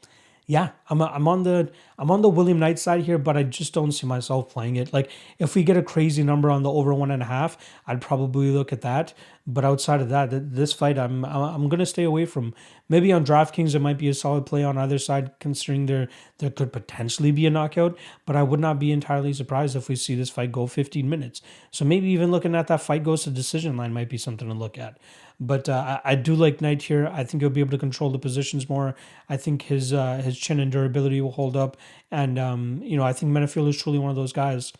yeah, 0.52 0.72
I'm, 0.90 1.02
I'm 1.02 1.30
on 1.30 1.44
the 1.44 1.72
I'm 1.98 2.12
on 2.12 2.22
the 2.22 2.28
William 2.28 2.60
Knight 2.60 2.78
side 2.78 3.04
here, 3.04 3.18
but 3.18 3.38
I 3.38 3.44
just 3.44 3.74
don't 3.74 3.94
see 3.94 4.06
myself 4.06 4.50
playing 4.50 4.76
it. 4.76 4.92
Like 4.92 5.10
if 5.40 5.56
we 5.56 5.64
get 5.64 5.78
a 5.78 5.82
crazy 5.82 6.24
number 6.24 6.50
on 6.50 6.64
the 6.64 6.70
over 6.70 6.94
one 6.94 7.10
and 7.10 7.22
a 7.22 7.26
half, 7.26 7.58
I'd 7.88 8.02
probably 8.02 8.52
look 8.52 8.74
at 8.74 8.82
that. 8.82 9.14
But 9.48 9.66
outside 9.66 10.02
of 10.02 10.10
that, 10.10 10.30
this 10.32 10.72
fight, 10.72 11.00
I'm 11.00 11.26
I'm 11.26 11.68
gonna 11.68 11.86
stay 11.86 12.04
away 12.04 12.26
from. 12.26 12.54
Maybe 12.88 13.12
on 13.12 13.26
DraftKings, 13.26 13.74
it 13.74 13.80
might 13.80 13.98
be 13.98 14.08
a 14.08 14.14
solid 14.14 14.46
play 14.46 14.64
on 14.64 14.78
either 14.78 15.00
side, 15.00 15.32
considering 15.40 15.88
there 15.88 16.10
there 16.38 16.52
could 16.52 16.72
potentially 16.72 17.32
be 17.32 17.48
a 17.48 17.50
knockout. 17.50 17.98
But 18.26 18.36
I 18.36 18.44
would 18.44 18.60
not 18.60 18.80
be 18.80 18.92
entirely 18.92 19.34
surprised 19.34 19.76
if 19.76 19.90
we 19.90 19.96
see 19.96 20.14
this 20.14 20.30
fight 20.30 20.52
go 20.52 20.68
15 20.68 21.10
minutes. 21.10 21.42
So 21.72 21.86
maybe 21.86 22.08
even 22.10 22.30
looking 22.30 22.56
at 22.56 22.68
that 22.68 22.82
fight 22.82 23.04
goes 23.04 23.24
to 23.24 23.32
decision 23.32 23.78
line 23.78 23.94
might 23.94 24.10
be 24.10 24.18
something 24.18 24.48
to 24.48 24.54
look 24.54 24.78
at. 24.78 25.00
But 25.40 25.68
uh, 25.68 26.00
I, 26.06 26.12
I, 26.12 26.16
do 26.16 26.36
like 26.36 26.62
Knight 26.62 26.84
here. 26.84 27.10
I 27.12 27.24
think 27.24 27.42
he'll 27.42 27.50
be 27.50 27.62
able 27.62 27.72
to 27.72 27.78
control 27.80 28.12
the 28.12 28.20
positions 28.20 28.70
more. 28.70 28.94
I 29.28 29.38
think 29.38 29.64
his 29.64 29.92
uh, 29.92 30.22
his 30.24 30.38
chin 30.38 30.60
and 30.60 30.72
durability 30.72 31.20
will 31.20 31.32
hold 31.32 31.58
up, 31.58 31.78
and 32.12 32.38
um, 32.38 32.80
you 32.84 32.96
know 32.96 33.04
I 33.04 33.14
think 33.14 33.32
Menifield 33.32 33.68
is 33.68 33.82
truly 33.82 33.98
one 33.98 34.12
of 34.12 34.16
those 34.16 34.34
guys 34.34 34.72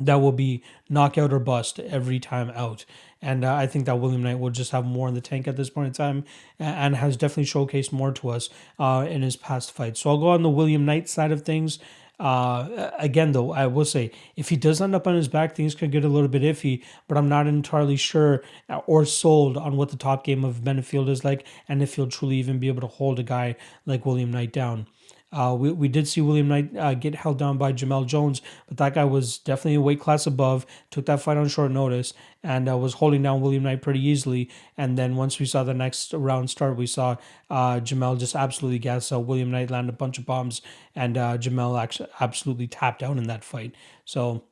that 0.00 0.16
will 0.16 0.32
be 0.32 0.62
knockout 0.88 1.32
or 1.32 1.38
bust 1.38 1.80
every 1.80 2.18
time 2.20 2.50
out. 2.54 2.84
And 3.22 3.44
uh, 3.44 3.54
I 3.54 3.66
think 3.66 3.86
that 3.86 3.98
William 3.98 4.22
Knight 4.22 4.38
will 4.38 4.50
just 4.50 4.72
have 4.72 4.84
more 4.84 5.08
in 5.08 5.14
the 5.14 5.20
tank 5.20 5.48
at 5.48 5.56
this 5.56 5.70
point 5.70 5.88
in 5.88 5.92
time 5.92 6.24
and 6.58 6.96
has 6.96 7.16
definitely 7.16 7.44
showcased 7.44 7.92
more 7.92 8.12
to 8.12 8.28
us 8.28 8.50
uh, 8.78 9.06
in 9.08 9.22
his 9.22 9.36
past 9.36 9.72
fights. 9.72 10.00
So 10.00 10.10
I'll 10.10 10.18
go 10.18 10.28
on 10.28 10.42
the 10.42 10.50
William 10.50 10.84
Knight 10.84 11.08
side 11.08 11.32
of 11.32 11.42
things. 11.42 11.78
Uh, 12.18 12.90
again, 12.98 13.32
though, 13.32 13.52
I 13.52 13.66
will 13.66 13.84
say 13.84 14.10
if 14.36 14.48
he 14.48 14.56
does 14.56 14.80
end 14.80 14.94
up 14.94 15.06
on 15.06 15.14
his 15.14 15.28
back, 15.28 15.54
things 15.54 15.74
could 15.74 15.90
get 15.90 16.04
a 16.04 16.08
little 16.08 16.28
bit 16.28 16.42
iffy. 16.42 16.82
But 17.08 17.18
I'm 17.18 17.28
not 17.28 17.46
entirely 17.46 17.96
sure 17.96 18.42
or 18.86 19.04
sold 19.04 19.56
on 19.56 19.76
what 19.76 19.90
the 19.90 19.96
top 19.96 20.24
game 20.24 20.44
of 20.44 20.60
Menifield 20.60 21.08
is 21.08 21.24
like, 21.24 21.46
and 21.68 21.82
if 21.82 21.94
he'll 21.94 22.06
truly 22.06 22.36
even 22.36 22.58
be 22.58 22.68
able 22.68 22.82
to 22.82 22.86
hold 22.86 23.18
a 23.18 23.22
guy 23.22 23.56
like 23.84 24.06
William 24.06 24.30
Knight 24.30 24.52
down. 24.52 24.86
Uh, 25.32 25.54
we, 25.58 25.72
we 25.72 25.88
did 25.88 26.06
see 26.06 26.20
William 26.20 26.48
Knight 26.48 26.76
uh, 26.76 26.94
get 26.94 27.14
held 27.14 27.38
down 27.38 27.58
by 27.58 27.72
Jamel 27.72 28.06
Jones, 28.06 28.40
but 28.68 28.76
that 28.76 28.94
guy 28.94 29.04
was 29.04 29.38
definitely 29.38 29.74
a 29.74 29.80
weight 29.80 30.00
class 30.00 30.26
above, 30.26 30.64
took 30.90 31.06
that 31.06 31.20
fight 31.20 31.36
on 31.36 31.48
short 31.48 31.72
notice, 31.72 32.14
and 32.42 32.68
uh, 32.68 32.76
was 32.76 32.94
holding 32.94 33.22
down 33.22 33.40
William 33.40 33.64
Knight 33.64 33.82
pretty 33.82 34.00
easily. 34.00 34.48
And 34.76 34.96
then 34.96 35.16
once 35.16 35.38
we 35.40 35.46
saw 35.46 35.64
the 35.64 35.74
next 35.74 36.14
round 36.14 36.48
start, 36.48 36.76
we 36.76 36.86
saw 36.86 37.16
uh, 37.50 37.80
Jamel 37.80 38.18
just 38.18 38.36
absolutely 38.36 38.78
gas 38.78 39.10
out. 39.10 39.26
William 39.26 39.50
Knight 39.50 39.70
landed 39.70 39.92
a 39.92 39.96
bunch 39.96 40.16
of 40.18 40.26
bombs, 40.26 40.62
and 40.94 41.18
uh, 41.18 41.36
Jamel 41.38 41.80
actually 41.80 42.08
absolutely 42.20 42.68
tapped 42.68 43.02
out 43.02 43.18
in 43.18 43.26
that 43.26 43.44
fight. 43.44 43.74
So 44.04 44.44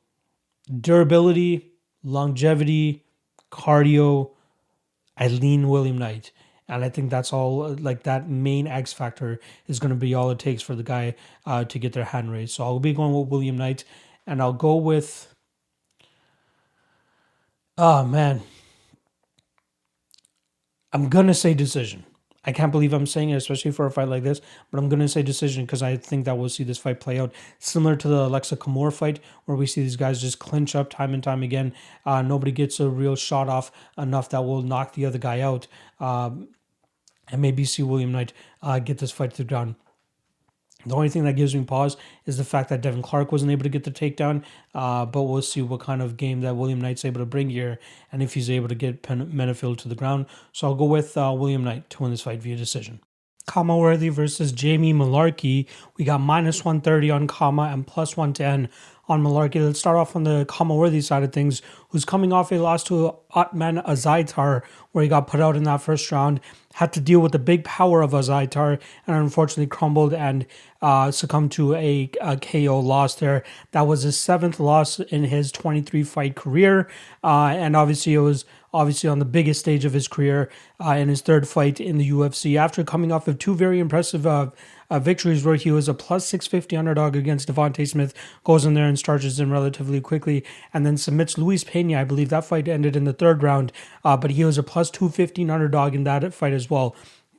durability, 0.81 1.71
longevity, 2.03 3.05
cardio, 3.51 4.31
I 5.17 5.29
lean 5.29 5.69
William 5.69 5.97
Knight. 5.97 6.31
And 6.67 6.83
I 6.83 6.89
think 6.89 7.11
that's 7.11 7.31
all, 7.31 7.75
like 7.75 8.03
that 8.03 8.27
main 8.27 8.65
X 8.65 8.91
factor 8.91 9.39
is 9.67 9.79
going 9.79 9.91
to 9.91 9.95
be 9.95 10.15
all 10.15 10.31
it 10.31 10.39
takes 10.39 10.63
for 10.63 10.73
the 10.75 10.83
guy 10.83 11.15
uh, 11.45 11.63
to 11.65 11.77
get 11.79 11.93
their 11.93 12.05
hand 12.05 12.31
raised. 12.31 12.53
So 12.55 12.63
I'll 12.63 12.79
be 12.79 12.93
going 12.93 13.13
with 13.13 13.29
William 13.29 13.57
Knight, 13.57 13.83
and 14.25 14.41
I'll 14.41 14.53
go 14.53 14.75
with. 14.75 15.31
Oh, 17.77 18.03
man. 18.05 18.41
I'm 20.91 21.09
to 21.27 21.33
say 21.33 21.53
decision. 21.53 22.05
I 22.45 22.51
can't 22.51 22.71
believe 22.71 22.93
I'm 22.93 23.07
saying 23.07 23.31
it, 23.31 23.35
especially 23.35 23.71
for 23.71 23.85
a 23.85 23.91
fight 23.91 24.07
like 24.07 24.23
this, 24.23 24.39
but 24.69 24.77
I'm 24.77 24.87
going 24.87 24.99
to 24.99 25.07
say 25.07 25.23
decision 25.23 25.65
because 25.65 25.81
I 25.81 25.97
think 25.97 26.25
that 26.25 26.37
we'll 26.37 26.49
see 26.49 26.63
this 26.63 26.77
fight 26.77 26.99
play 26.99 27.19
out 27.19 27.33
similar 27.59 27.95
to 27.95 28.07
the 28.07 28.29
Aleksa 28.29 28.57
Camur 28.57 28.93
fight, 28.93 29.19
where 29.45 29.57
we 29.57 29.65
see 29.65 29.81
these 29.81 29.95
guys 29.95 30.21
just 30.21 30.39
clinch 30.39 30.75
up 30.75 30.89
time 30.89 31.13
and 31.13 31.23
time 31.23 31.43
again. 31.43 31.73
Uh, 32.05 32.21
nobody 32.21 32.51
gets 32.51 32.79
a 32.79 32.89
real 32.89 33.15
shot 33.15 33.49
off 33.49 33.71
enough 33.97 34.29
that 34.29 34.41
will 34.43 34.61
knock 34.61 34.93
the 34.93 35.05
other 35.05 35.17
guy 35.17 35.41
out. 35.41 35.67
Um, 35.99 36.49
and 37.31 37.41
maybe 37.41 37.65
see 37.65 37.83
William 37.83 38.11
Knight 38.11 38.33
uh, 38.61 38.79
get 38.79 38.99
this 38.99 39.11
fight 39.11 39.31
to 39.31 39.37
the 39.37 39.43
ground. 39.43 39.75
The 40.85 40.95
only 40.95 41.09
thing 41.09 41.23
that 41.25 41.33
gives 41.33 41.55
me 41.55 41.63
pause 41.63 41.97
is 42.25 42.37
the 42.37 42.43
fact 42.43 42.69
that 42.69 42.81
Devin 42.81 43.01
Clark 43.01 43.31
wasn't 43.31 43.51
able 43.51 43.63
to 43.63 43.69
get 43.69 43.83
the 43.83 43.91
takedown. 43.91 44.43
Uh, 44.73 45.05
but 45.05 45.23
we'll 45.23 45.41
see 45.41 45.61
what 45.61 45.79
kind 45.79 46.01
of 46.01 46.17
game 46.17 46.41
that 46.41 46.55
William 46.55 46.79
Knight's 46.79 47.05
able 47.05 47.19
to 47.19 47.25
bring 47.25 47.49
here 47.49 47.79
and 48.11 48.21
if 48.21 48.33
he's 48.33 48.49
able 48.49 48.67
to 48.67 48.75
get 48.75 49.01
Pen- 49.01 49.31
Menifield 49.31 49.77
to 49.79 49.89
the 49.89 49.95
ground. 49.95 50.25
So 50.51 50.67
I'll 50.67 50.75
go 50.75 50.85
with 50.85 51.17
uh, 51.17 51.33
William 51.35 51.63
Knight 51.63 51.89
to 51.91 52.03
win 52.03 52.11
this 52.11 52.21
fight 52.21 52.41
via 52.41 52.55
decision. 52.55 52.99
Khama 53.47 53.77
Worthy 53.77 54.09
versus 54.09 54.51
Jamie 54.51 54.93
Mullarkey. 54.93 55.67
We 55.97 56.05
got 56.05 56.19
minus 56.19 56.65
130 56.65 57.11
on 57.11 57.27
Khama 57.27 57.63
and 57.63 57.85
plus 57.85 58.17
110 58.17 58.69
on 59.07 59.23
Mullarkey. 59.23 59.65
Let's 59.65 59.79
start 59.79 59.97
off 59.97 60.15
on 60.15 60.23
the 60.23 60.45
Khama 60.47 60.75
Worthy 60.75 61.01
side 61.01 61.23
of 61.23 61.31
things, 61.31 61.61
who's 61.89 62.05
coming 62.05 62.33
off 62.33 62.51
a 62.51 62.55
loss 62.55 62.83
to 62.85 63.15
Ottman 63.35 63.85
Azaitar, 63.85 64.63
where 64.91 65.03
he 65.03 65.09
got 65.09 65.27
put 65.27 65.39
out 65.39 65.55
in 65.55 65.63
that 65.63 65.81
first 65.81 66.11
round 66.11 66.39
had 66.75 66.91
to 66.91 66.99
deal 66.99 67.21
with 67.21 67.31
the 67.31 67.39
big 67.39 67.63
power 67.63 68.01
of 68.01 68.11
Azaitar 68.11 68.79
and 69.07 69.15
unfortunately 69.15 69.65
crumbled 69.65 70.13
and 70.13 70.45
uh, 70.81 71.09
succumbed 71.09 71.53
to 71.53 71.73
a, 71.73 72.09
a, 72.19 72.35
KO 72.35 72.79
loss 72.79 73.15
there. 73.15 73.43
That 73.71 73.87
was 73.87 74.03
his 74.03 74.19
seventh 74.19 74.59
loss 74.59 74.99
in 74.99 75.23
his 75.23 75.53
23 75.53 76.03
fight 76.03 76.35
career. 76.35 76.89
Uh, 77.23 77.55
and 77.55 77.77
obviously, 77.77 78.13
it 78.13 78.19
was 78.19 78.43
obviously 78.73 79.09
on 79.09 79.19
the 79.19 79.25
biggest 79.25 79.61
stage 79.61 79.85
of 79.85 79.93
his 79.93 80.09
career 80.09 80.51
uh, 80.85 80.91
in 80.91 81.07
his 81.07 81.21
third 81.21 81.47
fight 81.47 81.79
in 81.79 81.97
the 81.97 82.09
UFC 82.09 82.57
after 82.57 82.83
coming 82.83 83.09
off 83.09 83.25
of 83.29 83.39
two 83.39 83.55
very 83.55 83.79
impressive 83.79 84.27
uh, 84.27 84.49
uh, 84.89 84.99
victories 84.99 85.45
where 85.45 85.55
he 85.55 85.71
was 85.71 85.87
a 85.87 85.93
plus 85.93 86.25
650 86.27 86.75
underdog 86.75 87.15
against 87.15 87.47
Devonte 87.47 87.87
Smith, 87.87 88.13
goes 88.43 88.65
in 88.65 88.73
there 88.73 88.87
and 88.87 88.97
starches 88.97 89.39
him 89.39 89.51
relatively 89.51 90.01
quickly, 90.01 90.43
and 90.73 90.85
then 90.85 90.97
submits 90.97 91.37
Luis 91.37 91.63
Pena. 91.63 92.01
I 92.01 92.03
believe 92.03 92.29
that 92.29 92.45
fight 92.45 92.67
ended 92.67 92.95
in 92.95 93.03
the 93.03 93.13
third 93.13 93.43
round, 93.43 93.71
uh, 94.03 94.17
but 94.17 94.31
he 94.31 94.43
was 94.43 94.57
a 94.57 94.63
plus 94.63 94.89
215 94.89 95.49
underdog 95.49 95.95
in 95.95 96.03
that 96.03 96.33
fight 96.33 96.53
as 96.53 96.69
well. 96.69 96.95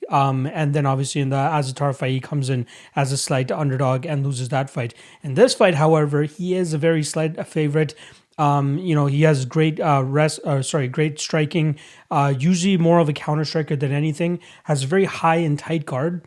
Um, 0.09 0.47
and 0.47 0.75
then 0.75 0.87
obviously 0.87 1.21
in 1.21 1.31
the 1.31 1.37
Azaitar 1.37 1.95
fight, 1.97 2.13
he 2.13 2.21
comes 2.21 2.49
in 2.49 2.67
as 2.95 3.13
a 3.13 3.17
slight 3.17 3.51
underdog 3.51 4.07
and 4.07 4.25
loses 4.25 4.49
that 4.51 4.71
fight. 4.71 4.95
In 5.23 5.35
this 5.35 5.55
fight, 5.55 5.75
however, 5.75 6.23
he 6.23 6.55
is 6.55 6.73
a 6.73 6.79
very 6.79 7.03
slight 7.03 7.45
favorite. 7.47 7.95
Um, 8.39 8.79
you 8.79 8.95
know, 8.95 9.07
he 9.07 9.23
has 9.23 9.47
great 9.47 9.81
uh, 9.81 10.03
rest, 10.05 10.41
uh, 10.45 10.63
sorry, 10.63 10.89
great 10.89 11.19
striking. 11.19 11.79
Uh, 12.11 12.35
usually 12.39 12.77
more 12.77 12.99
of 12.99 13.09
a 13.09 13.13
counter 13.13 13.45
striker 13.45 13.77
than 13.77 13.93
anything. 13.93 14.41
Has 14.65 14.85
a 14.85 14.87
very 14.87 15.07
high 15.07 15.37
and 15.37 15.59
tight 15.59 15.87
guard 15.87 16.23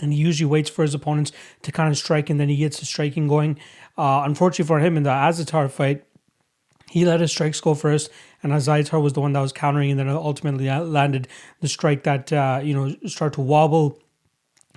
and 0.00 0.12
he 0.12 0.18
usually 0.18 0.48
waits 0.48 0.70
for 0.70 0.82
his 0.82 0.94
opponents 0.94 1.32
to 1.62 1.72
kind 1.72 1.90
of 1.90 1.98
strike 1.98 2.30
and 2.30 2.38
then 2.40 2.48
he 2.48 2.56
gets 2.56 2.80
the 2.80 2.86
striking 2.86 3.28
going. 3.28 3.58
Uh, 3.96 4.22
unfortunately 4.24 4.66
for 4.66 4.80
him 4.80 4.96
in 4.96 5.02
the 5.02 5.10
Azaitar 5.10 5.70
fight, 5.70 6.04
he 6.88 7.04
let 7.04 7.20
his 7.20 7.32
strikes 7.32 7.60
go 7.60 7.74
first, 7.74 8.10
and 8.42 8.52
Azaitar 8.52 9.02
was 9.02 9.12
the 9.12 9.20
one 9.20 9.32
that 9.32 9.40
was 9.40 9.52
countering, 9.52 9.90
and 9.90 9.98
then 9.98 10.08
ultimately 10.08 10.70
landed 10.70 11.26
the 11.60 11.68
strike 11.68 12.04
that 12.04 12.32
uh, 12.32 12.60
you 12.62 12.74
know 12.74 12.94
start 13.06 13.32
to 13.34 13.40
wobble 13.40 13.98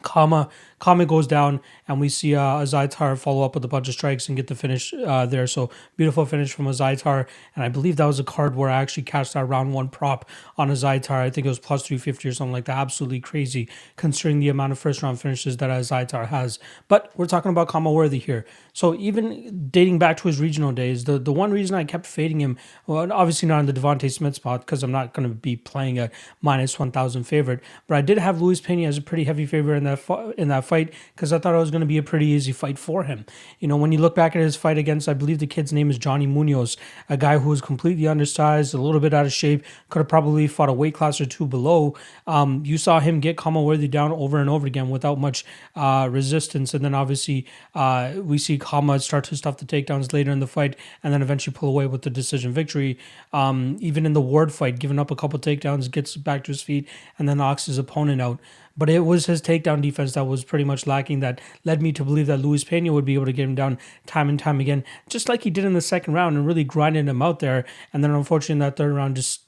Khama 0.01 0.49
Khama 0.79 1.05
goes 1.05 1.27
down, 1.27 1.59
and 1.87 1.99
we 1.99 2.09
see 2.09 2.35
uh, 2.35 2.63
Zaitar 2.63 3.17
follow 3.17 3.43
up 3.43 3.53
with 3.53 3.65
a 3.65 3.67
bunch 3.67 3.87
of 3.87 3.93
strikes 3.93 4.27
and 4.27 4.35
get 4.35 4.47
the 4.47 4.55
finish 4.55 4.93
uh, 4.93 5.25
there. 5.25 5.45
So 5.47 5.69
beautiful 5.97 6.25
finish 6.25 6.53
from 6.53 6.65
Azaitar, 6.65 7.27
and 7.55 7.63
I 7.63 7.69
believe 7.69 7.97
that 7.97 8.05
was 8.05 8.19
a 8.19 8.23
card 8.23 8.55
where 8.55 8.69
I 8.69 8.81
actually 8.81 9.03
cashed 9.03 9.33
that 9.33 9.45
round 9.45 9.73
one 9.73 9.89
prop 9.89 10.27
on 10.57 10.69
Azaitar. 10.69 11.19
I 11.19 11.29
think 11.29 11.45
it 11.45 11.49
was 11.49 11.59
plus 11.59 11.85
three 11.85 11.97
fifty 11.97 12.29
or 12.29 12.33
something 12.33 12.53
like 12.53 12.65
that. 12.65 12.77
Absolutely 12.77 13.19
crazy 13.19 13.67
considering 13.97 14.39
the 14.39 14.49
amount 14.49 14.71
of 14.71 14.79
first 14.79 15.03
round 15.03 15.19
finishes 15.19 15.57
that 15.57 15.69
Azaitar 15.69 16.27
has. 16.27 16.59
But 16.87 17.11
we're 17.15 17.25
talking 17.25 17.51
about 17.51 17.67
Khama 17.67 17.91
Worthy 17.91 18.19
here. 18.19 18.45
So 18.73 18.95
even 18.95 19.69
dating 19.69 19.99
back 19.99 20.17
to 20.17 20.27
his 20.27 20.39
regional 20.39 20.71
days, 20.71 21.03
the 21.03 21.19
the 21.19 21.33
one 21.33 21.51
reason 21.51 21.75
I 21.75 21.83
kept 21.83 22.05
fading 22.05 22.39
him, 22.39 22.57
well, 22.87 23.11
obviously 23.11 23.47
not 23.47 23.59
in 23.59 23.65
the 23.65 23.73
Devonte 23.73 24.09
Smith 24.11 24.35
spot 24.35 24.61
because 24.61 24.83
I'm 24.83 24.91
not 24.91 25.13
going 25.13 25.27
to 25.27 25.35
be 25.35 25.55
playing 25.55 25.99
a 25.99 26.09
minus 26.41 26.79
one 26.79 26.91
thousand 26.91 27.23
favorite, 27.25 27.59
but 27.87 27.97
I 27.97 28.01
did 28.01 28.17
have 28.17 28.41
Luis 28.41 28.61
Pena 28.61 28.87
as 28.87 28.97
a 28.97 29.01
pretty 29.01 29.25
heavy 29.25 29.45
favorite 29.45 29.77
in 29.77 29.83
that 29.83 29.99
in 30.37 30.47
that 30.47 30.63
fight 30.69 30.93
because 31.15 31.33
I 31.33 31.39
thought 31.39 31.55
it 31.55 31.57
was 31.57 31.71
going 31.71 31.81
to 31.81 31.87
be 31.87 31.97
a 31.97 32.03
pretty 32.03 32.27
easy 32.27 32.51
fight 32.51 32.77
for 32.77 33.03
him. 33.03 33.25
You 33.59 33.67
know, 33.67 33.75
when 33.75 33.91
you 33.91 33.99
look 33.99 34.15
back 34.15 34.35
at 34.35 34.41
his 34.41 34.55
fight 34.55 34.77
against, 34.77 35.09
I 35.09 35.13
believe 35.13 35.39
the 35.39 35.47
kid's 35.47 35.73
name 35.73 35.89
is 35.89 35.97
Johnny 35.97 36.27
Munoz, 36.27 36.77
a 37.09 37.17
guy 37.17 37.39
who 37.39 37.49
was 37.49 37.61
completely 37.61 38.07
undersized, 38.07 38.73
a 38.73 38.77
little 38.77 39.01
bit 39.01 39.13
out 39.13 39.25
of 39.25 39.33
shape, 39.33 39.63
could 39.89 39.99
have 39.99 40.07
probably 40.07 40.47
fought 40.47 40.69
a 40.69 40.73
weight 40.73 40.93
class 40.93 41.19
or 41.19 41.25
two 41.25 41.47
below. 41.47 41.95
Um, 42.27 42.63
you 42.65 42.77
saw 42.77 42.99
him 42.99 43.19
get 43.19 43.35
Khama 43.35 43.61
Worthy 43.61 43.87
down 43.87 44.11
over 44.11 44.37
and 44.39 44.49
over 44.49 44.67
again 44.67 44.89
without 44.89 45.19
much 45.19 45.43
uh, 45.75 46.07
resistance, 46.11 46.73
and 46.73 46.85
then 46.85 46.93
obviously 46.93 47.45
uh, 47.73 48.13
we 48.21 48.37
see 48.37 48.57
Khama 48.57 48.99
start 48.99 49.23
to 49.25 49.35
stuff 49.35 49.57
the 49.57 49.65
takedowns 49.65 50.13
later 50.13 50.31
in 50.31 50.39
the 50.39 50.47
fight, 50.47 50.75
and 51.03 51.11
then 51.13 51.21
eventually 51.21 51.53
pull 51.53 51.69
away 51.69 51.87
with 51.87 52.03
the 52.03 52.09
decision 52.09 52.51
victory. 52.53 52.97
Um, 53.33 53.77
even 53.79 54.05
in 54.05 54.13
the 54.13 54.21
Ward 54.21 54.53
fight, 54.53 54.79
giving 54.79 54.99
up 54.99 55.11
a 55.11 55.15
couple 55.15 55.39
takedowns, 55.39 55.89
gets 55.89 56.15
back 56.15 56.43
to 56.43 56.51
his 56.51 56.61
feet, 56.61 56.87
and 57.17 57.27
then 57.27 57.37
knocks 57.37 57.65
his 57.65 57.77
opponent 57.77 58.21
out. 58.21 58.39
But 58.79 58.89
it 58.89 58.99
was 58.99 59.25
his 59.25 59.41
takedown 59.41 59.81
defense 59.81 60.13
that 60.13 60.23
was 60.23 60.45
pretty 60.45 60.63
much 60.63 60.87
lacking 60.87 61.19
that 61.19 61.41
led 61.65 61.81
me 61.81 61.91
to 61.91 62.03
believe 62.05 62.27
that 62.27 62.39
Luis 62.39 62.63
Pena 62.63 62.93
would 62.93 63.05
be 63.05 63.13
able 63.15 63.25
to 63.25 63.33
get 63.33 63.43
him 63.43 63.55
down 63.55 63.77
time 64.05 64.29
and 64.29 64.39
time 64.39 64.61
again, 64.61 64.85
just 65.09 65.27
like 65.27 65.43
he 65.43 65.49
did 65.49 65.65
in 65.65 65.73
the 65.73 65.81
second 65.81 66.13
round 66.13 66.37
and 66.37 66.47
really 66.47 66.63
grinding 66.63 67.07
him 67.07 67.21
out 67.21 67.39
there. 67.39 67.65
And 67.91 68.03
then 68.03 68.11
unfortunately 68.11 68.53
in 68.53 68.59
that 68.59 68.77
third 68.77 68.95
round, 68.95 69.17
just 69.17 69.41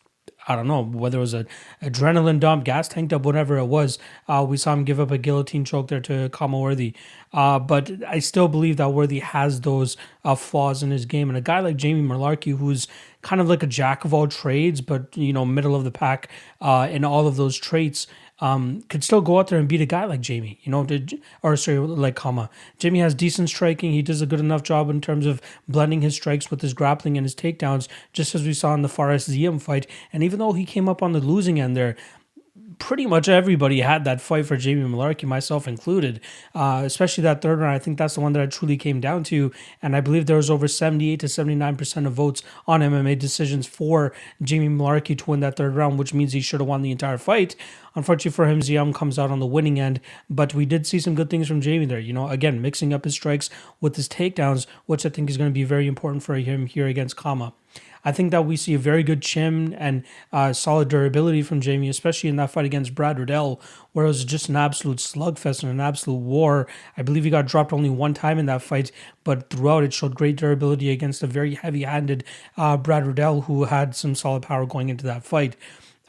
I 0.47 0.55
don't 0.55 0.67
know 0.67 0.83
whether 0.83 1.17
it 1.17 1.21
was 1.21 1.33
an 1.33 1.47
adrenaline 1.83 2.39
dump, 2.39 2.63
gas 2.63 2.87
tanked 2.87 3.13
up, 3.13 3.23
whatever 3.23 3.57
it 3.57 3.65
was. 3.65 3.99
Uh, 4.27 4.45
we 4.47 4.57
saw 4.57 4.73
him 4.73 4.83
give 4.83 4.99
up 4.99 5.11
a 5.11 5.17
guillotine 5.17 5.65
choke 5.65 5.87
there 5.89 5.99
to 6.01 6.29
Khama 6.29 6.59
Worthy. 6.59 6.95
Uh, 7.31 7.59
but 7.59 7.91
I 8.07 8.19
still 8.19 8.47
believe 8.47 8.77
that 8.77 8.89
Worthy 8.89 9.19
has 9.19 9.61
those 9.61 9.97
uh, 10.25 10.35
flaws 10.35 10.81
in 10.81 10.89
his 10.89 11.05
game. 11.05 11.29
And 11.29 11.37
a 11.37 11.41
guy 11.41 11.59
like 11.59 11.77
Jamie 11.77 12.07
Mullarkey, 12.07 12.57
who's 12.57 12.87
kind 13.21 13.39
of 13.39 13.49
like 13.49 13.61
a 13.61 13.67
jack 13.67 14.03
of 14.03 14.13
all 14.13 14.27
trades, 14.27 14.81
but 14.81 15.15
you 15.15 15.31
know, 15.31 15.45
middle 15.45 15.75
of 15.75 15.83
the 15.83 15.91
pack 15.91 16.29
uh, 16.59 16.87
in 16.89 17.05
all 17.05 17.27
of 17.27 17.35
those 17.35 17.57
traits, 17.57 18.07
um, 18.41 18.81
could 18.89 19.03
still 19.03 19.21
go 19.21 19.39
out 19.39 19.47
there 19.47 19.59
and 19.59 19.67
beat 19.67 19.81
a 19.81 19.85
guy 19.85 20.03
like 20.05 20.19
Jamie, 20.19 20.59
you 20.63 20.71
know, 20.71 20.83
to, 20.85 21.19
or 21.43 21.55
sorry, 21.55 21.77
like 21.77 22.15
Khama. 22.15 22.49
Jamie 22.79 22.99
has 22.99 23.13
decent 23.13 23.49
striking. 23.49 23.91
He 23.91 24.01
does 24.01 24.21
a 24.21 24.25
good 24.25 24.39
enough 24.39 24.63
job 24.63 24.89
in 24.89 24.99
terms 24.99 25.27
of 25.27 25.41
blending 25.67 26.01
his 26.01 26.15
strikes 26.15 26.49
with 26.49 26.61
his 26.61 26.73
grappling 26.73 27.17
and 27.17 27.25
his 27.25 27.35
takedowns, 27.35 27.87
just 28.13 28.33
as 28.33 28.43
we 28.43 28.53
saw 28.53 28.73
in 28.73 28.81
the 28.81 28.89
Fares 28.89 29.27
Ziam 29.27 29.61
fight. 29.61 29.85
And 30.11 30.23
even 30.23 30.39
though 30.39 30.53
he 30.53 30.65
came 30.65 30.89
up 30.89 31.03
on 31.03 31.11
the 31.11 31.19
losing 31.19 31.59
end 31.59 31.77
there, 31.77 31.95
pretty 32.81 33.05
much 33.05 33.29
everybody 33.29 33.79
had 33.79 34.03
that 34.05 34.19
fight 34.19 34.45
for 34.45 34.57
Jamie 34.57 34.83
Mullarkey, 34.83 35.25
myself 35.25 35.67
included. 35.67 36.19
Uh, 36.53 36.81
especially 36.83 37.21
that 37.21 37.41
third 37.41 37.59
round. 37.59 37.73
I 37.73 37.79
think 37.79 37.97
that's 37.97 38.15
the 38.15 38.21
one 38.21 38.33
that 38.33 38.41
I 38.41 38.47
truly 38.47 38.75
came 38.75 38.99
down 38.99 39.23
to. 39.25 39.51
And 39.81 39.95
I 39.95 40.01
believe 40.01 40.25
there 40.25 40.35
was 40.35 40.49
over 40.49 40.67
78 40.67 41.19
to 41.21 41.27
79% 41.27 42.05
of 42.07 42.13
votes 42.13 42.43
on 42.67 42.81
MMA 42.81 43.17
decisions 43.17 43.67
for 43.67 44.11
Jamie 44.41 44.67
Mullarkey 44.67 45.17
to 45.19 45.29
win 45.29 45.39
that 45.39 45.55
third 45.55 45.75
round, 45.75 45.99
which 45.99 46.13
means 46.13 46.33
he 46.33 46.41
should 46.41 46.59
have 46.59 46.67
won 46.67 46.81
the 46.81 46.91
entire 46.91 47.17
fight. 47.17 47.55
Unfortunately 47.95 48.31
for 48.31 48.47
him, 48.47 48.61
Ziam 48.61 48.93
comes 48.93 49.19
out 49.19 49.31
on 49.31 49.39
the 49.39 49.45
winning 49.45 49.79
end, 49.79 49.99
but 50.29 50.53
we 50.53 50.65
did 50.65 50.87
see 50.87 50.99
some 50.99 51.15
good 51.15 51.29
things 51.29 51.47
from 51.47 51.61
Jamie 51.61 51.85
there. 51.85 51.99
You 51.99 52.13
know, 52.13 52.29
again, 52.29 52.61
mixing 52.61 52.93
up 52.93 53.03
his 53.03 53.13
strikes 53.13 53.49
with 53.79 53.95
his 53.95 54.09
takedowns, 54.09 54.65
which 54.85 55.05
I 55.05 55.09
think 55.09 55.29
is 55.29 55.37
going 55.37 55.49
to 55.49 55.53
be 55.53 55.63
very 55.63 55.87
important 55.87 56.23
for 56.23 56.35
him 56.35 56.65
here 56.65 56.87
against 56.87 57.15
Khama. 57.15 57.53
I 58.03 58.11
think 58.11 58.31
that 58.31 58.45
we 58.45 58.55
see 58.57 58.73
a 58.73 58.79
very 58.79 59.03
good 59.03 59.21
chin 59.21 59.73
and 59.73 60.03
uh, 60.31 60.53
solid 60.53 60.87
durability 60.87 61.43
from 61.43 61.61
Jamie, 61.61 61.89
especially 61.89 62.29
in 62.29 62.35
that 62.37 62.51
fight 62.51 62.65
against 62.65 62.95
Brad 62.95 63.19
Riddell, 63.19 63.61
where 63.93 64.05
it 64.05 64.09
was 64.09 64.25
just 64.25 64.49
an 64.49 64.55
absolute 64.55 64.97
slugfest 64.97 65.63
and 65.63 65.71
an 65.71 65.79
absolute 65.79 66.17
war. 66.17 66.67
I 66.97 67.01
believe 67.01 67.23
he 67.23 67.29
got 67.29 67.47
dropped 67.47 67.73
only 67.73 67.89
one 67.89 68.13
time 68.13 68.39
in 68.39 68.45
that 68.47 68.61
fight, 68.61 68.91
but 69.23 69.49
throughout 69.49 69.83
it 69.83 69.93
showed 69.93 70.15
great 70.15 70.35
durability 70.35 70.89
against 70.89 71.23
a 71.23 71.27
very 71.27 71.55
heavy 71.55 71.83
handed 71.83 72.23
uh, 72.57 72.77
Brad 72.77 73.05
Riddell, 73.05 73.41
who 73.41 73.65
had 73.65 73.95
some 73.95 74.15
solid 74.15 74.43
power 74.43 74.65
going 74.65 74.89
into 74.89 75.05
that 75.05 75.23
fight. 75.23 75.55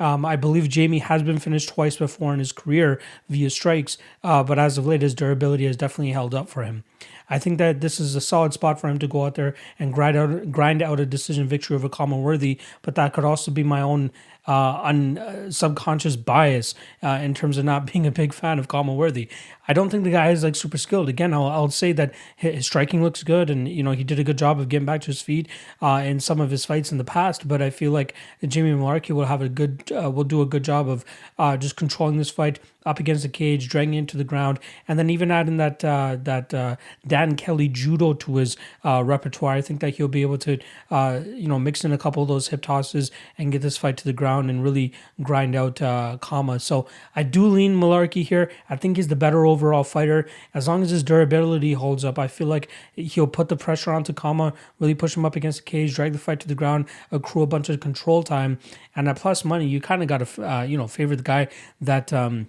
Um, 0.01 0.25
I 0.25 0.37
believe 0.37 0.69
Jamie 0.69 0.99
has 0.99 1.23
been 1.23 1.39
finished 1.39 1.69
twice 1.69 1.97
before 1.97 2.33
in 2.33 2.39
his 2.39 2.51
career 2.51 3.01
via 3.29 3.51
strikes, 3.51 3.99
uh, 4.25 4.43
but 4.43 4.59
as 4.59 4.79
of 4.79 4.87
late, 4.87 5.03
his 5.03 5.15
durability 5.15 5.67
has 5.67 5.77
definitely 5.77 6.13
held 6.13 6.35
up 6.35 6.49
for 6.49 6.65
him. 6.65 6.83
I 7.31 7.39
think 7.39 7.59
that 7.59 7.81
this 7.81 8.01
is 8.01 8.15
a 8.15 8.21
solid 8.21 8.53
spot 8.53 8.81
for 8.81 8.89
him 8.89 8.99
to 8.99 9.09
go 9.09 9.25
out 9.25 9.35
there 9.35 9.55
and 9.79 9.93
grind 9.93 10.17
out 10.17 10.51
grind 10.51 10.83
out 10.83 11.01
a 11.01 11.07
decision 11.07 11.47
victory 11.47 11.77
over 11.77 11.89
Khama 11.89 12.19
Worthy, 12.19 12.59
but 12.83 12.95
that 12.95 13.13
could 13.13 13.25
also 13.25 13.51
be 13.51 13.63
my 13.63 13.81
own 13.81 14.11
uh, 14.47 14.81
un, 14.83 15.19
uh, 15.19 15.51
subconscious 15.51 16.17
bias 16.17 16.75
uh, 17.03 17.21
in 17.23 17.35
terms 17.35 17.59
of 17.59 17.65
not 17.65 17.87
being 17.93 18.07
a 18.07 18.11
big 18.11 18.33
fan 18.33 18.59
of 18.59 18.69
Khama 18.69 18.95
Worthy. 18.95 19.29
I 19.69 19.73
don't 19.73 19.91
think 19.91 20.05
the 20.05 20.11
guy 20.11 20.31
is 20.31 20.43
like 20.43 20.57
super 20.57 20.79
skilled. 20.79 21.09
Again, 21.09 21.33
I'll, 21.33 21.47
I'll 21.47 21.71
say 21.71 21.93
that 21.93 22.13
his 22.37 22.67
striking 22.67 23.03
looks 23.03 23.23
good, 23.23 23.49
and 23.49 23.69
you 23.69 23.83
know 23.83 23.93
he 23.93 24.05
did 24.05 24.19
a 24.19 24.25
good 24.25 24.39
job 24.39 24.59
of 24.59 24.69
getting 24.69 24.87
back 24.87 25.03
to 25.03 25.07
his 25.07 25.23
feet 25.23 25.49
uh, 25.81 26.03
in 26.05 26.21
some 26.21 26.41
of 26.41 26.51
his 26.51 26.65
fights 26.65 26.91
in 26.91 26.99
the 26.99 27.05
past. 27.05 27.47
But 27.47 27.63
I 27.63 27.71
feel 27.71 27.93
like 27.93 28.15
Jimmy 28.47 28.73
Mullarkey 28.73 29.11
will 29.11 29.27
have 29.27 29.43
a 29.43 29.49
good, 29.49 29.93
uh, 29.93 30.11
will 30.11 30.25
do 30.25 30.43
a 30.43 30.47
good 30.47 30.65
job 30.65 30.89
of 30.89 31.05
uh, 31.39 31.57
just 31.57 31.77
controlling 31.77 32.19
this 32.19 32.31
fight 32.31 32.59
up 32.85 32.99
against 32.99 33.23
the 33.23 33.29
cage, 33.29 33.69
dragging 33.69 33.95
it 33.95 34.09
to 34.09 34.17
the 34.17 34.25
ground, 34.25 34.59
and 34.89 34.99
then 34.99 35.09
even 35.09 35.31
adding 35.31 35.57
that 35.59 35.85
uh, 35.85 36.17
that 36.23 36.53
uh, 36.53 36.77
Dan 37.07 37.37
Kelly 37.37 37.69
judo 37.69 38.15
to 38.15 38.37
his 38.37 38.57
uh, 38.85 39.03
repertoire. 39.05 39.55
I 39.55 39.61
think 39.61 39.81
that 39.81 39.91
he'll 39.91 40.09
be 40.09 40.23
able 40.23 40.39
to, 40.39 40.59
you 40.91 41.49
know, 41.49 41.59
mix 41.59 41.85
in 41.85 41.93
a 41.93 41.99
couple 41.99 42.23
of 42.23 42.29
those 42.29 42.49
hip 42.49 42.63
tosses 42.63 43.13
and 43.39 43.53
get 43.53 43.63
this 43.63 43.77
fight 43.77 43.97
to 43.99 44.05
the 44.05 44.13
ground 44.13 44.51
and 44.51 44.65
really 44.65 44.93
grind 45.23 45.55
out 45.55 45.77
Khama. 46.21 46.59
So 46.59 46.89
I 47.15 47.23
do 47.23 47.47
lean 47.47 47.77
Mullarkey 47.77 48.25
here. 48.25 48.51
I 48.69 48.77
think 48.77 48.97
he's 48.97 49.09
the 49.09 49.17
better 49.17 49.47
overall 49.53 49.85
fighter. 49.85 50.27
As 50.55 50.67
long 50.67 50.83
as 50.83 50.91
his 50.91 51.03
durability 51.03 51.75
holds 51.75 52.05
up, 52.05 52.19
I 52.19 52.29
feel 52.29 52.49
like 52.49 52.69
he'll 52.95 53.27
put 53.27 53.49
the 53.49 53.57
pressure 53.57 53.93
onto 53.93 54.13
Khama, 54.13 54.53
really 54.81 54.95
push 54.95 55.17
him 55.17 55.25
up 55.25 55.37
against 55.37 55.59
the 55.61 55.65
cage, 55.65 55.95
drag 55.95 56.13
the 56.13 56.19
fight 56.19 56.41
to 56.41 56.49
the 56.49 56.55
ground, 56.55 56.87
accrue 57.11 57.43
a 57.43 57.47
bunch 57.47 57.69
of 57.69 57.81
control 57.81 58.23
time, 58.23 58.59
and 58.97 59.09
at 59.09 59.17
plus 59.17 59.45
money, 59.45 59.67
you 59.67 59.81
kind 59.81 60.03
of 60.03 60.09
got 60.09 60.27
to, 60.27 60.51
uh, 60.51 60.63
you 60.63 60.77
know, 60.77 60.89
favor 60.89 61.15
the 61.17 61.23
guy 61.23 61.49
that. 61.81 62.13
Um, 62.13 62.49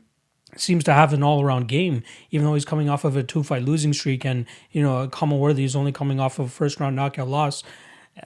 seems 0.56 0.84
to 0.84 0.94
have 0.94 1.14
an 1.14 1.24
all 1.24 1.42
around 1.42 1.68
game, 1.68 2.04
even 2.30 2.46
though 2.46 2.54
he's 2.54 2.64
coming 2.64 2.88
off 2.88 3.04
of 3.04 3.18
a 3.18 3.24
two 3.24 3.42
fight 3.42 3.64
losing 3.64 3.92
streak 3.92 4.24
and, 4.24 4.46
you 4.72 4.84
know, 4.84 5.08
Khama 5.08 5.36
Worthy 5.36 5.64
is 5.64 5.76
only 5.76 5.92
coming 5.92 6.20
off 6.20 6.38
of 6.38 6.46
a 6.46 6.50
first 6.50 6.80
round 6.80 6.96
knockout 6.96 7.28
loss. 7.28 7.64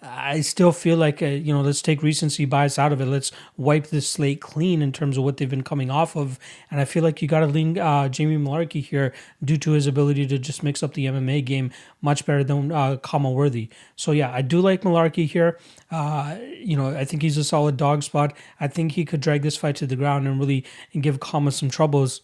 I 0.02 0.42
still 0.42 0.74
feel 0.74 0.98
like, 0.98 1.22
uh, 1.22 1.28
you 1.28 1.54
know, 1.54 1.62
let's 1.62 1.82
take 1.82 2.04
recency 2.04 2.44
bias 2.44 2.78
out 2.78 2.92
of 2.92 3.00
it. 3.00 3.06
Let's 3.06 3.32
wipe 3.56 3.88
this 3.88 4.10
slate 4.10 4.42
clean 4.42 4.82
in 4.82 4.92
terms 4.92 5.18
of 5.18 5.24
what 5.24 5.38
they've 5.38 5.50
been 5.50 5.64
coming 5.64 5.90
off 5.90 6.18
of. 6.18 6.38
And 6.70 6.82
I 6.82 6.86
feel 6.86 7.04
like 7.04 7.22
you 7.22 7.28
got 7.28 7.40
to 7.40 7.48
lean 7.48 7.78
uh, 7.80 8.10
Jamie 8.10 8.38
Mullarkey 8.38 8.84
here 8.84 9.14
due 9.44 9.58
to 9.58 9.72
his 9.72 9.88
ability 9.88 10.28
to 10.28 10.38
just 10.38 10.62
mix 10.62 10.84
up 10.84 10.94
the 10.94 11.06
MMA 11.06 11.46
game 11.46 11.72
much 12.02 12.26
better 12.26 12.44
than 12.44 12.72
uh, 12.72 12.98
Khama 12.98 13.32
Worthy. 13.32 13.70
So, 13.96 14.12
yeah, 14.12 14.32
I 14.32 14.42
do 14.42 14.60
like 14.60 14.82
Mullarkey 14.82 15.26
here. 15.26 15.58
Uh, 15.90 16.38
you 16.58 16.76
know, 16.76 16.90
I 16.90 17.06
think 17.06 17.22
he's 17.22 17.38
a 17.38 17.44
solid 17.44 17.78
dog 17.78 18.04
spot. 18.04 18.36
I 18.60 18.68
think 18.68 18.92
he 18.92 19.06
could 19.06 19.22
drag 19.22 19.42
this 19.42 19.56
fight 19.56 19.78
to 19.78 19.88
the 19.88 19.96
ground 19.96 20.28
and 20.28 20.38
really 20.38 20.66
and 20.94 21.02
give 21.02 21.22
Khama 21.22 21.52
some 21.52 21.70
troubles. 21.70 22.22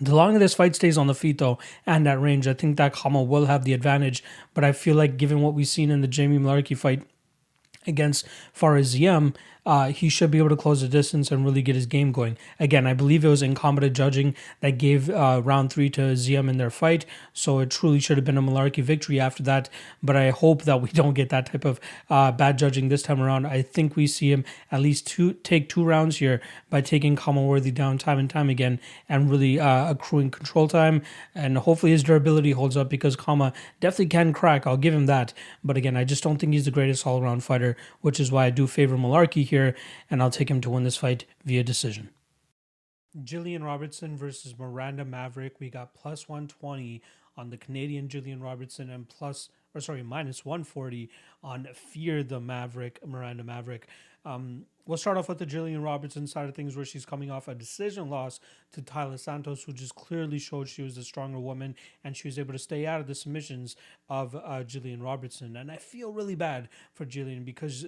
The 0.00 0.14
longer 0.14 0.38
this 0.38 0.54
fight 0.54 0.76
stays 0.76 0.96
on 0.96 1.06
the 1.06 1.14
feet, 1.14 1.38
though, 1.38 1.58
and 1.84 2.06
at 2.06 2.20
range, 2.20 2.46
I 2.46 2.54
think 2.54 2.76
that 2.76 2.92
Khama 2.92 3.22
will 3.22 3.46
have 3.46 3.64
the 3.64 3.72
advantage. 3.72 4.22
But 4.54 4.64
I 4.64 4.72
feel 4.72 4.94
like, 4.94 5.16
given 5.16 5.42
what 5.42 5.54
we've 5.54 5.66
seen 5.66 5.90
in 5.90 6.00
the 6.00 6.08
Jamie 6.08 6.38
Mullarkey 6.38 6.76
fight 6.76 7.02
against 7.86 8.26
Fares 8.52 8.94
Ziam, 8.94 9.34
uh, 9.68 9.88
he 9.88 10.08
should 10.08 10.30
be 10.30 10.38
able 10.38 10.48
to 10.48 10.56
close 10.56 10.80
the 10.80 10.88
distance 10.88 11.30
and 11.30 11.44
really 11.44 11.60
get 11.60 11.74
his 11.74 11.84
game 11.84 12.10
going. 12.10 12.38
Again, 12.58 12.86
I 12.86 12.94
believe 12.94 13.22
it 13.22 13.28
was 13.28 13.42
incompetent 13.42 13.94
judging 13.94 14.34
that 14.60 14.78
gave 14.78 15.10
uh, 15.10 15.42
round 15.44 15.70
three 15.70 15.90
to 15.90 16.00
Ziam 16.14 16.48
in 16.48 16.56
their 16.56 16.70
fight, 16.70 17.04
so 17.34 17.58
it 17.58 17.70
truly 17.70 18.00
should 18.00 18.16
have 18.16 18.24
been 18.24 18.38
a 18.38 18.42
Mullarkey 18.42 18.82
victory 18.82 19.20
after 19.20 19.42
that. 19.42 19.68
But 20.02 20.16
I 20.16 20.30
hope 20.30 20.62
that 20.62 20.80
we 20.80 20.88
don't 20.94 21.12
get 21.12 21.28
that 21.28 21.52
type 21.52 21.66
of 21.66 21.80
uh, 22.08 22.32
bad 22.32 22.56
judging 22.56 22.88
this 22.88 23.02
time 23.02 23.20
around. 23.20 23.44
I 23.44 23.60
think 23.60 23.94
we 23.94 24.06
see 24.06 24.32
him 24.32 24.42
at 24.72 24.80
least 24.80 25.06
two 25.06 25.34
take 25.34 25.68
two 25.68 25.84
rounds 25.84 26.16
here 26.16 26.40
by 26.70 26.80
taking 26.80 27.14
Khama 27.14 27.44
Worthy 27.44 27.70
down 27.70 27.98
time 27.98 28.18
and 28.18 28.30
time 28.30 28.48
again 28.48 28.80
and 29.06 29.30
really 29.30 29.60
uh, 29.60 29.90
accruing 29.90 30.30
control 30.30 30.66
time. 30.66 31.02
And 31.34 31.58
hopefully 31.58 31.92
his 31.92 32.02
durability 32.02 32.52
holds 32.52 32.74
up 32.74 32.88
because 32.88 33.16
Khama 33.16 33.52
definitely 33.80 34.06
can 34.06 34.32
crack. 34.32 34.66
I'll 34.66 34.78
give 34.78 34.94
him 34.94 35.04
that. 35.06 35.34
But 35.62 35.76
again, 35.76 35.94
I 35.94 36.04
just 36.04 36.22
don't 36.22 36.38
think 36.38 36.54
he's 36.54 36.64
the 36.64 36.70
greatest 36.70 37.06
all 37.06 37.20
around 37.20 37.44
fighter, 37.44 37.76
which 38.00 38.18
is 38.18 38.32
why 38.32 38.46
I 38.46 38.50
do 38.50 38.66
favor 38.66 38.96
Mullarkey 38.96 39.44
here 39.44 39.57
here, 39.58 39.74
and 40.10 40.22
I'll 40.22 40.30
take 40.30 40.50
him 40.50 40.60
to 40.62 40.70
win 40.70 40.84
this 40.84 40.96
fight 40.96 41.24
via 41.44 41.62
decision. 41.62 42.10
Gillian 43.24 43.64
Robertson 43.64 44.16
versus 44.16 44.58
Miranda 44.58 45.04
Maverick. 45.04 45.56
We 45.58 45.70
got 45.70 45.94
plus 45.94 46.28
120 46.28 47.02
on 47.36 47.50
the 47.50 47.56
Canadian 47.56 48.08
Gillian 48.08 48.40
Robertson 48.40 48.90
and 48.90 49.08
plus, 49.08 49.48
or 49.74 49.80
sorry, 49.80 50.02
minus 50.02 50.44
140 50.44 51.10
on 51.42 51.68
Fear 51.72 52.22
the 52.22 52.40
Maverick, 52.40 52.98
Miranda 53.06 53.44
Maverick. 53.44 53.88
Um, 54.24 54.66
we'll 54.86 54.98
start 54.98 55.16
off 55.16 55.28
with 55.28 55.38
the 55.38 55.46
Gillian 55.46 55.82
Robertson 55.82 56.26
side 56.26 56.48
of 56.48 56.54
things, 56.54 56.76
where 56.76 56.84
she's 56.84 57.06
coming 57.06 57.30
off 57.30 57.48
a 57.48 57.54
decision 57.54 58.10
loss 58.10 58.40
to 58.72 58.82
Taila 58.82 59.18
Santos, 59.18 59.62
who 59.62 59.72
just 59.72 59.94
clearly 59.94 60.38
showed 60.38 60.68
she 60.68 60.82
was 60.82 60.98
a 60.98 61.04
stronger 61.04 61.38
woman 61.38 61.76
and 62.04 62.16
she 62.16 62.28
was 62.28 62.38
able 62.38 62.52
to 62.52 62.58
stay 62.58 62.84
out 62.84 63.00
of 63.00 63.06
the 63.06 63.14
submissions 63.14 63.76
of 64.08 64.34
uh, 64.34 64.64
Gillian 64.64 65.02
Robertson. 65.02 65.56
And 65.56 65.70
I 65.70 65.76
feel 65.76 66.12
really 66.12 66.34
bad 66.34 66.68
for 66.92 67.04
Gillian 67.04 67.44
because 67.44 67.86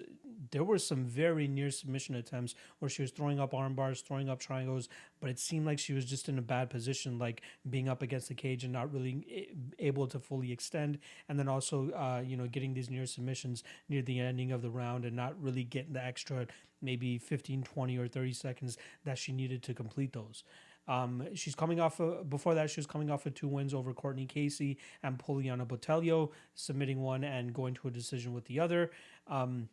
there 0.51 0.65
were 0.65 0.79
some 0.79 1.05
very 1.05 1.47
near 1.47 1.71
submission 1.71 2.15
attempts 2.15 2.55
where 2.79 2.89
she 2.89 3.03
was 3.03 3.11
throwing 3.11 3.39
up 3.39 3.53
arm 3.53 3.75
bars, 3.75 4.01
throwing 4.01 4.29
up 4.29 4.41
triangles, 4.41 4.89
but 5.21 5.29
it 5.29 5.39
seemed 5.39 5.67
like 5.67 5.79
she 5.79 5.93
was 5.93 6.05
just 6.05 6.29
in 6.29 6.39
a 6.39 6.43
bad 6.43 6.71
position, 6.71 7.19
like 7.19 7.43
being 7.69 7.89
up 7.89 8.03
against 8.03 8.29
the 8.29 8.35
cage 8.35 8.65
and 8.65 8.73
not 8.73 8.93
really 8.93 9.49
able 9.79 10.07
to 10.07 10.19
fully 10.19 10.51
extend. 10.51 10.99
And 11.29 11.39
then 11.39 11.49
also, 11.49 11.91
uh, 11.91 12.23
you 12.25 12.37
know, 12.37 12.47
getting 12.47 12.73
these 12.73 12.91
near 12.91 13.07
submissions 13.07 13.63
near 13.89 14.03
the 14.03 14.21
ending 14.21 14.53
of 14.53 14.63
the 14.63 14.71
round 14.71 15.05
and 15.05 15.15
not 15.15 15.41
really 15.41 15.65
getting 15.65 15.93
the 15.93 16.05
extra 16.05 16.47
maybe 16.83 17.19
15, 17.19 17.63
20, 17.63 17.99
or 17.99 18.09
30 18.09 18.33
seconds 18.33 18.79
that 19.05 19.19
she 19.19 19.33
needed 19.33 19.63
to 19.65 19.75
complete 19.75 20.13
those. 20.13 20.45
Um, 20.89 21.27
she's 21.35 21.55
coming 21.55 21.79
off 21.79 22.01
of, 22.01 22.29
before 22.29 22.55
that, 22.55 22.71
she 22.71 22.81
was 22.81 22.87
coming 22.87 23.11
off 23.11 23.27
of 23.27 23.35
two 23.35 23.49
wins 23.49 23.75
over 23.75 23.93
Courtney 23.93 24.27
Casey 24.27 24.79
and 25.03 25.19
Poliana 25.19 25.67
Botelho, 25.67 26.31
submitting 26.55 27.01
one 27.01 27.23
and 27.23 27.53
going 27.53 27.75
to 27.75 27.89
a 27.89 27.91
decision 27.91 28.33
with 28.33 28.47
the 28.47 28.59
other. 28.59 28.91
Um, 29.29 29.69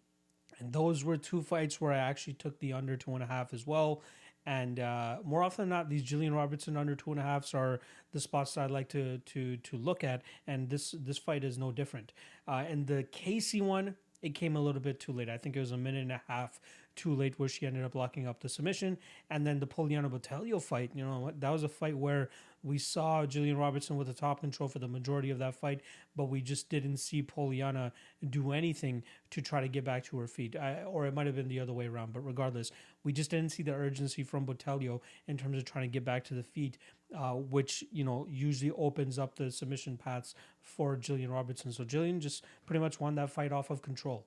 and 0.60 0.74
those 0.74 1.04
were 1.04 1.18
two 1.18 1.42
fights 1.42 1.80
where 1.80 1.92
I 1.92 1.98
actually 1.98 2.34
took 2.34 2.60
the 2.60 2.74
under 2.74 2.98
two 2.98 3.14
and 3.14 3.24
a 3.24 3.28
half 3.28 3.54
as 3.54 3.66
well. 3.66 4.02
And 4.46 4.80
uh, 4.80 5.18
more 5.26 5.44
often 5.44 5.64
than 5.64 5.70
not, 5.78 5.90
these 5.90 6.04
Gillian 6.04 6.34
Robertson 6.34 6.78
under 6.78 6.96
two 6.96 7.12
and 7.12 7.20
a 7.20 7.24
halfs 7.24 7.54
are 7.54 7.82
the 8.14 8.20
spots 8.22 8.54
that 8.54 8.62
I 8.62 8.66
like 8.68 8.88
to 8.90 9.18
to 9.18 9.58
to 9.58 9.78
look 9.78 10.06
at. 10.06 10.22
And 10.48 10.70
this 10.70 10.96
this 10.98 11.18
fight 11.18 11.44
is 11.44 11.58
no 11.58 11.72
different. 11.72 12.14
Uh, 12.48 12.64
and 12.68 12.88
the 12.88 13.04
Casey 13.12 13.60
one, 13.60 13.96
it 14.22 14.36
came 14.36 14.56
a 14.56 14.62
little 14.62 14.82
bit 14.82 15.02
too 15.02 15.12
late. 15.12 15.28
I 15.28 15.38
think 15.38 15.58
it 15.58 15.60
was 15.60 15.74
a 15.74 15.78
minute 15.78 16.02
and 16.02 16.14
a 16.14 16.22
half 16.30 16.62
too 16.98 17.16
late 17.16 17.40
where 17.40 17.48
she 17.48 17.66
ended 17.66 17.86
up 17.86 17.96
locking 17.96 18.28
up 18.28 18.42
the 18.42 18.50
submission. 18.50 18.98
And 19.30 19.48
then 19.48 19.60
the 19.60 19.68
Poliana 19.68 20.10
Botelho 20.10 20.62
fight, 20.62 20.92
you 20.94 21.06
know, 21.06 21.32
that 21.40 21.50
was 21.50 21.64
a 21.64 21.70
fight 21.70 21.98
where 21.98 22.30
We 22.64 22.78
saw 22.78 23.26
Gillian 23.26 23.58
Robertson 23.58 23.98
with 23.98 24.08
the 24.08 24.14
top 24.14 24.42
control 24.42 24.68
for 24.68 24.80
the 24.80 24.88
majority 24.88 25.30
of 25.30 25.40
that 25.40 25.56
fight, 25.56 25.82
but 26.16 26.26
we 26.26 26.42
just 26.42 26.70
didn't 26.70 26.98
see 26.98 27.22
Poliana 27.22 27.92
do 28.30 28.52
anything 28.52 29.04
to 29.32 29.42
try 29.42 29.62
to 29.62 29.68
get 29.68 29.86
back 29.86 30.04
to 30.06 30.18
her 30.18 30.28
feet. 30.28 30.56
I, 30.56 30.84
or 30.84 31.06
it 31.06 31.14
might 31.14 31.28
have 31.28 31.36
been 31.36 31.48
the 31.48 31.60
other 31.60 31.74
way 31.74 31.88
around, 31.88 32.14
but 32.14 32.26
regardless, 32.26 32.72
we 33.04 33.14
just 33.14 33.30
didn't 33.30 33.52
see 33.52 33.64
the 33.64 33.74
urgency 33.74 34.24
from 34.24 34.46
Botelho 34.46 35.02
in 35.28 35.38
terms 35.38 35.58
of 35.58 35.66
trying 35.66 35.90
to 35.90 35.94
get 35.94 36.04
back 36.04 36.24
to 36.26 36.34
the 36.34 36.44
feet, 36.44 36.78
uh, 37.16 37.34
which, 37.34 37.84
you 37.92 38.04
know, 38.04 38.28
usually 38.30 38.72
opens 38.72 39.20
up 39.20 39.36
the 39.36 39.52
submission 39.52 39.96
paths 39.96 40.36
for 40.60 40.98
Gillian 40.98 41.32
Robertson. 41.32 41.72
So 41.72 41.86
Gillian 41.86 42.20
just 42.20 42.44
pretty 42.66 42.80
much 42.80 43.00
won 43.00 43.16
that 43.16 43.30
fight 43.30 43.52
off 43.52 43.70
of 43.70 43.82
control. 43.82 44.26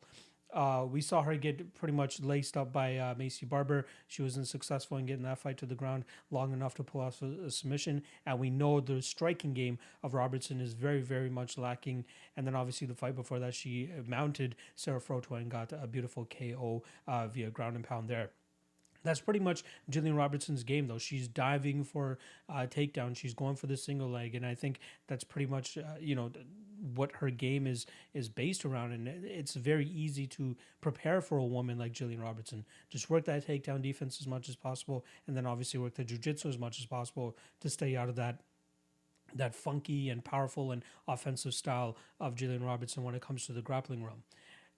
Uh, 0.52 0.84
we 0.90 1.00
saw 1.00 1.22
her 1.22 1.36
get 1.36 1.74
pretty 1.74 1.94
much 1.94 2.20
laced 2.20 2.56
up 2.56 2.72
by 2.72 2.96
uh, 2.96 3.14
Maycee 3.14 3.48
Barber. 3.48 3.86
She 4.08 4.22
wasn't 4.22 4.48
successful 4.48 4.96
in 4.96 5.06
getting 5.06 5.22
that 5.24 5.38
fight 5.38 5.58
to 5.58 5.66
the 5.66 5.74
ground 5.74 6.04
long 6.30 6.52
enough 6.52 6.74
to 6.74 6.82
pull 6.82 7.00
off 7.00 7.22
a, 7.22 7.46
a, 7.46 7.50
submission. 7.50 8.02
And 8.26 8.38
we 8.38 8.50
know 8.50 8.80
the 8.80 9.00
striking 9.02 9.54
game 9.54 9.78
of 10.02 10.14
Robertson 10.14 10.60
is 10.60 10.72
very, 10.72 11.00
very 11.00 11.30
much 11.30 11.56
lacking. 11.56 12.04
And 12.36 12.46
then 12.46 12.54
obviously 12.54 12.86
the 12.86 12.94
fight 12.94 13.14
before 13.14 13.38
that, 13.38 13.54
she 13.54 13.90
mounted 14.06 14.56
Sarah 14.74 15.00
Frota 15.00 15.32
and 15.32 15.50
got 15.50 15.72
a 15.72 15.86
beautiful 15.86 16.26
KO 16.26 16.82
uh, 17.06 17.28
via 17.28 17.50
ground 17.50 17.76
and 17.76 17.84
pound 17.84 18.08
there. 18.08 18.30
That's 19.02 19.20
pretty 19.20 19.40
much 19.40 19.64
Gillian 19.88 20.14
Robertson's 20.14 20.62
game, 20.62 20.86
though. 20.86 20.98
She's 20.98 21.28
diving 21.28 21.84
for 21.84 22.18
uh, 22.48 22.66
takedown. 22.70 23.16
She's 23.16 23.34
going 23.34 23.56
for 23.56 23.66
the 23.66 23.76
single 23.76 24.08
leg, 24.08 24.34
and 24.34 24.44
I 24.44 24.54
think 24.54 24.80
that's 25.06 25.24
pretty 25.24 25.46
much 25.46 25.78
uh, 25.78 25.82
you 26.00 26.14
know 26.14 26.30
what 26.94 27.12
her 27.12 27.30
game 27.30 27.66
is 27.66 27.86
is 28.14 28.28
based 28.28 28.64
around. 28.64 28.92
And 28.92 29.08
it's 29.08 29.54
very 29.54 29.86
easy 29.86 30.26
to 30.28 30.56
prepare 30.80 31.20
for 31.20 31.38
a 31.38 31.44
woman 31.44 31.78
like 31.78 31.92
Gillian 31.92 32.20
Robertson. 32.20 32.64
Just 32.88 33.08
work 33.08 33.24
that 33.24 33.46
takedown 33.46 33.82
defense 33.82 34.18
as 34.20 34.26
much 34.26 34.48
as 34.48 34.56
possible, 34.56 35.04
and 35.26 35.36
then 35.36 35.46
obviously 35.46 35.80
work 35.80 35.94
the 35.94 36.04
jujitsu 36.04 36.46
as 36.46 36.58
much 36.58 36.78
as 36.78 36.86
possible 36.86 37.36
to 37.60 37.70
stay 37.70 37.96
out 37.96 38.08
of 38.08 38.16
that 38.16 38.40
that 39.34 39.54
funky 39.54 40.08
and 40.08 40.24
powerful 40.24 40.72
and 40.72 40.84
offensive 41.06 41.54
style 41.54 41.96
of 42.18 42.34
Gillian 42.34 42.64
Robertson 42.64 43.04
when 43.04 43.14
it 43.14 43.22
comes 43.22 43.46
to 43.46 43.52
the 43.52 43.62
grappling 43.62 44.02
realm 44.04 44.24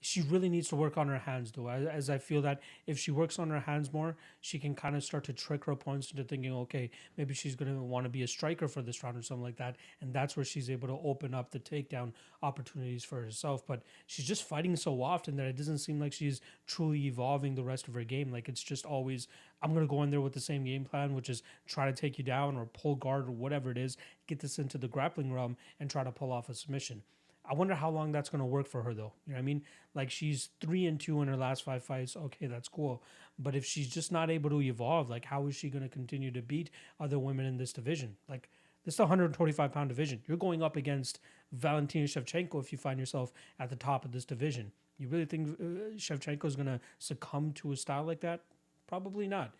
she 0.02 0.20
really 0.22 0.48
needs 0.48 0.68
to 0.68 0.76
work 0.76 0.98
on 0.98 1.08
her 1.08 1.18
hands 1.18 1.52
though. 1.52 1.68
As, 1.68 1.86
as, 1.86 2.10
i 2.10 2.18
feel 2.18 2.42
that 2.42 2.60
if 2.86 2.98
she 2.98 3.10
works 3.10 3.38
on 3.38 3.48
her 3.50 3.60
hands 3.60 3.92
more 3.92 4.16
she 4.40 4.58
can 4.58 4.74
kind 4.74 4.94
of 4.94 5.02
start 5.02 5.24
to 5.24 5.32
trick 5.32 5.64
her 5.64 5.72
opponents 5.72 6.10
into 6.10 6.24
thinking 6.24 6.52
okay 6.52 6.90
maybe 7.16 7.32
she's 7.32 7.54
going 7.54 7.74
to 7.74 7.82
want 7.82 8.04
to 8.04 8.10
be 8.10 8.22
a 8.22 8.28
striker 8.28 8.68
for 8.68 8.82
this 8.82 9.02
round 9.02 9.16
or 9.16 9.22
something 9.22 9.42
like 9.42 9.56
that 9.56 9.76
and 10.00 10.12
that's 10.12 10.36
where 10.36 10.44
she's 10.44 10.68
able 10.68 10.88
to 10.88 10.98
open 11.04 11.32
up 11.32 11.50
the 11.50 11.58
takedown 11.58 12.12
opportunities 12.42 13.04
for 13.04 13.22
herself. 13.22 13.66
But 13.66 13.82
she's 14.06 14.26
just 14.26 14.46
fighting 14.46 14.76
so 14.76 15.02
often 15.02 15.36
that 15.36 15.46
it 15.46 15.56
doesn't 15.56 15.78
seem 15.78 16.00
like 16.00 16.12
she's 16.12 16.40
truly 16.66 17.06
evolving 17.06 17.54
the 17.54 17.62
rest 17.62 17.88
of 17.88 17.94
her 17.94 18.04
game. 18.04 18.30
Like 18.30 18.48
it's 18.48 18.62
just 18.62 18.84
always 18.84 19.28
i'm 19.62 19.72
going 19.72 19.86
to 19.86 19.90
go 19.90 20.02
in 20.02 20.10
there 20.10 20.20
with 20.20 20.32
the 20.32 20.40
same 20.40 20.64
game 20.64 20.84
plan 20.84 21.14
which 21.14 21.30
is 21.30 21.42
try 21.66 21.86
to 21.86 21.92
take 21.92 22.18
you 22.18 22.24
down 22.24 22.56
or 22.56 22.66
pull 22.66 22.96
guard 22.96 23.28
or 23.28 23.32
whatever 23.32 23.70
it 23.70 23.78
is 23.78 23.96
get 24.26 24.40
this 24.40 24.58
into 24.58 24.76
the 24.76 24.88
grappling 24.88 25.32
realm 25.32 25.56
and 25.78 25.88
try 25.88 26.02
to 26.02 26.10
pull 26.10 26.32
off 26.32 26.48
a 26.48 26.54
submission 26.54 27.02
I 27.44 27.54
wonder 27.54 27.74
how 27.74 27.90
long 27.90 28.12
that's 28.12 28.28
going 28.28 28.40
to 28.40 28.46
work 28.46 28.68
for 28.68 28.82
her, 28.82 28.94
though. 28.94 29.12
You 29.26 29.32
know 29.32 29.36
what 29.36 29.38
I 29.38 29.42
mean? 29.42 29.62
Like 29.94 30.10
she's 30.10 30.50
three 30.60 30.86
and 30.86 30.98
two 30.98 31.22
in 31.22 31.28
her 31.28 31.36
last 31.36 31.64
five 31.64 31.82
fights. 31.82 32.16
Okay, 32.16 32.46
that's 32.46 32.68
cool. 32.68 33.02
But 33.38 33.56
if 33.56 33.64
she's 33.64 33.88
just 33.88 34.12
not 34.12 34.30
able 34.30 34.50
to 34.50 34.62
evolve, 34.62 35.10
like 35.10 35.24
how 35.24 35.46
is 35.46 35.56
she 35.56 35.68
going 35.68 35.82
to 35.82 35.88
continue 35.88 36.30
to 36.30 36.42
beat 36.42 36.70
other 37.00 37.18
women 37.18 37.46
in 37.46 37.56
this 37.56 37.72
division? 37.72 38.16
Like 38.28 38.48
this 38.84 38.94
is 38.94 39.00
a 39.00 39.04
125 39.04 39.72
pound 39.72 39.88
division. 39.88 40.22
You're 40.26 40.36
going 40.36 40.62
up 40.62 40.76
against 40.76 41.18
Valentina 41.52 42.06
Shevchenko 42.06 42.60
if 42.60 42.72
you 42.72 42.78
find 42.78 42.98
yourself 42.98 43.32
at 43.58 43.70
the 43.70 43.76
top 43.76 44.04
of 44.04 44.12
this 44.12 44.24
division. 44.24 44.72
You 44.98 45.08
really 45.08 45.24
think 45.24 45.58
uh, 45.60 45.96
Shevchenko 45.96 46.44
is 46.44 46.54
going 46.56 46.66
to 46.66 46.80
succumb 46.98 47.52
to 47.54 47.72
a 47.72 47.76
style 47.76 48.04
like 48.04 48.20
that? 48.20 48.42
Probably 48.86 49.26
not 49.26 49.52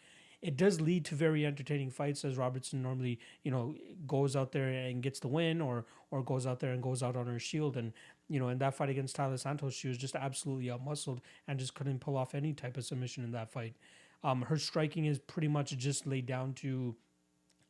it 0.43 0.57
does 0.57 0.81
lead 0.81 1.05
to 1.07 1.15
very 1.15 1.47
entertaining 1.47 1.91
fights 1.91 2.25
as 2.25 2.37
Robertson 2.37 2.83
normally, 2.83 3.21
you 3.45 3.51
know, 3.51 3.77
goes 4.09 4.35
out 4.35 4.51
there 4.51 4.69
and 4.69 5.03
gets 5.03 5.21
the 5.21 5.29
win 5.29 5.61
or 5.61 5.87
or 6.11 6.23
goes 6.23 6.47
out 6.47 6.61
there 6.61 6.73
and 6.73 6.83
goes 6.83 7.03
out 7.03 7.17
on 7.17 7.27
her 7.27 7.39
shield. 7.39 7.77
And, 7.77 7.93
you 8.29 8.39
know, 8.39 8.49
in 8.49 8.59
that 8.59 8.75
fight 8.75 8.91
against 8.91 9.17
Taila 9.17 9.39
Santos, 9.39 9.73
she 9.73 9.89
was 9.89 9.97
just 9.97 10.17
absolutely 10.17 10.67
outmuscled 10.67 11.21
and 11.49 11.59
just 11.59 11.75
couldn't 11.75 12.01
pull 12.01 12.17
off 12.17 12.35
any 12.35 12.53
type 12.53 12.77
of 12.77 12.85
submission 12.85 13.25
in 13.25 13.31
that 13.33 13.51
fight. 13.51 13.77
Um, 14.25 14.43
her 14.43 14.59
striking 14.59 15.07
is 15.07 15.19
pretty 15.19 15.49
much 15.49 15.77
just 15.79 16.07
laid 16.07 16.27
down 16.27 16.53
to 16.55 16.95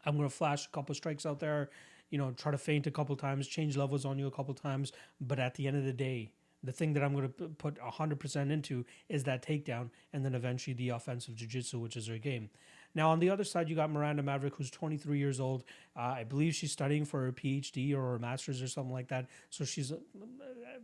I'm 0.04 0.18
to 0.18 0.28
flash 0.28 0.66
a 0.66 0.70
couple 0.70 0.94
strikes 0.94 1.26
out 1.26 1.38
there, 1.38 1.70
you 2.10 2.18
know, 2.18 2.32
try 2.32 2.50
to 2.50 2.58
feint 2.58 2.86
a 2.86 2.90
couple 2.90 3.14
times, 3.16 3.46
change 3.46 3.76
levels 3.76 4.04
on 4.04 4.18
you 4.18 4.26
a 4.26 4.32
couple 4.32 4.54
times. 4.54 4.92
But 5.20 5.38
at 5.38 5.54
the 5.54 5.68
end 5.68 5.76
of 5.76 5.84
the 5.84 5.92
day, 5.92 6.32
the 6.62 6.72
thing 6.72 6.92
that 6.92 7.02
I'm 7.02 7.14
going 7.14 7.32
to 7.38 7.48
put 7.48 7.78
100% 7.78 8.50
into 8.50 8.84
is 9.08 9.24
that 9.24 9.44
takedown 9.44 9.90
and 10.12 10.24
then 10.24 10.34
eventually 10.34 10.74
the 10.74 10.90
offensive 10.90 11.34
jiu-jitsu, 11.34 11.78
which 11.78 11.96
is 11.96 12.06
her 12.06 12.18
game. 12.18 12.50
Now, 12.94 13.10
on 13.10 13.20
the 13.20 13.30
other 13.30 13.44
side, 13.44 13.68
you 13.68 13.76
got 13.76 13.90
Miranda 13.90 14.22
Maverick, 14.22 14.54
who's 14.56 14.70
23 14.70 15.18
years 15.18 15.40
old. 15.40 15.64
Uh, 15.96 16.14
I 16.18 16.24
believe 16.24 16.54
she's 16.54 16.72
studying 16.72 17.04
for 17.04 17.24
her 17.24 17.32
PhD 17.32 17.94
or 17.94 18.12
her 18.12 18.18
master's 18.18 18.62
or 18.62 18.68
something 18.68 18.92
like 18.92 19.08
that. 19.08 19.26
So 19.50 19.64
she's 19.64 19.90
a 19.90 19.98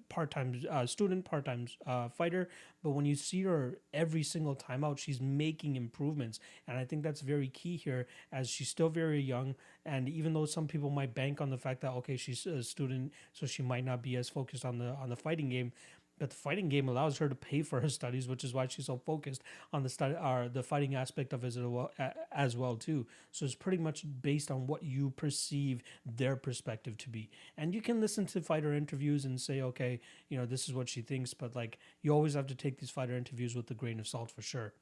part-time 0.08 0.60
uh, 0.70 0.86
student, 0.86 1.24
part-time 1.24 1.66
uh, 1.86 2.08
fighter. 2.08 2.48
But 2.82 2.90
when 2.90 3.04
you 3.04 3.14
see 3.14 3.42
her 3.42 3.78
every 3.92 4.22
single 4.22 4.54
time 4.54 4.84
out, 4.84 4.98
she's 4.98 5.20
making 5.20 5.76
improvements. 5.76 6.40
And 6.66 6.78
I 6.78 6.84
think 6.84 7.02
that's 7.02 7.20
very 7.20 7.48
key 7.48 7.76
here 7.76 8.06
as 8.32 8.48
she's 8.48 8.68
still 8.68 8.88
very 8.88 9.20
young. 9.20 9.54
And 9.84 10.08
even 10.08 10.32
though 10.32 10.46
some 10.46 10.66
people 10.66 10.90
might 10.90 11.14
bank 11.14 11.40
on 11.40 11.50
the 11.50 11.58
fact 11.58 11.80
that, 11.82 11.92
okay, 11.92 12.16
she's 12.16 12.46
a 12.46 12.62
student, 12.62 13.12
so 13.32 13.46
she 13.46 13.62
might 13.62 13.84
not 13.84 14.02
be 14.02 14.16
as 14.16 14.28
focused 14.28 14.64
on 14.64 14.78
the 14.78 14.94
on 15.00 15.08
the 15.08 15.16
fighting 15.16 15.48
game, 15.48 15.72
but 16.18 16.30
the 16.30 16.36
fighting 16.36 16.68
game 16.68 16.88
allows 16.88 17.18
her 17.18 17.28
to 17.28 17.34
pay 17.34 17.62
for 17.62 17.80
her 17.80 17.88
studies, 17.88 18.28
which 18.28 18.44
is 18.44 18.54
why 18.54 18.66
she's 18.66 18.86
so 18.86 18.96
focused 18.96 19.42
on 19.72 19.82
the 19.82 19.88
study 19.88 20.14
or 20.14 20.44
uh, 20.44 20.48
the 20.48 20.62
fighting 20.62 20.94
aspect 20.94 21.32
of 21.32 21.44
it 21.44 21.48
as 21.48 21.58
well, 21.58 21.90
as 22.32 22.56
well 22.56 22.76
too. 22.76 23.06
So 23.32 23.44
it's 23.44 23.54
pretty 23.54 23.78
much 23.78 24.04
based 24.20 24.50
on 24.50 24.66
what 24.66 24.82
you 24.82 25.10
perceive 25.10 25.82
their 26.04 26.36
perspective 26.36 26.96
to 26.98 27.08
be, 27.08 27.30
and 27.56 27.74
you 27.74 27.82
can 27.82 28.00
listen 28.00 28.26
to 28.26 28.40
fighter 28.40 28.74
interviews 28.74 29.24
and 29.24 29.40
say, 29.40 29.60
okay, 29.62 30.00
you 30.28 30.38
know, 30.38 30.46
this 30.46 30.68
is 30.68 30.74
what 30.74 30.88
she 30.88 31.02
thinks, 31.02 31.34
but 31.34 31.54
like 31.54 31.78
you 32.02 32.12
always 32.12 32.34
have 32.34 32.46
to 32.48 32.54
take 32.54 32.78
these 32.78 32.90
fighter 32.90 33.16
interviews 33.16 33.54
with 33.54 33.70
a 33.70 33.74
grain 33.74 34.00
of 34.00 34.08
salt 34.08 34.30
for 34.30 34.42
sure. 34.42 34.72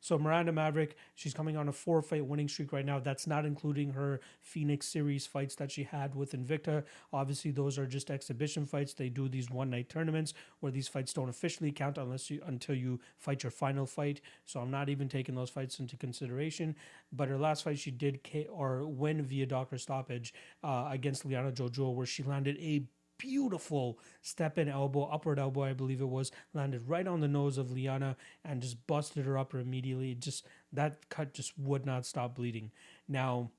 So 0.00 0.18
Miranda 0.18 0.52
Maverick, 0.52 0.96
she's 1.14 1.34
coming 1.34 1.56
on 1.56 1.68
a 1.68 1.72
four 1.72 2.02
fight 2.02 2.24
winning 2.24 2.48
streak 2.48 2.72
right 2.72 2.84
now. 2.84 3.00
That's 3.00 3.26
not 3.26 3.44
including 3.44 3.92
her 3.92 4.20
Phoenix 4.40 4.86
Series 4.86 5.26
fights 5.26 5.54
that 5.56 5.70
she 5.70 5.84
had 5.84 6.14
with 6.14 6.32
Invicta. 6.32 6.84
Obviously, 7.12 7.50
those 7.50 7.78
are 7.78 7.86
just 7.86 8.10
exhibition 8.10 8.66
fights. 8.66 8.94
They 8.94 9.08
do 9.08 9.28
these 9.28 9.50
one 9.50 9.70
night 9.70 9.88
tournaments 9.88 10.34
where 10.60 10.72
these 10.72 10.88
fights 10.88 11.12
don't 11.12 11.28
officially 11.28 11.72
count 11.72 11.98
unless 11.98 12.30
you 12.30 12.40
until 12.46 12.74
you 12.74 13.00
fight 13.18 13.42
your 13.42 13.50
final 13.50 13.86
fight. 13.86 14.20
So 14.44 14.60
I'm 14.60 14.70
not 14.70 14.88
even 14.88 15.08
taking 15.08 15.34
those 15.34 15.50
fights 15.50 15.80
into 15.80 15.96
consideration. 15.96 16.76
But 17.12 17.28
her 17.28 17.38
last 17.38 17.64
fight, 17.64 17.78
she 17.78 17.90
did 17.90 18.22
K- 18.22 18.46
or 18.46 18.86
win 18.86 19.22
via 19.22 19.46
doctor 19.46 19.78
stoppage 19.78 20.34
uh, 20.62 20.88
against 20.90 21.24
Liana 21.24 21.52
Jojua, 21.52 21.94
where 21.94 22.06
she 22.06 22.22
landed 22.22 22.56
a 22.58 22.82
beautiful 23.18 23.98
step 24.22 24.58
in 24.58 24.68
elbow, 24.68 25.04
upward 25.04 25.38
elbow, 25.38 25.64
I 25.64 25.72
believe 25.72 26.00
it 26.00 26.08
was, 26.08 26.32
landed 26.54 26.88
right 26.88 27.06
on 27.06 27.20
the 27.20 27.28
nose 27.28 27.58
of 27.58 27.72
Liana 27.72 28.16
and 28.44 28.62
just 28.62 28.86
busted 28.86 29.26
her 29.26 29.36
upper 29.36 29.58
immediately. 29.58 30.14
Just 30.14 30.46
that 30.72 31.08
cut 31.08 31.34
just 31.34 31.58
would 31.58 31.84
not 31.84 32.06
stop 32.06 32.34
bleeding. 32.34 32.70
Now, 33.08 33.50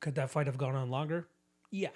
could 0.00 0.14
that 0.16 0.30
fight 0.30 0.46
have 0.46 0.58
gone 0.58 0.74
on 0.74 0.90
longer? 0.90 1.28
Yeah. 1.70 1.90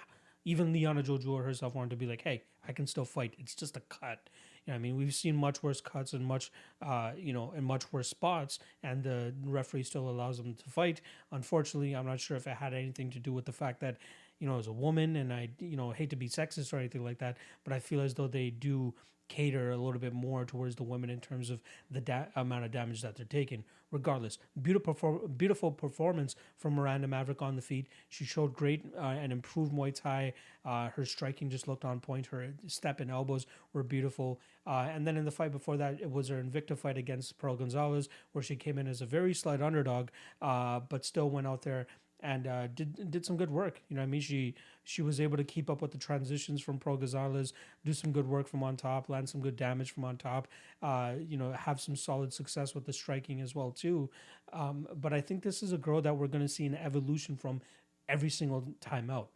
Even 0.45 0.73
Liana 0.73 1.03
Jojua 1.03 1.43
herself 1.43 1.75
wanted 1.75 1.91
to 1.91 1.95
be 1.97 2.07
like, 2.07 2.21
hey, 2.21 2.43
I 2.67 2.71
can 2.73 2.87
still 2.87 3.05
fight. 3.05 3.35
It's 3.37 3.55
just 3.55 3.77
a 3.77 3.81
cut. 3.81 4.29
You 4.65 4.71
know, 4.71 4.75
I 4.75 4.79
mean, 4.79 4.97
we've 4.97 5.13
seen 5.13 5.35
much 5.35 5.63
worse 5.63 5.81
cuts 5.81 6.13
and 6.13 6.25
much, 6.25 6.51
uh, 6.81 7.11
you 7.17 7.33
know, 7.33 7.51
in 7.55 7.63
much 7.63 7.91
worse 7.91 8.07
spots, 8.07 8.59
and 8.83 9.03
the 9.03 9.33
referee 9.43 9.83
still 9.83 10.09
allows 10.09 10.37
them 10.37 10.53
to 10.55 10.69
fight. 10.69 11.01
Unfortunately, 11.31 11.95
I'm 11.95 12.05
not 12.05 12.19
sure 12.19 12.37
if 12.37 12.47
it 12.47 12.57
had 12.57 12.73
anything 12.73 13.09
to 13.11 13.19
do 13.19 13.33
with 13.33 13.45
the 13.45 13.51
fact 13.51 13.79
that 13.81 13.97
you 14.41 14.47
know, 14.47 14.57
as 14.57 14.67
a 14.67 14.71
woman, 14.73 15.15
and 15.15 15.31
I, 15.31 15.49
you 15.59 15.77
know, 15.77 15.91
hate 15.91 16.09
to 16.09 16.15
be 16.15 16.27
sexist 16.27 16.73
or 16.73 16.77
anything 16.77 17.05
like 17.05 17.19
that, 17.19 17.37
but 17.63 17.73
I 17.73 17.79
feel 17.79 18.01
as 18.01 18.15
though 18.15 18.27
they 18.27 18.49
do 18.49 18.93
cater 19.29 19.71
a 19.71 19.77
little 19.77 19.99
bit 19.99 20.13
more 20.13 20.43
towards 20.43 20.75
the 20.75 20.83
women 20.83 21.09
in 21.09 21.21
terms 21.21 21.49
of 21.49 21.61
the 21.89 22.01
da- 22.01 22.25
amount 22.35 22.65
of 22.65 22.71
damage 22.71 23.01
that 23.01 23.15
they're 23.15 23.25
taking. 23.25 23.63
Regardless, 23.91 24.37
beautiful, 24.61 25.27
beautiful 25.37 25.71
performance 25.71 26.35
from 26.57 26.73
Miranda 26.73 27.07
Maverick 27.07 27.41
on 27.41 27.55
the 27.55 27.61
feet. 27.61 27.87
She 28.09 28.25
showed 28.25 28.53
great 28.53 28.85
uh, 28.97 29.01
and 29.01 29.31
improved 29.31 29.73
Muay 29.73 29.93
Thai. 29.93 30.33
Uh, 30.65 30.89
her 30.89 31.05
striking 31.05 31.49
just 31.49 31.67
looked 31.67 31.85
on 31.85 31.99
point. 31.99 32.25
Her 32.27 32.53
step 32.67 32.99
and 32.99 33.11
elbows 33.11 33.45
were 33.73 33.83
beautiful. 33.83 34.39
Uh, 34.65 34.87
and 34.93 35.05
then 35.05 35.17
in 35.17 35.25
the 35.25 35.31
fight 35.31 35.51
before 35.51 35.77
that, 35.77 35.99
it 36.01 36.09
was 36.09 36.29
her 36.29 36.41
Invicta 36.41 36.77
fight 36.77 36.97
against 36.97 37.37
Pearl 37.37 37.55
Gonzalez, 37.55 38.09
where 38.31 38.43
she 38.43 38.55
came 38.55 38.77
in 38.77 38.87
as 38.87 39.01
a 39.01 39.05
very 39.05 39.33
slight 39.33 39.61
underdog, 39.61 40.09
uh, 40.41 40.79
but 40.79 41.05
still 41.05 41.29
went 41.29 41.47
out 41.47 41.61
there 41.61 41.87
and 42.21 42.47
uh, 42.47 42.67
did 42.67 43.09
did 43.11 43.25
some 43.25 43.37
good 43.37 43.49
work. 43.49 43.81
You 43.89 43.95
know, 43.95 44.03
I 44.03 44.05
mean, 44.05 44.21
she 44.21 44.55
she 44.83 45.01
was 45.01 45.19
able 45.19 45.37
to 45.37 45.43
keep 45.43 45.69
up 45.69 45.81
with 45.81 45.91
the 45.91 45.97
transitions 45.97 46.61
from 46.61 46.77
Pearl 46.77 46.97
Gonzalez, 46.97 47.53
do 47.85 47.93
some 47.93 48.11
good 48.11 48.27
work 48.27 48.47
from 48.47 48.63
on 48.63 48.77
top, 48.77 49.09
land 49.09 49.27
some 49.27 49.41
good 49.41 49.55
damage 49.55 49.91
from 49.91 50.05
on 50.05 50.17
top. 50.17 50.47
Uh, 50.81 51.13
you 51.19 51.37
know, 51.37 51.51
have 51.51 51.79
some 51.81 51.95
solid 51.95 52.31
success 52.33 52.75
with 52.75 52.85
the 52.85 52.93
striking 52.93 53.41
as 53.41 53.55
well 53.55 53.71
too. 53.71 54.09
Um, 54.53 54.87
but 54.95 55.13
I 55.13 55.21
think 55.21 55.43
this 55.43 55.63
is 55.63 55.71
a 55.71 55.77
girl 55.77 56.01
that 56.01 56.15
we're 56.15 56.27
going 56.27 56.43
to 56.43 56.49
see 56.49 56.65
an 56.65 56.75
evolution 56.75 57.35
from 57.35 57.61
every 58.07 58.29
single 58.29 58.65
time 58.79 59.09
out. 59.09 59.29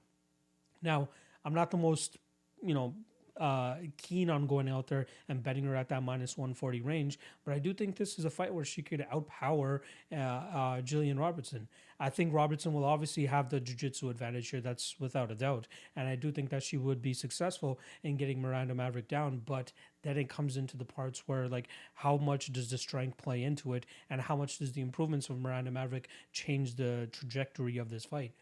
Now, 0.81 1.09
I'm 1.43 1.53
not 1.53 1.71
the 1.71 1.77
most 1.77 2.17
you 2.61 2.73
know 2.73 2.93
uh, 3.37 3.75
keen 3.97 4.29
on 4.29 4.47
going 4.47 4.69
out 4.69 4.87
there 4.87 5.05
and 5.27 5.43
betting 5.43 5.65
her 5.65 5.75
at 5.75 5.89
that 5.89 6.03
minus 6.03 6.37
140 6.37 6.81
range, 6.81 7.19
but 7.43 7.53
I 7.53 7.59
do 7.59 7.73
think 7.73 7.95
this 7.95 8.17
is 8.17 8.25
a 8.25 8.29
fight 8.29 8.53
where 8.53 8.65
she 8.65 8.81
could 8.81 9.05
outpower 9.11 9.81
uh, 10.11 10.15
uh, 10.15 10.81
Gillian 10.81 11.19
Robertson. 11.19 11.67
I 11.99 12.09
think 12.09 12.33
Robertson 12.33 12.73
will 12.73 12.83
obviously 12.83 13.25
have 13.25 13.49
the 13.49 13.59
jiu-jitsu 13.59 14.09
advantage 14.09 14.49
here. 14.49 14.59
That's 14.61 14.95
without 14.99 15.31
a 15.31 15.35
doubt, 15.35 15.67
and 15.95 16.07
I 16.07 16.15
do 16.15 16.31
think 16.31 16.49
that 16.49 16.63
she 16.63 16.77
would 16.77 17.01
be 17.01 17.13
successful 17.13 17.79
in 18.03 18.17
getting 18.17 18.41
Miranda 18.41 18.75
Maverick 18.75 19.07
down. 19.07 19.41
But 19.45 19.71
then 20.03 20.17
it 20.17 20.29
comes 20.29 20.57
into 20.57 20.77
the 20.77 20.85
parts 20.85 21.23
where 21.25 21.47
like 21.47 21.67
how 21.93 22.17
much 22.17 22.51
does 22.51 22.69
the 22.69 22.77
strength 22.77 23.17
play 23.17 23.43
into 23.43 23.73
it, 23.73 23.85
and 24.09 24.21
how 24.21 24.35
much 24.35 24.59
does 24.59 24.73
the 24.73 24.81
improvements 24.81 25.29
of 25.29 25.39
Miranda 25.39 25.71
Maverick 25.71 26.09
change 26.33 26.75
the 26.75 27.07
trajectory 27.11 27.77
of 27.77 27.89
this 27.89 28.05
fight? 28.05 28.33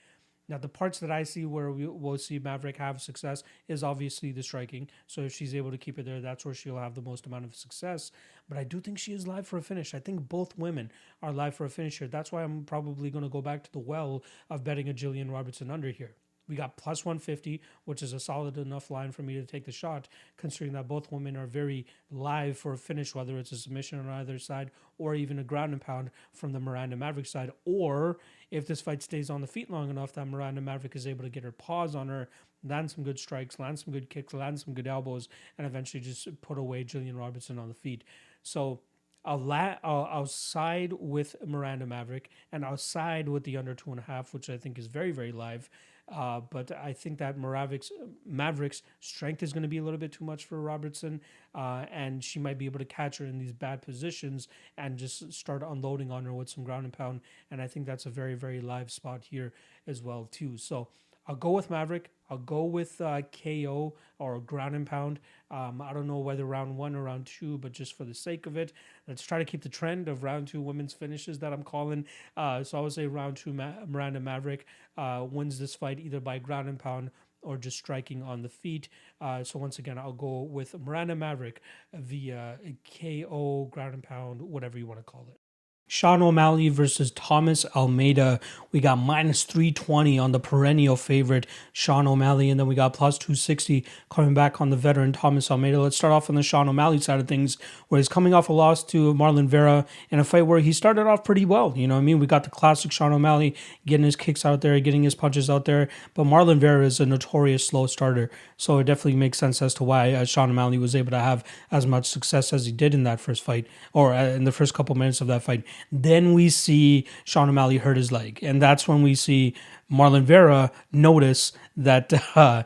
Now, 0.49 0.57
the 0.57 0.67
parts 0.67 0.99
that 0.99 1.11
I 1.11 1.23
see 1.23 1.45
where 1.45 1.71
we 1.71 1.87
will 1.87 2.17
see 2.17 2.37
Maverick 2.37 2.77
have 2.77 3.01
success 3.01 3.43
is 3.67 3.83
obviously 3.83 4.31
the 4.31 4.43
striking. 4.43 4.89
So 5.07 5.21
if 5.21 5.33
she's 5.33 5.55
able 5.55 5.71
to 5.71 5.77
keep 5.77 5.97
it 5.97 6.05
there, 6.05 6.19
that's 6.19 6.45
where 6.45 6.53
she'll 6.53 6.77
have 6.77 6.95
the 6.95 7.01
most 7.01 7.25
amount 7.25 7.45
of 7.45 7.55
success. 7.55 8.11
But 8.49 8.57
I 8.57 8.63
do 8.63 8.81
think 8.81 8.99
she 8.99 9.13
is 9.13 9.27
live 9.27 9.47
for 9.47 9.57
a 9.57 9.61
finish. 9.61 9.93
I 9.93 9.99
think 9.99 10.27
both 10.27 10.57
women 10.57 10.91
are 11.21 11.31
live 11.31 11.55
for 11.55 11.65
a 11.65 11.69
finish 11.69 11.99
here. 11.99 12.07
That's 12.07 12.31
why 12.31 12.43
I'm 12.43 12.65
probably 12.65 13.09
going 13.09 13.23
to 13.23 13.29
go 13.29 13.41
back 13.41 13.63
to 13.63 13.71
the 13.71 13.79
well 13.79 14.23
of 14.49 14.63
betting 14.63 14.89
a 14.89 14.93
Gillian 14.93 15.31
Robertson 15.31 15.71
under 15.71 15.91
here. 15.91 16.15
We 16.47 16.55
got 16.55 16.77
plus 16.77 17.05
150, 17.05 17.61
which 17.85 18.03
is 18.03 18.13
a 18.13 18.19
solid 18.19 18.57
enough 18.57 18.91
line 18.91 19.11
for 19.11 19.21
me 19.23 19.35
to 19.35 19.45
take 19.45 19.65
the 19.65 19.71
shot, 19.71 20.07
considering 20.37 20.73
that 20.73 20.87
both 20.87 21.11
women 21.11 21.37
are 21.37 21.47
very 21.47 21.85
live 22.11 22.57
for 22.57 22.73
a 22.73 22.77
finish, 22.77 23.15
whether 23.15 23.37
it's 23.37 23.51
a 23.51 23.57
submission 23.57 23.99
on 23.99 24.09
either 24.09 24.37
side 24.39 24.71
or 24.97 25.15
even 25.15 25.39
a 25.39 25.43
ground 25.43 25.71
and 25.71 25.81
pound 25.81 26.11
from 26.33 26.51
the 26.51 26.59
Miranda 26.59 26.95
Maverick 26.95 27.25
side. 27.25 27.51
Or 27.65 28.17
if 28.51 28.67
this 28.67 28.81
fight 28.81 29.01
stays 29.01 29.29
on 29.29 29.41
the 29.41 29.47
feet 29.47 29.71
long 29.71 29.89
enough 29.89 30.13
that 30.13 30.25
Miranda 30.25 30.61
Maverick 30.61 30.95
is 30.95 31.07
able 31.07 31.23
to 31.23 31.29
get 31.29 31.43
her 31.43 31.51
paws 31.51 31.95
on 31.95 32.09
her, 32.09 32.29
land 32.63 32.91
some 32.91 33.03
good 33.03 33.19
strikes, 33.19 33.59
land 33.59 33.79
some 33.79 33.93
good 33.93 34.09
kicks, 34.09 34.33
land 34.33 34.59
some 34.59 34.73
good 34.73 34.87
elbows, 34.87 35.29
and 35.57 35.67
eventually 35.67 36.01
just 36.01 36.41
put 36.41 36.57
away 36.57 36.83
Gillian 36.83 37.17
Robertson 37.17 37.59
on 37.59 37.67
the 37.69 37.73
feet. 37.73 38.03
So 38.41 38.81
I'll, 39.25 39.39
la- 39.39 39.77
I'll, 39.83 40.07
I'll 40.11 40.25
side 40.25 40.93
with 40.93 41.35
Miranda 41.45 41.85
Maverick 41.85 42.29
and 42.51 42.65
I'll 42.65 42.77
side 42.77 43.29
with 43.29 43.43
the 43.43 43.57
under 43.57 43.73
two 43.73 43.91
and 43.91 43.99
a 43.99 44.03
half, 44.03 44.33
which 44.33 44.49
I 44.49 44.57
think 44.57 44.77
is 44.77 44.87
very, 44.87 45.11
very 45.11 45.31
live. 45.31 45.69
Uh, 46.11 46.41
but 46.49 46.71
I 46.71 46.93
think 46.93 47.17
that 47.19 47.37
Maverick's, 47.37 47.91
Maverick's 48.25 48.83
strength 48.99 49.41
is 49.41 49.53
going 49.53 49.63
to 49.63 49.69
be 49.69 49.77
a 49.77 49.83
little 49.83 49.99
bit 49.99 50.11
too 50.11 50.25
much 50.25 50.45
for 50.45 50.61
Robertson, 50.61 51.21
uh, 51.55 51.85
and 51.91 52.23
she 52.23 52.39
might 52.39 52.57
be 52.57 52.65
able 52.65 52.79
to 52.79 52.85
catch 52.85 53.17
her 53.17 53.25
in 53.25 53.39
these 53.39 53.53
bad 53.53 53.81
positions 53.81 54.47
and 54.77 54.97
just 54.97 55.31
start 55.31 55.63
unloading 55.63 56.11
on 56.11 56.25
her 56.25 56.33
with 56.33 56.49
some 56.49 56.63
ground 56.63 56.83
and 56.83 56.93
pound. 56.93 57.21
And 57.51 57.61
I 57.61 57.67
think 57.67 57.85
that's 57.85 58.05
a 58.05 58.09
very, 58.09 58.35
very 58.35 58.59
live 58.59 58.91
spot 58.91 59.23
here 59.23 59.53
as 59.87 60.01
well 60.01 60.27
too. 60.29 60.57
So 60.57 60.89
I'll 61.27 61.35
go 61.35 61.51
with 61.51 61.69
Maverick. 61.69 62.11
I'll 62.29 62.37
go 62.37 62.63
with 62.63 62.99
uh, 62.99 63.21
KO 63.31 63.93
or 64.19 64.39
ground 64.39 64.75
and 64.75 64.87
pound. 64.87 65.19
Um, 65.51 65.81
I 65.81 65.93
don't 65.93 66.07
know 66.07 66.17
whether 66.19 66.45
round 66.45 66.77
one 66.77 66.95
or 66.95 67.03
round 67.03 67.25
two, 67.25 67.57
but 67.59 67.71
just 67.71 67.95
for 67.97 68.05
the 68.05 68.13
sake 68.13 68.45
of 68.45 68.57
it, 68.57 68.73
let's 69.07 69.21
try 69.21 69.37
to 69.37 69.45
keep 69.45 69.61
the 69.61 69.69
trend 69.69 70.07
of 70.07 70.23
round 70.23 70.47
two 70.47 70.61
women's 70.61 70.93
finishes 70.93 71.39
that 71.39 71.53
I'm 71.53 71.63
calling. 71.63 72.05
Uh, 72.35 72.63
so 72.63 72.77
I 72.77 72.81
would 72.81 72.93
say 72.93 73.07
round 73.07 73.37
two, 73.37 73.53
Ma- 73.53 73.85
Miranda 73.87 74.19
Maverick 74.19 74.65
uh, 74.97 75.25
wins 75.29 75.59
this 75.59 75.75
fight 75.75 75.99
either 75.99 76.19
by 76.19 76.39
ground 76.39 76.69
and 76.69 76.79
pound 76.79 77.11
or 77.41 77.57
just 77.57 77.77
striking 77.77 78.23
on 78.23 78.41
the 78.41 78.49
feet. 78.49 78.89
Uh, 79.21 79.43
so 79.43 79.59
once 79.59 79.77
again, 79.77 79.97
I'll 79.97 80.13
go 80.13 80.41
with 80.43 80.79
Miranda 80.79 81.15
Maverick 81.15 81.61
via 81.93 82.57
KO, 82.99 83.67
ground 83.71 83.93
and 83.93 84.03
pound, 84.03 84.41
whatever 84.41 84.77
you 84.77 84.87
want 84.87 84.99
to 84.99 85.03
call 85.03 85.27
it. 85.29 85.42
Sean 85.87 86.21
O'Malley 86.21 86.69
versus 86.69 87.11
Thomas 87.11 87.65
Almeida. 87.75 88.39
We 88.71 88.79
got 88.79 88.97
minus 88.97 89.43
320 89.43 90.17
on 90.17 90.31
the 90.31 90.39
perennial 90.39 90.95
favorite, 90.95 91.45
Sean 91.71 92.07
O'Malley, 92.07 92.49
and 92.49 92.59
then 92.59 92.65
we 92.65 92.73
got 92.73 92.93
plus 92.93 93.19
260 93.19 93.85
coming 94.09 94.33
back 94.33 94.59
on 94.59 94.71
the 94.71 94.75
veteran 94.75 95.13
Thomas 95.13 95.51
Almeida. 95.51 95.79
Let's 95.79 95.95
start 95.95 96.11
off 96.11 96.29
on 96.29 96.35
the 96.35 96.41
Sean 96.41 96.67
O'Malley 96.67 96.99
side 96.99 97.19
of 97.19 97.27
things, 97.27 97.59
where 97.89 97.99
he's 97.99 98.09
coming 98.09 98.33
off 98.33 98.49
a 98.49 98.53
loss 98.53 98.83
to 98.85 99.13
Marlon 99.13 99.47
Vera 99.47 99.85
in 100.09 100.17
a 100.17 100.23
fight 100.23 100.47
where 100.47 100.59
he 100.59 100.73
started 100.73 101.05
off 101.05 101.23
pretty 101.23 101.45
well. 101.45 101.73
You 101.75 101.87
know 101.87 101.95
what 101.95 102.01
I 102.01 102.03
mean? 102.03 102.17
We 102.17 102.25
got 102.25 102.43
the 102.43 102.49
classic 102.49 102.91
Sean 102.91 103.13
O'Malley 103.13 103.55
getting 103.85 104.05
his 104.05 104.15
kicks 104.15 104.43
out 104.45 104.61
there, 104.61 104.79
getting 104.79 105.03
his 105.03 105.13
punches 105.13 105.49
out 105.49 105.65
there, 105.65 105.89
but 106.15 106.23
Marlon 106.23 106.57
Vera 106.57 106.83
is 106.83 106.99
a 106.99 107.05
notorious 107.05 107.67
slow 107.67 107.85
starter, 107.85 108.31
so 108.57 108.79
it 108.79 108.85
definitely 108.85 109.17
makes 109.17 109.37
sense 109.37 109.61
as 109.61 109.75
to 109.75 109.83
why 109.83 110.13
uh, 110.13 110.25
Sean 110.25 110.49
O'Malley 110.49 110.79
was 110.79 110.95
able 110.95 111.11
to 111.11 111.19
have 111.19 111.43
as 111.69 111.85
much 111.85 112.07
success 112.07 112.51
as 112.51 112.65
he 112.65 112.71
did 112.71 112.95
in 112.95 113.03
that 113.03 113.19
first 113.19 113.43
fight, 113.43 113.67
or 113.93 114.13
uh, 114.13 114.23
in 114.29 114.45
the 114.45 114.51
first 114.51 114.73
couple 114.73 114.95
minutes 114.95 115.21
of 115.21 115.27
that 115.27 115.43
fight. 115.43 115.63
Then 115.91 116.33
we 116.33 116.49
see 116.49 117.07
Sean 117.23 117.49
O'Malley 117.49 117.77
hurt 117.77 117.97
his 117.97 118.11
leg, 118.11 118.39
and 118.41 118.61
that's 118.61 118.87
when 118.87 119.01
we 119.03 119.15
see 119.15 119.53
Marlon 119.91 120.23
Vera 120.23 120.71
notice 120.91 121.51
that 121.77 122.13
uh, 122.35 122.63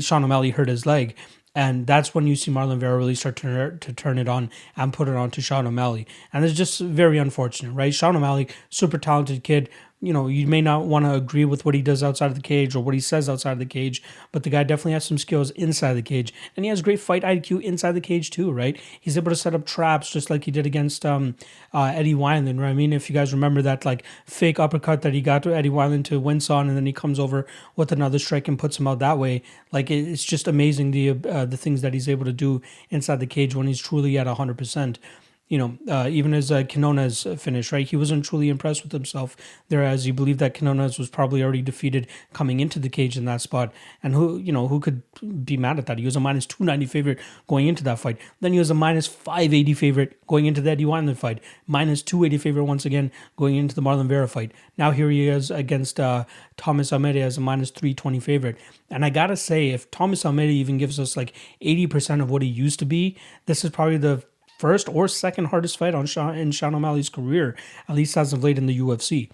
Sean 0.00 0.24
O'Malley 0.24 0.50
hurt 0.50 0.68
his 0.68 0.86
leg. 0.86 1.14
And 1.54 1.86
that's 1.86 2.14
when 2.14 2.26
you 2.26 2.34
see 2.34 2.50
Marlon 2.50 2.78
Vera 2.78 2.96
really 2.96 3.14
start 3.14 3.36
to, 3.36 3.76
to 3.78 3.92
turn 3.92 4.18
it 4.18 4.26
on 4.26 4.50
and 4.74 4.90
put 4.90 5.06
it 5.06 5.14
on 5.14 5.30
to 5.32 5.42
Sean 5.42 5.66
O'Malley. 5.66 6.06
And 6.32 6.46
it's 6.46 6.54
just 6.54 6.80
very 6.80 7.18
unfortunate, 7.18 7.72
right? 7.72 7.92
Sean 7.92 8.16
O'Malley, 8.16 8.48
super 8.70 8.96
talented 8.96 9.44
kid, 9.44 9.68
you 10.02 10.12
know, 10.12 10.26
you 10.26 10.48
may 10.48 10.60
not 10.60 10.84
want 10.84 11.04
to 11.04 11.14
agree 11.14 11.44
with 11.44 11.64
what 11.64 11.76
he 11.76 11.80
does 11.80 12.02
outside 12.02 12.26
of 12.26 12.34
the 12.34 12.42
cage 12.42 12.74
or 12.74 12.82
what 12.82 12.92
he 12.92 12.98
says 12.98 13.28
outside 13.28 13.52
of 13.52 13.60
the 13.60 13.64
cage, 13.64 14.02
but 14.32 14.42
the 14.42 14.50
guy 14.50 14.64
definitely 14.64 14.92
has 14.92 15.04
some 15.04 15.16
skills 15.16 15.52
inside 15.52 15.94
the 15.94 16.02
cage. 16.02 16.34
And 16.56 16.64
he 16.64 16.70
has 16.70 16.82
great 16.82 16.98
fight 16.98 17.22
IQ 17.22 17.62
inside 17.62 17.92
the 17.92 18.00
cage 18.00 18.30
too, 18.30 18.50
right? 18.50 18.78
He's 19.00 19.16
able 19.16 19.30
to 19.30 19.36
set 19.36 19.54
up 19.54 19.64
traps 19.64 20.10
just 20.10 20.28
like 20.28 20.42
he 20.42 20.50
did 20.50 20.66
against 20.66 21.06
um, 21.06 21.36
uh, 21.72 21.92
Eddie 21.94 22.14
Wineland, 22.14 22.58
right? 22.58 22.70
I 22.70 22.74
mean, 22.74 22.92
if 22.92 23.08
you 23.08 23.14
guys 23.14 23.32
remember 23.32 23.62
that 23.62 23.84
like 23.84 24.02
fake 24.26 24.58
uppercut 24.58 25.02
that 25.02 25.14
he 25.14 25.20
got 25.20 25.44
to 25.44 25.54
Eddie 25.54 25.70
Wineland 25.70 26.04
to 26.06 26.18
wince 26.18 26.50
on, 26.50 26.66
and 26.66 26.76
then 26.76 26.86
he 26.86 26.92
comes 26.92 27.20
over 27.20 27.46
with 27.76 27.92
another 27.92 28.18
strike 28.18 28.48
and 28.48 28.58
puts 28.58 28.80
him 28.80 28.88
out 28.88 28.98
that 28.98 29.18
way. 29.18 29.42
Like 29.70 29.88
it's 29.88 30.24
just 30.24 30.48
amazing 30.48 30.90
the 30.90 31.10
uh, 31.10 31.44
the 31.44 31.56
things 31.56 31.80
that 31.82 31.94
he's 31.94 32.08
able 32.08 32.24
to 32.24 32.32
do 32.32 32.60
inside 32.90 33.20
the 33.20 33.26
cage 33.26 33.54
when 33.54 33.68
he's 33.68 33.80
truly 33.80 34.18
at 34.18 34.26
100% 34.26 34.96
you 35.52 35.58
know, 35.58 35.76
uh, 35.86 36.08
even 36.08 36.32
as 36.32 36.50
uh, 36.50 36.64
Quinones 36.64 37.26
finish, 37.36 37.72
right? 37.72 37.86
He 37.86 37.94
wasn't 37.94 38.24
truly 38.24 38.48
impressed 38.48 38.82
with 38.82 38.90
himself 38.90 39.36
there, 39.68 39.84
as 39.84 40.06
he 40.06 40.10
believed 40.10 40.38
that 40.38 40.54
Quinones 40.54 40.98
was 40.98 41.10
probably 41.10 41.42
already 41.42 41.60
defeated 41.60 42.06
coming 42.32 42.58
into 42.58 42.78
the 42.78 42.88
cage 42.88 43.18
in 43.18 43.26
that 43.26 43.42
spot. 43.42 43.70
And 44.02 44.14
who, 44.14 44.38
you 44.38 44.50
know, 44.50 44.66
who 44.66 44.80
could 44.80 45.02
be 45.44 45.58
mad 45.58 45.78
at 45.78 45.84
that? 45.84 45.98
He 45.98 46.06
was 46.06 46.16
a 46.16 46.20
minus 46.20 46.46
290 46.46 46.86
favorite 46.86 47.18
going 47.48 47.66
into 47.66 47.84
that 47.84 47.98
fight. 47.98 48.16
Then 48.40 48.54
he 48.54 48.58
was 48.58 48.70
a 48.70 48.74
minus 48.74 49.06
580 49.06 49.74
favorite 49.74 50.26
going 50.26 50.46
into 50.46 50.62
the 50.62 50.70
Eddie 50.70 51.14
fight, 51.14 51.42
minus 51.66 52.00
280 52.00 52.38
favorite 52.38 52.64
once 52.64 52.86
again 52.86 53.12
going 53.36 53.56
into 53.56 53.74
the 53.74 53.82
Marlon 53.82 54.06
Vera 54.06 54.28
fight. 54.28 54.52
Now 54.78 54.90
here 54.90 55.10
he 55.10 55.28
is 55.28 55.50
against 55.50 56.00
uh, 56.00 56.24
Thomas 56.56 56.94
Almeida 56.94 57.20
as 57.20 57.36
a 57.36 57.42
minus 57.42 57.70
320 57.70 58.20
favorite. 58.20 58.56
And 58.88 59.04
I 59.04 59.10
gotta 59.10 59.36
say, 59.36 59.68
if 59.68 59.90
Thomas 59.90 60.24
Almeida 60.24 60.52
even 60.52 60.78
gives 60.78 60.98
us 60.98 61.14
like 61.14 61.34
80% 61.60 62.22
of 62.22 62.30
what 62.30 62.40
he 62.40 62.48
used 62.48 62.78
to 62.78 62.86
be, 62.86 63.18
this 63.44 63.66
is 63.66 63.70
probably 63.70 63.98
the 63.98 64.24
first 64.62 64.88
or 64.88 65.08
second 65.08 65.46
hardest 65.46 65.76
fight 65.76 65.92
on 65.92 66.06
Sean, 66.06 66.36
in 66.36 66.52
Sean 66.52 66.72
O'Malley's 66.72 67.08
career, 67.08 67.56
at 67.88 67.96
least 67.96 68.16
as 68.16 68.32
of 68.32 68.44
late 68.44 68.58
in 68.58 68.66
the 68.66 68.78
UFC. 68.78 69.28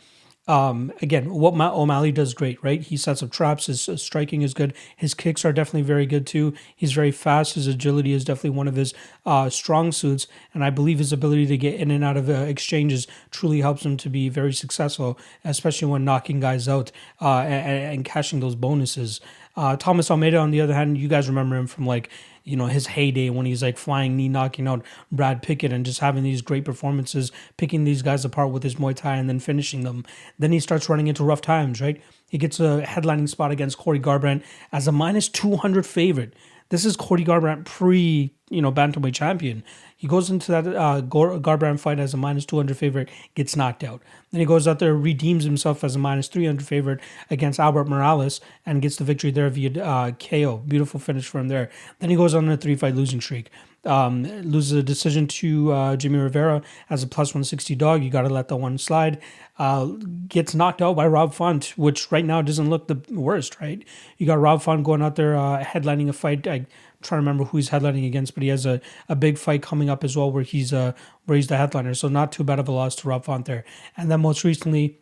Um, 0.47 0.91
again, 1.03 1.35
what 1.35 1.55
Ma- 1.55 1.75
O'Malley 1.75 2.11
does 2.11 2.33
great, 2.33 2.65
right? 2.65 2.81
He 2.81 2.97
sets 2.97 3.23
up 3.23 3.31
traps. 3.31 3.67
His 3.67 3.91
striking 3.97 4.41
is 4.41 4.55
good. 4.55 4.73
His 4.97 5.13
kicks 5.13 5.45
are 5.45 5.53
definitely 5.53 5.83
very 5.83 6.07
good 6.07 6.27
too. 6.27 6.55
He's 6.75 6.93
very 6.93 7.11
fast. 7.11 7.57
His 7.57 7.67
agility 7.67 8.15
is 8.15 8.25
definitely 8.25 8.57
one 8.57 8.69
of 8.69 8.77
his 8.77 8.95
uh, 9.27 9.51
strong 9.51 9.93
suits, 9.93 10.27
and 10.55 10.65
I 10.65 10.71
believe 10.71 10.97
his 10.97 11.13
ability 11.13 11.45
to 11.49 11.59
get 11.59 11.75
in 11.75 11.91
and 11.91 12.03
out 12.03 12.17
of 12.17 12.31
uh, 12.31 12.33
exchanges 12.33 13.07
truly 13.31 13.61
helps 13.61 13.85
him 13.85 13.99
to 13.99 14.09
be 14.09 14.31
very 14.31 14.55
successful, 14.55 15.19
especially 15.45 15.89
when 15.89 16.07
knocking 16.07 16.41
guys 16.41 16.67
out 16.67 16.91
uh, 17.21 17.41
and, 17.41 17.93
and, 17.93 18.05
cashing 18.07 18.41
those 18.41 18.55
bonuses. 18.55 19.21
Uh, 19.55 19.77
Thomas 19.77 20.11
Almeida, 20.11 20.39
on 20.39 20.53
the 20.53 20.63
other 20.63 20.73
hand, 20.73 20.97
you 20.97 21.09
guys 21.09 21.29
remember 21.29 21.57
him 21.57 21.67
from 21.67 21.85
like 21.85 22.09
you 22.49 22.57
know 22.57 22.67
his 22.67 22.89
heyday 22.89 23.31
when 23.31 23.47
he's 23.47 23.63
like 23.63 23.77
flying 23.77 24.17
knee 24.17 24.29
knocking 24.29 24.67
out 24.67 24.85
Brad 25.13 25.43
Pickett 25.43 25.73
and 25.73 25.85
just 25.85 26.01
having 26.01 26.23
these 26.23 26.43
great 26.43 26.65
performances, 26.65 27.31
picking 27.57 27.85
these 27.85 28.03
guys 28.03 28.25
apart 28.25 28.51
with 28.51 28.63
his 28.63 28.77
Muay 28.77 28.95
Thai 28.95 29.17
and 29.17 29.29
then 29.29 29.39
finishing 29.39 29.83
them. 29.83 30.05
Then 30.39 30.53
he 30.53 30.61
starts 30.61 30.89
running 30.89 31.07
into 31.07 31.25
rough 31.25 31.41
times, 31.41 31.81
right? 31.81 32.01
He 32.29 32.39
gets 32.39 32.61
a 32.61 32.83
headlining 32.87 33.29
spot 33.29 33.51
against 33.51 33.79
Cody 33.79 34.01
Garbrandt 34.01 34.43
as 34.73 34.89
a 34.89 34.93
minus 34.93 35.29
200 35.29 35.87
favorite. 35.87 36.35
This 36.71 36.85
is 36.85 36.97
Cody 36.97 37.25
Garbrandt 37.25 37.65
pre, 37.65 38.35
you 38.51 38.63
know, 38.63 38.73
bantamweight 38.73 39.15
champion. 39.15 39.65
He 39.99 40.07
goes 40.07 40.31
into 40.31 40.53
that 40.53 40.65
uh, 40.65 41.03
Garbrandt 41.03 41.81
fight 41.81 41.99
as 41.99 42.15
a 42.15 42.17
minus 42.17 42.47
200 42.47 42.77
favorite, 42.77 43.09
gets 43.35 43.57
knocked 43.57 43.83
out. 43.83 44.01
Then 44.31 44.39
he 44.39 44.47
goes 44.47 44.69
out 44.69 44.79
there, 44.79 44.95
redeems 44.95 45.43
himself 45.43 45.83
as 45.83 45.97
a 45.97 45.99
minus 45.99 46.29
300 46.29 46.65
favorite 46.65 47.01
against 47.31 47.59
Albert 47.59 47.89
Morales 47.89 48.41
and 48.65 48.81
gets 48.81 48.95
the 48.95 49.03
victory 49.03 49.33
there 49.33 49.51
via 49.51 49.83
uh, 49.83 50.13
KO. 50.13 50.59
Beautiful 50.59 51.01
finish 51.01 51.27
for 51.27 51.41
him 51.41 51.49
there. 51.49 51.69
Then 51.99 52.11
he 52.11 52.17
goes 52.17 52.33
on 52.33 52.49
a 52.49 52.57
three 52.57 52.77
fight 52.77 52.95
losing 52.95 53.21
streak. 53.21 53.51
Um, 53.85 54.25
loses 54.43 54.73
a 54.73 54.83
decision 54.83 55.27
to 55.29 55.73
uh, 55.73 55.97
Jimmy 55.97 56.19
Rivera 56.19 56.63
as 56.91 57.03
a 57.03 57.07
plus 57.07 57.29
160 57.31 57.75
dog. 57.75 58.05
You 58.05 58.11
got 58.11 58.23
to 58.23 58.29
let 58.29 58.49
that 58.49 58.57
one 58.57 58.79
slide. 58.79 59.21
Uh, 59.59 59.87
gets 60.29 60.55
knocked 60.55 60.81
out 60.81 60.95
by 60.95 61.07
Rob 61.07 61.35
Font, 61.35 61.77
which 61.77 62.13
right 62.13 62.25
now 62.25 62.41
doesn't 62.43 62.71
look 62.71 62.87
the 62.87 63.01
worst, 63.11 63.61
right? 63.61 63.83
You 64.19 64.27
got 64.27 64.39
Rob 64.39 64.63
Font 64.63 64.85
going 64.85 65.03
out 65.03 65.17
there 65.17 65.37
uh, 65.37 65.65
headlining 65.65 66.09
a 66.09 66.13
fight. 66.13 66.47
I, 66.47 66.67
trying 67.03 67.19
to 67.19 67.23
remember 67.23 67.45
who 67.45 67.59
he's 67.59 67.71
headlining 67.71 68.07
against, 68.07 68.35
but 68.35 68.43
he 68.43 68.49
has 68.49 68.67
a, 68.67 68.81
a 69.09 69.17
big 69.17 69.39
fight 69.39 69.63
coming 69.63 69.89
up 69.89 70.05
as 70.05 70.17
well 70.17 70.31
where 70.31 70.43
he's 70.43 70.73
uh 70.73 70.93
where 71.27 71.37
he's 71.37 71.47
the 71.47 71.57
headliner. 71.57 71.95
So 71.95 72.09
not 72.09 72.33
too 72.33 72.45
bad 72.45 72.59
of 72.59 72.69
a 72.69 72.73
loss 72.73 72.95
to 72.97 73.09
Rob 73.09 73.25
Font 73.25 73.47
there. 73.47 73.65
And 73.97 74.11
then 74.11 74.21
most 74.21 74.45
recently, 74.45 74.99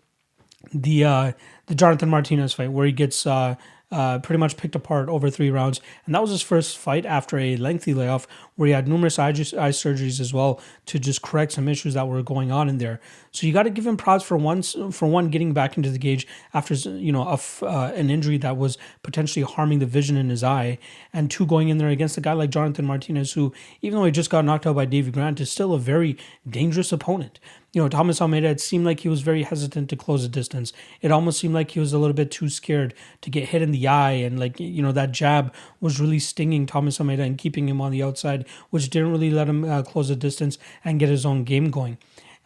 the 0.72 1.04
uh 1.04 1.32
the 1.66 1.74
Jonathan 1.74 2.08
Martinez 2.08 2.52
fight 2.52 2.72
where 2.72 2.86
he 2.86 2.92
gets 2.92 3.26
uh 3.26 3.56
uh, 3.90 4.18
pretty 4.18 4.38
much 4.38 4.56
picked 4.56 4.74
apart 4.74 5.08
over 5.08 5.30
three 5.30 5.50
rounds. 5.50 5.80
And 6.06 6.14
that 6.14 6.20
was 6.20 6.30
his 6.30 6.42
first 6.42 6.76
fight 6.76 7.06
after 7.06 7.38
a 7.38 7.56
lengthy 7.56 7.94
layoff 7.94 8.26
where 8.56 8.66
he 8.66 8.72
had 8.72 8.88
numerous 8.88 9.18
eye, 9.18 9.28
eye 9.28 9.32
surgeries 9.70 10.18
as 10.18 10.32
well 10.32 10.60
to 10.86 10.98
just 10.98 11.22
correct 11.22 11.52
some 11.52 11.68
issues 11.68 11.94
that 11.94 12.08
were 12.08 12.22
going 12.22 12.50
on 12.50 12.68
in 12.68 12.78
there. 12.78 13.00
So 13.30 13.46
you 13.46 13.52
got 13.52 13.64
to 13.64 13.70
give 13.70 13.86
him 13.86 13.96
props 13.96 14.24
for 14.24 14.36
once 14.36 14.74
for 14.90 15.06
one 15.06 15.28
getting 15.28 15.52
back 15.52 15.76
into 15.76 15.90
the 15.90 15.98
cage 15.98 16.26
after 16.54 16.74
you 16.74 17.12
know 17.12 17.22
a, 17.22 17.64
uh, 17.64 17.92
an 17.94 18.10
injury 18.10 18.38
that 18.38 18.56
was 18.56 18.78
potentially 19.02 19.44
harming 19.44 19.78
the 19.78 19.86
vision 19.86 20.16
in 20.16 20.30
his 20.30 20.42
eye, 20.42 20.78
and 21.12 21.30
two 21.30 21.46
going 21.46 21.68
in 21.68 21.78
there 21.78 21.88
against 21.88 22.16
a 22.16 22.20
guy 22.20 22.32
like 22.32 22.50
Jonathan 22.50 22.86
Martinez, 22.86 23.32
who 23.32 23.52
even 23.82 23.98
though 23.98 24.04
he 24.04 24.10
just 24.10 24.30
got 24.30 24.44
knocked 24.44 24.66
out 24.66 24.76
by 24.76 24.84
Davey 24.84 25.10
Grant, 25.10 25.40
is 25.40 25.50
still 25.50 25.74
a 25.74 25.78
very 25.78 26.16
dangerous 26.48 26.92
opponent 26.92 27.38
you 27.76 27.82
know, 27.82 27.90
Thomas 27.90 28.22
Almeida, 28.22 28.48
it 28.48 28.58
seemed 28.58 28.86
like 28.86 29.00
he 29.00 29.10
was 29.10 29.20
very 29.20 29.42
hesitant 29.42 29.90
to 29.90 29.96
close 29.96 30.22
the 30.22 30.30
distance. 30.30 30.72
It 31.02 31.12
almost 31.12 31.38
seemed 31.38 31.52
like 31.52 31.72
he 31.72 31.78
was 31.78 31.92
a 31.92 31.98
little 31.98 32.14
bit 32.14 32.30
too 32.30 32.48
scared 32.48 32.94
to 33.20 33.28
get 33.28 33.50
hit 33.50 33.60
in 33.60 33.70
the 33.70 33.86
eye. 33.86 34.12
And, 34.12 34.40
like, 34.40 34.58
you 34.58 34.80
know, 34.80 34.92
that 34.92 35.12
jab 35.12 35.52
was 35.78 36.00
really 36.00 36.18
stinging 36.18 36.64
Thomas 36.64 36.98
Almeida 36.98 37.24
and 37.24 37.36
keeping 37.36 37.68
him 37.68 37.82
on 37.82 37.92
the 37.92 38.02
outside, 38.02 38.45
which 38.70 38.90
didn't 38.90 39.10
really 39.10 39.30
let 39.30 39.48
him 39.48 39.64
uh, 39.64 39.82
close 39.82 40.08
the 40.08 40.16
distance 40.16 40.58
and 40.84 41.00
get 41.00 41.08
his 41.08 41.26
own 41.26 41.44
game 41.44 41.70
going. 41.70 41.98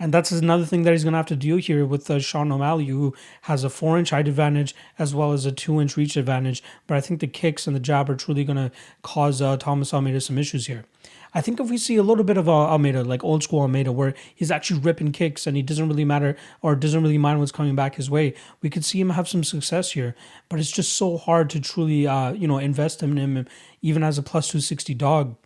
And 0.02 0.14
that's 0.14 0.32
another 0.32 0.64
thing 0.64 0.84
that 0.84 0.92
he's 0.92 1.04
going 1.04 1.12
to 1.12 1.18
have 1.18 1.26
to 1.26 1.36
deal 1.36 1.58
here 1.58 1.84
with 1.84 2.10
uh, 2.10 2.18
Sean 2.20 2.50
O'Malley, 2.50 2.86
who 2.86 3.14
has 3.42 3.64
a 3.64 3.68
four 3.68 3.98
inch 3.98 4.10
height 4.10 4.28
advantage 4.28 4.74
as 4.98 5.14
well 5.14 5.32
as 5.32 5.44
a 5.44 5.52
two 5.52 5.78
inch 5.78 5.98
reach 5.98 6.16
advantage. 6.16 6.62
But 6.86 6.96
I 6.96 7.02
think 7.02 7.20
the 7.20 7.26
kicks 7.26 7.66
and 7.66 7.76
the 7.76 7.80
jab 7.80 8.08
are 8.08 8.16
truly 8.16 8.42
going 8.42 8.56
to 8.56 8.72
cause 9.02 9.42
uh, 9.42 9.58
Thomas 9.58 9.92
Almeida 9.92 10.22
some 10.22 10.38
issues 10.38 10.68
here. 10.68 10.86
I 11.32 11.42
think 11.42 11.60
if 11.60 11.70
we 11.70 11.78
see 11.78 11.96
a 11.96 12.02
little 12.02 12.24
bit 12.24 12.38
of 12.38 12.48
uh, 12.48 12.52
Almeida, 12.52 13.04
like 13.04 13.22
old 13.22 13.44
school 13.44 13.60
Almeida, 13.60 13.92
where 13.92 14.14
he's 14.34 14.50
actually 14.50 14.80
ripping 14.80 15.12
kicks 15.12 15.46
and 15.46 15.56
he 15.56 15.62
doesn't 15.62 15.88
really 15.88 16.04
matter 16.04 16.36
or 16.60 16.74
doesn't 16.74 17.02
really 17.02 17.18
mind 17.18 17.38
what's 17.38 17.52
coming 17.52 17.76
back 17.76 17.96
his 17.96 18.10
way, 18.10 18.34
we 18.62 18.70
could 18.70 18.84
see 18.84 19.00
him 19.00 19.10
have 19.10 19.28
some 19.28 19.44
success 19.44 19.92
here. 19.92 20.16
But 20.48 20.58
it's 20.58 20.72
just 20.72 20.94
so 20.94 21.18
hard 21.18 21.50
to 21.50 21.60
truly, 21.60 22.06
uh, 22.06 22.32
you 22.32 22.48
know, 22.48 22.58
invest 22.58 23.02
in 23.02 23.16
him, 23.16 23.46
even 23.82 24.02
as 24.02 24.18
a 24.18 24.22
plus 24.22 24.48
260 24.48 24.94
dog. 24.94 25.36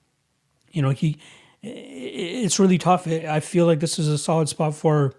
You 0.74 0.82
know, 0.82 0.90
he, 0.90 1.16
it's 1.62 2.58
really 2.58 2.78
tough. 2.78 3.06
I 3.06 3.40
feel 3.40 3.64
like 3.66 3.80
this 3.80 3.98
is 3.98 4.08
a 4.08 4.18
solid 4.18 4.48
spot 4.48 4.74
for 4.74 5.14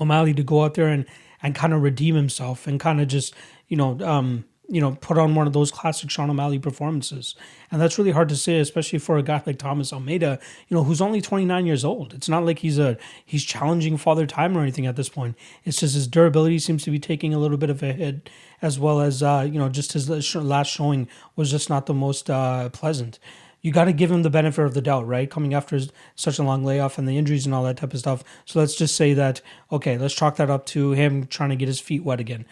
O'Malley 0.00 0.34
to 0.34 0.42
go 0.42 0.64
out 0.64 0.74
there 0.74 0.88
and, 0.88 1.06
and 1.42 1.54
kind 1.54 1.72
of 1.72 1.82
redeem 1.82 2.16
himself 2.16 2.66
and 2.66 2.80
kind 2.80 3.00
of 3.00 3.08
just, 3.08 3.34
you 3.68 3.76
know, 3.76 4.00
um, 4.00 4.44
you 4.68 4.80
know, 4.80 4.96
put 5.00 5.16
on 5.16 5.34
one 5.34 5.46
of 5.46 5.52
those 5.52 5.70
classic 5.70 6.10
Sean 6.10 6.28
O'Malley 6.28 6.58
performances. 6.58 7.36
And 7.70 7.80
that's 7.80 7.98
really 7.98 8.10
hard 8.10 8.28
to 8.30 8.36
say, 8.36 8.58
especially 8.58 8.98
for 8.98 9.16
a 9.16 9.22
guy 9.22 9.40
like 9.46 9.58
Thomas 9.58 9.92
Almeida, 9.92 10.40
you 10.68 10.76
know, 10.76 10.82
who's 10.82 11.00
only 11.00 11.20
29 11.20 11.66
years 11.66 11.84
old. 11.84 12.12
It's 12.14 12.28
not 12.28 12.44
like 12.44 12.58
he's 12.60 12.78
a 12.78 12.98
he's 13.24 13.44
challenging 13.44 13.96
father 13.96 14.26
time 14.26 14.56
or 14.56 14.62
anything 14.62 14.86
at 14.86 14.96
this 14.96 15.08
point. 15.08 15.36
It's 15.64 15.78
just 15.78 15.94
his 15.94 16.08
durability 16.08 16.58
seems 16.58 16.82
to 16.84 16.90
be 16.90 16.98
taking 16.98 17.32
a 17.32 17.38
little 17.38 17.56
bit 17.56 17.70
of 17.70 17.82
a 17.82 17.92
hit, 17.92 18.28
as 18.60 18.78
well 18.78 19.00
as 19.00 19.22
uh, 19.22 19.46
you 19.48 19.58
know, 19.58 19.68
just 19.68 19.92
his 19.92 20.08
last 20.34 20.68
showing 20.68 21.08
was 21.36 21.50
just 21.50 21.70
not 21.70 21.86
the 21.86 21.94
most 21.94 22.28
uh, 22.28 22.68
pleasant. 22.70 23.20
You 23.66 23.72
got 23.72 23.86
to 23.86 23.92
give 23.92 24.12
him 24.12 24.22
the 24.22 24.30
benefit 24.30 24.64
of 24.64 24.74
the 24.74 24.80
doubt, 24.80 25.08
right? 25.08 25.28
Coming 25.28 25.52
after 25.52 25.80
such 26.14 26.38
a 26.38 26.44
long 26.44 26.64
layoff 26.64 26.98
and 26.98 27.08
the 27.08 27.18
injuries 27.18 27.46
and 27.46 27.54
all 27.54 27.64
that 27.64 27.78
type 27.78 27.92
of 27.92 27.98
stuff. 27.98 28.22
So 28.44 28.60
let's 28.60 28.76
just 28.76 28.94
say 28.94 29.12
that 29.14 29.40
okay, 29.72 29.98
let's 29.98 30.14
chalk 30.14 30.36
that 30.36 30.50
up 30.50 30.66
to 30.66 30.92
him 30.92 31.26
trying 31.26 31.50
to 31.50 31.56
get 31.56 31.66
his 31.66 31.80
feet 31.80 32.04
wet 32.04 32.20
again 32.20 32.46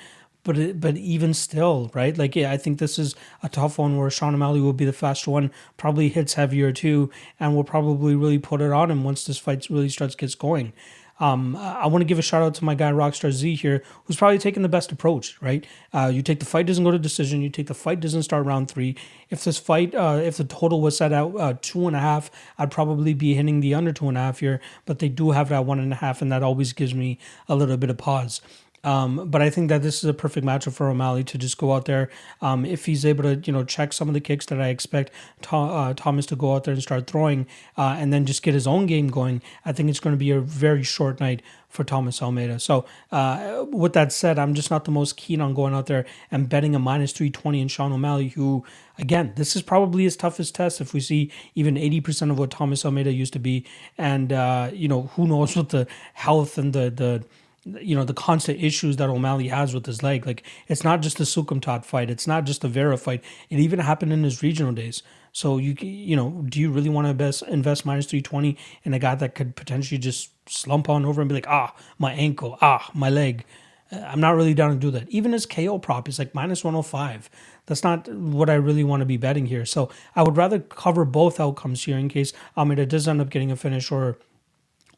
but 0.45 0.81
but 0.81 0.97
even 0.97 1.35
still, 1.35 1.91
right? 1.95 2.16
Like, 2.16 2.36
yeah, 2.36 2.53
I 2.53 2.57
think 2.57 2.78
this 2.78 2.99
is 2.99 3.15
a 3.43 3.49
tough 3.49 3.78
one 3.78 3.97
where 3.97 4.11
Sean 4.11 4.35
O'Malley 4.35 4.61
will 4.61 4.73
be 4.73 4.85
the 4.85 4.93
faster 4.93 5.31
one, 5.31 5.51
probably 5.77 6.11
hits 6.11 6.35
heavier 6.35 6.70
too, 6.70 7.11
and 7.41 7.57
will 7.57 7.65
probably 7.65 8.15
really 8.15 8.39
put 8.39 8.61
it 8.61 8.70
on 8.70 8.91
him 8.91 9.05
once 9.05 9.24
this 9.24 9.39
fight 9.39 9.69
really 9.70 9.89
starts 9.89 10.15
gets 10.15 10.35
going. 10.35 10.73
Um, 11.20 11.57
I 11.57 11.86
want 11.86 12.03
to 12.03 12.07
give 12.07 12.19
a 12.19 12.23
shout 12.23 12.43
out 12.43 12.55
to 12.57 12.65
my 12.65 12.74
guy 12.74 12.91
Rockstar 12.91 13.31
Z 13.31 13.55
here, 13.55 13.82
who's 14.05 14.16
probably 14.16 14.39
taking 14.39 14.62
the 14.62 14.69
best 14.69 14.91
approach. 14.91 15.41
Right, 15.41 15.66
uh, 15.93 16.11
you 16.12 16.23
take 16.23 16.41
the 16.41 16.47
fight 16.47 16.66
doesn't 16.66 16.85
go 16.85 16.91
to 16.91 16.99
decision. 16.99 17.41
You 17.41 17.51
take 17.51 17.69
the 17.69 17.74
fight 17.74 18.01
doesn't 18.01 18.24
start 18.24 18.47
round 18.47 18.70
three. 18.70 18.97
If 19.31 19.45
this 19.45 19.59
fight, 19.59 19.95
uh, 19.95 20.20
if 20.23 20.36
the 20.36 20.45
total 20.45 20.81
was 20.81 20.97
set 20.97 21.12
out 21.12 21.35
uh, 21.39 21.55
two 21.61 21.86
and 21.86 21.97
a 21.97 22.01
half, 22.01 22.31
I'd 22.59 22.70
probably 22.70 23.15
be 23.15 23.35
hitting 23.35 23.61
the 23.61 23.74
under 23.74 23.93
two 23.93 24.09
and 24.09 24.19
a 24.19 24.20
half 24.20 24.41
here. 24.41 24.61
But 24.86 24.99
they 24.99 25.09
do 25.09 25.31
have 25.31 25.49
that 25.51 25.65
one 25.65 25.78
and 25.78 25.93
a 25.93 25.97
half, 25.97 26.20
and 26.20 26.32
that 26.32 26.43
always 26.43 26.73
gives 26.73 26.95
me 26.95 27.19
a 27.49 27.55
little 27.55 27.77
bit 27.77 27.91
of 27.91 27.99
pause. 27.99 28.41
Um, 28.85 29.28
but 29.28 29.43
I 29.43 29.51
think 29.51 29.69
that 29.70 29.82
this 29.82 30.05
is 30.05 30.09
a 30.09 30.15
perfect 30.15 30.47
matchup 30.47 30.74
for 30.74 30.89
O'Malley 30.89 31.24
to 31.24 31.39
just 31.39 31.59
go 31.59 31.73
out 31.73 31.86
there. 31.86 32.11
Um, 32.40 32.65
if 32.65 32.86
he's 32.86 33.05
able 33.05 33.24
to, 33.24 33.36
you 33.44 33.52
know, 33.52 33.65
check 33.65 33.93
some 33.93 34.09
of 34.09 34.15
the 34.15 34.20
kicks 34.20 34.47
that 34.47 34.61
I 34.61 34.69
expect 34.69 35.11
uh, 35.51 35.94
Thomas 35.94 36.27
to 36.27 36.36
go 36.36 36.55
out 36.55 36.65
there 36.65 36.74
and 36.74 36.82
start 36.82 37.06
throwing, 37.06 37.47
uh, 37.77 37.97
and 37.98 38.12
then 38.12 38.27
just 38.27 38.43
get 38.43 38.55
his 38.55 38.66
own 38.66 38.86
game 38.86 39.09
going, 39.09 39.43
I 39.65 39.73
think 39.73 39.90
it's 39.90 40.01
going 40.01 40.15
to 40.15 40.19
be 40.19 40.31
a 40.31 40.40
very 40.40 40.82
short 40.82 41.19
night 41.20 41.43
for 41.74 41.82
Thomas 41.82 42.23
Almeida. 42.23 42.61
So, 42.61 42.86
uh, 43.11 43.65
with 43.69 43.94
that 43.94 44.12
said, 44.12 44.39
I'm 44.39 44.55
just 44.55 44.70
not 44.70 44.85
the 44.85 44.93
most 44.93 45.16
keen 45.16 45.40
on 45.40 45.55
going 45.55 45.74
out 45.74 45.86
there 45.86 46.06
and 46.31 46.48
betting 46.48 46.74
a 46.77 46.78
minus 46.78 47.11
320 47.12 47.61
in 47.61 47.69
Sean 47.69 47.93
O'Malley, 47.93 48.28
who, 48.28 48.65
again, 48.97 49.32
this 49.35 49.56
is 49.56 49.62
probably 49.62 50.05
his 50.05 50.16
toughest 50.16 50.55
test 50.55 50.81
if 50.81 50.94
we 50.94 51.01
see 51.01 51.32
even 51.56 51.74
80% 51.74 52.31
of 52.31 52.39
what 52.39 52.52
Thomas 52.52 52.85
Almeida 52.85 53.12
used 53.12 53.32
to 53.32 53.40
be. 53.40 53.66
And, 53.98 54.32
uh, 54.32 54.70
you 54.73 54.86
know, 54.86 55.11
who 55.15 55.27
knows 55.27 55.56
what 55.56 55.70
the 55.70 55.89
health 56.12 56.59
and 56.59 56.73
the, 56.73 56.90
the, 56.90 57.24
you 57.65 57.97
know 57.97 58.05
the 58.05 58.15
constant 58.15 58.62
issues 58.62 58.97
that 58.97 59.09
O'Malley 59.09 59.49
has 59.49 59.74
with 59.74 59.86
his 59.86 60.03
leg. 60.03 60.27
Like 60.27 60.43
it's 60.69 60.85
not 60.85 61.01
just 61.03 61.20
a 61.20 61.24
Soukhamthath 61.24 61.85
fight. 61.85 62.11
It's 62.11 62.27
not 62.27 62.45
just 62.45 62.62
the 62.62 62.69
Vera 62.69 62.97
fight. 62.97 63.23
It 63.51 63.59
even 63.59 63.78
happened 63.78 64.12
in 64.12 64.23
his 64.23 64.43
regional 64.43 64.73
days. 64.73 65.03
So 65.32 65.59
you 65.59 65.74
you 65.81 66.16
know, 66.16 66.45
do 66.49 66.61
you 66.61 66.70
really 66.70 66.91
want 66.91 67.07
to 67.07 67.11
invest 67.11 67.43
invest 67.43 67.86
minus 67.86 68.07
three 68.07 68.23
twenty 68.23 68.57
in 68.85 68.95
a 68.95 68.99
guy 68.99 69.15
that 69.16 69.35
could 69.35 69.57
potentially 69.57 69.99
just 69.99 70.31
slump 70.49 70.89
on 70.89 71.05
over 71.05 71.20
and 71.20 71.28
be 71.28 71.35
like, 71.35 71.49
ah, 71.49 71.74
my 71.99 72.12
ankle, 72.12 72.59
ah, 72.61 72.91
my 72.95 73.11
leg. 73.11 73.45
Uh, 73.93 73.99
I'm 73.99 74.20
not 74.20 74.36
really 74.36 74.55
down 74.55 74.70
to 74.70 74.77
do 74.77 74.91
that. 74.93 75.09
Even 75.11 75.32
his 75.32 75.47
KO 75.47 75.78
prop 75.78 76.09
is 76.09 76.19
like 76.19 76.35
minus 76.35 76.65
105. 76.65 77.31
That's 77.66 77.82
not 77.82 78.09
what 78.09 78.51
I 78.51 78.55
really 78.55 78.85
want 78.85 79.01
to 79.01 79.07
be 79.07 79.16
betting 79.16 79.47
here. 79.47 79.65
So 79.65 79.91
I 80.15 80.23
would 80.23 80.36
rather 80.36 80.59
cover 80.59 81.05
both 81.05 81.41
outcomes 81.41 81.85
here 81.85 81.99
in 81.99 82.09
case 82.09 82.32
Almeida 82.57 82.86
does 82.86 83.09
end 83.09 83.20
up 83.20 83.31
getting 83.31 83.51
a 83.51 83.57
finish 83.57 83.91
or 83.91 84.19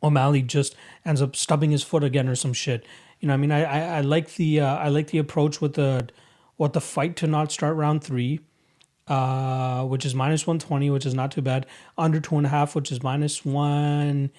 O'Malley 0.06 0.42
just 0.42 0.74
ends 1.04 1.20
up 1.20 1.36
stubbing 1.36 1.70
his 1.70 1.82
foot 1.82 2.04
again 2.04 2.28
or 2.28 2.34
some 2.34 2.52
shit. 2.52 2.84
You 3.20 3.28
know, 3.28 3.34
I 3.34 3.36
mean, 3.36 3.52
I 3.52 3.64
I, 3.64 3.80
I 3.98 4.00
like 4.00 4.34
the 4.34 4.60
uh, 4.60 4.76
I 4.76 4.88
like 4.88 5.08
the 5.08 5.18
approach 5.18 5.60
with 5.60 5.74
the 5.74 6.08
what 6.56 6.72
the 6.72 6.80
fight 6.80 7.16
to 7.16 7.26
not 7.26 7.52
start 7.52 7.76
round 7.76 8.02
three, 8.02 8.40
uh, 9.08 9.84
which 9.84 10.04
is 10.04 10.14
minus 10.14 10.46
one 10.46 10.58
twenty, 10.58 10.90
which 10.90 11.06
is 11.06 11.14
not 11.14 11.30
too 11.30 11.42
bad. 11.42 11.66
Under 11.98 12.20
two 12.20 12.36
and 12.36 12.46
a 12.46 12.50
half, 12.50 12.74
which 12.74 12.92
is 12.92 13.02
minus 13.02 13.44
one. 13.44 14.30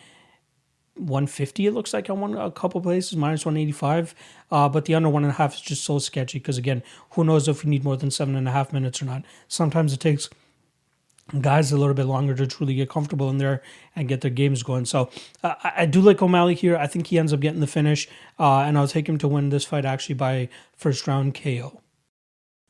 150 0.99 1.67
it 1.67 1.73
looks 1.75 1.93
like 1.93 2.09
on 2.09 2.19
one 2.19 2.35
a 2.35 2.49
couple 2.49 2.81
places 2.81 3.15
minus 3.15 3.45
185 3.45 4.15
uh, 4.49 4.67
but 4.67 4.85
the 4.85 4.95
under 4.95 5.09
one 5.09 5.23
and 5.23 5.31
a 5.31 5.35
half 5.35 5.53
is 5.53 5.61
just 5.61 5.83
so 5.83 5.99
sketchy 5.99 6.39
because 6.39 6.57
again 6.57 6.81
who 7.11 7.23
knows 7.23 7.47
if 7.47 7.63
we 7.63 7.69
need 7.69 7.83
more 7.83 7.95
than 7.95 8.09
seven 8.09 8.35
and 8.35 8.47
a 8.47 8.51
half 8.51 8.73
minutes 8.73 8.99
or 8.99 9.05
not 9.05 9.23
sometimes 9.47 9.93
it 9.93 9.99
takes 9.99 10.27
guys 11.41 11.71
a 11.71 11.77
little 11.77 11.93
bit 11.93 12.05
longer 12.05 12.33
to 12.35 12.47
truly 12.47 12.75
get 12.75 12.89
comfortable 12.89 13.29
in 13.29 13.37
there 13.37 13.61
and 13.95 14.07
get 14.07 14.21
their 14.21 14.31
games 14.31 14.63
going. 14.63 14.85
So 14.85 15.09
uh, 15.43 15.55
I 15.63 15.85
do 15.85 16.01
like 16.01 16.21
O'Malley 16.21 16.55
here. 16.55 16.77
I 16.77 16.87
think 16.87 17.07
he 17.07 17.19
ends 17.19 17.33
up 17.33 17.39
getting 17.39 17.59
the 17.59 17.67
finish, 17.67 18.07
uh, 18.39 18.59
and 18.59 18.77
I'll 18.77 18.87
take 18.87 19.07
him 19.07 19.17
to 19.19 19.27
win 19.27 19.49
this 19.49 19.65
fight 19.65 19.85
actually 19.85 20.15
by 20.15 20.49
first 20.75 21.07
round 21.07 21.35
KO. 21.35 21.81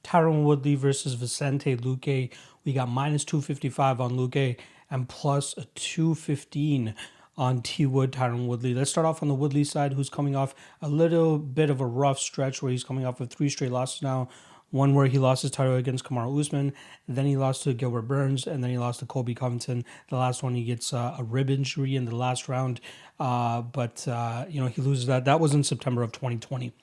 Tyron 0.03 0.43
Woodley 0.43 0.75
versus 0.75 1.13
Vicente 1.13 1.75
Luque. 1.75 2.31
We 2.63 2.73
got 2.73 2.89
minus 2.89 3.23
255 3.25 4.01
on 4.01 4.11
Luque 4.11 4.57
and 4.89 5.07
plus 5.07 5.57
a 5.57 5.65
215 5.75 6.95
on 7.37 7.61
T 7.61 7.85
Wood, 7.85 8.11
Tyron 8.11 8.47
Woodley. 8.47 8.73
Let's 8.73 8.89
start 8.89 9.05
off 9.05 9.21
on 9.21 9.27
the 9.27 9.35
Woodley 9.35 9.63
side, 9.63 9.93
who's 9.93 10.09
coming 10.09 10.35
off 10.35 10.55
a 10.81 10.89
little 10.89 11.37
bit 11.37 11.69
of 11.69 11.81
a 11.81 11.85
rough 11.85 12.19
stretch 12.19 12.61
where 12.61 12.71
he's 12.71 12.83
coming 12.83 13.05
off 13.05 13.21
of 13.21 13.29
three 13.29 13.49
straight 13.49 13.71
losses 13.71 14.01
now 14.01 14.29
one 14.71 14.93
where 14.93 15.07
he 15.07 15.17
lost 15.17 15.43
his 15.43 15.51
title 15.51 15.75
against 15.75 16.03
Kamaru 16.03 16.39
Usman, 16.39 16.73
then 17.07 17.25
he 17.25 17.37
lost 17.37 17.63
to 17.63 17.73
Gilbert 17.73 18.03
Burns, 18.03 18.45
and 18.47 18.63
then 18.63 18.71
he 18.71 18.77
lost 18.77 18.99
to 18.99 19.05
Colby 19.05 19.33
Covington. 19.33 19.85
The 20.09 20.17
last 20.17 20.43
one, 20.43 20.55
he 20.55 20.63
gets 20.63 20.93
uh, 20.93 21.15
a 21.17 21.23
rib 21.23 21.49
injury 21.49 21.95
in 21.95 22.05
the 22.05 22.15
last 22.15 22.49
round, 22.49 22.81
uh, 23.19 23.61
but 23.61 24.07
uh, 24.07 24.45
you 24.49 24.59
know 24.59 24.67
he 24.67 24.81
loses 24.81 25.05
that. 25.05 25.25
That 25.25 25.39
was 25.39 25.53
in 25.53 25.63
September 25.63 26.03
of 26.03 26.11
2020. 26.11 26.73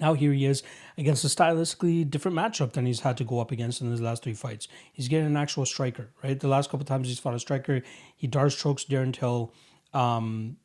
Now 0.00 0.14
here 0.14 0.32
he 0.32 0.44
is 0.44 0.62
against 0.96 1.24
a 1.24 1.28
stylistically 1.28 2.08
different 2.08 2.36
matchup 2.36 2.72
than 2.72 2.86
he's 2.86 3.00
had 3.00 3.16
to 3.16 3.24
go 3.24 3.40
up 3.40 3.50
against 3.50 3.80
in 3.80 3.90
his 3.90 4.00
last 4.00 4.22
three 4.22 4.34
fights. 4.34 4.68
He's 4.92 5.08
getting 5.08 5.26
an 5.26 5.36
actual 5.36 5.66
striker, 5.66 6.10
right? 6.22 6.38
The 6.38 6.46
last 6.46 6.70
couple 6.70 6.86
times 6.86 7.08
he's 7.08 7.18
fought 7.18 7.34
a 7.34 7.40
striker, 7.40 7.82
he 8.14 8.26
darts 8.26 8.54
chokes 8.54 8.84
Darren 8.84 9.12
Till. 9.12 9.52
Um, 9.92 10.56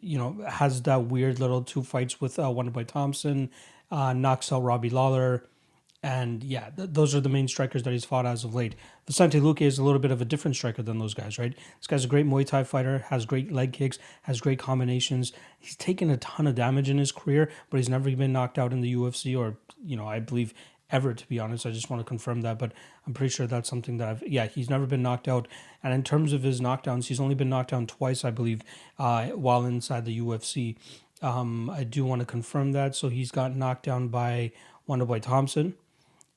you 0.00 0.16
know, 0.16 0.44
has 0.48 0.82
that 0.82 1.06
weird 1.06 1.40
little 1.40 1.62
two 1.62 1.82
fights 1.82 2.20
with 2.20 2.38
uh, 2.38 2.44
Wonderboy 2.44 2.86
Thompson, 2.86 3.50
uh, 3.90 4.12
knocks 4.12 4.52
out 4.52 4.62
Robbie 4.62 4.88
Lawler, 4.88 5.48
and 6.02 6.42
yeah, 6.42 6.70
th- 6.70 6.90
those 6.92 7.14
are 7.14 7.20
the 7.20 7.28
main 7.28 7.46
strikers 7.46 7.82
that 7.82 7.92
he's 7.92 8.04
fought 8.04 8.24
as 8.24 8.44
of 8.44 8.54
late. 8.54 8.74
Vicente 9.06 9.38
Luque 9.38 9.60
is 9.60 9.78
a 9.78 9.84
little 9.84 9.98
bit 9.98 10.10
of 10.10 10.22
a 10.22 10.24
different 10.24 10.56
striker 10.56 10.82
than 10.82 10.98
those 10.98 11.12
guys, 11.12 11.38
right? 11.38 11.54
This 11.76 11.86
guy's 11.86 12.04
a 12.04 12.08
great 12.08 12.26
Muay 12.26 12.46
Thai 12.46 12.64
fighter, 12.64 13.00
has 13.08 13.26
great 13.26 13.52
leg 13.52 13.72
kicks, 13.72 13.98
has 14.22 14.40
great 14.40 14.58
combinations. 14.58 15.32
He's 15.58 15.76
taken 15.76 16.08
a 16.08 16.16
ton 16.16 16.46
of 16.46 16.54
damage 16.54 16.88
in 16.88 16.96
his 16.96 17.12
career, 17.12 17.50
but 17.68 17.76
he's 17.76 17.88
never 17.88 18.10
been 18.10 18.32
knocked 18.32 18.58
out 18.58 18.72
in 18.72 18.80
the 18.80 18.94
UFC 18.94 19.38
or, 19.38 19.58
you 19.84 19.96
know, 19.96 20.06
I 20.06 20.20
believe 20.20 20.54
ever, 20.90 21.12
to 21.12 21.28
be 21.28 21.38
honest. 21.38 21.66
I 21.66 21.70
just 21.70 21.90
want 21.90 22.00
to 22.00 22.08
confirm 22.08 22.40
that, 22.42 22.58
but 22.58 22.72
I'm 23.06 23.12
pretty 23.12 23.32
sure 23.32 23.46
that's 23.46 23.68
something 23.68 23.98
that 23.98 24.08
I've, 24.08 24.22
yeah, 24.26 24.46
he's 24.46 24.70
never 24.70 24.86
been 24.86 25.02
knocked 25.02 25.28
out. 25.28 25.48
And 25.82 25.92
in 25.92 26.02
terms 26.02 26.32
of 26.32 26.42
his 26.42 26.62
knockdowns, 26.62 27.06
he's 27.06 27.20
only 27.20 27.34
been 27.34 27.50
knocked 27.50 27.70
down 27.72 27.86
twice, 27.86 28.24
I 28.24 28.30
believe, 28.30 28.62
uh, 28.98 29.26
while 29.28 29.66
inside 29.66 30.06
the 30.06 30.18
UFC. 30.18 30.76
Um, 31.20 31.68
I 31.68 31.84
do 31.84 32.06
want 32.06 32.20
to 32.20 32.26
confirm 32.26 32.72
that. 32.72 32.96
So 32.96 33.10
he's 33.10 33.30
got 33.30 33.54
knocked 33.54 33.84
down 33.84 34.08
by 34.08 34.52
Wonderboy 34.88 35.20
Thompson 35.20 35.74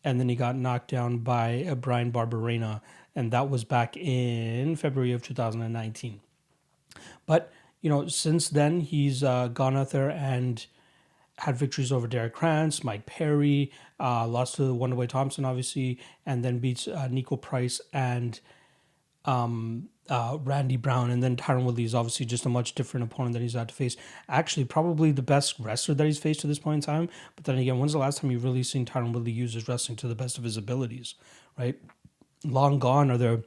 and 0.03 0.19
then 0.19 0.29
he 0.29 0.35
got 0.35 0.55
knocked 0.55 0.91
down 0.91 1.19
by 1.19 1.65
uh, 1.69 1.75
Bryan 1.75 2.11
Barberena, 2.11 2.81
and 3.15 3.31
that 3.31 3.49
was 3.49 3.63
back 3.63 3.95
in 3.97 4.75
February 4.75 5.11
of 5.13 5.21
2019. 5.23 6.19
But 7.25 7.51
you 7.81 7.89
know, 7.89 8.07
since 8.07 8.49
then 8.49 8.81
he's 8.81 9.23
uh, 9.23 9.49
gone 9.49 9.75
out 9.75 9.91
there 9.91 10.09
and 10.09 10.65
had 11.39 11.57
victories 11.57 11.91
over 11.91 12.07
Derrick 12.07 12.33
Krantz, 12.33 12.83
Mike 12.83 13.05
Perry, 13.05 13.71
uh, 13.99 14.27
lost 14.27 14.55
to 14.55 14.73
Wonderboy 14.73 15.09
Thompson, 15.09 15.45
obviously, 15.45 15.99
and 16.25 16.43
then 16.45 16.59
beats 16.59 16.87
uh, 16.87 17.07
Niko 17.11 17.39
Price 17.39 17.81
and 17.91 18.39
um, 19.25 19.89
uh, 20.09 20.37
Randy 20.43 20.77
Brown. 20.77 21.09
And 21.09 21.23
then 21.23 21.35
Tyron 21.35 21.63
Woodley 21.63 21.83
is 21.83 21.95
obviously 21.95 22.25
just 22.25 22.45
a 22.45 22.49
much 22.49 22.75
different 22.75 23.05
opponent 23.05 23.33
that 23.33 23.41
he's 23.41 23.53
had 23.53 23.69
to 23.69 23.75
face. 23.75 23.95
Actually, 24.27 24.65
probably 24.65 25.11
the 25.11 25.21
best 25.21 25.55
wrestler 25.59 25.95
that 25.95 26.05
he's 26.05 26.19
faced 26.19 26.41
to 26.41 26.47
this 26.47 26.59
point 26.59 26.75
in 26.75 26.81
time. 26.81 27.09
But 27.35 27.45
then 27.45 27.57
again, 27.57 27.79
when's 27.79 27.93
the 27.93 27.99
last 27.99 28.19
time 28.19 28.31
you've 28.31 28.43
really 28.43 28.63
seen 28.63 28.85
Tyron 28.85 29.13
Woodley 29.13 29.31
use 29.31 29.53
his 29.53 29.67
wrestling 29.67 29.95
to 29.97 30.07
the 30.07 30.15
best 30.15 30.37
of 30.37 30.43
his 30.43 30.57
abilities, 30.57 31.15
right? 31.57 31.77
Long 32.45 32.79
gone 32.79 33.09
are 33.09 33.17
there 33.17 33.43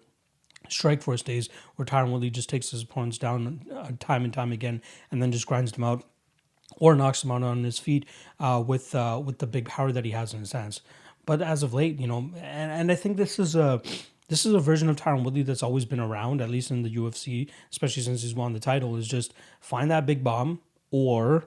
Strikeforce 0.69 1.23
days 1.23 1.49
where 1.77 1.87
Tyron 1.87 2.11
Woodley 2.11 2.31
just 2.31 2.49
takes 2.49 2.70
his 2.70 2.83
opponents 2.83 3.19
down 3.19 3.65
uh, 3.73 3.93
time 4.01 4.24
and 4.24 4.33
time 4.33 4.53
again 4.53 4.83
and 5.11 5.23
then 5.23 5.33
just 5.33 5.47
grinds 5.47 5.73
them 5.73 5.85
out 5.85 6.05
or 6.78 6.95
knocks 6.95 7.23
them 7.23 7.31
out 7.31 7.43
on 7.43 7.62
his 7.62 7.78
feet 7.78 8.07
uh, 8.41 8.62
with 8.66 8.95
uh, 8.95 9.20
with 9.24 9.39
the 9.39 9.47
big 9.47 9.66
power 9.66 9.93
that 9.93 10.05
he 10.05 10.11
has 10.11 10.35
in 10.35 10.41
his 10.41 10.53
hands. 10.53 10.81
But 11.24 11.43
as 11.43 11.62
of 11.62 11.74
late, 11.74 11.99
you 11.99 12.07
know, 12.07 12.31
and, 12.37 12.73
and 12.73 12.93
I 12.93 12.95
think 12.95 13.16
this 13.16 13.39
is 13.39 13.55
a 13.55 13.81
this 14.28 14.44
is 14.44 14.53
a 14.53 14.59
version 14.59 14.89
of 14.89 14.97
Tyron 14.97 15.24
Woodley 15.24 15.43
that's 15.43 15.62
always 15.62 15.85
been 15.85 16.01
around, 16.01 16.40
at 16.40 16.51
least 16.51 16.70
in 16.70 16.82
the 16.82 16.94
UFC, 16.94 17.48
especially 17.70 18.03
since 18.03 18.23
he's 18.23 18.35
won 18.35 18.53
the 18.53 18.61
title. 18.61 18.97
Is 18.97 19.07
just 19.07 19.32
find 19.61 19.90
that 19.90 20.07
big 20.07 20.24
bomb, 20.24 20.61
or 20.90 21.44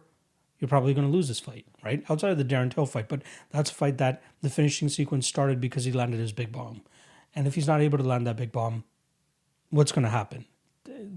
you're 0.60 0.70
probably 0.70 0.94
going 0.94 1.08
to 1.08 1.14
lose 1.14 1.28
this 1.28 1.40
fight, 1.40 1.66
right? 1.84 2.04
Outside 2.10 2.32
of 2.32 2.38
the 2.38 2.46
Darren 2.46 2.74
Till 2.74 2.86
fight, 2.86 3.08
but 3.10 3.22
that's 3.50 3.72
a 3.72 3.74
fight 3.74 3.98
that 3.98 4.22
the 4.42 4.50
finishing 4.50 4.90
sequence 4.90 5.28
started 5.28 5.60
because 5.60 5.86
he 5.86 5.92
landed 5.92 6.20
his 6.20 6.32
big 6.32 6.52
bomb, 6.52 6.82
and 7.36 7.48
if 7.48 7.56
he's 7.56 7.68
not 7.68 7.82
able 7.82 7.98
to 7.98 8.04
land 8.04 8.26
that 8.28 8.38
big 8.38 8.52
bomb, 8.52 8.84
what's 9.70 9.92
going 9.92 10.04
to 10.04 10.10
happen? 10.10 10.46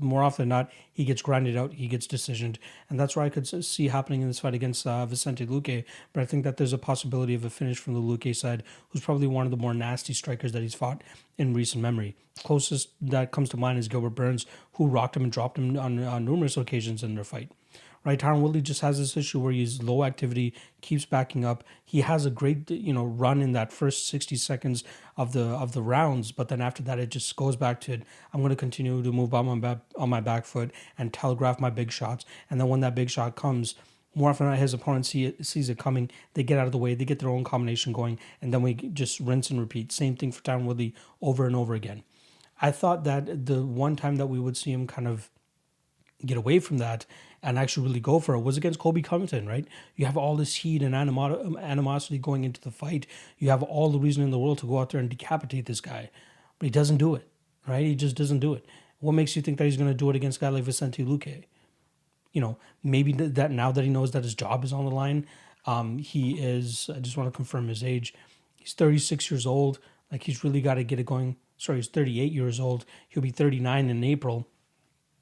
More 0.00 0.22
often 0.22 0.42
than 0.42 0.48
not, 0.48 0.70
he 0.92 1.04
gets 1.04 1.22
grinded 1.22 1.56
out, 1.56 1.74
he 1.74 1.88
gets 1.88 2.06
decisioned, 2.06 2.56
and 2.88 2.98
that's 2.98 3.16
where 3.16 3.24
I 3.24 3.28
could 3.28 3.46
see 3.46 3.88
happening 3.88 4.22
in 4.22 4.28
this 4.28 4.40
fight 4.40 4.54
against 4.54 4.86
uh, 4.86 5.06
Vicente 5.06 5.46
Luque. 5.46 5.84
But 6.12 6.22
I 6.22 6.26
think 6.26 6.44
that 6.44 6.56
there's 6.56 6.72
a 6.72 6.78
possibility 6.78 7.34
of 7.34 7.44
a 7.44 7.50
finish 7.50 7.78
from 7.78 7.94
the 7.94 8.00
Luque 8.00 8.34
side, 8.34 8.62
who's 8.90 9.02
probably 9.02 9.26
one 9.26 9.46
of 9.46 9.50
the 9.50 9.56
more 9.56 9.74
nasty 9.74 10.12
strikers 10.12 10.52
that 10.52 10.62
he's 10.62 10.74
fought 10.74 11.02
in 11.38 11.54
recent 11.54 11.82
memory. 11.82 12.16
Closest 12.44 12.90
that 13.00 13.30
comes 13.30 13.48
to 13.50 13.56
mind 13.56 13.78
is 13.78 13.88
Gilbert 13.88 14.10
Burns, 14.10 14.46
who 14.74 14.86
rocked 14.86 15.16
him 15.16 15.22
and 15.24 15.32
dropped 15.32 15.58
him 15.58 15.76
on, 15.78 16.02
on 16.02 16.24
numerous 16.24 16.56
occasions 16.56 17.02
in 17.02 17.14
their 17.14 17.24
fight 17.24 17.50
right? 18.04 18.18
Tyron 18.18 18.40
Woodley 18.40 18.60
just 18.60 18.80
has 18.80 18.98
this 18.98 19.16
issue 19.16 19.40
where 19.40 19.52
he's 19.52 19.82
low 19.82 20.04
activity, 20.04 20.54
keeps 20.80 21.04
backing 21.04 21.44
up. 21.44 21.64
He 21.84 22.00
has 22.00 22.26
a 22.26 22.30
great, 22.30 22.70
you 22.70 22.92
know, 22.92 23.04
run 23.04 23.40
in 23.40 23.52
that 23.52 23.72
first 23.72 24.08
60 24.08 24.36
seconds 24.36 24.84
of 25.16 25.32
the 25.32 25.44
of 25.44 25.72
the 25.72 25.82
rounds, 25.82 26.32
but 26.32 26.48
then 26.48 26.60
after 26.60 26.82
that, 26.84 26.98
it 26.98 27.10
just 27.10 27.34
goes 27.36 27.56
back 27.56 27.80
to 27.82 28.00
I'm 28.32 28.40
going 28.40 28.50
to 28.50 28.56
continue 28.56 29.02
to 29.02 29.12
move 29.12 29.34
on 29.34 29.46
my 29.46 29.58
back, 29.58 29.78
on 29.96 30.08
my 30.08 30.20
back 30.20 30.44
foot 30.44 30.70
and 30.98 31.12
telegraph 31.12 31.60
my 31.60 31.70
big 31.70 31.92
shots. 31.92 32.24
And 32.50 32.60
then 32.60 32.68
when 32.68 32.80
that 32.80 32.94
big 32.94 33.10
shot 33.10 33.36
comes, 33.36 33.74
more 34.14 34.30
often 34.30 34.46
than 34.46 34.54
not, 34.54 34.60
his 34.60 34.74
opponent 34.74 35.06
see 35.06 35.24
it, 35.24 35.46
sees 35.46 35.68
it 35.68 35.78
coming. 35.78 36.10
They 36.34 36.42
get 36.42 36.58
out 36.58 36.66
of 36.66 36.72
the 36.72 36.78
way. 36.78 36.94
They 36.94 37.04
get 37.04 37.18
their 37.18 37.30
own 37.30 37.44
combination 37.44 37.92
going, 37.92 38.18
and 38.40 38.52
then 38.52 38.62
we 38.62 38.74
just 38.74 39.20
rinse 39.20 39.50
and 39.50 39.60
repeat. 39.60 39.92
Same 39.92 40.16
thing 40.16 40.32
for 40.32 40.42
Tyron 40.42 40.64
Woodley 40.64 40.94
over 41.20 41.46
and 41.46 41.56
over 41.56 41.74
again. 41.74 42.02
I 42.60 42.70
thought 42.70 43.04
that 43.04 43.46
the 43.46 43.64
one 43.64 43.96
time 43.96 44.16
that 44.16 44.26
we 44.26 44.38
would 44.38 44.56
see 44.56 44.70
him 44.70 44.86
kind 44.86 45.08
of 45.08 45.30
get 46.24 46.36
away 46.36 46.58
from 46.58 46.78
that 46.78 47.06
and 47.42 47.58
actually 47.58 47.86
really 47.86 48.00
go 48.00 48.20
for 48.20 48.34
it 48.34 48.40
was 48.40 48.56
against 48.56 48.78
Colby 48.78 49.02
Covington, 49.02 49.46
right? 49.48 49.66
You 49.96 50.06
have 50.06 50.16
all 50.16 50.36
this 50.36 50.56
heat 50.56 50.82
and 50.82 50.94
animo- 50.94 51.56
animosity 51.58 52.18
going 52.18 52.44
into 52.44 52.60
the 52.60 52.70
fight. 52.70 53.06
You 53.38 53.50
have 53.50 53.62
all 53.62 53.90
the 53.90 53.98
reason 53.98 54.22
in 54.22 54.30
the 54.30 54.38
world 54.38 54.58
to 54.58 54.66
go 54.66 54.78
out 54.78 54.90
there 54.90 55.00
and 55.00 55.10
decapitate 55.10 55.66
this 55.66 55.80
guy, 55.80 56.10
but 56.58 56.66
he 56.66 56.70
doesn't 56.70 56.98
do 56.98 57.14
it, 57.14 57.26
right? 57.66 57.84
He 57.84 57.94
just 57.94 58.16
doesn't 58.16 58.38
do 58.38 58.54
it. 58.54 58.64
What 59.00 59.12
makes 59.12 59.34
you 59.34 59.42
think 59.42 59.58
that 59.58 59.64
he's 59.64 59.76
going 59.76 59.90
to 59.90 59.94
do 59.94 60.08
it 60.10 60.16
against 60.16 60.38
a 60.38 60.40
guy 60.42 60.48
like 60.50 60.62
Vicente 60.62 61.04
Luque? 61.04 61.44
You 62.32 62.40
know, 62.40 62.56
maybe 62.84 63.12
that 63.12 63.50
now 63.50 63.72
that 63.72 63.82
he 63.82 63.90
knows 63.90 64.12
that 64.12 64.22
his 64.22 64.34
job 64.34 64.62
is 64.64 64.72
on 64.72 64.84
the 64.84 64.90
line, 64.90 65.26
um, 65.66 65.98
he 65.98 66.38
is. 66.38 66.88
I 66.94 67.00
just 67.00 67.16
want 67.16 67.32
to 67.32 67.36
confirm 67.36 67.68
his 67.68 67.82
age. 67.82 68.14
He's 68.56 68.72
36 68.72 69.30
years 69.30 69.44
old. 69.44 69.80
Like 70.10 70.22
he's 70.22 70.44
really 70.44 70.60
got 70.60 70.74
to 70.74 70.84
get 70.84 71.00
it 71.00 71.06
going. 71.06 71.36
Sorry, 71.56 71.78
he's 71.78 71.88
38 71.88 72.32
years 72.32 72.60
old. 72.60 72.84
He'll 73.08 73.22
be 73.22 73.30
39 73.30 73.90
in 73.90 74.04
April. 74.04 74.46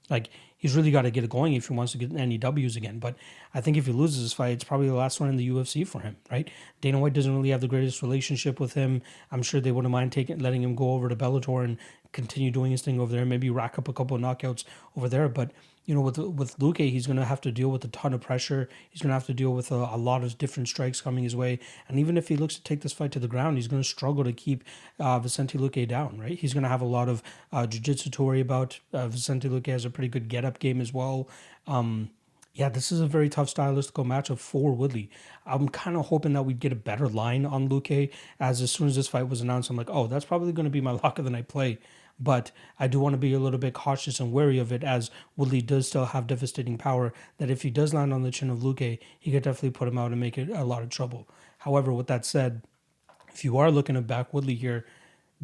Like 0.09 0.29
he's 0.61 0.77
really 0.77 0.93
got 0.93 1.03
to 1.03 1.11
get 1.11 1.25
it 1.25 1.31
going 1.31 1.55
if 1.55 1.67
he 1.67 1.75
wants 1.75 1.93
to 1.93 1.99
get 1.99 2.15
any 2.15 2.39
W's 2.39 2.77
again. 2.77 3.01
But 3.01 3.17
I 3.53 3.61
think 3.61 3.77
if 3.77 3.87
he 3.87 3.93
loses 3.93 4.23
this 4.23 4.33
fight, 4.33 4.53
it's 4.53 4.63
probably 4.63 4.87
the 4.87 4.95
last 4.95 5.19
one 5.19 5.29
in 5.29 5.37
the 5.37 5.49
UFC 5.49 5.85
for 5.85 6.01
him, 6.01 6.17
right? 6.31 6.49
Dana 6.81 7.01
White 7.01 7.15
doesn't 7.15 7.35
really 7.35 7.51
have 7.51 7.63
the 7.63 7.67
greatest 7.67 8.03
relationship 8.03 8.61
with 8.61 8.75
him. 8.75 9.03
I'm 9.33 9.43
sure 9.43 9.61
they 9.61 9.73
wouldn't 9.73 9.91
mind 9.91 10.13
taking 10.13 10.39
letting 10.39 10.63
him 10.63 10.77
go 10.77 10.93
over 10.93 11.09
to 11.09 11.17
Bellator 11.17 11.65
and 11.65 11.79
continue 12.13 12.51
doing 12.51 12.71
his 12.71 12.83
thing 12.83 13.01
over 13.01 13.11
there, 13.11 13.25
maybe 13.25 13.51
rack 13.51 13.79
up 13.79 13.89
a 13.89 13.93
couple 13.93 14.17
of 14.17 14.23
knockouts 14.23 14.65
over 14.97 15.09
there. 15.09 15.29
But 15.29 15.51
you 15.91 15.97
know, 15.97 16.03
with 16.03 16.19
with 16.19 16.57
Luque, 16.61 16.89
he's 16.89 17.09
going 17.09 17.17
to 17.17 17.25
have 17.25 17.41
to 17.41 17.51
deal 17.51 17.69
with 17.69 17.85
a 17.85 17.89
ton 17.89 18.15
of 18.15 18.21
pressure. 18.21 18.69
He's 18.89 19.03
going 19.03 19.09
to 19.09 19.15
have 19.15 19.27
to 19.27 19.35
deal 19.35 19.51
with 19.51 19.73
a, 19.73 19.75
a, 19.75 19.97
lot 19.97 20.23
of 20.23 20.39
different 20.39 20.69
strikes 20.69 21.01
coming 21.01 21.25
his 21.25 21.35
way. 21.35 21.59
And 21.89 21.99
even 21.99 22.17
if 22.17 22.29
he 22.29 22.37
looks 22.37 22.55
to 22.55 22.63
take 22.63 22.83
this 22.83 22.93
fight 22.93 23.11
to 23.11 23.19
the 23.19 23.27
ground, 23.27 23.57
he's 23.57 23.67
going 23.67 23.83
to 23.83 23.89
struggle 23.89 24.23
to 24.23 24.33
keep 24.33 24.63
uh, 25.01 25.19
Vicente 25.19 25.59
Luque 25.59 25.89
down, 25.89 26.17
right? 26.21 26.39
He's 26.39 26.55
going 26.55 26.63
to 26.63 26.69
have 26.69 26.81
a 26.81 26.85
lot 26.85 27.09
of 27.09 27.25
uh, 27.53 27.67
jiu-jitsu 27.67 28.09
to 28.09 28.23
worry 28.23 28.39
about. 28.39 28.79
Uh, 28.93 29.09
Vicente 29.09 29.49
Luque 29.49 29.67
has 29.67 29.85
a 29.85 29.91
pretty 29.91 30.07
good 30.07 30.29
get-up 30.29 30.61
game 30.61 30.81
as 30.81 30.95
well. 30.95 31.29
Um, 31.67 32.11
yeah, 32.55 32.69
this 32.69 32.93
is 32.93 33.01
a 33.01 33.09
very 33.09 33.29
tough 33.29 33.53
stylistical 33.53 34.07
matchup 34.07 34.39
for 34.39 34.73
Woodley. 34.73 35.11
I'm 35.45 35.69
kind 35.69 35.97
of 35.97 36.07
hoping 36.07 36.35
that 36.35 36.45
we'd 36.45 36.61
get 36.61 36.71
a 36.71 36.77
better 36.77 37.09
line 37.09 37.45
on 37.45 37.69
Luque. 37.69 38.13
As 38.39 38.63
as 38.63 38.71
soon 38.71 38.87
as 38.87 38.95
this 38.95 39.09
fight 39.09 39.29
was 39.29 39.41
announced, 39.41 39.71
I'm 39.71 39.77
like, 39.77 39.91
oh, 39.91 40.07
that's 40.07 40.25
probably 40.25 40.53
going 40.53 40.67
to 40.67 40.71
be 40.71 40.81
my 40.81 40.93
lock 41.03 41.19
of 41.19 41.25
the 41.25 41.33
night 41.33 41.49
play 41.49 41.81
but 42.21 42.51
I 42.79 42.87
do 42.87 43.01
want 43.01 43.15
to 43.15 43.19
be 43.19 43.33
a 43.33 43.39
little 43.39 43.59
bit 43.59 43.75
cautious 43.75 44.21
and 44.21 44.33
wary 44.33 44.59
of 44.59 44.73
it 44.73 44.85
as 44.85 45.11
Woodley 45.37 45.63
does 45.63 45.89
still 45.89 46.07
have 46.07 46.27
devastating 46.27 46.77
power 46.77 47.13
that 47.39 47.51
if 47.51 47.63
he 47.63 47.71
does 47.71 47.95
land 47.95 48.13
on 48.13 48.23
the 48.23 48.31
chin 48.31 48.51
of 48.51 48.59
Luque, 48.59 48.99
he 49.19 49.33
could 49.33 49.43
definitely 49.43 49.71
put 49.71 49.89
him 49.89 49.99
out 49.99 50.13
and 50.13 50.21
make 50.21 50.37
it 50.37 50.51
a 50.51 50.65
lot 50.65 50.83
of 50.83 50.91
trouble. 50.91 51.27
However, 51.59 51.93
with 51.93 52.07
that 52.09 52.27
said, 52.27 52.63
if 53.33 53.45
you 53.45 53.57
are 53.57 53.71
looking 53.71 53.95
to 53.95 54.03
back 54.03 54.35
Woodley 54.35 54.55
here, 54.55 54.87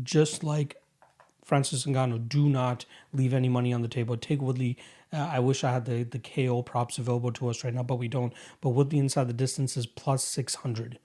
just 0.02 0.44
like 0.44 0.76
Francis 1.44 1.86
Ngannou, 1.86 2.28
do 2.28 2.48
not 2.48 2.84
leave 3.12 3.32
any 3.32 3.48
money 3.48 3.72
on 3.72 3.82
the 3.82 3.88
table. 3.88 4.16
Take 4.16 4.42
Woodley. 4.42 4.76
Uh, 5.12 5.28
I 5.32 5.38
wish 5.38 5.64
I 5.64 5.72
had 5.72 5.84
the, 5.84 6.02
the 6.02 6.18
KO 6.18 6.62
props 6.62 6.98
available 6.98 7.32
to 7.32 7.48
us 7.48 7.64
right 7.64 7.72
now, 7.72 7.84
but 7.84 7.96
we 7.96 8.08
don't. 8.08 8.32
But 8.60 8.70
Woodley 8.70 8.98
inside 8.98 9.28
the 9.28 9.32
distance 9.32 9.76
is 9.76 9.86
plus 9.86 10.24
600 10.24 10.98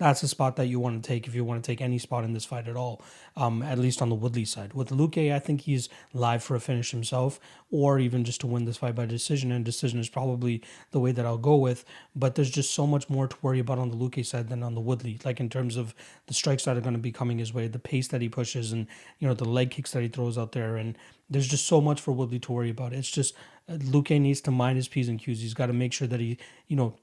that's 0.00 0.22
a 0.22 0.28
spot 0.28 0.56
that 0.56 0.64
you 0.64 0.80
want 0.80 1.00
to 1.02 1.06
take 1.06 1.26
if 1.26 1.34
you 1.34 1.44
want 1.44 1.62
to 1.62 1.66
take 1.66 1.82
any 1.82 1.98
spot 1.98 2.24
in 2.24 2.32
this 2.32 2.46
fight 2.46 2.66
at 2.66 2.74
all, 2.74 3.02
um, 3.36 3.62
at 3.62 3.78
least 3.78 4.00
on 4.00 4.08
the 4.08 4.14
Woodley 4.14 4.46
side. 4.46 4.72
With 4.72 4.88
Luque, 4.88 5.30
I 5.30 5.38
think 5.38 5.60
he's 5.60 5.90
live 6.14 6.42
for 6.42 6.54
a 6.56 6.60
finish 6.60 6.90
himself, 6.90 7.38
or 7.70 7.98
even 7.98 8.24
just 8.24 8.40
to 8.40 8.46
win 8.46 8.64
this 8.64 8.78
fight 8.78 8.94
by 8.94 9.04
decision. 9.04 9.52
And 9.52 9.62
decision 9.62 10.00
is 10.00 10.08
probably 10.08 10.62
the 10.90 11.00
way 11.00 11.12
that 11.12 11.26
I'll 11.26 11.36
go 11.36 11.54
with. 11.54 11.84
But 12.16 12.34
there's 12.34 12.50
just 12.50 12.72
so 12.72 12.86
much 12.86 13.10
more 13.10 13.28
to 13.28 13.36
worry 13.42 13.58
about 13.58 13.78
on 13.78 13.90
the 13.90 13.96
Luque 13.96 14.24
side 14.24 14.48
than 14.48 14.62
on 14.62 14.74
the 14.74 14.80
Woodley, 14.80 15.20
like 15.22 15.38
in 15.38 15.50
terms 15.50 15.76
of 15.76 15.94
the 16.28 16.34
strikes 16.34 16.64
that 16.64 16.78
are 16.78 16.80
going 16.80 16.94
to 16.94 16.98
be 16.98 17.12
coming 17.12 17.38
his 17.38 17.52
way, 17.52 17.68
the 17.68 17.78
pace 17.78 18.08
that 18.08 18.22
he 18.22 18.30
pushes, 18.30 18.72
and 18.72 18.86
you 19.18 19.28
know 19.28 19.34
the 19.34 19.44
leg 19.44 19.70
kicks 19.70 19.92
that 19.92 20.00
he 20.02 20.08
throws 20.08 20.38
out 20.38 20.52
there, 20.52 20.78
and 20.78 20.96
there's 21.28 21.46
just 21.46 21.66
so 21.66 21.82
much 21.82 22.00
for 22.00 22.12
Woodley 22.12 22.38
to 22.38 22.52
worry 22.52 22.70
about. 22.70 22.94
It's 22.94 23.10
just 23.10 23.34
Luque 23.70 24.20
needs 24.20 24.40
to 24.42 24.50
mind 24.50 24.76
his 24.76 24.88
p's 24.88 25.08
and 25.08 25.18
q's. 25.18 25.40
He's 25.40 25.54
got 25.54 25.66
to 25.66 25.72
make 25.72 25.92
sure 25.92 26.08
that 26.08 26.20
he, 26.20 26.38
you 26.66 26.76
know, 26.76 26.94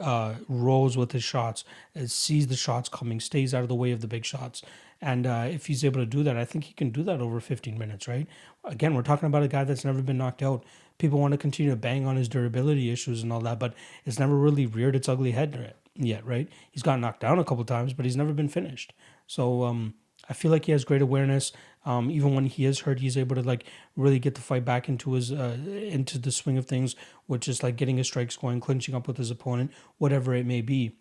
uh, 0.00 0.34
rolls 0.48 0.96
with 0.96 1.12
his 1.12 1.24
shots, 1.24 1.64
uh, 1.94 2.06
sees 2.06 2.46
the 2.46 2.56
shots 2.56 2.88
coming, 2.88 3.20
stays 3.20 3.54
out 3.54 3.62
of 3.62 3.68
the 3.68 3.74
way 3.74 3.92
of 3.92 4.00
the 4.00 4.06
big 4.06 4.24
shots. 4.24 4.62
And 5.00 5.26
uh, 5.26 5.46
if 5.50 5.66
he's 5.66 5.84
able 5.84 6.00
to 6.00 6.06
do 6.06 6.22
that, 6.22 6.36
I 6.36 6.44
think 6.44 6.64
he 6.64 6.72
can 6.72 6.90
do 6.90 7.02
that 7.02 7.20
over 7.20 7.38
15 7.40 7.78
minutes, 7.78 8.08
right? 8.08 8.26
Again, 8.64 8.94
we're 8.94 9.02
talking 9.02 9.26
about 9.26 9.42
a 9.42 9.48
guy 9.48 9.64
that's 9.64 9.84
never 9.84 10.00
been 10.00 10.18
knocked 10.18 10.42
out. 10.42 10.64
People 10.98 11.18
want 11.18 11.32
to 11.32 11.38
continue 11.38 11.70
to 11.70 11.76
bang 11.76 12.06
on 12.06 12.16
his 12.16 12.28
durability 12.28 12.90
issues 12.90 13.22
and 13.22 13.32
all 13.32 13.40
that, 13.40 13.58
but 13.58 13.74
it's 14.06 14.18
never 14.18 14.34
really 14.34 14.64
reared 14.64 14.96
its 14.96 15.08
ugly 15.08 15.32
head 15.32 15.74
yet, 15.94 16.24
right? 16.24 16.48
He's 16.70 16.82
got 16.82 16.98
knocked 16.98 17.20
down 17.20 17.38
a 17.38 17.44
couple 17.44 17.64
times, 17.64 17.92
but 17.92 18.06
he's 18.06 18.16
never 18.16 18.32
been 18.32 18.48
finished. 18.48 18.94
So 19.26 19.64
um, 19.64 19.94
I 20.28 20.32
feel 20.32 20.50
like 20.50 20.64
he 20.64 20.72
has 20.72 20.84
great 20.84 21.02
awareness. 21.02 21.52
Um, 21.86 22.10
even 22.10 22.34
when 22.34 22.46
he 22.46 22.64
is 22.64 22.80
hurt, 22.80 22.98
he's 22.98 23.16
able 23.16 23.36
to 23.36 23.42
like 23.42 23.64
really 23.96 24.18
get 24.18 24.34
the 24.34 24.40
fight 24.40 24.64
back 24.64 24.88
into 24.88 25.12
his 25.12 25.30
uh, 25.30 25.56
into 25.66 26.18
the 26.18 26.32
swing 26.32 26.58
of 26.58 26.66
things, 26.66 26.96
which 27.26 27.46
is 27.46 27.62
like 27.62 27.76
getting 27.76 27.96
his 27.96 28.08
strikes 28.08 28.36
going, 28.36 28.60
clinching 28.60 28.94
up 28.94 29.06
with 29.06 29.16
his 29.16 29.30
opponent, 29.30 29.70
whatever 29.98 30.34
it 30.34 30.44
may 30.44 30.60
be. 30.60 30.96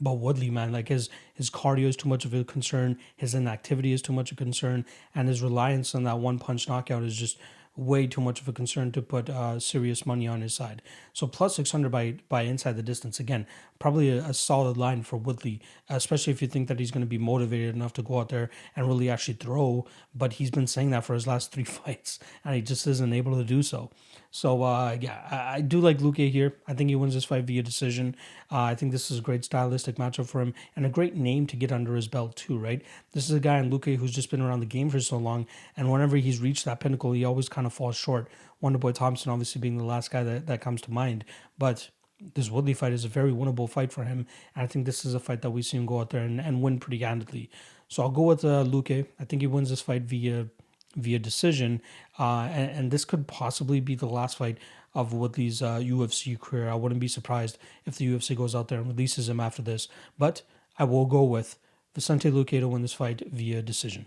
But 0.00 0.14
Woodley, 0.14 0.50
man, 0.50 0.72
like 0.72 0.88
his 0.88 1.10
his 1.34 1.50
cardio 1.50 1.86
is 1.86 1.96
too 1.96 2.08
much 2.08 2.24
of 2.24 2.32
a 2.32 2.44
concern, 2.44 2.98
his 3.14 3.34
inactivity 3.34 3.92
is 3.92 4.00
too 4.02 4.14
much 4.14 4.32
of 4.32 4.38
a 4.38 4.44
concern, 4.44 4.86
and 5.14 5.28
his 5.28 5.42
reliance 5.42 5.94
on 5.94 6.04
that 6.04 6.18
one 6.18 6.38
punch 6.38 6.66
knockout 6.66 7.02
is 7.02 7.16
just 7.16 7.38
way 7.76 8.06
too 8.06 8.20
much 8.20 8.40
of 8.40 8.48
a 8.48 8.52
concern 8.52 8.90
to 8.92 9.02
put 9.02 9.28
uh, 9.28 9.60
serious 9.60 10.06
money 10.06 10.26
on 10.26 10.40
his 10.40 10.54
side. 10.54 10.82
So 11.12 11.26
plus 11.26 11.56
600 11.56 11.90
by 11.90 12.16
by 12.28 12.42
inside 12.42 12.76
the 12.76 12.82
distance 12.82 13.20
again, 13.20 13.46
probably 13.78 14.08
a, 14.10 14.24
a 14.24 14.34
solid 14.34 14.76
line 14.76 15.02
for 15.02 15.16
Woodley, 15.16 15.60
especially 15.88 16.32
if 16.32 16.42
you 16.42 16.48
think 16.48 16.68
that 16.68 16.80
he's 16.80 16.90
going 16.90 17.04
to 17.04 17.06
be 17.06 17.18
motivated 17.18 17.74
enough 17.74 17.92
to 17.94 18.02
go 18.02 18.20
out 18.20 18.30
there 18.30 18.50
and 18.74 18.86
really 18.86 19.10
actually 19.10 19.34
throw. 19.34 19.86
But 20.14 20.34
he's 20.34 20.50
been 20.50 20.66
saying 20.66 20.90
that 20.90 21.04
for 21.04 21.14
his 21.14 21.26
last 21.26 21.52
three 21.52 21.64
fights, 21.78 22.18
and 22.44 22.54
he 22.54 22.62
just 22.62 22.86
isn't 22.86 23.12
able 23.12 23.36
to 23.36 23.44
do 23.44 23.62
so. 23.62 23.90
So 24.30 24.62
uh, 24.62 24.96
yeah, 25.00 25.26
I, 25.30 25.56
I, 25.56 25.60
do 25.60 25.80
like 25.80 25.98
Luque 25.98 26.30
here. 26.30 26.56
I 26.66 26.74
think 26.74 26.90
he 26.90 26.96
wins 26.96 27.14
this 27.14 27.24
fight 27.24 27.44
via 27.44 27.62
decision. 27.62 28.16
Uh, 28.50 28.60
I 28.60 28.74
think 28.74 28.92
this 28.92 29.10
is 29.10 29.18
a 29.18 29.22
great 29.22 29.44
stylistic 29.44 29.96
matchup 29.96 30.26
for 30.26 30.40
him 30.40 30.54
and 30.74 30.84
a 30.84 30.88
great 30.88 31.14
name 31.16 31.46
to 31.46 31.56
get 31.56 31.72
under 31.72 31.94
his 31.94 32.08
belt 32.08 32.36
too. 32.36 32.58
Right, 32.58 32.82
this 33.12 33.28
is 33.28 33.36
a 33.36 33.40
guy 33.40 33.58
in 33.58 33.70
Luque 33.70 33.96
who's 33.96 34.12
just 34.12 34.30
been 34.30 34.40
around 34.42 34.60
the 34.60 34.66
game 34.66 34.90
for 34.90 35.00
so 35.00 35.16
long, 35.16 35.46
and 35.76 35.90
whenever 35.90 36.16
he's 36.16 36.40
reached 36.40 36.64
that 36.64 36.80
pinnacle, 36.80 37.12
he 37.12 37.24
always 37.24 37.48
kind 37.48 37.66
of 37.66 37.72
falls 37.72 37.96
short. 37.96 38.28
Wonderboy 38.62 38.94
Thompson 38.94 39.30
obviously 39.30 39.60
being 39.60 39.78
the 39.78 39.84
last 39.84 40.10
guy 40.10 40.22
that, 40.22 40.46
that 40.46 40.60
comes 40.60 40.80
to 40.82 40.90
mind, 40.90 41.24
but 41.58 41.90
this 42.34 42.50
Woodley 42.50 42.74
fight 42.74 42.92
is 42.92 43.04
a 43.04 43.08
very 43.08 43.32
winnable 43.32 43.68
fight 43.68 43.92
for 43.92 44.04
him. 44.04 44.26
And 44.54 44.64
I 44.64 44.66
think 44.66 44.86
this 44.86 45.04
is 45.04 45.14
a 45.14 45.20
fight 45.20 45.42
that 45.42 45.50
we 45.50 45.62
see 45.62 45.76
him 45.76 45.86
go 45.86 46.00
out 46.00 46.10
there 46.10 46.22
and, 46.22 46.40
and 46.40 46.62
win 46.62 46.78
pretty 46.78 46.98
handedly. 46.98 47.50
So 47.88 48.02
I'll 48.02 48.10
go 48.10 48.22
with 48.22 48.44
uh, 48.44 48.64
Luque. 48.64 49.06
I 49.20 49.24
think 49.24 49.42
he 49.42 49.46
wins 49.46 49.70
this 49.70 49.80
fight 49.80 50.02
via 50.02 50.48
via 50.96 51.18
decision, 51.18 51.80
uh, 52.18 52.48
and, 52.50 52.70
and, 52.70 52.90
this 52.90 53.04
could 53.04 53.26
possibly 53.26 53.80
be 53.80 53.94
the 53.94 54.06
last 54.06 54.38
fight 54.38 54.58
of 54.94 55.12
Woodley's 55.12 55.60
uh, 55.62 55.76
UFC 55.76 56.38
career. 56.40 56.70
I 56.70 56.74
wouldn't 56.74 57.00
be 57.00 57.08
surprised 57.08 57.58
if 57.84 57.96
the 57.96 58.06
UFC 58.08 58.34
goes 58.34 58.54
out 58.54 58.68
there 58.68 58.78
and 58.78 58.88
releases 58.88 59.28
him 59.28 59.38
after 59.38 59.62
this, 59.62 59.88
but 60.18 60.42
I 60.78 60.84
will 60.84 61.04
go 61.04 61.22
with 61.22 61.58
Vicente 61.94 62.30
Luque 62.30 62.58
to 62.60 62.68
win 62.68 62.82
this 62.82 62.94
fight 62.94 63.22
via 63.30 63.62
decision. 63.62 64.06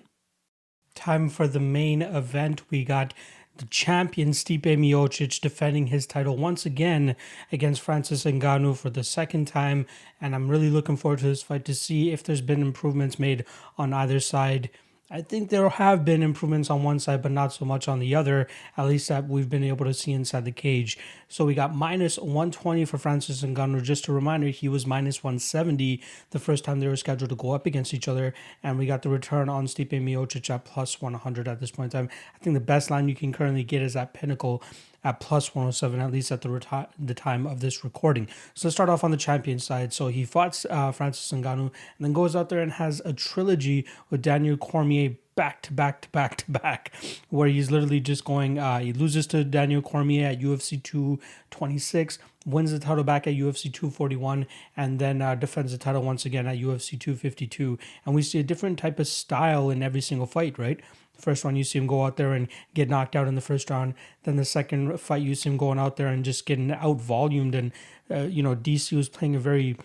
Time 0.95 1.29
for 1.29 1.47
the 1.47 1.59
main 1.59 2.01
event. 2.01 2.63
We 2.69 2.83
got 2.83 3.13
the 3.59 3.65
champion 3.65 4.29
Stipe 4.31 4.61
Miocic 4.61 5.41
defending 5.41 5.87
his 5.87 6.07
title 6.07 6.37
once 6.37 6.65
again 6.65 7.15
against 7.51 7.81
Francis 7.81 8.23
Ngannou 8.23 8.77
for 8.77 8.89
the 8.89 9.03
second 9.03 9.47
time, 9.47 9.85
and 10.21 10.33
I'm 10.33 10.47
really 10.47 10.69
looking 10.69 10.97
forward 10.97 11.19
to 11.19 11.25
this 11.25 11.43
fight 11.43 11.65
to 11.65 11.75
see 11.75 12.11
if 12.11 12.23
there's 12.23 12.41
been 12.41 12.61
improvements 12.61 13.19
made 13.19 13.45
on 13.77 13.93
either 13.93 14.19
side. 14.19 14.69
I 15.11 15.21
think 15.23 15.49
there 15.49 15.67
have 15.67 16.05
been 16.05 16.21
improvements 16.21 16.69
on 16.69 16.83
one 16.83 16.99
side, 16.99 17.23
but 17.23 17.31
not 17.31 17.51
so 17.51 17.65
much 17.65 17.87
on 17.87 17.97
the 17.97 18.13
other, 18.13 18.47
at 18.77 18.85
least 18.85 19.09
that 19.09 19.27
we've 19.27 19.49
been 19.49 19.63
able 19.63 19.85
to 19.85 19.93
see 19.93 20.11
inside 20.11 20.45
the 20.45 20.51
cage. 20.51 20.99
So 21.27 21.45
we 21.45 21.55
got 21.55 21.73
minus 21.73 22.19
120 22.19 22.85
for 22.85 22.99
Francis 22.99 23.41
Ngannou. 23.41 23.81
Just 23.81 24.07
a 24.07 24.13
reminder, 24.13 24.49
he 24.49 24.69
was 24.69 24.85
minus 24.85 25.23
170 25.23 25.99
the 26.29 26.37
first 26.37 26.63
time 26.63 26.79
they 26.79 26.87
were 26.87 26.95
scheduled 26.95 27.31
to 27.31 27.35
go 27.35 27.53
up 27.53 27.65
against 27.65 27.91
each 27.91 28.07
other. 28.07 28.35
And 28.61 28.77
we 28.77 28.85
got 28.85 29.01
the 29.01 29.09
return 29.09 29.49
on 29.49 29.65
Stipe 29.65 29.89
Miocic 29.89 30.47
at 30.51 30.63
plus 30.63 31.01
100 31.01 31.47
at 31.47 31.59
this 31.59 31.71
point 31.71 31.91
in 31.95 32.01
time. 32.01 32.09
I 32.35 32.43
think 32.43 32.53
the 32.53 32.59
best 32.59 32.91
line 32.91 33.09
you 33.09 33.15
can 33.15 33.33
currently 33.33 33.63
get 33.63 33.81
is 33.81 33.95
at 33.95 34.13
Pinnacle 34.13 34.61
at 35.03 35.19
plus 35.19 35.55
107, 35.55 35.99
at 35.99 36.11
least 36.11 36.31
at 36.31 36.41
the 36.41 36.49
reti- 36.49 36.87
the 36.97 37.13
time 37.13 37.47
of 37.47 37.59
this 37.59 37.83
recording. 37.83 38.27
So 38.53 38.67
let's 38.67 38.75
start 38.75 38.89
off 38.89 39.03
on 39.03 39.11
the 39.11 39.17
champion 39.17 39.59
side. 39.59 39.93
So 39.93 40.07
he 40.07 40.25
fought 40.25 40.65
uh, 40.69 40.91
Francis 40.91 41.31
Ngannou 41.31 41.59
and 41.67 41.71
then 41.99 42.13
goes 42.13 42.35
out 42.35 42.49
there 42.49 42.59
and 42.59 42.73
has 42.73 43.01
a 43.05 43.13
trilogy 43.13 43.85
with 44.09 44.21
Daniel 44.21 44.57
Cormier 44.57 45.15
back 45.39 45.61
to 45.61 45.71
back 45.71 46.01
to 46.01 46.09
back 46.09 46.35
to 46.35 46.51
back, 46.51 46.91
where 47.29 47.47
he's 47.47 47.71
literally 47.71 48.01
just 48.01 48.25
going, 48.25 48.59
uh, 48.59 48.79
he 48.79 48.91
loses 48.91 49.25
to 49.27 49.45
Daniel 49.45 49.81
Cormier 49.81 50.27
at 50.27 50.41
UFC 50.41 50.83
226, 50.83 52.19
wins 52.45 52.73
the 52.73 52.79
title 52.79 53.05
back 53.05 53.25
at 53.25 53.35
UFC 53.35 53.71
241, 53.71 54.45
and 54.75 54.99
then 54.99 55.21
uh, 55.21 55.35
defends 55.35 55.71
the 55.71 55.77
title 55.77 56.01
once 56.01 56.25
again 56.25 56.45
at 56.45 56.57
UFC 56.57 56.99
252. 56.99 57.79
And 58.05 58.13
we 58.13 58.21
see 58.21 58.39
a 58.39 58.43
different 58.43 58.79
type 58.79 58.99
of 58.99 59.07
style 59.07 59.69
in 59.69 59.81
every 59.81 60.01
single 60.01 60.27
fight, 60.27 60.59
right? 60.59 60.81
First 61.19 61.45
one, 61.45 61.55
you 61.55 61.63
see 61.63 61.79
him 61.79 61.87
go 61.87 62.05
out 62.05 62.17
there 62.17 62.33
and 62.33 62.47
get 62.73 62.89
knocked 62.89 63.15
out 63.15 63.27
in 63.27 63.35
the 63.35 63.41
first 63.41 63.69
round. 63.69 63.93
Then 64.23 64.35
the 64.35 64.45
second 64.45 64.99
fight, 64.99 65.21
you 65.21 65.35
see 65.35 65.49
him 65.49 65.57
going 65.57 65.79
out 65.79 65.97
there 65.97 66.07
and 66.07 66.23
just 66.23 66.45
getting 66.45 66.71
out 66.71 67.01
volumed. 67.01 67.55
And, 67.55 67.71
uh, 68.09 68.23
you 68.23 68.43
know, 68.43 68.55
DC 68.55 68.95
was 68.95 69.09
playing 69.09 69.35
a 69.35 69.39
very 69.39 69.77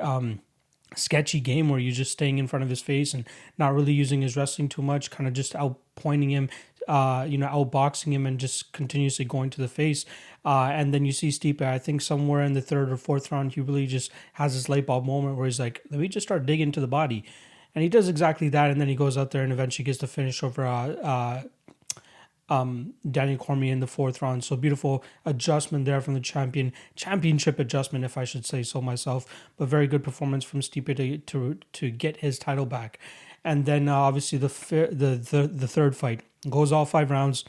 um, 0.00 0.40
sketchy 0.96 1.40
game 1.40 1.68
where 1.68 1.78
you're 1.78 1.92
just 1.92 2.12
staying 2.12 2.38
in 2.38 2.46
front 2.46 2.62
of 2.62 2.68
his 2.68 2.80
face 2.80 3.14
and 3.14 3.24
not 3.58 3.74
really 3.74 3.92
using 3.92 4.22
his 4.22 4.36
wrestling 4.36 4.68
too 4.68 4.82
much, 4.82 5.10
kind 5.10 5.28
of 5.28 5.34
just 5.34 5.54
out 5.54 5.78
pointing 5.94 6.30
him, 6.30 6.48
uh, 6.88 7.24
you 7.28 7.38
know, 7.38 7.46
outboxing 7.46 8.12
him 8.12 8.26
and 8.26 8.40
just 8.40 8.72
continuously 8.72 9.24
going 9.24 9.50
to 9.50 9.60
the 9.60 9.68
face. 9.68 10.04
Uh, 10.44 10.70
and 10.72 10.92
then 10.92 11.04
you 11.04 11.12
see 11.12 11.28
Stipe, 11.28 11.60
I 11.62 11.78
think 11.78 12.00
somewhere 12.00 12.42
in 12.42 12.54
the 12.54 12.62
third 12.62 12.90
or 12.90 12.96
fourth 12.96 13.30
round, 13.30 13.52
he 13.52 13.60
really 13.60 13.86
just 13.86 14.10
has 14.34 14.54
this 14.54 14.68
light 14.68 14.86
bulb 14.86 15.04
moment 15.04 15.36
where 15.36 15.46
he's 15.46 15.60
like, 15.60 15.82
let 15.90 16.00
me 16.00 16.08
just 16.08 16.26
start 16.26 16.46
digging 16.46 16.72
to 16.72 16.80
the 16.80 16.88
body 16.88 17.24
and 17.74 17.82
he 17.82 17.88
does 17.88 18.08
exactly 18.08 18.48
that, 18.50 18.70
and 18.70 18.80
then 18.80 18.88
he 18.88 18.94
goes 18.94 19.16
out 19.16 19.30
there 19.30 19.42
and 19.42 19.52
eventually 19.52 19.84
gets 19.84 19.98
the 19.98 20.06
finish 20.06 20.42
over 20.42 20.66
uh, 20.66 20.88
uh, 20.88 21.42
um, 22.48 22.94
Daniel 23.08 23.38
Cormier 23.38 23.72
in 23.72 23.80
the 23.80 23.86
fourth 23.86 24.20
round. 24.20 24.42
So 24.44 24.56
beautiful 24.56 25.04
adjustment 25.24 25.84
there 25.84 26.00
from 26.00 26.14
the 26.14 26.20
champion, 26.20 26.72
championship 26.96 27.58
adjustment, 27.58 28.04
if 28.04 28.18
I 28.18 28.24
should 28.24 28.44
say 28.44 28.62
so 28.62 28.80
myself. 28.80 29.24
But 29.56 29.68
very 29.68 29.86
good 29.86 30.02
performance 30.02 30.44
from 30.44 30.60
Stipe 30.60 30.96
to 30.96 31.18
to, 31.18 31.58
to 31.72 31.90
get 31.90 32.18
his 32.18 32.38
title 32.38 32.66
back, 32.66 32.98
and 33.44 33.66
then 33.66 33.88
uh, 33.88 33.94
obviously 33.94 34.38
the, 34.38 34.48
the 34.48 35.16
the 35.16 35.46
the 35.46 35.68
third 35.68 35.96
fight 35.96 36.22
goes 36.48 36.72
all 36.72 36.86
five 36.86 37.10
rounds. 37.10 37.44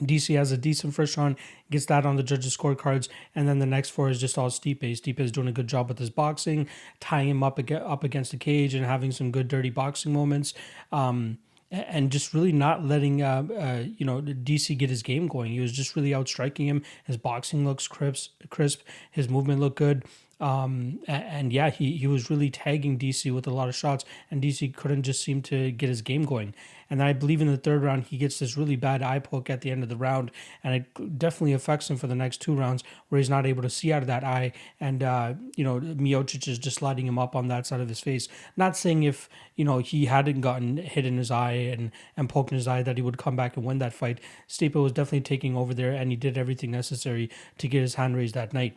DC 0.00 0.36
has 0.36 0.52
a 0.52 0.56
decent 0.56 0.94
first 0.94 1.16
round, 1.16 1.36
gets 1.70 1.86
that 1.86 2.06
on 2.06 2.16
the 2.16 2.22
judges' 2.22 2.56
scorecards, 2.56 3.08
and 3.34 3.48
then 3.48 3.58
the 3.58 3.66
next 3.66 3.90
four 3.90 4.08
is 4.08 4.20
just 4.20 4.38
all 4.38 4.50
Stipe. 4.50 4.80
Stipe 4.80 5.20
is 5.20 5.32
doing 5.32 5.48
a 5.48 5.52
good 5.52 5.66
job 5.66 5.88
with 5.88 5.98
his 5.98 6.10
boxing, 6.10 6.68
tying 7.00 7.28
him 7.28 7.42
up 7.42 7.58
up 7.72 8.04
against 8.04 8.30
the 8.30 8.36
cage 8.36 8.74
and 8.74 8.84
having 8.84 9.10
some 9.10 9.30
good 9.30 9.48
dirty 9.48 9.70
boxing 9.70 10.12
moments. 10.12 10.54
Um, 10.92 11.38
and 11.70 12.10
just 12.10 12.32
really 12.32 12.52
not 12.52 12.84
letting 12.84 13.22
uh, 13.22 13.46
uh, 13.58 13.84
you 13.96 14.06
know 14.06 14.22
DC 14.22 14.76
get 14.78 14.90
his 14.90 15.02
game 15.02 15.26
going. 15.26 15.52
He 15.52 15.60
was 15.60 15.72
just 15.72 15.96
really 15.96 16.14
outstriking 16.14 16.66
him. 16.66 16.82
His 17.04 17.16
boxing 17.16 17.64
looks 17.64 17.86
crisp, 17.86 18.42
crisp. 18.48 18.80
His 19.10 19.28
movement 19.28 19.60
looked 19.60 19.76
good. 19.76 20.04
Um, 20.40 21.00
and, 21.08 21.24
and, 21.24 21.52
yeah, 21.52 21.70
he, 21.70 21.96
he 21.96 22.06
was 22.06 22.30
really 22.30 22.48
tagging 22.48 22.96
DC 22.96 23.34
with 23.34 23.46
a 23.46 23.50
lot 23.50 23.68
of 23.68 23.74
shots, 23.74 24.04
and 24.30 24.40
DC 24.40 24.74
couldn't 24.74 25.02
just 25.02 25.22
seem 25.22 25.42
to 25.42 25.72
get 25.72 25.88
his 25.88 26.00
game 26.00 26.24
going. 26.24 26.54
And 26.90 27.02
I 27.02 27.12
believe 27.12 27.40
in 27.40 27.48
the 27.48 27.56
third 27.56 27.82
round, 27.82 28.04
he 28.04 28.16
gets 28.16 28.38
this 28.38 28.56
really 28.56 28.76
bad 28.76 29.02
eye 29.02 29.18
poke 29.18 29.50
at 29.50 29.60
the 29.60 29.70
end 29.70 29.82
of 29.82 29.88
the 29.88 29.96
round, 29.96 30.30
and 30.64 30.74
it 30.74 31.18
definitely 31.18 31.52
affects 31.52 31.90
him 31.90 31.96
for 31.96 32.06
the 32.06 32.14
next 32.14 32.40
two 32.40 32.54
rounds 32.54 32.84
where 33.08 33.18
he's 33.18 33.28
not 33.28 33.46
able 33.46 33.62
to 33.62 33.70
see 33.70 33.92
out 33.92 34.02
of 34.02 34.06
that 34.06 34.24
eye. 34.24 34.52
And, 34.80 35.02
uh, 35.02 35.34
you 35.56 35.64
know, 35.64 35.80
Miocic 35.80 36.48
is 36.48 36.58
just 36.58 36.80
lighting 36.82 37.06
him 37.06 37.18
up 37.18 37.36
on 37.36 37.48
that 37.48 37.66
side 37.66 37.80
of 37.80 37.88
his 37.88 38.00
face. 38.00 38.28
Not 38.56 38.76
saying 38.76 39.02
if, 39.02 39.28
you 39.56 39.64
know, 39.64 39.78
he 39.78 40.06
hadn't 40.06 40.40
gotten 40.40 40.78
hit 40.78 41.04
in 41.04 41.18
his 41.18 41.30
eye 41.30 41.52
and, 41.52 41.90
and 42.16 42.28
poked 42.28 42.52
in 42.52 42.56
his 42.56 42.68
eye 42.68 42.82
that 42.82 42.96
he 42.96 43.02
would 43.02 43.18
come 43.18 43.36
back 43.36 43.56
and 43.56 43.66
win 43.66 43.78
that 43.78 43.92
fight. 43.92 44.20
Stipe 44.48 44.74
was 44.74 44.92
definitely 44.92 45.20
taking 45.20 45.56
over 45.56 45.74
there, 45.74 45.92
and 45.92 46.10
he 46.10 46.16
did 46.16 46.38
everything 46.38 46.70
necessary 46.70 47.28
to 47.58 47.68
get 47.68 47.82
his 47.82 47.96
hand 47.96 48.16
raised 48.16 48.34
that 48.34 48.54
night. 48.54 48.76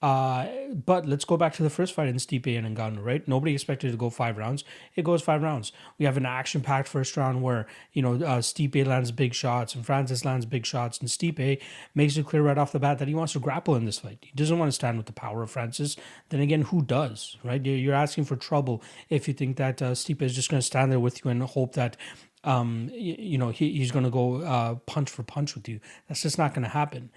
Uh, 0.00 0.46
but 0.86 1.06
let's 1.06 1.24
go 1.24 1.36
back 1.36 1.52
to 1.54 1.62
the 1.62 1.70
first 1.70 1.92
fight 1.92 2.08
in 2.08 2.16
Stipe 2.16 2.46
and 2.56 2.76
Ngannou, 2.76 3.04
right? 3.04 3.26
Nobody 3.26 3.52
expected 3.52 3.90
to 3.90 3.96
go 3.96 4.10
five 4.10 4.36
rounds. 4.36 4.62
It 4.94 5.04
goes 5.04 5.22
five 5.22 5.42
rounds. 5.42 5.72
We 5.98 6.04
have 6.04 6.16
an 6.16 6.26
action-packed 6.26 6.86
first 6.86 7.16
round 7.16 7.42
where 7.42 7.66
you 7.92 8.02
know 8.02 8.14
uh, 8.14 8.38
Stipe 8.38 8.86
lands 8.86 9.10
big 9.10 9.34
shots 9.34 9.74
and 9.74 9.84
Francis 9.84 10.24
lands 10.24 10.46
big 10.46 10.64
shots, 10.64 11.00
and 11.00 11.08
Stipe 11.08 11.60
makes 11.94 12.16
it 12.16 12.26
clear 12.26 12.42
right 12.42 12.58
off 12.58 12.72
the 12.72 12.78
bat 12.78 12.98
that 12.98 13.08
he 13.08 13.14
wants 13.14 13.32
to 13.32 13.40
grapple 13.40 13.74
in 13.74 13.86
this 13.86 13.98
fight. 13.98 14.18
He 14.20 14.32
doesn't 14.34 14.58
want 14.58 14.68
to 14.68 14.74
stand 14.74 14.96
with 14.96 15.06
the 15.06 15.12
power 15.12 15.42
of 15.42 15.50
Francis. 15.50 15.96
Then 16.28 16.40
again, 16.40 16.62
who 16.62 16.82
does, 16.82 17.36
right? 17.42 17.64
You're 17.64 17.94
asking 17.94 18.24
for 18.24 18.36
trouble 18.36 18.82
if 19.10 19.26
you 19.26 19.34
think 19.34 19.56
that 19.56 19.82
uh, 19.82 19.92
Stipe 19.92 20.22
is 20.22 20.34
just 20.34 20.50
going 20.50 20.60
to 20.60 20.66
stand 20.66 20.92
there 20.92 21.00
with 21.00 21.24
you 21.24 21.30
and 21.30 21.42
hope 21.42 21.74
that 21.74 21.96
um, 22.44 22.88
you, 22.92 23.16
you 23.18 23.38
know 23.38 23.50
he, 23.50 23.72
he's 23.72 23.90
going 23.90 24.04
to 24.04 24.10
go 24.10 24.42
uh, 24.42 24.76
punch 24.86 25.10
for 25.10 25.24
punch 25.24 25.56
with 25.56 25.68
you. 25.68 25.80
That's 26.06 26.22
just 26.22 26.38
not 26.38 26.54
going 26.54 26.62
to 26.62 26.70
happen 26.70 27.10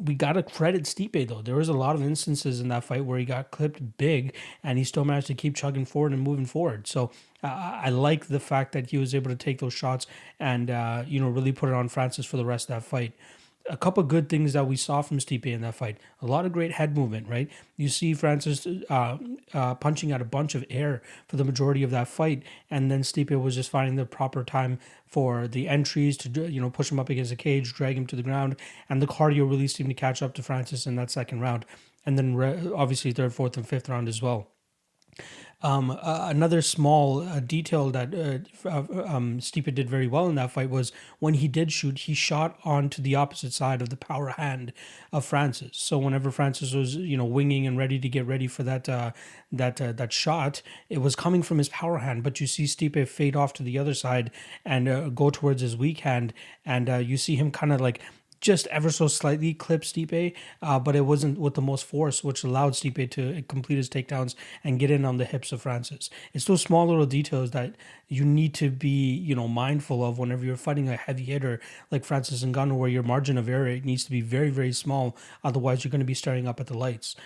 we 0.00 0.14
got 0.14 0.32
to 0.32 0.42
credit 0.42 0.84
Stipe 0.84 1.28
though. 1.28 1.42
There 1.42 1.54
was 1.54 1.68
a 1.68 1.74
lot 1.74 1.94
of 1.94 2.02
instances 2.02 2.60
in 2.60 2.68
that 2.68 2.84
fight 2.84 3.04
where 3.04 3.18
he 3.18 3.24
got 3.24 3.50
clipped 3.50 3.96
big, 3.98 4.34
and 4.62 4.78
he 4.78 4.84
still 4.84 5.04
managed 5.04 5.28
to 5.28 5.34
keep 5.34 5.54
chugging 5.54 5.84
forward 5.84 6.12
and 6.12 6.22
moving 6.22 6.46
forward. 6.46 6.86
So 6.86 7.10
uh, 7.42 7.80
I 7.84 7.90
like 7.90 8.26
the 8.26 8.40
fact 8.40 8.72
that 8.72 8.90
he 8.90 8.98
was 8.98 9.14
able 9.14 9.30
to 9.30 9.36
take 9.36 9.58
those 9.58 9.74
shots 9.74 10.06
and 10.40 10.70
uh, 10.70 11.04
you 11.06 11.20
know 11.20 11.28
really 11.28 11.52
put 11.52 11.68
it 11.68 11.74
on 11.74 11.88
Francis 11.88 12.26
for 12.26 12.36
the 12.36 12.44
rest 12.44 12.68
of 12.68 12.76
that 12.76 12.88
fight 12.88 13.12
a 13.68 13.76
couple 13.76 14.02
good 14.02 14.28
things 14.28 14.52
that 14.52 14.66
we 14.66 14.76
saw 14.76 15.02
from 15.02 15.18
Stipe 15.18 15.46
in 15.46 15.60
that 15.62 15.74
fight. 15.74 15.98
A 16.22 16.26
lot 16.26 16.46
of 16.46 16.52
great 16.52 16.72
head 16.72 16.96
movement, 16.96 17.28
right? 17.28 17.48
You 17.76 17.88
see 17.88 18.14
Francis 18.14 18.66
uh, 18.88 19.18
uh, 19.52 19.74
punching 19.74 20.12
out 20.12 20.20
a 20.20 20.24
bunch 20.24 20.54
of 20.54 20.64
air 20.70 21.02
for 21.28 21.36
the 21.36 21.44
majority 21.44 21.82
of 21.82 21.90
that 21.90 22.08
fight, 22.08 22.42
and 22.70 22.90
then 22.90 23.02
Stipe 23.02 23.40
was 23.40 23.54
just 23.54 23.70
finding 23.70 23.96
the 23.96 24.06
proper 24.06 24.44
time 24.44 24.78
for 25.06 25.48
the 25.48 25.68
entries 25.68 26.16
to 26.18 26.50
you 26.50 26.60
know 26.60 26.70
push 26.70 26.90
him 26.90 26.98
up 26.98 27.08
against 27.08 27.30
the 27.30 27.36
cage, 27.36 27.72
drag 27.74 27.96
him 27.96 28.06
to 28.06 28.16
the 28.16 28.22
ground, 28.22 28.56
and 28.88 29.00
the 29.00 29.06
cardio 29.06 29.48
really 29.48 29.68
seemed 29.68 29.90
to 29.90 29.94
catch 29.94 30.22
up 30.22 30.34
to 30.34 30.42
Francis 30.42 30.86
in 30.86 30.96
that 30.96 31.10
second 31.10 31.40
round, 31.40 31.64
and 32.04 32.18
then 32.18 32.34
re- 32.34 32.70
obviously 32.74 33.12
third, 33.12 33.32
fourth, 33.32 33.56
and 33.56 33.66
fifth 33.66 33.88
round 33.88 34.08
as 34.08 34.22
well. 34.22 34.48
Um, 35.62 35.90
uh, 35.90 36.26
another 36.28 36.60
small 36.60 37.20
uh, 37.20 37.40
detail 37.40 37.90
that 37.90 38.14
uh, 38.14 38.68
uh, 38.68 39.04
um, 39.06 39.38
Stipe 39.40 39.74
did 39.74 39.88
very 39.88 40.06
well 40.06 40.28
in 40.28 40.34
that 40.34 40.50
fight 40.50 40.68
was 40.68 40.92
when 41.18 41.34
he 41.34 41.48
did 41.48 41.72
shoot, 41.72 42.00
he 42.00 42.12
shot 42.12 42.58
onto 42.62 43.00
the 43.00 43.14
opposite 43.14 43.54
side 43.54 43.80
of 43.80 43.88
the 43.88 43.96
power 43.96 44.28
hand 44.28 44.74
of 45.12 45.24
Francis. 45.24 45.78
So 45.78 45.96
whenever 45.96 46.30
Francis 46.30 46.74
was, 46.74 46.96
you 46.96 47.16
know, 47.16 47.24
winging 47.24 47.66
and 47.66 47.78
ready 47.78 47.98
to 47.98 48.08
get 48.08 48.26
ready 48.26 48.46
for 48.46 48.64
that 48.64 48.86
uh, 48.86 49.12
that 49.50 49.80
uh, 49.80 49.92
that 49.92 50.12
shot, 50.12 50.60
it 50.90 50.98
was 50.98 51.16
coming 51.16 51.42
from 51.42 51.56
his 51.56 51.70
power 51.70 51.98
hand. 51.98 52.22
But 52.22 52.38
you 52.38 52.46
see 52.46 52.64
Stipe 52.64 53.08
fade 53.08 53.34
off 53.34 53.54
to 53.54 53.62
the 53.62 53.78
other 53.78 53.94
side 53.94 54.30
and 54.64 55.14
go 55.16 55.30
towards 55.30 55.62
his 55.62 55.76
weak 55.76 56.00
hand, 56.00 56.34
and 56.66 56.88
you 57.06 57.16
see 57.16 57.36
him 57.36 57.50
kind 57.50 57.72
of 57.72 57.80
like 57.80 58.00
just 58.40 58.66
ever 58.68 58.90
so 58.90 59.08
slightly 59.08 59.54
clipped 59.54 59.84
Stipe, 59.84 60.34
uh, 60.62 60.78
but 60.78 60.96
it 60.96 61.02
wasn't 61.02 61.38
with 61.38 61.54
the 61.54 61.62
most 61.62 61.84
force, 61.84 62.22
which 62.22 62.44
allowed 62.44 62.72
Stipe 62.72 63.10
to 63.12 63.42
complete 63.48 63.76
his 63.76 63.88
takedowns 63.88 64.34
and 64.62 64.78
get 64.78 64.90
in 64.90 65.04
on 65.04 65.16
the 65.16 65.24
hips 65.24 65.52
of 65.52 65.62
Francis. 65.62 66.10
It's 66.32 66.44
those 66.44 66.62
small 66.62 66.86
little 66.86 67.06
details 67.06 67.52
that 67.52 67.74
you 68.08 68.24
need 68.24 68.54
to 68.54 68.70
be, 68.70 69.14
you 69.14 69.34
know, 69.34 69.48
mindful 69.48 70.04
of 70.04 70.18
whenever 70.18 70.44
you're 70.44 70.56
fighting 70.56 70.88
a 70.88 70.96
heavy 70.96 71.24
hitter 71.24 71.60
like 71.90 72.04
Francis 72.04 72.44
Ngannou, 72.44 72.76
where 72.76 72.90
your 72.90 73.02
margin 73.02 73.38
of 73.38 73.48
error 73.48 73.78
needs 73.82 74.04
to 74.04 74.10
be 74.10 74.20
very, 74.20 74.50
very 74.50 74.72
small. 74.72 75.16
Otherwise, 75.42 75.84
you're 75.84 75.90
going 75.90 76.00
to 76.00 76.04
be 76.04 76.14
staring 76.14 76.46
up 76.46 76.60
at 76.60 76.66
the 76.66 76.78
lights. 76.78 77.16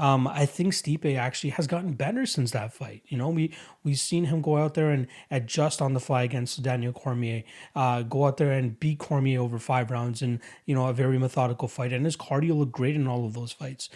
Um, 0.00 0.26
I 0.26 0.46
think 0.46 0.72
Stipe 0.72 1.14
actually 1.14 1.50
has 1.50 1.66
gotten 1.66 1.92
better 1.92 2.24
since 2.24 2.52
that 2.52 2.72
fight. 2.72 3.02
You 3.08 3.18
know, 3.18 3.28
we 3.28 3.52
we've 3.84 3.98
seen 3.98 4.24
him 4.24 4.40
go 4.40 4.56
out 4.56 4.72
there 4.72 4.90
and 4.90 5.06
adjust 5.30 5.82
on 5.82 5.92
the 5.92 6.00
fly 6.00 6.22
against 6.22 6.62
Daniel 6.62 6.94
Cormier, 6.94 7.44
uh, 7.76 8.00
go 8.02 8.24
out 8.24 8.38
there 8.38 8.50
and 8.50 8.80
beat 8.80 8.98
Cormier 8.98 9.38
over 9.38 9.58
five 9.58 9.90
rounds 9.90 10.22
in 10.22 10.40
you 10.64 10.74
know 10.74 10.86
a 10.86 10.94
very 10.94 11.18
methodical 11.18 11.68
fight, 11.68 11.92
and 11.92 12.06
his 12.06 12.16
cardio 12.16 12.56
looked 12.56 12.72
great 12.72 12.96
in 12.96 13.06
all 13.06 13.26
of 13.26 13.34
those 13.34 13.52
fights. 13.52 13.90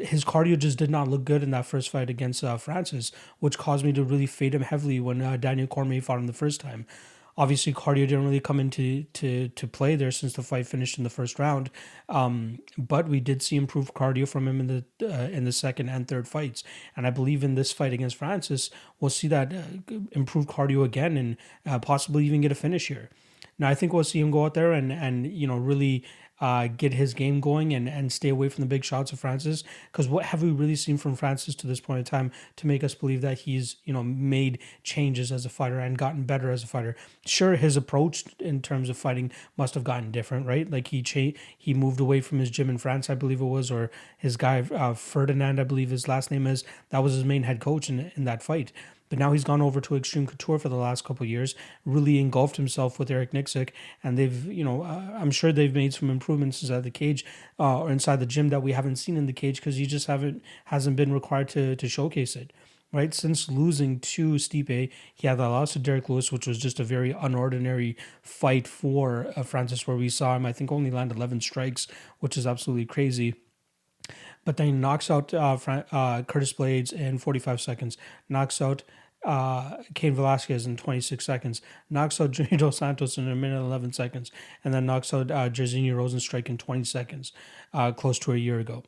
His 0.00 0.22
cardio 0.22 0.58
just 0.58 0.76
did 0.76 0.90
not 0.90 1.08
look 1.08 1.24
good 1.24 1.42
in 1.42 1.50
that 1.52 1.64
first 1.64 1.88
fight 1.88 2.10
against 2.10 2.44
uh, 2.44 2.58
Francis, 2.58 3.10
which 3.38 3.56
caused 3.56 3.86
me 3.86 3.92
to 3.94 4.04
really 4.04 4.26
fade 4.26 4.54
him 4.54 4.60
heavily 4.60 5.00
when 5.00 5.22
uh, 5.22 5.38
Daniel 5.38 5.66
Cormier 5.66 6.02
fought 6.02 6.18
him 6.18 6.26
the 6.26 6.34
first 6.34 6.60
time. 6.60 6.84
Obviously, 7.38 7.72
cardio 7.72 8.06
didn't 8.06 8.24
really 8.24 8.40
come 8.40 8.58
into 8.58 9.04
to 9.14 9.48
to 9.48 9.66
play 9.68 9.94
there 9.94 10.10
since 10.10 10.32
the 10.32 10.42
fight 10.42 10.66
finished 10.66 10.98
in 10.98 11.04
the 11.04 11.10
first 11.10 11.38
round. 11.38 11.70
Um, 12.08 12.58
but 12.76 13.08
we 13.08 13.20
did 13.20 13.42
see 13.42 13.54
improved 13.54 13.94
cardio 13.94 14.28
from 14.28 14.48
him 14.48 14.60
in 14.60 14.66
the 14.66 14.84
uh, 15.08 15.28
in 15.28 15.44
the 15.44 15.52
second 15.52 15.88
and 15.88 16.08
third 16.08 16.26
fights, 16.26 16.64
and 16.96 17.06
I 17.06 17.10
believe 17.10 17.44
in 17.44 17.54
this 17.54 17.70
fight 17.70 17.92
against 17.92 18.16
Francis, 18.16 18.70
we'll 18.98 19.10
see 19.10 19.28
that 19.28 19.54
uh, 19.54 19.94
improved 20.12 20.48
cardio 20.48 20.84
again 20.84 21.16
and 21.16 21.36
uh, 21.64 21.78
possibly 21.78 22.26
even 22.26 22.40
get 22.40 22.52
a 22.52 22.56
finish 22.56 22.88
here. 22.88 23.08
Now 23.58 23.68
I 23.68 23.74
think 23.74 23.92
we'll 23.92 24.04
see 24.04 24.20
him 24.20 24.32
go 24.32 24.44
out 24.44 24.54
there 24.54 24.72
and 24.72 24.92
and 24.92 25.26
you 25.26 25.46
know 25.46 25.56
really 25.56 26.04
uh, 26.40 26.68
get 26.68 26.94
his 26.94 27.14
game 27.14 27.40
going 27.40 27.74
and, 27.74 27.88
and 27.88 28.12
stay 28.12 28.28
away 28.28 28.48
from 28.48 28.62
the 28.62 28.68
big 28.68 28.84
shots 28.84 29.12
of 29.12 29.18
Francis. 29.18 29.64
Because 29.90 30.08
what 30.08 30.26
have 30.26 30.42
we 30.42 30.50
really 30.50 30.76
seen 30.76 30.96
from 30.96 31.16
Francis 31.16 31.54
to 31.56 31.66
this 31.66 31.80
point 31.80 31.98
in 31.98 32.04
time 32.04 32.30
to 32.56 32.66
make 32.66 32.84
us 32.84 32.94
believe 32.94 33.20
that 33.22 33.40
he's 33.40 33.76
you 33.84 33.92
know 33.92 34.02
made 34.02 34.58
changes 34.82 35.32
as 35.32 35.44
a 35.44 35.48
fighter 35.48 35.78
and 35.78 35.98
gotten 35.98 36.24
better 36.24 36.50
as 36.50 36.62
a 36.62 36.66
fighter? 36.66 36.96
Sure, 37.26 37.56
his 37.56 37.76
approach 37.76 38.24
in 38.38 38.62
terms 38.62 38.88
of 38.88 38.96
fighting 38.96 39.30
must 39.56 39.74
have 39.74 39.84
gotten 39.84 40.10
different, 40.10 40.46
right? 40.46 40.70
Like 40.70 40.88
he 40.88 41.02
cha- 41.02 41.38
he 41.56 41.74
moved 41.74 42.00
away 42.00 42.20
from 42.20 42.38
his 42.38 42.50
gym 42.50 42.70
in 42.70 42.78
France, 42.78 43.10
I 43.10 43.14
believe 43.14 43.40
it 43.40 43.44
was, 43.44 43.70
or 43.70 43.90
his 44.16 44.36
guy 44.36 44.60
uh, 44.60 44.94
Ferdinand, 44.94 45.60
I 45.60 45.64
believe 45.64 45.90
his 45.90 46.08
last 46.08 46.30
name 46.30 46.46
is. 46.46 46.64
That 46.90 47.02
was 47.02 47.14
his 47.14 47.24
main 47.24 47.42
head 47.44 47.60
coach 47.60 47.88
in 47.88 48.12
in 48.16 48.24
that 48.24 48.42
fight. 48.42 48.72
But 49.08 49.18
now 49.18 49.32
he's 49.32 49.44
gone 49.44 49.62
over 49.62 49.80
to 49.80 49.96
Extreme 49.96 50.26
Couture 50.26 50.58
for 50.58 50.68
the 50.68 50.76
last 50.76 51.04
couple 51.04 51.26
years, 51.26 51.54
really 51.84 52.18
engulfed 52.18 52.56
himself 52.56 52.98
with 52.98 53.10
Eric 53.10 53.32
Nicksick, 53.32 53.70
and 54.02 54.18
they've, 54.18 54.44
you 54.46 54.64
know, 54.64 54.82
uh, 54.82 55.12
I'm 55.14 55.30
sure 55.30 55.52
they've 55.52 55.74
made 55.74 55.94
some 55.94 56.10
improvements 56.10 56.62
inside 56.62 56.84
the 56.84 56.90
cage 56.90 57.24
uh, 57.58 57.80
or 57.80 57.90
inside 57.90 58.20
the 58.20 58.26
gym 58.26 58.48
that 58.50 58.62
we 58.62 58.72
haven't 58.72 58.96
seen 58.96 59.16
in 59.16 59.26
the 59.26 59.32
cage 59.32 59.56
because 59.56 59.76
he 59.76 59.86
just 59.86 60.06
haven't 60.06 60.42
hasn't 60.66 60.96
been 60.96 61.12
required 61.12 61.48
to 61.50 61.76
to 61.76 61.88
showcase 61.88 62.36
it. 62.36 62.52
Right 62.90 63.12
since 63.12 63.50
losing 63.50 64.00
to 64.00 64.34
Stipe, 64.36 64.90
he 65.14 65.26
had 65.26 65.36
that 65.36 65.48
loss 65.48 65.74
to 65.74 65.78
Derrick 65.78 66.08
Lewis, 66.08 66.32
which 66.32 66.46
was 66.46 66.58
just 66.58 66.80
a 66.80 66.84
very 66.84 67.12
unordinary 67.12 67.96
fight 68.22 68.66
for 68.66 69.30
uh, 69.36 69.42
Francis, 69.42 69.86
where 69.86 69.96
we 69.96 70.08
saw 70.08 70.34
him, 70.36 70.46
I 70.46 70.54
think, 70.54 70.72
only 70.72 70.90
land 70.90 71.12
11 71.12 71.42
strikes, 71.42 71.86
which 72.20 72.38
is 72.38 72.46
absolutely 72.46 72.86
crazy 72.86 73.34
but 74.48 74.56
then 74.56 74.66
he 74.66 74.72
knocks 74.72 75.10
out 75.10 75.34
uh, 75.34 75.58
uh, 75.92 76.22
Curtis 76.22 76.54
Blaydes 76.54 76.90
in 76.90 77.18
45 77.18 77.60
seconds, 77.60 77.98
knocks 78.30 78.62
out 78.62 78.82
uh, 79.22 79.82
Cain 79.92 80.14
Velasquez 80.14 80.64
in 80.64 80.78
26 80.78 81.22
seconds, 81.22 81.60
knocks 81.90 82.18
out 82.18 82.30
Junior 82.30 82.56
Dos 82.56 82.78
Santos 82.78 83.18
in 83.18 83.28
a 83.28 83.36
minute 83.36 83.60
11 83.60 83.92
seconds, 83.92 84.32
and 84.64 84.72
then 84.72 84.86
knocks 84.86 85.12
out 85.12 85.30
uh, 85.30 85.50
Jairzinho 85.50 85.92
Rozenstruik 85.92 86.48
in 86.48 86.56
20 86.56 86.82
seconds, 86.84 87.32
uh, 87.74 87.92
close 87.92 88.18
to 88.20 88.32
a 88.32 88.38
year 88.38 88.58
ago. 88.58 88.84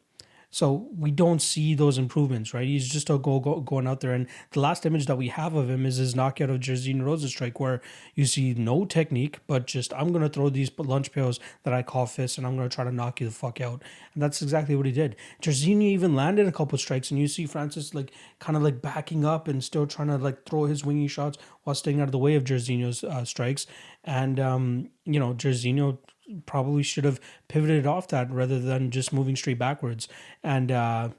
So 0.51 0.89
we 0.99 1.13
don't 1.13 1.41
see 1.41 1.75
those 1.75 1.97
improvements, 1.97 2.53
right? 2.53 2.67
He's 2.67 2.89
just 2.89 3.09
a 3.09 3.19
go, 3.19 3.39
go 3.39 3.61
going 3.61 3.87
out 3.87 4.01
there. 4.01 4.13
And 4.13 4.27
the 4.51 4.61
last 4.61 4.85
image 4.85 5.07
that 5.07 5.17
we 5.17 5.29
have 5.29 5.55
of 5.55 5.71
him 5.71 5.87
is 5.87 5.97
his 5.97 6.17
knockout 6.17 6.51
of 6.51 6.59
Jairzinho 6.61 7.03
Rozenstruik, 7.03 7.61
where 7.61 7.81
you 8.15 8.27
see 8.27 8.55
no 8.55 8.85
technique, 8.85 9.39
but 9.47 9.67
just 9.67 9.95
I'm 9.95 10.13
gonna 10.13 10.29
throw 10.29 10.49
these 10.49 10.71
lunch 10.77 11.13
pails 11.13 11.39
that 11.63 11.73
I 11.73 11.83
call 11.83 12.07
fists, 12.07 12.37
and 12.37 12.47
I'm 12.47 12.57
gonna 12.57 12.69
try 12.69 12.85
to 12.85 12.93
knock 12.93 13.21
you 13.21 13.29
the 13.29 13.33
fuck 13.33 13.61
out. 13.61 13.83
And 14.15 14.23
that's 14.23 14.43
exactly 14.43 14.75
what 14.75 14.87
he 14.87 14.93
did. 14.93 15.15
Jairzinho 15.41 15.83
even 15.83 16.17
landed 16.17 16.49
a 16.49 16.53
couple 16.53 16.77
strikes, 16.79 17.11
and 17.13 17.21
you 17.21 17.29
see 17.29 17.47
Francis 17.47 17.95
like 17.95 18.11
kind 18.41 18.57
of 18.57 18.63
like 18.65 18.83
backing 18.83 19.25
up 19.25 19.47
and 19.47 19.63
still 19.63 19.87
trying 19.87 20.09
to 20.09 20.19
like 20.19 20.45
throw 20.47 20.65
his 20.65 20.85
wingy 20.85 21.09
shots 21.09 21.39
while 21.63 21.75
staying 21.75 22.01
out 22.01 22.09
of 22.09 22.13
the 22.13 22.19
way 22.19 22.35
of 22.35 22.43
Jairzinho's 22.43 23.05
uh, 23.05 23.25
strikes. 23.25 23.67
And 24.05 24.41
um, 24.41 24.91
you 25.05 25.21
know, 25.21 25.35
Jairzinho 25.35 25.99
probably 26.47 26.83
should 26.83 27.05
have 27.05 27.21
pivoted 27.49 27.87
off 27.87 28.09
that 28.09 28.31
rather 28.31 28.59
than 28.59 28.91
just 28.91 29.13
moving 29.13 29.37
straight 29.37 29.59
backwards. 29.59 30.09
And 30.43 30.71
uh, 30.73 31.11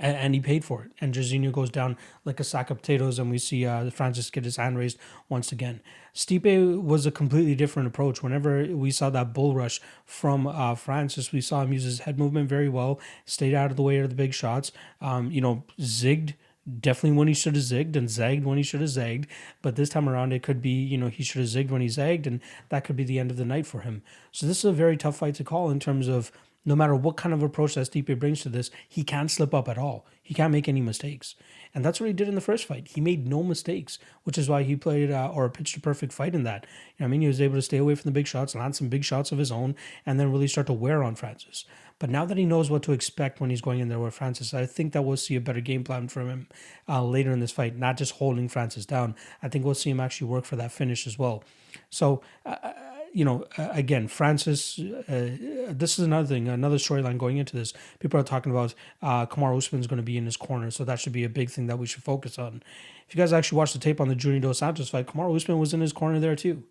and, 0.00 0.34
he 0.34 0.40
paid 0.40 0.64
for 0.64 0.84
it. 0.84 0.92
And 1.00 1.14
Jairzinho 1.14 1.52
goes 1.52 1.70
down 1.70 1.96
like 2.24 2.40
a 2.40 2.44
sack 2.44 2.70
of 2.70 2.78
potatoes, 2.78 3.18
and 3.18 3.30
we 3.30 3.38
see 3.38 3.66
uh, 3.66 3.90
Francis 3.90 4.30
get 4.30 4.44
his 4.44 4.56
hand 4.56 4.78
raised 4.78 4.98
once 5.28 5.52
again. 5.52 5.80
Stipe 6.14 6.82
was 6.82 7.06
a 7.06 7.10
completely 7.10 7.54
different 7.54 7.86
approach. 7.86 8.22
Whenever 8.22 8.64
we 8.64 8.90
saw 8.90 9.10
that 9.10 9.34
bull 9.34 9.54
rush 9.54 9.80
from 10.04 10.46
uh, 10.46 10.74
Francis, 10.74 11.32
we 11.32 11.40
saw 11.40 11.62
him 11.62 11.72
use 11.72 11.84
his 11.84 12.00
head 12.00 12.18
movement 12.18 12.48
very 12.48 12.68
well, 12.68 12.98
stayed 13.26 13.54
out 13.54 13.70
of 13.70 13.76
the 13.76 13.82
way 13.82 13.98
of 13.98 14.08
the 14.08 14.14
big 14.14 14.32
shots. 14.32 14.72
Um, 15.00 15.30
you 15.30 15.40
know, 15.40 15.64
zigged 15.78 16.34
definitely 16.80 17.16
when 17.16 17.28
he 17.28 17.34
should 17.34 17.54
have 17.54 17.64
zigged 17.64 17.96
and 17.96 18.08
zagged 18.08 18.44
when 18.44 18.56
he 18.56 18.62
should 18.62 18.80
have 18.80 18.90
zagged. 18.90 19.26
But 19.62 19.76
this 19.76 19.88
time 19.88 20.08
around, 20.08 20.32
it 20.32 20.42
could 20.42 20.60
be, 20.60 20.70
you 20.70 20.98
know, 20.98 21.08
he 21.08 21.22
should 21.22 21.40
have 21.40 21.48
zigged 21.48 21.70
when 21.70 21.80
he 21.80 21.88
zagged, 21.88 22.26
and 22.26 22.40
that 22.68 22.84
could 22.84 22.96
be 22.96 23.04
the 23.04 23.18
end 23.18 23.30
of 23.30 23.36
the 23.36 23.44
night 23.44 23.66
for 23.66 23.80
him. 23.80 24.02
So 24.32 24.46
this 24.46 24.58
is 24.58 24.64
a 24.64 24.72
very 24.72 24.96
tough 24.96 25.16
fight 25.16 25.34
to 25.36 25.44
call 25.44 25.70
in 25.70 25.80
terms 25.80 26.08
of 26.08 26.30
no 26.64 26.76
matter 26.76 26.94
what 26.94 27.16
kind 27.16 27.34
of 27.34 27.42
approach 27.42 27.74
Stipe 27.74 28.18
brings 28.18 28.42
to 28.42 28.48
this, 28.48 28.70
he 28.88 29.02
can't 29.02 29.30
slip 29.30 29.54
up 29.54 29.68
at 29.68 29.78
all. 29.78 30.06
He 30.22 30.34
can't 30.34 30.52
make 30.52 30.68
any 30.68 30.80
mistakes. 30.80 31.34
And 31.74 31.84
that's 31.84 32.00
what 32.00 32.06
he 32.06 32.12
did 32.12 32.28
in 32.28 32.34
the 32.34 32.40
first 32.40 32.66
fight. 32.66 32.88
He 32.88 33.00
made 33.00 33.26
no 33.26 33.42
mistakes, 33.42 33.98
which 34.24 34.36
is 34.36 34.48
why 34.48 34.62
he 34.62 34.76
played 34.76 35.10
uh, 35.10 35.30
or 35.32 35.48
pitched 35.48 35.76
a 35.76 35.80
perfect 35.80 36.12
fight 36.12 36.34
in 36.34 36.42
that. 36.44 36.66
You 36.96 37.02
know 37.02 37.06
I 37.06 37.08
mean? 37.08 37.22
He 37.22 37.26
was 37.26 37.40
able 37.40 37.56
to 37.56 37.62
stay 37.62 37.78
away 37.78 37.94
from 37.94 38.08
the 38.08 38.14
big 38.14 38.26
shots, 38.26 38.54
and 38.54 38.62
land 38.62 38.76
some 38.76 38.88
big 38.88 39.04
shots 39.04 39.32
of 39.32 39.38
his 39.38 39.50
own, 39.50 39.74
and 40.04 40.20
then 40.20 40.30
really 40.30 40.48
start 40.48 40.66
to 40.66 40.72
wear 40.72 41.02
on 41.02 41.14
Francis. 41.14 41.64
But 41.98 42.10
now 42.10 42.24
that 42.24 42.38
he 42.38 42.44
knows 42.44 42.70
what 42.70 42.82
to 42.84 42.92
expect 42.92 43.40
when 43.40 43.50
he's 43.50 43.60
going 43.60 43.80
in 43.80 43.88
there 43.88 43.98
with 43.98 44.14
Francis, 44.14 44.54
I 44.54 44.66
think 44.66 44.92
that 44.92 45.02
we'll 45.02 45.16
see 45.16 45.36
a 45.36 45.40
better 45.40 45.60
game 45.60 45.84
plan 45.84 46.08
from 46.08 46.28
him 46.28 46.48
uh, 46.88 47.04
later 47.04 47.30
in 47.30 47.40
this 47.40 47.52
fight, 47.52 47.76
not 47.76 47.96
just 47.96 48.12
holding 48.12 48.48
Francis 48.48 48.86
down. 48.86 49.14
I 49.42 49.48
think 49.48 49.64
we'll 49.64 49.74
see 49.74 49.90
him 49.90 50.00
actually 50.00 50.28
work 50.28 50.44
for 50.44 50.56
that 50.56 50.72
finish 50.72 51.06
as 51.06 51.18
well. 51.18 51.44
So, 51.90 52.22
uh 52.44 52.72
you 53.12 53.24
know, 53.24 53.44
again, 53.56 54.08
Francis, 54.08 54.78
uh, 54.78 55.36
this 55.68 55.98
is 55.98 56.04
another 56.04 56.26
thing, 56.26 56.48
another 56.48 56.76
storyline 56.76 57.18
going 57.18 57.38
into 57.38 57.56
this. 57.56 57.72
People 57.98 58.20
are 58.20 58.24
talking 58.24 58.52
about 58.52 58.74
uh, 59.02 59.26
Kamaru 59.26 59.56
Usman 59.56 59.80
is 59.80 59.86
going 59.86 59.98
to 59.98 60.02
be 60.02 60.16
in 60.16 60.24
his 60.24 60.36
corner, 60.36 60.70
so 60.70 60.84
that 60.84 61.00
should 61.00 61.12
be 61.12 61.24
a 61.24 61.28
big 61.28 61.50
thing 61.50 61.66
that 61.66 61.78
we 61.78 61.86
should 61.86 62.02
focus 62.02 62.38
on. 62.38 62.62
If 63.08 63.14
you 63.14 63.18
guys 63.18 63.32
actually 63.32 63.56
watched 63.56 63.72
the 63.72 63.80
tape 63.80 64.00
on 64.00 64.08
the 64.08 64.14
Junior 64.14 64.40
Dos 64.40 64.58
Santos 64.58 64.90
fight, 64.90 65.06
Kamaru 65.06 65.34
Usman 65.34 65.58
was 65.58 65.74
in 65.74 65.80
his 65.80 65.92
corner 65.92 66.20
there 66.20 66.36
too. 66.36 66.62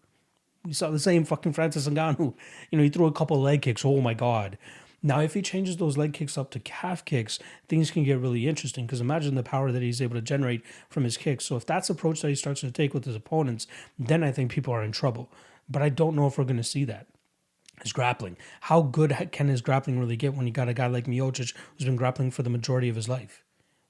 We 0.66 0.74
saw 0.74 0.90
the 0.90 1.00
same 1.00 1.26
fucking 1.26 1.54
Francis 1.54 1.88
Ngannou. 1.88 2.34
You 2.72 2.78
know, 2.78 2.84
he 2.84 2.90
threw 2.90 3.06
a 3.06 3.12
couple 3.12 3.42
leg 3.42 3.62
kicks. 3.62 3.86
Oh 3.86 4.02
my 4.02 4.14
god. 4.14 4.58
Now, 5.02 5.22
if 5.22 5.34
he 5.34 5.42
changes 5.42 5.78
those 5.78 5.98
leg 5.98 6.14
kicks 6.14 6.38
up 6.38 6.52
to 6.52 6.60
calf 6.60 7.06
kicks, 7.06 7.40
things 7.70 7.90
can 7.90 8.04
get 8.04 8.20
really 8.20 8.48
interesting 8.48 8.86
because 8.86 9.00
imagine 9.00 9.36
the 9.36 9.44
power 9.44 9.72
that 9.72 9.82
he's 9.82 10.02
able 10.02 10.16
to 10.16 10.22
generate 10.22 10.62
from 10.90 11.06
his 11.06 11.16
kicks. 11.16 11.46
So, 11.46 11.56
if 11.56 11.66
that's 11.66 11.88
the 11.88 11.94
approach 11.94 12.22
that 12.22 12.28
he 12.28 12.36
starts 12.36 12.62
to 12.62 12.72
take 12.72 12.94
with 12.94 13.06
his 13.06 13.16
opponents, 13.16 13.66
then 13.98 14.24
I 14.24 14.32
think 14.34 14.52
people 14.52 14.74
are 14.74 14.84
in 14.84 14.92
trouble. 14.92 15.32
But 15.70 15.82
I 15.82 15.90
don't 15.90 16.16
know 16.16 16.28
if 16.28 16.38
we're 16.38 16.46
going 16.46 16.58
to 16.58 16.64
see 16.64 16.86
that. 16.86 17.08
His 17.82 17.94
grappling. 17.94 18.38
How 18.62 18.82
good 18.82 19.30
can 19.32 19.48
his 19.48 19.62
grappling 19.62 20.00
really 20.00 20.18
get 20.18 20.34
when 20.34 20.46
you 20.46 20.52
got 20.52 20.68
a 20.68 20.74
guy 20.74 20.88
like 20.88 21.06
Miocic 21.06 21.56
who's 21.56 21.86
been 21.86 21.96
grappling 21.96 22.32
for 22.32 22.44
the 22.44 22.50
majority 22.50 22.90
of 22.90 22.96
his 22.96 23.08
life? 23.08 23.46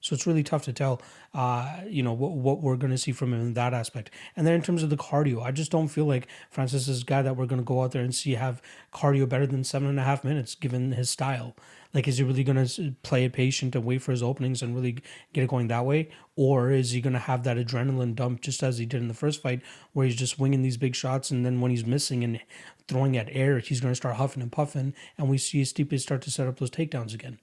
So 0.10 0.16
it's 0.16 0.26
really 0.26 0.42
tough 0.42 0.64
to 0.64 0.74
tell, 0.74 1.04
uh, 1.36 1.82
you 1.86 2.02
know, 2.02 2.14
what, 2.14 2.32
what 2.32 2.64
we're 2.64 2.78
going 2.78 2.90
to 2.90 2.98
see 2.98 3.12
from 3.12 3.32
him 3.32 3.42
in 3.42 3.54
that 3.54 3.76
aspect. 3.76 4.10
And 4.36 4.48
then 4.48 4.56
in 4.56 4.64
terms 4.64 4.82
of 4.82 4.90
the 4.90 4.98
cardio, 4.98 5.44
I 5.44 5.52
just 5.52 5.70
don't 5.70 5.88
feel 5.88 6.06
like 6.06 6.28
Francis 6.50 6.88
is 6.88 7.04
a 7.04 7.06
guy 7.06 7.22
that 7.22 7.38
we're 7.38 7.46
going 7.46 7.62
to 7.62 7.66
go 7.66 7.84
out 7.84 7.92
there 7.92 8.02
and 8.02 8.16
see 8.16 8.32
have 8.32 8.60
cardio 8.92 9.30
better 9.30 9.46
than 9.46 9.64
seven 9.64 9.88
and 9.88 10.00
a 10.00 10.04
half 10.04 10.24
minutes, 10.24 10.56
given 10.56 10.94
his 10.94 11.12
style. 11.12 11.56
Like, 11.94 12.08
is 12.08 12.18
he 12.18 12.24
really 12.24 12.44
going 12.44 12.66
to 12.66 12.96
play 13.04 13.24
it 13.24 13.34
patient 13.34 13.76
and 13.76 13.86
wait 13.86 14.02
for 14.02 14.10
his 14.10 14.24
openings 14.24 14.64
and 14.64 14.74
really 14.74 14.94
get 15.32 15.44
it 15.44 15.48
going 15.48 15.68
that 15.68 15.86
way? 15.86 16.10
Or 16.36 16.72
is 16.72 16.90
he 16.90 17.02
going 17.02 17.14
to 17.14 17.20
have 17.20 17.44
that 17.44 17.58
adrenaline 17.58 18.16
dump 18.16 18.42
just 18.42 18.64
as 18.64 18.80
he 18.80 18.88
did 18.88 19.04
in 19.04 19.10
the 19.10 19.14
first 19.14 19.44
fight, 19.44 19.62
where 19.94 20.08
he's 20.08 20.16
just 20.16 20.40
winging 20.40 20.64
these 20.64 20.78
big 20.78 20.96
shots 20.96 21.30
and 21.30 21.46
then 21.46 21.62
when 21.62 21.70
he's 21.70 21.86
missing 21.86 22.24
and 22.24 22.40
throwing 22.88 23.16
at 23.16 23.30
air, 23.30 23.60
he's 23.60 23.80
going 23.80 23.92
to 23.92 23.96
start 23.96 24.16
huffing 24.16 24.42
and 24.42 24.52
puffing 24.52 24.96
and 25.20 25.30
we 25.30 25.38
see 25.38 25.62
Stipe 25.62 26.00
start 26.00 26.24
to 26.24 26.32
set 26.32 26.48
up 26.48 26.58
those 26.58 26.72
takedowns 26.72 27.14
again. 27.14 27.38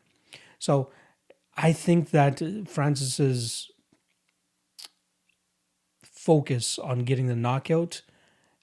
So 0.58 0.90
I 1.56 1.72
think 1.72 2.10
that 2.10 2.42
Francis's 2.68 3.70
focus 6.02 6.78
on 6.78 7.04
getting 7.04 7.26
the 7.28 7.36
knockout 7.36 8.02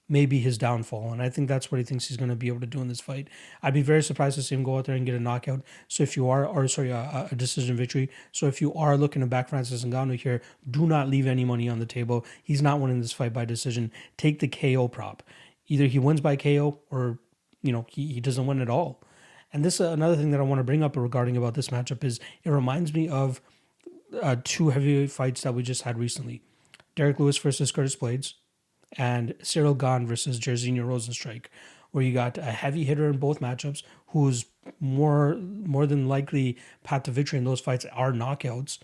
may 0.06 0.26
be 0.26 0.38
his 0.38 0.58
downfall. 0.58 1.12
And 1.12 1.22
I 1.22 1.30
think 1.30 1.48
that's 1.48 1.72
what 1.72 1.78
he 1.78 1.84
thinks 1.84 2.08
he's 2.08 2.18
going 2.18 2.28
to 2.28 2.36
be 2.36 2.48
able 2.48 2.60
to 2.60 2.66
do 2.66 2.80
in 2.80 2.88
this 2.88 3.00
fight. 3.00 3.28
I'd 3.62 3.72
be 3.72 3.82
very 3.82 4.02
surprised 4.02 4.36
to 4.36 4.42
see 4.42 4.54
him 4.54 4.62
go 4.62 4.76
out 4.76 4.84
there 4.84 4.94
and 4.94 5.06
get 5.06 5.14
a 5.14 5.20
knockout. 5.20 5.62
So 5.88 6.02
if 6.02 6.14
you 6.16 6.28
are, 6.28 6.46
or 6.46 6.68
sorry, 6.68 6.90
a, 6.90 7.28
a 7.30 7.34
decision 7.34 7.76
victory. 7.76 8.10
So 8.30 8.46
if 8.46 8.60
you 8.60 8.74
are 8.74 8.98
looking 8.98 9.20
to 9.20 9.26
back 9.26 9.48
Francis 9.48 9.82
Ngannou 9.82 10.20
here, 10.20 10.42
do 10.70 10.86
not 10.86 11.08
leave 11.08 11.26
any 11.26 11.44
money 11.44 11.68
on 11.68 11.78
the 11.78 11.86
table. 11.86 12.24
He's 12.42 12.60
not 12.60 12.80
winning 12.80 13.00
this 13.00 13.12
fight 13.12 13.32
by 13.32 13.46
decision. 13.46 13.90
Take 14.18 14.40
the 14.40 14.48
KO 14.48 14.88
prop. 14.88 15.22
Either 15.68 15.86
he 15.86 15.98
wins 15.98 16.20
by 16.20 16.36
KO 16.36 16.80
or, 16.90 17.18
you 17.62 17.72
know, 17.72 17.86
he, 17.88 18.12
he 18.12 18.20
doesn't 18.20 18.46
win 18.46 18.60
at 18.60 18.68
all. 18.68 19.00
And 19.54 19.64
this 19.64 19.80
uh, 19.80 19.90
another 19.90 20.16
thing 20.16 20.32
that 20.32 20.40
I 20.40 20.42
want 20.42 20.58
to 20.58 20.64
bring 20.64 20.82
up 20.82 20.96
regarding 20.96 21.36
about 21.36 21.54
this 21.54 21.68
matchup 21.68 22.02
is 22.02 22.18
it 22.42 22.50
reminds 22.50 22.92
me 22.92 23.08
of 23.08 23.40
uh, 24.20 24.36
two 24.42 24.70
heavyweight 24.70 25.12
fights 25.12 25.42
that 25.42 25.54
we 25.54 25.62
just 25.62 25.82
had 25.82 25.96
recently. 25.96 26.42
Derrick 26.96 27.20
Lewis 27.20 27.38
versus 27.38 27.70
Curtis 27.70 27.96
Blaydes, 27.96 28.34
and 28.96 29.30
Ciryl 29.42 29.78
Gane 29.78 30.06
versus 30.06 30.40
Jairzinho 30.40 30.84
Rozenstruik, 30.84 31.46
where 31.92 32.04
you 32.04 32.12
got 32.12 32.36
a 32.36 32.42
heavy 32.42 32.84
hitter 32.84 33.08
in 33.08 33.18
both 33.18 33.40
matchups 33.40 33.84
who's 34.08 34.46
more 34.80 35.36
more 35.36 35.86
than 35.86 36.08
likely 36.08 36.58
path 36.82 37.04
to 37.04 37.12
victory 37.12 37.38
in 37.38 37.44
those 37.44 37.60
fights 37.60 37.86
are 37.92 38.12
knockouts. 38.12 38.78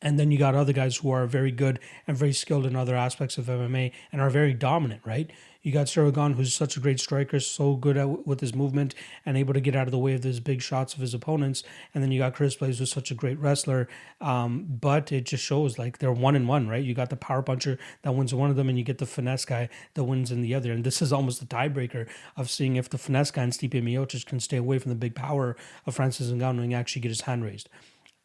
And 0.00 0.18
then 0.18 0.30
you 0.30 0.38
got 0.38 0.54
other 0.54 0.72
guys 0.72 0.96
who 0.96 1.10
are 1.10 1.26
very 1.26 1.52
good 1.52 1.78
and 2.06 2.16
very 2.16 2.32
skilled 2.32 2.66
in 2.66 2.74
other 2.74 2.96
aspects 2.96 3.38
of 3.38 3.46
MMA 3.46 3.92
and 4.10 4.20
are 4.20 4.30
very 4.30 4.52
dominant, 4.52 5.02
right? 5.04 5.30
You 5.62 5.70
got 5.70 5.86
Gane, 5.86 6.32
who's 6.32 6.52
such 6.52 6.76
a 6.76 6.80
great 6.80 6.98
striker, 6.98 7.38
so 7.38 7.76
good 7.76 7.96
at, 7.96 8.26
with 8.26 8.40
his 8.40 8.52
movement 8.52 8.96
and 9.24 9.36
able 9.36 9.54
to 9.54 9.60
get 9.60 9.76
out 9.76 9.86
of 9.86 9.92
the 9.92 9.98
way 9.98 10.12
of 10.14 10.22
those 10.22 10.40
big 10.40 10.60
shots 10.60 10.94
of 10.94 11.00
his 11.00 11.14
opponents. 11.14 11.62
And 11.94 12.02
then 12.02 12.10
you 12.10 12.18
got 12.18 12.34
Chris 12.34 12.56
Blaydes, 12.56 12.78
who's 12.78 12.90
such 12.90 13.12
a 13.12 13.14
great 13.14 13.38
wrestler. 13.38 13.86
Um, 14.20 14.66
but 14.68 15.12
it 15.12 15.24
just 15.24 15.44
shows 15.44 15.78
like 15.78 15.98
they're 15.98 16.12
one 16.12 16.34
and 16.34 16.48
one, 16.48 16.66
right? 16.66 16.82
You 16.82 16.94
got 16.94 17.10
the 17.10 17.16
power 17.16 17.42
puncher 17.42 17.78
that 18.02 18.12
wins 18.12 18.34
one 18.34 18.50
of 18.50 18.56
them, 18.56 18.68
and 18.68 18.76
you 18.76 18.82
get 18.82 18.98
the 18.98 19.06
finesse 19.06 19.44
guy 19.44 19.68
that 19.94 20.02
wins 20.02 20.32
in 20.32 20.42
the 20.42 20.52
other. 20.52 20.72
And 20.72 20.82
this 20.82 21.00
is 21.00 21.12
almost 21.12 21.38
the 21.38 21.46
tiebreaker 21.46 22.08
of 22.36 22.50
seeing 22.50 22.74
if 22.74 22.88
the 22.88 22.98
finesse 22.98 23.30
guy 23.30 23.44
and 23.44 23.52
Stipe 23.52 23.70
Miocic 23.70 24.26
can 24.26 24.40
stay 24.40 24.56
away 24.56 24.80
from 24.80 24.88
the 24.88 24.96
big 24.96 25.14
power 25.14 25.56
of 25.86 25.94
Francis 25.94 26.30
Ngannou 26.30 26.64
and 26.64 26.74
actually 26.74 27.02
get 27.02 27.10
his 27.10 27.22
hand 27.22 27.44
raised. 27.44 27.68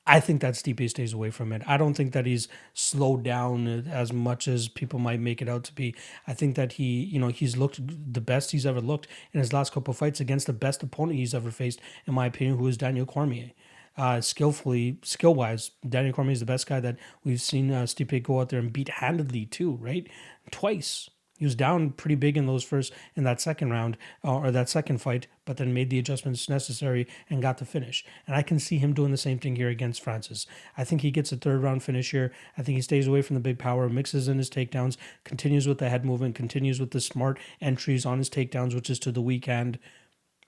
I 0.10 0.22
think 0.22 0.40
that 0.42 0.54
Stipe 0.54 0.90
stays 0.90 1.12
away 1.12 1.32
from 1.32 1.52
it. 1.52 1.62
I 1.68 1.76
don't 1.76 1.94
think 1.94 2.14
that 2.14 2.26
he's 2.26 2.48
slowed 2.74 3.24
down 3.24 3.68
as 3.92 4.14
much 4.14 4.48
as 4.48 4.70
people 4.70 5.00
might 5.00 5.20
make 5.20 5.42
it 5.42 5.50
out 5.50 5.66
to 5.66 5.74
be. 5.74 5.94
I 6.26 6.34
think 6.34 6.56
that 6.56 6.74
he, 6.74 7.04
you 7.04 7.20
know, 7.20 7.28
he's 7.28 7.58
looked 7.58 7.82
the 8.14 8.22
best 8.22 8.52
he's 8.52 8.66
ever 8.66 8.80
looked 8.80 9.08
in 9.34 9.40
his 9.40 9.52
last 9.52 9.74
couple 9.74 9.94
fights 9.94 10.22
against 10.22 10.48
the 10.48 10.54
best 10.54 10.82
opponent 10.82 11.20
he's 11.20 11.34
ever 11.34 11.52
faced, 11.52 11.82
in 12.06 12.14
my 12.14 12.26
opinion, 12.28 12.58
who 12.58 12.68
is 12.68 12.78
Daniel 12.78 13.06
Cormier. 13.06 13.52
Uh, 13.98 14.22
skillfully, 14.22 14.98
skill 15.04 15.36
wise, 15.36 15.72
Daniel 15.88 16.14
Cormier 16.14 16.34
is 16.34 16.40
the 16.40 16.46
best 16.46 16.68
guy 16.68 16.80
that 16.80 16.98
we've 17.24 17.42
seen 17.42 17.72
uh, 17.72 17.84
Stipe 17.84 18.24
go 18.24 18.40
out 18.40 18.50
there 18.50 18.60
and 18.60 18.72
beat 18.72 18.90
handedly 18.90 19.46
too, 19.46 19.74
right? 19.74 20.08
Twice. 20.52 21.10
He 21.38 21.46
was 21.46 21.56
down 21.56 21.92
pretty 21.92 22.16
big 22.16 22.36
in 22.36 22.48
those 22.48 22.64
first 22.64 22.92
in 23.16 23.24
that 23.24 23.40
second 23.40 23.70
round 23.70 23.96
uh, 24.26 24.38
or 24.38 24.52
that 24.52 24.70
second 24.70 24.98
fight, 24.98 25.28
but 25.46 25.58
then 25.58 25.74
made 25.74 25.92
the 25.92 26.00
adjustments 26.00 26.50
necessary 26.50 27.08
and 27.30 27.44
got 27.44 27.60
the 27.60 27.66
finish. 27.66 28.04
And 28.26 28.36
I 28.36 28.42
can 28.42 28.60
see 28.60 28.80
him 28.80 28.94
doing 28.94 29.12
the 29.12 29.18
same 29.18 29.38
thing 29.38 29.56
here 29.56 29.70
against 29.70 30.04
Francis. 30.04 30.48
I 30.78 30.84
think 30.84 31.02
he 31.02 31.12
gets 31.12 31.32
a 31.32 31.38
third 31.38 31.62
round 31.62 31.84
finish 31.84 32.12
here. 32.12 32.34
I 32.58 32.64
think 32.64 32.76
he 32.76 32.82
stays 32.82 33.06
away 33.06 33.22
from 33.22 33.36
the 33.36 33.40
big 33.40 33.60
power, 33.60 33.88
mixes 33.88 34.28
in 34.28 34.40
his 34.40 34.50
takedowns, 34.50 34.98
continues 35.24 35.68
with 35.68 35.78
the 35.78 35.90
head 35.90 36.04
movement, 36.04 36.34
continues 36.36 36.80
with 36.80 36.92
the 36.92 37.02
smart 37.02 37.38
entries 37.62 38.06
on 38.06 38.18
his 38.18 38.30
takedowns, 38.32 38.74
which 38.74 38.90
is 38.90 39.00
to 39.00 39.12
the 39.12 39.22
weak 39.22 39.48
end. 39.48 39.78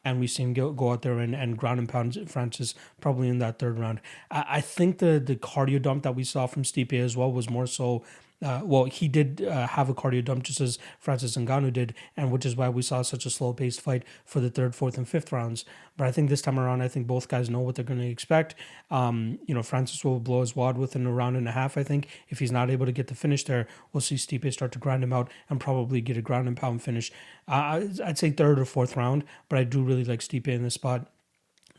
And 0.03 0.19
we 0.19 0.27
see 0.27 0.43
him 0.43 0.53
go, 0.53 0.71
go 0.71 0.93
out 0.93 1.01
there 1.01 1.19
and, 1.19 1.35
and 1.35 1.57
ground 1.57 1.77
and 1.77 1.89
pound 1.89 2.17
Francis 2.31 2.73
probably 3.01 3.27
in 3.27 3.39
that 3.39 3.59
third 3.59 3.77
round. 3.77 3.99
I, 4.31 4.45
I 4.49 4.61
think 4.61 4.97
the 4.99 5.21
the 5.23 5.35
cardio 5.35 5.79
dump 5.81 6.03
that 6.03 6.15
we 6.15 6.23
saw 6.23 6.47
from 6.47 6.63
Stipe 6.63 6.93
as 6.93 7.17
well 7.17 7.31
was 7.31 7.49
more 7.49 7.67
so 7.67 8.03
uh, 8.41 8.61
well, 8.63 8.85
he 8.85 9.07
did 9.07 9.45
uh, 9.45 9.67
have 9.67 9.89
a 9.89 9.93
cardio 9.93 10.23
dump 10.23 10.43
just 10.43 10.61
as 10.61 10.79
Francis 10.97 11.35
Ngannou 11.35 11.73
did, 11.73 11.93
and 12.15 12.31
which 12.31 12.45
is 12.45 12.55
why 12.55 12.69
we 12.69 12.81
saw 12.81 13.01
such 13.01 13.25
a 13.25 13.29
slow 13.29 13.51
paced 13.53 13.81
fight 13.81 14.03
for 14.23 14.39
the 14.39 14.49
third, 14.49 14.75
fourth, 14.75 14.97
and 14.97 15.07
fifth 15.07 15.31
rounds. 15.31 15.65
But 15.97 16.07
I 16.07 16.11
think 16.11 16.29
this 16.29 16.41
time 16.41 16.57
around, 16.57 16.81
I 16.81 16.87
think 16.87 17.05
both 17.05 17.27
guys 17.27 17.49
know 17.49 17.59
what 17.59 17.75
they're 17.75 17.83
going 17.83 17.99
to 17.99 18.07
expect. 18.07 18.55
Um, 18.89 19.39
you 19.45 19.53
know, 19.53 19.63
Francis 19.63 20.05
will 20.05 20.19
blow 20.21 20.39
his 20.39 20.55
wad 20.55 20.77
within 20.77 21.05
a 21.05 21.11
round 21.11 21.35
and 21.35 21.49
a 21.49 21.51
half. 21.51 21.77
I 21.77 21.83
think 21.83 22.07
if 22.29 22.39
he's 22.39 22.51
not 22.51 22.69
able 22.69 22.85
to 22.85 22.93
get 22.93 23.07
the 23.07 23.15
finish 23.15 23.43
there, 23.43 23.67
we'll 23.91 24.01
see 24.01 24.15
Stipe 24.15 24.51
start 24.53 24.71
to 24.71 24.79
grind 24.79 25.03
him 25.03 25.11
out 25.11 25.29
and 25.49 25.59
probably 25.59 25.99
get 25.99 26.15
a 26.15 26.21
ground 26.21 26.47
and 26.47 26.55
pound 26.55 26.81
finish. 26.81 27.11
Uh, 27.47 27.81
I'd 28.05 28.17
say 28.17 28.31
third 28.31 28.59
or 28.59 28.65
fourth 28.65 28.95
round, 28.95 29.25
but 29.49 29.59
I 29.59 29.65
do 29.65 29.83
really 29.83 30.05
like 30.05 30.21
Stipe 30.21 30.47
in 30.47 30.63
this 30.63 30.75
spot. 30.75 31.11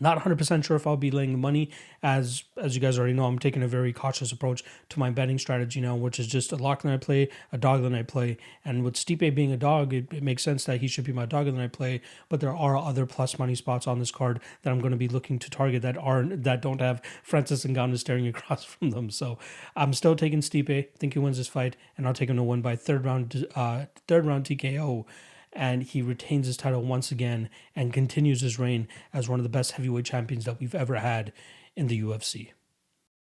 Not 0.00 0.18
100% 0.18 0.64
sure 0.64 0.76
if 0.76 0.86
I'll 0.86 0.96
be 0.96 1.10
laying 1.10 1.32
the 1.32 1.38
money. 1.38 1.70
As 2.02 2.44
as 2.56 2.74
you 2.74 2.80
guys 2.80 2.98
already 2.98 3.12
know, 3.12 3.26
I'm 3.26 3.38
taking 3.38 3.62
a 3.62 3.68
very 3.68 3.92
cautious 3.92 4.32
approach 4.32 4.64
to 4.88 4.98
my 4.98 5.10
betting 5.10 5.38
strategy 5.38 5.80
now, 5.80 5.94
which 5.94 6.18
is 6.18 6.26
just 6.26 6.52
a 6.52 6.56
lock 6.56 6.82
that 6.82 6.92
I 6.92 6.96
play, 6.96 7.28
a 7.52 7.58
dog 7.58 7.82
that 7.82 7.94
I 7.94 8.02
play. 8.02 8.38
And 8.64 8.82
with 8.82 8.94
Stipe 8.94 9.34
being 9.34 9.52
a 9.52 9.58
dog, 9.58 9.92
it, 9.92 10.12
it 10.12 10.22
makes 10.22 10.42
sense 10.42 10.64
that 10.64 10.80
he 10.80 10.88
should 10.88 11.04
be 11.04 11.12
my 11.12 11.26
dog 11.26 11.46
that 11.46 11.60
I 11.60 11.68
play. 11.68 12.00
But 12.30 12.40
there 12.40 12.56
are 12.56 12.76
other 12.76 13.04
plus 13.04 13.38
money 13.38 13.54
spots 13.54 13.86
on 13.86 13.98
this 13.98 14.10
card 14.10 14.40
that 14.62 14.70
I'm 14.70 14.80
going 14.80 14.92
to 14.92 14.96
be 14.96 15.08
looking 15.08 15.38
to 15.38 15.50
target 15.50 15.82
that 15.82 15.98
aren't 15.98 16.44
that 16.44 16.62
don't 16.62 16.80
have 16.80 17.02
Francis 17.22 17.66
and 17.66 17.76
Ngannou 17.76 17.98
staring 17.98 18.26
across 18.34 18.64
from 18.64 18.90
them. 18.90 19.10
So 19.10 19.38
I'm 19.76 19.92
still 19.92 20.16
taking 20.16 20.40
Stipe. 20.40 20.88
think 20.98 21.12
he 21.12 21.18
wins 21.18 21.36
this 21.36 21.48
fight, 21.48 21.76
and 21.98 22.06
I'll 22.06 22.14
take 22.14 22.30
him 22.30 22.36
to 22.36 22.42
win 22.42 22.62
by 22.62 22.74
third 22.76 23.04
round, 23.04 23.46
uh, 23.54 23.86
third 24.08 24.24
round 24.24 24.46
TKO 24.46 25.04
and 25.52 25.82
he 25.82 26.02
retains 26.02 26.46
his 26.46 26.56
title 26.56 26.82
once 26.82 27.10
again 27.10 27.50
and 27.74 27.92
continues 27.92 28.40
his 28.40 28.58
reign 28.58 28.88
as 29.12 29.28
one 29.28 29.40
of 29.40 29.44
the 29.44 29.48
best 29.48 29.72
heavyweight 29.72 30.04
champions 30.04 30.44
that 30.44 30.60
we've 30.60 30.74
ever 30.74 30.96
had 30.96 31.32
in 31.76 31.88
the 31.88 32.00
UFC. 32.00 32.50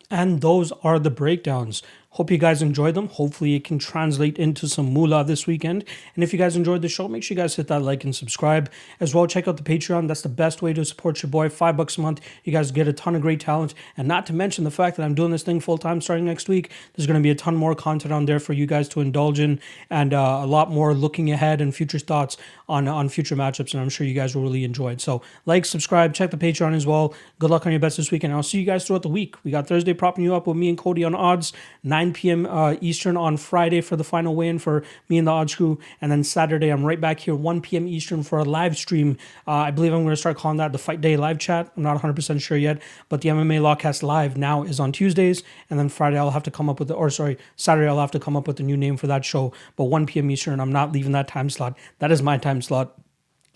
And 0.09 0.41
those 0.41 0.71
are 0.83 0.99
the 0.99 1.09
breakdowns. 1.11 1.83
Hope 2.11 2.31
you 2.31 2.37
guys 2.37 2.61
enjoyed 2.61 2.95
them. 2.95 3.07
Hopefully, 3.09 3.53
it 3.53 3.63
can 3.63 3.77
translate 3.77 4.39
into 4.39 4.67
some 4.67 4.91
moolah 4.91 5.23
this 5.23 5.45
weekend. 5.45 5.83
And 6.15 6.23
if 6.23 6.33
you 6.33 6.39
guys 6.39 6.55
enjoyed 6.55 6.81
the 6.81 6.89
show, 6.89 7.07
make 7.07 7.21
sure 7.21 7.35
you 7.35 7.41
guys 7.41 7.55
hit 7.55 7.67
that 7.67 7.81
like 7.81 8.03
and 8.03 8.15
subscribe. 8.15 8.71
As 8.99 9.13
well, 9.13 9.27
check 9.27 9.47
out 9.47 9.57
the 9.57 9.63
Patreon. 9.63 10.07
That's 10.07 10.21
the 10.21 10.29
best 10.29 10.61
way 10.61 10.73
to 10.73 10.83
support 10.83 11.21
your 11.21 11.29
boy. 11.29 11.49
Five 11.49 11.77
bucks 11.77 11.97
a 11.97 12.01
month. 12.01 12.21
You 12.43 12.51
guys 12.51 12.71
get 12.71 12.87
a 12.87 12.93
ton 12.93 13.15
of 13.15 13.21
great 13.21 13.39
talent. 13.39 13.73
And 13.95 14.07
not 14.07 14.25
to 14.27 14.33
mention 14.33 14.63
the 14.63 14.71
fact 14.71 14.97
that 14.97 15.03
I'm 15.03 15.15
doing 15.15 15.31
this 15.31 15.43
thing 15.43 15.59
full 15.59 15.77
time 15.77 16.01
starting 16.01 16.25
next 16.25 16.49
week. 16.49 16.71
There's 16.95 17.05
going 17.05 17.19
to 17.19 17.23
be 17.23 17.29
a 17.29 17.35
ton 17.35 17.55
more 17.55 17.75
content 17.75 18.13
on 18.13 18.25
there 18.25 18.39
for 18.39 18.53
you 18.53 18.65
guys 18.65 18.89
to 18.89 19.01
indulge 19.01 19.39
in 19.39 19.59
and 19.89 20.13
uh, 20.13 20.39
a 20.41 20.47
lot 20.47 20.71
more 20.71 20.93
looking 20.93 21.29
ahead 21.31 21.61
and 21.61 21.75
future 21.75 21.99
thoughts 21.99 22.37
on, 22.67 22.87
on 22.87 23.09
future 23.09 23.35
matchups. 23.35 23.73
And 23.73 23.81
I'm 23.81 23.89
sure 23.89 24.07
you 24.07 24.13
guys 24.13 24.35
will 24.35 24.43
really 24.43 24.63
enjoy 24.63 24.93
it. 24.93 25.01
So, 25.01 25.21
like, 25.45 25.65
subscribe, 25.65 26.13
check 26.13 26.31
the 26.31 26.37
Patreon 26.37 26.73
as 26.73 26.87
well. 26.87 27.13
Good 27.39 27.49
luck 27.49 27.65
on 27.65 27.71
your 27.71 27.79
bets 27.79 27.97
this 27.97 28.11
weekend. 28.11 28.33
I'll 28.33 28.43
see 28.43 28.59
you 28.59 28.65
guys 28.65 28.87
throughout 28.87 29.03
the 29.03 29.09
week. 29.09 29.35
We 29.43 29.51
got 29.51 29.67
Thursday 29.67 29.93
propping 29.93 30.23
you 30.23 30.33
up 30.33 30.47
with 30.47 30.57
me 30.57 30.69
and 30.69 30.77
Cody 30.77 31.03
on 31.03 31.13
odds, 31.13 31.53
9 31.97 32.13
p.m. 32.13 32.45
Uh, 32.45 32.75
Eastern 32.79 33.17
on 33.17 33.37
Friday 33.37 33.81
for 33.81 33.95
the 33.95 34.03
final 34.03 34.35
weigh-in 34.35 34.59
for 34.59 34.83
me 35.09 35.17
and 35.17 35.27
the 35.27 35.31
odds 35.31 35.55
crew, 35.55 35.79
and 35.99 36.11
then 36.11 36.23
Saturday 36.23 36.69
I'm 36.69 36.85
right 36.85 37.01
back 37.01 37.21
here 37.21 37.33
1 37.33 37.59
p.m. 37.61 37.87
Eastern 37.87 38.21
for 38.21 38.37
a 38.37 38.43
live 38.43 38.77
stream. 38.77 39.17
Uh, 39.47 39.53
I 39.67 39.71
believe 39.71 39.93
I'm 39.93 40.03
going 40.03 40.13
to 40.13 40.15
start 40.15 40.37
calling 40.37 40.57
that 40.57 40.71
the 40.73 40.77
Fight 40.77 41.01
Day 41.01 41.17
live 41.17 41.39
chat. 41.39 41.71
I'm 41.75 41.81
not 41.81 41.99
100% 41.99 42.39
sure 42.39 42.55
yet, 42.55 42.83
but 43.09 43.21
the 43.21 43.29
MMA 43.29 43.59
Lockcast 43.61 44.03
live 44.03 44.37
now 44.37 44.61
is 44.61 44.79
on 44.79 44.91
Tuesdays, 44.91 45.41
and 45.71 45.79
then 45.79 45.89
Friday 45.89 46.19
I'll 46.19 46.29
have 46.29 46.43
to 46.43 46.51
come 46.51 46.69
up 46.69 46.77
with, 46.77 46.89
the, 46.89 46.93
or 46.93 47.09
sorry, 47.09 47.35
Saturday 47.55 47.87
I'll 47.87 47.99
have 47.99 48.11
to 48.11 48.19
come 48.19 48.37
up 48.37 48.45
with 48.45 48.59
a 48.59 48.63
new 48.63 48.77
name 48.77 48.95
for 48.95 49.07
that 49.07 49.25
show. 49.25 49.51
But 49.75 49.85
1 49.85 50.05
p.m. 50.05 50.29
Eastern, 50.29 50.59
I'm 50.59 50.71
not 50.71 50.91
leaving 50.91 51.13
that 51.13 51.27
time 51.27 51.49
slot. 51.49 51.75
That 51.97 52.11
is 52.11 52.21
my 52.21 52.37
time 52.37 52.61
slot 52.61 52.93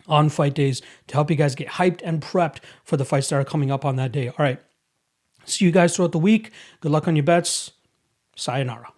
on 0.07 0.30
fight 0.30 0.55
days 0.55 0.81
to 1.07 1.13
help 1.13 1.30
you 1.30 1.35
guys 1.35 1.53
get 1.53 1.68
hyped 1.68 2.01
and 2.03 2.23
prepped 2.23 2.57
for 2.84 2.97
the 2.97 3.05
fights 3.05 3.30
that 3.30 3.35
are 3.35 3.45
coming 3.45 3.69
up 3.69 3.85
on 3.85 3.97
that 3.97 4.11
day. 4.11 4.30
All 4.30 4.35
right. 4.39 4.59
See 5.45 5.63
you 5.63 5.72
guys 5.72 5.95
throughout 5.95 6.11
the 6.11 6.18
week. 6.18 6.51
Good 6.80 6.91
luck 6.91 7.07
on 7.07 7.15
your 7.15 7.23
bets. 7.23 7.72
Sayonara. 8.41 8.91